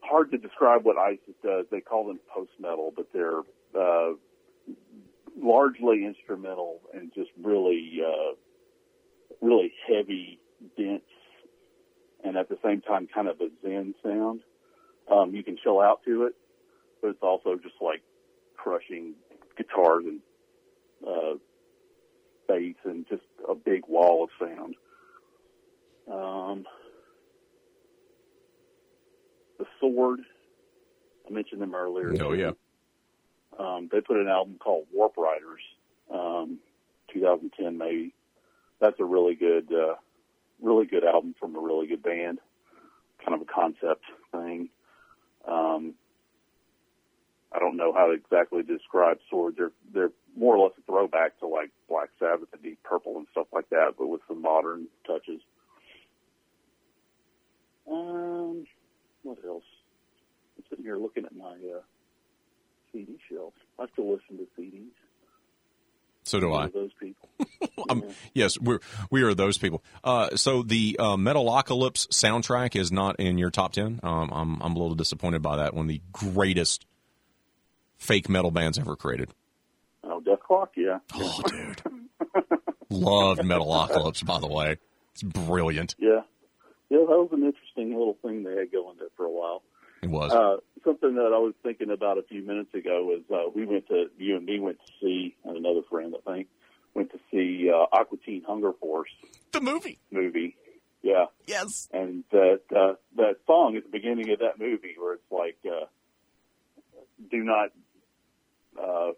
hard 0.00 0.30
to 0.30 0.38
describe 0.38 0.84
what 0.84 0.96
ISIS 0.96 1.34
does. 1.42 1.66
They 1.70 1.80
call 1.80 2.06
them 2.06 2.20
post 2.32 2.52
metal, 2.60 2.92
but 2.94 3.12
they're 3.12 3.40
uh, 3.78 4.12
largely 5.40 6.04
instrumental 6.04 6.80
and 6.94 7.12
just 7.14 7.30
really, 7.42 8.00
uh, 8.06 8.34
really 9.40 9.72
heavy, 9.88 10.38
dense, 10.76 11.02
and 12.26 12.36
at 12.36 12.48
the 12.48 12.58
same 12.64 12.80
time 12.80 13.06
kind 13.12 13.28
of 13.28 13.40
a 13.40 13.48
zen 13.62 13.94
sound. 14.02 14.40
Um, 15.10 15.34
you 15.34 15.44
can 15.44 15.56
chill 15.62 15.80
out 15.80 16.00
to 16.04 16.24
it, 16.24 16.34
but 17.00 17.10
it's 17.10 17.22
also 17.22 17.54
just 17.54 17.76
like 17.80 18.02
crushing 18.56 19.14
guitars 19.56 20.04
and 20.04 20.20
uh, 21.06 21.34
bass 22.48 22.74
and 22.84 23.06
just 23.08 23.22
a 23.48 23.54
big 23.54 23.82
wall 23.86 24.24
of 24.24 24.30
sound. 24.40 24.74
Um, 26.10 26.64
the 29.58 29.66
Sword, 29.80 30.20
I 31.28 31.32
mentioned 31.32 31.62
them 31.62 31.74
earlier. 31.74 32.12
Oh 32.20 32.32
yeah. 32.32 32.52
Um, 33.58 33.88
they 33.90 34.00
put 34.00 34.16
an 34.16 34.28
album 34.28 34.56
called 34.58 34.86
Warp 34.92 35.16
Riders, 35.16 35.62
um, 36.12 36.58
2010 37.14 37.78
maybe. 37.78 38.14
That's 38.80 39.00
a 39.00 39.04
really 39.04 39.34
good, 39.34 39.72
uh, 39.72 39.94
really 40.60 40.86
good 40.86 41.04
album 41.04 41.34
from 41.38 41.56
a 41.56 41.60
really 41.60 41.86
good 41.86 42.02
band. 42.02 42.38
Kind 43.24 43.40
of 43.40 43.46
a 43.46 43.52
concept 43.52 44.04
thing. 44.32 44.68
Um, 45.46 45.94
I 47.52 47.58
don't 47.58 47.76
know 47.76 47.92
how 47.92 48.06
to 48.06 48.12
exactly 48.12 48.62
describe 48.62 49.18
Sword. 49.30 49.54
They're 49.56 49.72
they're 49.92 50.12
more 50.36 50.56
or 50.56 50.64
less 50.64 50.76
a 50.78 50.82
throwback 50.82 51.38
to 51.40 51.46
like 51.46 51.70
Black 51.88 52.10
Sabbath 52.18 52.48
and 52.52 52.62
Deep 52.62 52.82
Purple 52.82 53.16
and 53.16 53.26
stuff 53.32 53.46
like 53.52 53.68
that, 53.70 53.94
but 53.98 54.08
with 54.08 54.20
some 54.28 54.42
modern 54.42 54.86
touches. 55.06 55.40
Um, 57.90 58.66
what 59.22 59.38
else? 59.46 59.64
I'm 60.58 60.64
sitting 60.68 60.84
here 60.84 60.96
looking 60.96 61.24
at 61.24 61.36
my 61.36 61.54
uh, 61.54 61.80
CD 62.92 63.16
shelf. 63.30 63.54
I 63.78 63.86
still 63.92 64.12
listen 64.12 64.38
to 64.38 64.46
CDs. 64.60 64.90
So 66.26 66.40
do 66.40 66.52
I. 66.52 66.68
Those 66.68 66.92
people. 67.00 67.28
Um, 67.88 68.02
yes, 68.34 68.58
we're 68.58 68.80
we 69.10 69.22
are 69.22 69.32
those 69.34 69.58
people. 69.58 69.84
Uh, 70.02 70.34
so 70.34 70.62
the 70.62 70.96
uh, 70.98 71.16
Metalocalypse 71.16 72.08
soundtrack 72.08 72.74
is 72.74 72.90
not 72.90 73.20
in 73.20 73.38
your 73.38 73.50
top 73.50 73.74
ten. 73.74 74.00
Um, 74.02 74.30
I'm 74.32 74.60
I'm 74.60 74.74
a 74.74 74.78
little 74.78 74.96
disappointed 74.96 75.40
by 75.42 75.56
that. 75.56 75.72
One 75.74 75.84
of 75.84 75.88
the 75.88 76.00
greatest 76.10 76.84
fake 77.98 78.28
metal 78.28 78.50
bands 78.50 78.78
ever 78.78 78.96
created. 78.96 79.30
Oh, 80.02 80.20
Dethklok, 80.20 80.68
yeah. 80.76 80.98
Oh, 81.14 81.42
dude. 81.46 81.82
Loved 82.90 83.42
Metalocalypse, 83.42 84.24
by 84.24 84.40
the 84.40 84.48
way. 84.48 84.78
It's 85.12 85.22
brilliant. 85.22 85.94
Yeah. 85.98 86.22
Yeah, 86.88 86.98
that 86.98 87.06
was 87.08 87.28
an 87.32 87.44
interesting 87.44 87.90
little 87.90 88.16
thing 88.22 88.42
they 88.42 88.56
had 88.56 88.72
going 88.72 88.96
there 88.98 89.08
for 89.16 89.26
a 89.26 89.30
while. 89.30 89.62
It 90.02 90.10
was. 90.10 90.32
Uh, 90.32 90.56
something 90.86 91.16
that 91.16 91.32
I 91.34 91.38
was 91.38 91.52
thinking 91.62 91.90
about 91.90 92.16
a 92.16 92.22
few 92.22 92.42
minutes 92.42 92.72
ago 92.72 93.04
was 93.04 93.22
uh, 93.30 93.50
we 93.54 93.66
went 93.66 93.88
to, 93.88 94.06
you 94.16 94.36
and 94.36 94.46
me 94.46 94.60
went 94.60 94.78
to 94.78 94.92
see, 95.00 95.34
and 95.44 95.56
another 95.56 95.80
friend, 95.90 96.14
I 96.16 96.32
think, 96.32 96.48
went 96.94 97.10
to 97.12 97.18
see 97.30 97.68
uh, 97.70 97.84
Aqua 97.94 98.16
Teen 98.24 98.42
Hunger 98.46 98.72
Force 98.72 99.10
the 99.52 99.60
movie. 99.60 99.98
movie. 100.10 100.56
Yeah. 101.02 101.26
Yes. 101.46 101.88
And 101.92 102.24
that, 102.30 102.60
uh, 102.74 102.94
that 103.16 103.36
song 103.46 103.76
at 103.76 103.82
the 103.84 103.90
beginning 103.90 104.30
of 104.30 104.38
that 104.38 104.58
movie 104.58 104.94
where 104.98 105.14
it's 105.14 105.30
like, 105.30 105.58
uh, 105.66 105.86
do 107.30 107.44
not, 107.44 107.70
uh, 108.80 109.10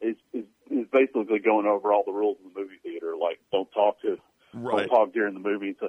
is, 0.00 0.16
is, 0.32 0.44
is 0.70 0.86
basically 0.92 1.38
going 1.40 1.66
over 1.66 1.92
all 1.92 2.04
the 2.06 2.12
rules 2.12 2.38
in 2.42 2.52
the 2.52 2.60
movie 2.60 2.78
theater. 2.82 3.14
Like, 3.20 3.40
don't 3.52 3.70
talk 3.72 4.00
to, 4.02 4.18
Right. 4.52 4.88
don't 4.88 4.88
talk 4.88 5.12
during 5.12 5.34
the 5.34 5.40
movie. 5.40 5.74
So 5.80 5.88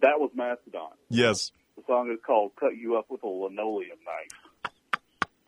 that 0.00 0.18
was 0.18 0.30
Mastodon. 0.34 0.92
Yes. 1.10 1.52
The 1.76 1.82
song 1.86 2.10
is 2.10 2.18
called 2.26 2.52
"Cut 2.58 2.76
You 2.76 2.96
Up 2.96 3.06
with 3.10 3.22
a 3.22 3.26
Linoleum 3.28 3.98
Knife." 4.04 4.72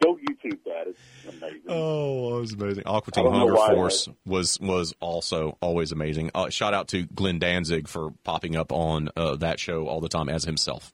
Go 0.03 0.17
YouTube 0.17 0.59
that; 0.65 0.87
it's 0.87 0.99
amazing. 1.37 1.63
Oh, 1.69 2.37
it 2.37 2.41
was 2.41 2.53
amazing. 2.53 2.85
Aqua 2.87 3.13
Teen 3.13 3.31
Hunger 3.31 3.57
Force 3.57 4.09
was 4.25 4.61
was 4.61 4.95
also 5.01 5.57
always 5.61 5.91
amazing. 5.91 6.31
Uh, 6.35 6.51
shout 6.51 6.73
out 6.75 6.89
to 6.89 7.05
Glenn 7.07 7.39
Danzig 7.41 7.89
for 7.89 8.11
popping 8.23 8.55
up 8.55 8.71
on 8.73 9.09
uh, 9.17 9.35
that 9.37 9.59
show 9.59 9.89
all 9.89 10.01
the 10.01 10.09
time 10.09 10.29
as 10.29 10.45
himself. 10.45 10.93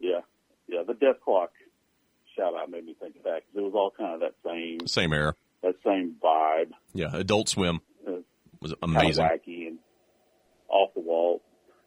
yeah, 0.00 0.20
yeah. 0.68 0.82
The 0.86 0.94
Dethklok 0.94 1.48
shout 2.36 2.54
out 2.54 2.70
made 2.70 2.86
me 2.86 2.94
think 2.98 3.16
of 3.16 3.24
that 3.24 3.42
because 3.46 3.56
it 3.56 3.62
was 3.64 3.74
all 3.74 3.92
kind 3.96 4.14
of 4.14 4.20
that 4.20 4.34
same 4.48 4.86
Same 4.86 5.12
era. 5.12 5.34
that 5.62 5.74
same 5.84 6.14
vibe. 6.24 6.70
Yeah, 6.94 7.14
Adult 7.14 7.50
Swim 7.50 7.80
was 8.62 8.72
kind 8.72 8.96
amazing. 8.96 9.24
of 9.24 9.30
wacky 9.32 9.66
and 9.68 9.78
off 10.68 10.94
the 10.94 11.00
wall. 11.00 11.42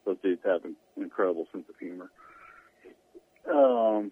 Those 0.05 0.17
dudes 0.21 0.41
have 0.45 0.63
an 0.65 0.75
incredible 0.97 1.47
sense 1.51 1.65
of 1.69 1.75
humor. 1.79 2.11
Um, 3.49 4.11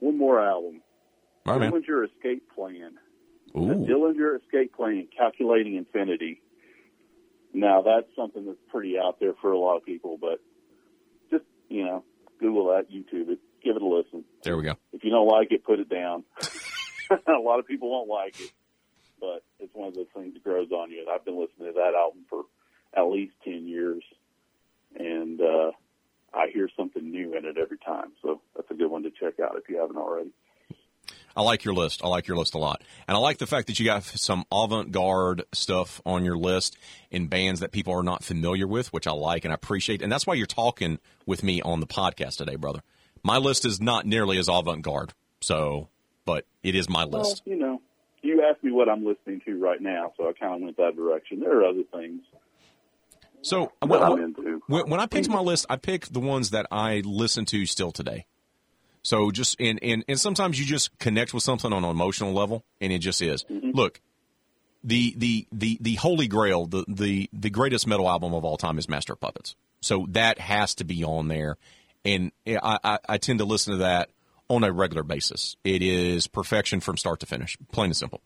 one 0.00 0.18
more 0.18 0.40
album. 0.40 0.82
All 1.46 1.58
right, 1.58 1.70
man. 1.70 1.82
Dillinger 1.82 2.08
Escape 2.08 2.48
Plan. 2.54 2.94
The 3.54 3.60
Ooh. 3.60 3.86
Dillinger 3.86 4.40
Escape 4.40 4.74
Plan, 4.74 5.08
Calculating 5.16 5.76
Infinity. 5.76 6.40
Now 7.52 7.82
that's 7.82 8.06
something 8.16 8.46
that's 8.46 8.58
pretty 8.70 8.98
out 8.98 9.20
there 9.20 9.34
for 9.40 9.52
a 9.52 9.58
lot 9.58 9.76
of 9.76 9.84
people, 9.84 10.16
but 10.18 10.40
just 11.30 11.44
you 11.68 11.84
know, 11.84 12.04
Google 12.40 12.68
that, 12.68 12.90
YouTube 12.90 13.28
it, 13.28 13.38
give 13.62 13.76
it 13.76 13.82
a 13.82 13.86
listen. 13.86 14.24
There 14.42 14.56
we 14.56 14.64
go. 14.64 14.74
If 14.92 15.04
you 15.04 15.10
don't 15.10 15.28
like 15.28 15.52
it, 15.52 15.64
put 15.64 15.78
it 15.78 15.88
down. 15.88 16.24
a 17.26 17.32
lot 17.38 17.58
of 17.58 17.66
people 17.66 17.90
won't 17.90 18.08
like 18.08 18.40
it, 18.40 18.52
but 19.20 19.44
it's 19.58 19.74
one 19.74 19.88
of 19.88 19.94
those 19.94 20.06
things 20.14 20.34
that 20.34 20.42
grows 20.42 20.70
on 20.70 20.90
you. 20.90 21.00
And 21.00 21.10
I've 21.10 21.24
been 21.24 21.38
listening 21.38 21.68
to 21.68 21.74
that 21.74 21.94
album 21.94 22.24
for 22.30 22.44
at 22.96 23.02
least 23.02 23.34
ten 23.44 23.66
years, 23.66 24.02
and 24.98 25.40
uh, 25.40 25.72
I 26.34 26.48
hear 26.52 26.68
something 26.76 27.10
new 27.10 27.36
in 27.36 27.44
it 27.44 27.56
every 27.58 27.78
time. 27.78 28.12
So 28.22 28.40
that's 28.56 28.70
a 28.70 28.74
good 28.74 28.90
one 28.90 29.02
to 29.04 29.10
check 29.10 29.40
out 29.40 29.56
if 29.56 29.68
you 29.68 29.78
haven't 29.80 29.96
already. 29.96 30.30
I 31.34 31.42
like 31.42 31.64
your 31.64 31.74
list. 31.74 32.02
I 32.04 32.08
like 32.08 32.28
your 32.28 32.36
list 32.36 32.54
a 32.54 32.58
lot. 32.58 32.82
And 33.08 33.16
I 33.16 33.20
like 33.20 33.38
the 33.38 33.46
fact 33.46 33.66
that 33.68 33.80
you 33.80 33.86
got 33.86 34.04
some 34.04 34.44
avant 34.52 34.92
garde 34.92 35.44
stuff 35.52 36.00
on 36.04 36.24
your 36.24 36.36
list 36.36 36.76
in 37.10 37.26
bands 37.28 37.60
that 37.60 37.72
people 37.72 37.94
are 37.94 38.02
not 38.02 38.22
familiar 38.22 38.66
with, 38.66 38.92
which 38.92 39.06
I 39.06 39.12
like 39.12 39.44
and 39.44 39.52
I 39.52 39.54
appreciate. 39.54 40.02
And 40.02 40.12
that's 40.12 40.26
why 40.26 40.34
you're 40.34 40.46
talking 40.46 40.98
with 41.24 41.42
me 41.42 41.62
on 41.62 41.80
the 41.80 41.86
podcast 41.86 42.36
today, 42.36 42.56
brother. 42.56 42.80
My 43.22 43.38
list 43.38 43.64
is 43.64 43.80
not 43.80 44.04
nearly 44.04 44.38
as 44.38 44.48
avant 44.48 44.82
garde. 44.82 45.14
So, 45.40 45.88
but 46.26 46.44
it 46.62 46.74
is 46.74 46.88
my 46.88 47.04
Well, 47.06 47.22
list. 47.22 47.42
you 47.46 47.56
know, 47.56 47.80
you 48.22 48.42
asked 48.48 48.62
me 48.62 48.70
what 48.70 48.88
I'm 48.88 49.04
listening 49.04 49.40
to 49.46 49.58
right 49.58 49.80
now, 49.80 50.12
so 50.16 50.28
I 50.28 50.32
kind 50.34 50.54
of 50.54 50.60
went 50.60 50.76
that 50.76 50.94
direction. 50.96 51.40
There 51.40 51.60
are 51.60 51.64
other 51.64 51.82
things 51.92 52.22
So, 53.42 53.72
when, 53.80 54.88
when, 54.88 55.00
I 55.00 55.06
picked 55.06 55.28
my 55.28 55.40
list, 55.40 55.66
I 55.68 55.76
picked 55.76 56.12
the 56.12 56.20
ones 56.20 56.50
that 56.50 56.66
I 56.70 57.02
listen 57.04 57.44
to 57.46 57.66
still 57.66 57.92
today. 57.92 58.26
So 59.02 59.32
just 59.32 59.60
and, 59.60 59.80
and 59.82 60.04
and 60.08 60.18
sometimes 60.18 60.60
you 60.60 60.64
just 60.64 60.96
connect 60.98 61.34
with 61.34 61.42
something 61.42 61.72
on 61.72 61.82
an 61.84 61.90
emotional 61.90 62.32
level, 62.32 62.64
and 62.80 62.92
it 62.92 63.00
just 63.00 63.20
is. 63.20 63.44
Look, 63.50 64.00
the 64.84 65.14
the 65.16 65.46
the 65.52 65.78
the 65.80 65.94
holy 65.96 66.28
grail, 66.28 66.66
the 66.66 66.84
the 66.86 67.28
the 67.32 67.50
greatest 67.50 67.86
metal 67.86 68.08
album 68.08 68.32
of 68.32 68.44
all 68.44 68.56
time 68.56 68.78
is 68.78 68.88
Master 68.88 69.14
of 69.14 69.20
Puppets. 69.20 69.56
So 69.80 70.06
that 70.10 70.38
has 70.38 70.76
to 70.76 70.84
be 70.84 71.02
on 71.02 71.26
there, 71.26 71.56
and 72.04 72.30
I, 72.46 72.78
I, 72.84 72.98
I 73.08 73.18
tend 73.18 73.40
to 73.40 73.44
listen 73.44 73.72
to 73.72 73.78
that 73.78 74.10
on 74.48 74.62
a 74.62 74.70
regular 74.72 75.02
basis. 75.02 75.56
It 75.64 75.82
is 75.82 76.28
perfection 76.28 76.80
from 76.80 76.96
start 76.96 77.18
to 77.20 77.26
finish, 77.26 77.56
plain 77.72 77.86
and 77.86 77.96
simple. 77.96 78.20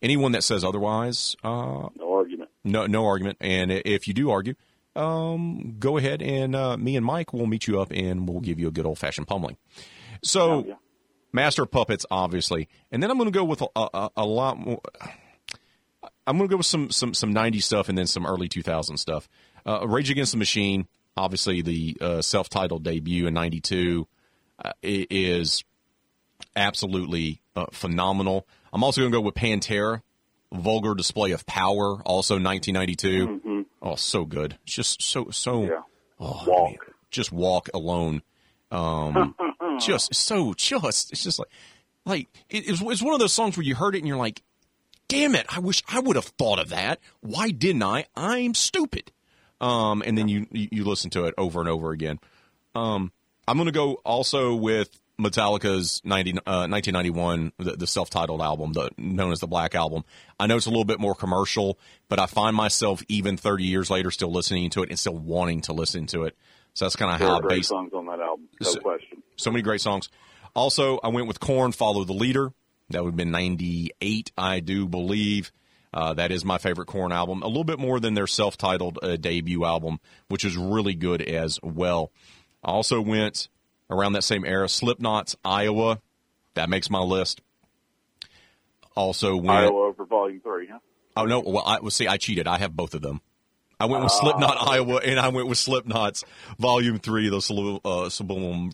Anyone 0.00 0.32
that 0.32 0.44
says 0.44 0.64
otherwise, 0.64 1.36
uh, 1.44 1.88
No 1.96 2.14
argument. 2.14 2.37
No 2.70 2.86
no 2.86 3.06
argument. 3.06 3.38
And 3.40 3.70
if 3.72 4.06
you 4.08 4.14
do 4.14 4.30
argue, 4.30 4.54
um, 4.96 5.76
go 5.78 5.96
ahead 5.96 6.22
and 6.22 6.54
uh, 6.56 6.76
me 6.76 6.96
and 6.96 7.04
Mike 7.04 7.32
will 7.32 7.46
meet 7.46 7.66
you 7.66 7.80
up 7.80 7.90
and 7.92 8.28
we'll 8.28 8.40
give 8.40 8.58
you 8.58 8.68
a 8.68 8.70
good 8.70 8.86
old 8.86 8.98
fashioned 8.98 9.26
pummeling. 9.26 9.56
So, 10.22 10.50
Oh, 10.50 10.64
yeah. 10.66 10.74
Master 11.32 11.66
Puppets, 11.66 12.06
obviously, 12.10 12.68
and 12.90 13.02
then 13.02 13.10
I'm 13.10 13.18
going 13.18 13.30
to 13.30 13.38
go 13.38 13.44
with 13.44 13.62
a, 13.62 13.66
a, 13.76 14.10
a 14.16 14.24
lot 14.24 14.58
more. 14.58 14.80
I'm 16.26 16.36
going 16.36 16.48
to 16.48 16.52
go 16.52 16.56
with 16.58 16.66
some 16.66 16.90
some 16.90 17.14
some 17.14 17.34
'90s 17.34 17.62
stuff 17.62 17.88
and 17.88 17.96
then 17.96 18.06
some 18.06 18.26
early 18.26 18.48
2000 18.48 18.96
stuff. 18.96 19.28
Uh, 19.66 19.86
Rage 19.86 20.10
Against 20.10 20.32
the 20.32 20.38
Machine, 20.38 20.88
obviously 21.16 21.60
the 21.62 21.96
uh, 22.00 22.22
self-titled 22.22 22.82
debut 22.82 23.26
in 23.26 23.34
'92, 23.34 24.06
uh, 24.64 24.72
is 24.82 25.64
absolutely 26.56 27.40
uh, 27.56 27.66
phenomenal. 27.72 28.46
I'm 28.72 28.82
also 28.84 29.00
going 29.00 29.12
to 29.12 29.16
go 29.18 29.22
with 29.22 29.34
Pantera, 29.34 30.02
Vulgar 30.52 30.94
Display 30.94 31.32
of 31.32 31.46
Power, 31.46 32.00
also 32.04 32.34
1992. 32.40 33.66
Oh, 33.82 33.94
so 33.96 34.24
good. 34.24 34.58
It's 34.64 34.74
just 34.74 35.02
so 35.02 35.30
so. 35.30 35.62
Mm-hmm. 35.62 35.70
Yeah. 35.72 35.82
Oh, 36.20 36.44
Walk. 36.46 36.70
man. 36.70 36.78
Just 37.10 37.32
walk 37.32 37.68
alone. 37.72 38.22
Um, 38.70 39.34
just 39.80 40.14
so 40.14 40.52
just 40.54 41.12
it's 41.12 41.22
just 41.22 41.38
like 41.38 41.48
like 42.04 42.28
it, 42.50 42.68
it's, 42.68 42.80
it's 42.82 43.02
one 43.02 43.14
of 43.14 43.20
those 43.20 43.32
songs 43.32 43.56
where 43.56 43.64
you 43.64 43.74
heard 43.74 43.94
it 43.94 43.98
and 43.98 44.08
you're 44.08 44.16
like, 44.16 44.42
damn 45.08 45.34
it, 45.34 45.46
I 45.54 45.60
wish 45.60 45.82
I 45.88 46.00
would 46.00 46.16
have 46.16 46.24
thought 46.24 46.58
of 46.58 46.70
that. 46.70 47.00
Why 47.20 47.50
didn't 47.50 47.82
I? 47.82 48.06
I'm 48.16 48.54
stupid. 48.54 49.12
Um, 49.60 50.02
and 50.04 50.16
then 50.18 50.28
you 50.28 50.46
you 50.50 50.68
you 50.70 50.84
listen 50.84 51.10
to 51.10 51.24
it 51.26 51.34
over 51.38 51.60
and 51.60 51.68
over 51.68 51.92
again. 51.92 52.18
Um, 52.74 53.12
I'm 53.46 53.56
gonna 53.58 53.72
go 53.72 53.94
also 54.04 54.54
with 54.54 54.98
Metallica's 55.20 56.00
90, 56.04 56.32
uh, 56.46 56.68
1991, 56.68 57.52
the, 57.58 57.72
the 57.76 57.86
self-titled 57.86 58.40
album, 58.40 58.72
the, 58.72 58.90
known 58.96 59.32
as 59.32 59.40
the 59.40 59.46
Black 59.46 59.74
Album. 59.74 60.04
I 60.38 60.46
know 60.46 60.56
it's 60.56 60.66
a 60.66 60.70
little 60.70 60.84
bit 60.84 61.00
more 61.00 61.14
commercial, 61.14 61.78
but 62.08 62.18
I 62.20 62.26
find 62.26 62.54
myself 62.54 63.02
even 63.08 63.36
30 63.36 63.64
years 63.64 63.90
later 63.90 64.10
still 64.10 64.32
listening 64.32 64.70
to 64.70 64.82
it 64.82 64.90
and 64.90 64.98
still 64.98 65.16
wanting 65.18 65.62
to 65.62 65.72
listen 65.72 66.06
to 66.08 66.22
it. 66.24 66.36
So 66.74 66.84
that's 66.84 66.96
kind 66.96 67.12
of 67.12 67.20
how 67.20 67.36
I 67.38 67.40
great 67.40 67.56
base 67.58 67.68
songs 67.68 67.92
on 67.92 68.06
that 68.06 68.20
album, 68.20 68.48
no 68.60 68.70
So- 68.70 68.80
question. 68.80 69.22
so 69.36 69.50
many 69.50 69.62
great 69.62 69.80
songs. 69.80 70.08
Also, 70.54 70.98
I 71.02 71.08
went 71.08 71.26
with 71.26 71.40
Korn, 71.40 71.72
Follow 71.72 72.04
the 72.04 72.12
Leader. 72.12 72.52
That 72.90 73.02
would 73.04 73.10
have 73.10 73.16
been 73.16 73.30
98, 73.32 74.32
I 74.38 74.60
do 74.60 74.86
believe. 74.88 75.52
Uh, 75.92 76.14
that 76.14 76.30
is 76.30 76.44
my 76.44 76.58
favorite 76.58 76.86
Korn 76.86 77.12
album. 77.12 77.42
A 77.42 77.46
little 77.48 77.64
bit 77.64 77.78
more 77.78 77.98
than 77.98 78.14
their 78.14 78.26
self 78.26 78.56
titled 78.56 78.98
uh, 79.02 79.16
debut 79.16 79.64
album, 79.64 79.98
which 80.28 80.44
is 80.44 80.56
really 80.56 80.94
good 80.94 81.22
as 81.22 81.58
well. 81.62 82.12
I 82.62 82.70
also 82.70 83.00
went 83.00 83.48
around 83.90 84.12
that 84.12 84.24
same 84.24 84.44
era, 84.44 84.68
Slipknot's 84.68 85.36
Iowa. 85.44 86.00
That 86.54 86.68
makes 86.68 86.90
my 86.90 87.00
list. 87.00 87.40
Also 88.94 89.36
went. 89.36 89.50
Iowa 89.50 89.86
over 89.86 90.04
Volume 90.04 90.40
Three, 90.40 90.66
huh? 90.66 90.78
Oh 91.16 91.24
no! 91.24 91.40
Well, 91.40 91.64
I 91.64 91.80
well, 91.80 91.90
see. 91.90 92.06
I 92.06 92.16
cheated. 92.16 92.46
I 92.46 92.58
have 92.58 92.74
both 92.76 92.94
of 92.94 93.02
them. 93.02 93.20
I 93.80 93.86
went 93.86 94.02
with 94.02 94.12
Slipknot 94.12 94.56
Iowa, 94.60 94.96
and 94.96 95.20
I 95.20 95.28
went 95.28 95.46
with 95.46 95.58
Slipknot's 95.58 96.24
Volume 96.58 96.98
Three, 96.98 97.28
the 97.28 97.40
Sulu- 97.40 97.78
uh, 97.84 98.10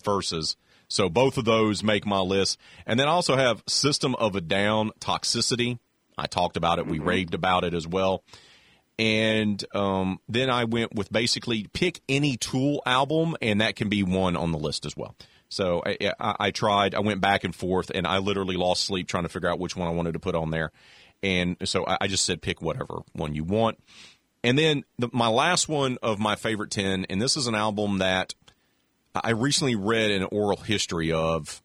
Verses. 0.03 0.57
So 0.89 1.09
both 1.09 1.37
of 1.37 1.45
those 1.45 1.83
make 1.83 2.07
my 2.07 2.21
list, 2.21 2.59
and 2.87 2.99
then 2.99 3.09
I 3.09 3.11
also 3.11 3.37
have 3.37 3.63
System 3.67 4.15
of 4.15 4.35
a 4.35 4.41
Down, 4.41 4.93
Toxicity. 5.01 5.79
I 6.17 6.27
talked 6.27 6.57
about 6.57 6.79
it. 6.79 6.87
We 6.87 7.01
raved 7.01 7.35
about 7.35 7.65
it 7.65 7.75
as 7.75 7.87
well. 7.87 8.23
And 8.99 9.65
um, 9.75 10.21
then 10.29 10.51
I 10.51 10.65
went 10.65 10.95
with 10.95 11.13
basically 11.13 11.67
pick 11.73 12.01
any 12.09 12.37
Tool 12.37 12.81
album, 12.87 13.37
and 13.43 13.61
that 13.61 13.75
can 13.75 13.89
be 13.89 14.03
one 14.03 14.37
on 14.37 14.53
the 14.53 14.59
list 14.59 14.87
as 14.87 14.97
well. 14.97 15.17
So 15.49 15.83
I, 15.85 16.13
I, 16.21 16.37
I 16.39 16.51
tried. 16.51 16.95
I 16.95 17.01
went 17.01 17.21
back 17.21 17.45
and 17.45 17.55
forth, 17.55 17.91
and 17.95 18.07
I 18.07 18.19
literally 18.19 18.57
lost 18.57 18.85
sleep 18.85 19.09
trying 19.09 19.25
to 19.25 19.29
figure 19.29 19.49
out 19.49 19.59
which 19.59 19.77
one 19.77 19.89
I 19.89 19.93
wanted 19.93 20.13
to 20.13 20.21
put 20.21 20.35
on 20.35 20.51
there. 20.51 20.71
And 21.23 21.57
so 21.65 21.87
I, 21.87 21.99
I 22.03 22.07
just 22.07 22.25
said 22.25 22.43
pick 22.43 22.63
whatever 22.63 23.03
one 23.13 23.35
you 23.35 23.45
want. 23.45 23.79
And 24.43 24.59
then 24.59 24.85
the, 24.99 25.09
my 25.13 25.29
last 25.29 25.69
one 25.69 25.99
of 26.03 26.19
my 26.19 26.37
favorite 26.37 26.71
ten, 26.71 27.07
and 27.09 27.21
this 27.21 27.37
is 27.37 27.47
an 27.47 27.55
album 27.55 27.99
that 27.99 28.35
I 29.15 29.31
recently 29.31 29.75
read 29.75 30.11
an 30.11 30.25
oral 30.25 30.59
history 30.59 31.13
of, 31.13 31.63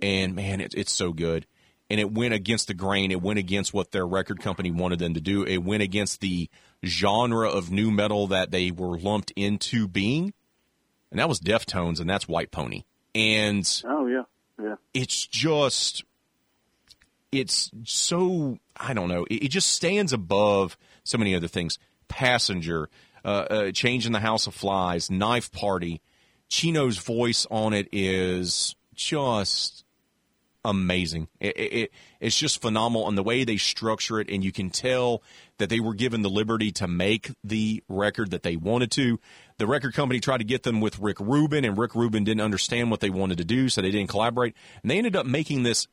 and 0.00 0.34
man, 0.34 0.60
it, 0.60 0.74
it's 0.74 0.92
so 0.92 1.12
good. 1.12 1.46
And 1.90 1.98
it 1.98 2.12
went 2.12 2.34
against 2.34 2.68
the 2.68 2.74
grain. 2.74 3.10
It 3.10 3.20
went 3.20 3.40
against 3.40 3.74
what 3.74 3.90
their 3.90 4.06
record 4.06 4.40
company 4.40 4.70
wanted 4.70 5.00
them 5.00 5.14
to 5.14 5.20
do. 5.20 5.42
It 5.42 5.58
went 5.58 5.82
against 5.82 6.20
the 6.20 6.48
genre 6.84 7.48
of 7.48 7.70
nu 7.70 7.90
metal 7.90 8.28
that 8.28 8.52
they 8.52 8.70
were 8.70 8.96
lumped 8.98 9.32
into 9.36 9.88
being, 9.88 10.32
and 11.10 11.18
that 11.18 11.28
was 11.28 11.40
Deftones, 11.40 12.00
and 12.00 12.08
that's 12.08 12.28
White 12.28 12.50
Pony. 12.50 12.84
And 13.14 13.68
Oh 13.84 14.06
yeah, 14.06 14.22
Yeah. 14.62 14.76
It's 14.94 15.26
just, 15.26 16.04
it's 17.32 17.70
so, 17.84 18.58
I 18.76 18.94
don't 18.94 19.08
know, 19.08 19.24
it, 19.28 19.46
it 19.46 19.48
just 19.48 19.70
stands 19.70 20.12
above 20.12 20.78
so 21.02 21.18
many 21.18 21.34
other 21.34 21.48
things. 21.48 21.78
Passenger, 22.08 22.88
uh, 23.24 23.28
uh, 23.50 23.72
Change 23.72 24.06
in 24.06 24.12
the 24.12 24.20
House 24.20 24.46
of 24.46 24.54
Flies, 24.54 25.10
Knife 25.10 25.50
Party. 25.52 26.00
Chino's 26.48 26.98
voice 26.98 27.46
on 27.50 27.72
it 27.72 27.88
is 27.92 28.74
just 28.94 29.84
amazing. 30.64 31.28
It, 31.40 31.58
it, 31.58 31.90
it's 32.20 32.36
just 32.36 32.60
phenomenal, 32.60 33.08
and 33.08 33.16
the 33.16 33.22
way 33.22 33.44
they 33.44 33.56
structure 33.56 34.20
it, 34.20 34.28
and 34.30 34.44
you 34.44 34.52
can 34.52 34.70
tell 34.70 35.22
that 35.58 35.70
they 35.70 35.80
were 35.80 35.94
given 35.94 36.22
the 36.22 36.30
liberty 36.30 36.72
to 36.72 36.88
make 36.88 37.30
the 37.42 37.82
record 37.88 38.30
that 38.30 38.42
they 38.42 38.56
wanted 38.56 38.90
to. 38.92 39.18
The 39.58 39.66
record 39.66 39.94
company 39.94 40.20
tried 40.20 40.38
to 40.38 40.44
get 40.44 40.62
them 40.62 40.80
with 40.80 40.98
Rick 40.98 41.20
Rubin, 41.20 41.64
and 41.64 41.78
Rick 41.78 41.94
Rubin 41.94 42.24
didn't 42.24 42.40
understand 42.40 42.90
what 42.90 43.00
they 43.00 43.10
wanted 43.10 43.38
to 43.38 43.44
do, 43.44 43.68
so 43.68 43.80
they 43.80 43.90
didn't 43.90 44.10
collaborate, 44.10 44.54
and 44.82 44.90
they 44.90 44.98
ended 44.98 45.16
up 45.16 45.26
making 45.26 45.62
this 45.62 45.86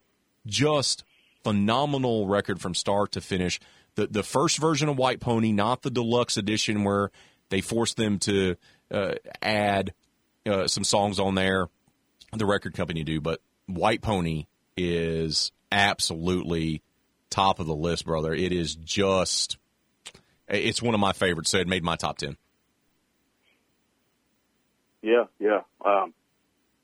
just 0.45 1.03
phenomenal 1.43 2.27
record 2.27 2.59
from 2.59 2.75
start 2.75 3.11
to 3.13 3.21
finish. 3.21 3.59
The 3.95 4.07
the 4.07 4.23
first 4.23 4.57
version 4.57 4.89
of 4.89 4.97
White 4.97 5.19
Pony, 5.19 5.51
not 5.51 5.81
the 5.81 5.89
deluxe 5.89 6.37
edition 6.37 6.83
where 6.83 7.11
they 7.49 7.61
forced 7.61 7.97
them 7.97 8.19
to 8.19 8.55
uh, 8.91 9.15
add 9.41 9.93
uh, 10.45 10.67
some 10.67 10.83
songs 10.83 11.19
on 11.19 11.35
there. 11.35 11.67
The 12.33 12.45
record 12.45 12.73
company 12.73 13.03
do, 13.03 13.21
but 13.21 13.39
White 13.67 14.01
Pony 14.01 14.47
is 14.77 15.51
absolutely 15.71 16.81
top 17.29 17.59
of 17.59 17.67
the 17.67 17.75
list, 17.75 18.05
brother. 18.05 18.33
It 18.33 18.51
is 18.53 18.75
just, 18.75 19.57
it's 20.47 20.81
one 20.81 20.93
of 20.93 20.99
my 20.99 21.13
favorites. 21.13 21.49
So 21.49 21.57
it 21.57 21.67
made 21.67 21.83
my 21.83 21.95
top 21.95 22.17
ten. 22.17 22.37
Yeah, 25.01 25.25
yeah. 25.39 25.61
Um, 25.85 26.13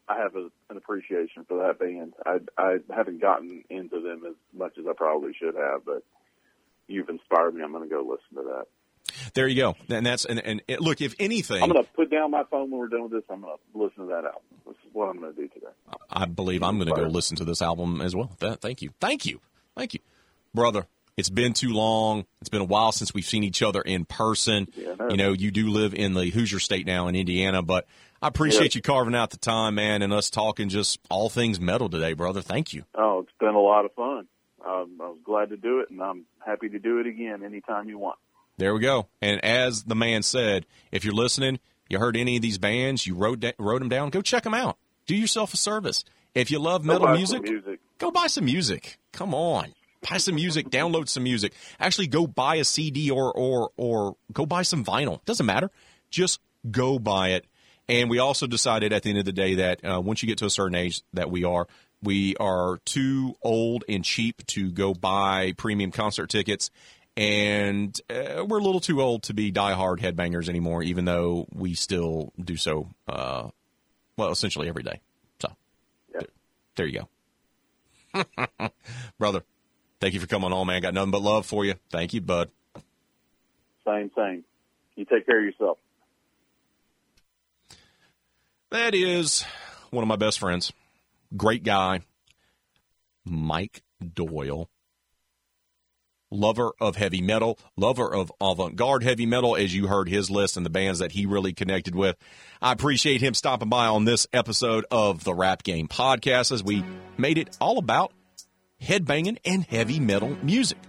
I 0.08 0.18
have 0.18 0.36
a, 0.36 0.50
an 0.70 0.78
appreciation 0.78 1.46
for 1.48 1.66
that 1.66 1.80
band. 1.80 2.14
I 2.26 2.40
I 2.58 2.78
haven't 2.94 3.22
gotten 3.22 3.64
into 3.70 4.02
them 4.02 4.24
as 4.28 4.36
much 4.54 4.78
as 4.78 4.86
I 4.88 4.94
probably 4.94 5.34
should 5.34 5.56
have, 5.56 5.86
but 5.86 6.04
you've 6.88 7.10
inspired 7.10 7.56
me. 7.56 7.64
I'm 7.64 7.72
going 7.72 7.88
to 7.88 7.94
go 7.94 8.02
listen 8.02 8.44
to 8.44 8.50
that. 8.54 8.66
There 9.34 9.48
you 9.48 9.62
go. 9.62 9.76
And 9.90 10.06
that's 10.06 10.26
and, 10.26 10.40
and 10.40 10.62
it, 10.68 10.82
look, 10.82 11.02
if 11.02 11.14
anything, 11.20 11.62
I'm 11.62 11.70
going 11.70 11.84
to 11.84 11.92
put 11.92 12.10
down 12.10 12.32
my 12.32 12.44
phone 12.50 12.72
when 12.72 12.80
we're 12.80 12.88
done 12.88 13.04
with 13.04 13.12
this. 13.12 13.24
I'm 13.30 13.42
going 13.42 13.56
to 13.58 13.78
listen 13.78 14.04
to 14.04 14.06
that 14.08 14.26
album. 14.26 14.42
This 14.66 14.76
is 14.76 14.94
what 14.94 15.10
I'm 15.10 15.20
going 15.20 15.34
to 15.36 15.42
do 15.42 15.48
today. 15.50 15.68
I 16.10 16.26
believe 16.26 16.64
I'm 16.64 16.78
going 16.78 16.88
to 16.94 16.96
go 16.96 17.08
listen 17.08 17.38
to 17.38 17.46
this 17.46 17.62
album 17.62 18.02
as 18.02 18.16
well. 18.16 18.32
That, 18.40 18.62
thank 18.62 18.82
you, 18.82 18.92
thank 19.00 19.26
you, 19.26 19.40
thank 19.76 19.94
you, 19.94 20.00
brother. 20.54 20.86
It's 21.16 21.30
been 21.30 21.54
too 21.54 21.74
long. 21.74 22.26
It's 22.42 22.50
been 22.50 22.62
a 22.62 22.66
while 22.66 22.92
since 22.92 23.14
we've 23.14 23.26
seen 23.26 23.44
each 23.44 23.62
other 23.62 23.82
in 23.82 24.06
person. 24.06 24.68
Yeah, 24.76 24.96
you 25.12 25.18
know, 25.18 25.32
you 25.32 25.52
do 25.52 25.68
live 25.70 25.94
in 25.94 26.16
the 26.16 26.26
Hoosier 26.32 26.60
State 26.60 26.88
now 26.88 27.08
in 27.08 27.16
Indiana, 27.16 27.62
but 27.62 27.86
I 28.20 28.30
appreciate 28.30 28.74
Yeah. 28.74 28.80
you 28.80 28.82
carving 28.82 29.14
out 29.14 29.30
the 29.30 29.38
time, 29.38 29.76
man, 29.76 30.02
and 30.02 30.12
us 30.12 30.32
talking 30.32 30.70
just 30.70 31.00
all 31.12 31.30
things 31.30 31.60
metal 31.60 31.88
today, 31.88 32.14
brother. 32.14 32.42
Thank 32.42 32.74
you. 32.74 32.86
Oh, 32.96 33.20
it's 33.20 33.32
been 33.40 33.54
a 33.54 33.60
lot 33.62 33.86
of 33.86 33.94
fun. 33.94 34.28
Um, 34.66 34.98
I 35.02 35.10
was 35.10 35.20
glad 35.24 35.50
to 35.50 35.58
do 35.58 35.82
it, 35.82 35.92
and 35.92 36.02
I'm 36.02 36.26
happy 36.44 36.70
to 36.70 36.80
do 36.80 37.00
it 37.00 37.06
again 37.06 37.44
anytime 37.44 37.90
you 37.90 38.00
want. 38.00 38.18
There 38.58 38.74
we 38.74 38.80
go. 38.80 39.08
And 39.22 39.44
as 39.44 39.84
the 39.84 39.96
man 39.96 40.24
said, 40.24 40.66
if 40.92 41.04
you're 41.04 41.14
listening, 41.14 41.60
you 41.90 42.00
heard 42.00 42.16
any 42.16 42.36
of 42.36 42.42
these 42.42 42.58
bands, 42.58 43.08
you 43.08 43.16
wrote 43.16 43.40
da- 43.40 43.54
wrote 43.58 43.80
them 43.80 43.90
down, 43.90 44.10
go 44.10 44.22
check 44.22 44.44
them 44.44 44.54
out. 44.54 44.78
Do 45.06 45.16
yourself 45.16 45.54
a 45.54 45.58
service. 45.58 46.04
If 46.34 46.50
you 46.50 46.60
love 46.60 46.84
metal 46.84 47.10
music, 47.10 47.44
music. 47.44 47.80
go 47.98 48.10
buy 48.12 48.28
some 48.28 48.46
music. 48.46 48.98
Come 49.12 49.34
on. 49.34 49.74
Buy 50.10 50.18
some 50.18 50.36
music, 50.36 50.70
download 50.70 51.08
some 51.08 51.24
music. 51.24 51.54
Actually 51.80 52.08
go 52.08 52.28
buy 52.28 52.56
a 52.56 52.64
CD 52.64 53.10
or 53.10 53.32
or 53.32 53.72
or 53.78 54.16
go 54.32 54.46
buy 54.46 54.64
some 54.64 54.84
vinyl. 54.84 55.24
Doesn't 55.26 55.46
matter. 55.46 55.72
Just 56.10 56.40
go 56.70 57.00
buy 57.00 57.30
it. 57.30 57.46
And 57.88 58.10
we 58.10 58.20
also 58.20 58.48
decided 58.48 58.94
at 58.94 59.04
the 59.04 59.10
end 59.10 59.20
of 59.20 59.26
the 59.26 59.32
day 59.34 59.56
that 59.56 59.84
uh, 59.84 60.02
once 60.02 60.24
you 60.24 60.28
get 60.28 60.38
to 60.40 60.46
a 60.46 60.50
certain 60.50 60.76
age 60.76 61.02
that 61.14 61.30
we 61.30 61.44
are, 61.44 61.68
we 62.02 62.36
are 62.38 62.80
too 62.86 63.36
old 63.42 63.84
and 63.88 64.04
cheap 64.04 64.46
to 64.48 64.72
go 64.72 64.94
buy 64.94 65.54
premium 65.58 65.92
concert 65.92 66.30
tickets. 66.30 66.70
And 67.16 68.00
uh, 68.10 68.44
we're 68.46 68.58
a 68.60 68.64
little 68.64 68.80
too 68.80 69.02
old 69.02 69.24
to 69.24 69.34
be 69.34 69.52
diehard 69.52 70.00
headbangers 70.00 70.50
anymore, 70.50 70.82
even 70.84 71.06
though 71.06 71.48
we 71.54 71.76
still 71.76 72.34
do 72.44 72.58
so, 72.58 72.90
uh, 73.08 73.50
well, 74.18 74.32
essentially 74.32 74.68
every 74.68 74.84
day. 74.84 75.00
So 75.40 75.50
Yeah. 76.14 76.22
there, 76.22 76.30
there 76.76 76.86
you 76.88 77.06
go. 78.16 78.70
Brother, 79.20 79.44
thank 80.00 80.14
you 80.16 80.20
for 80.20 80.28
coming 80.28 80.52
on, 80.54 80.66
man. 80.68 80.82
Got 80.82 80.96
nothing 80.96 81.12
but 81.12 81.22
love 81.22 81.46
for 81.46 81.64
you. 81.66 81.76
Thank 81.92 82.14
you, 82.16 82.22
bud. 82.22 82.50
Same, 83.86 84.10
same. 84.16 84.44
You 84.96 85.06
take 85.06 85.26
care 85.26 85.38
of 85.40 85.46
yourself. 85.46 85.78
That 88.72 88.96
is 88.96 89.46
one 89.92 90.04
of 90.04 90.08
my 90.08 90.16
best 90.16 90.40
friends. 90.40 90.72
Great 91.38 91.64
guy. 91.64 92.02
Mike 93.26 93.84
Doyle. 94.16 94.70
Lover 96.34 96.72
of 96.82 96.96
heavy 96.96 97.22
metal, 97.22 97.60
lover 97.78 98.12
of 98.12 98.32
avant 98.42 98.76
garde 98.76 99.04
heavy 99.04 99.28
metal, 99.28 99.56
as 99.56 99.76
you 99.76 99.86
heard 99.86 100.10
his 100.10 100.32
list 100.32 100.58
and 100.58 100.66
the 100.66 100.70
bands 100.72 100.98
that 100.98 101.12
he 101.12 101.28
really 101.28 101.54
connected 101.54 101.94
with. 101.94 102.16
I 102.60 102.72
appreciate 102.72 103.22
him 103.22 103.36
stopping 103.36 103.70
by 103.70 103.86
on 103.86 104.06
this 104.06 104.26
episode 104.34 104.84
of 104.90 105.24
the 105.24 105.34
Rap 105.36 105.62
Game 105.62 105.88
podcast 105.88 106.52
as 106.52 106.64
we 106.64 106.84
made 107.18 107.38
it 107.38 107.56
all 107.62 107.78
about 107.78 108.14
headbanging 108.82 109.38
and 109.46 109.64
heavy 109.64 110.00
metal 110.00 110.36
music. 110.42 110.80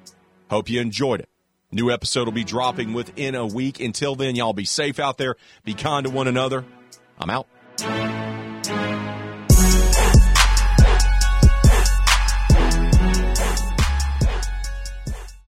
Hope 0.49 0.71
you 0.71 0.81
enjoyed 0.81 1.21
it. 1.21 1.29
New 1.71 1.91
episode 1.91 2.25
will 2.27 2.33
be 2.33 2.45
dropping 2.45 2.95
within 2.95 3.35
a 3.35 3.47
week. 3.47 3.81
Until 3.81 4.15
then, 4.15 4.37
y'all 4.37 4.53
be 4.55 4.65
safe 4.65 4.99
out 4.99 5.19
there. 5.19 5.37
Be 5.65 5.75
kind 5.75 6.07
to 6.07 6.11
one 6.11 6.29
another. 6.29 6.65
I'm 7.19 7.29
out. 7.29 8.14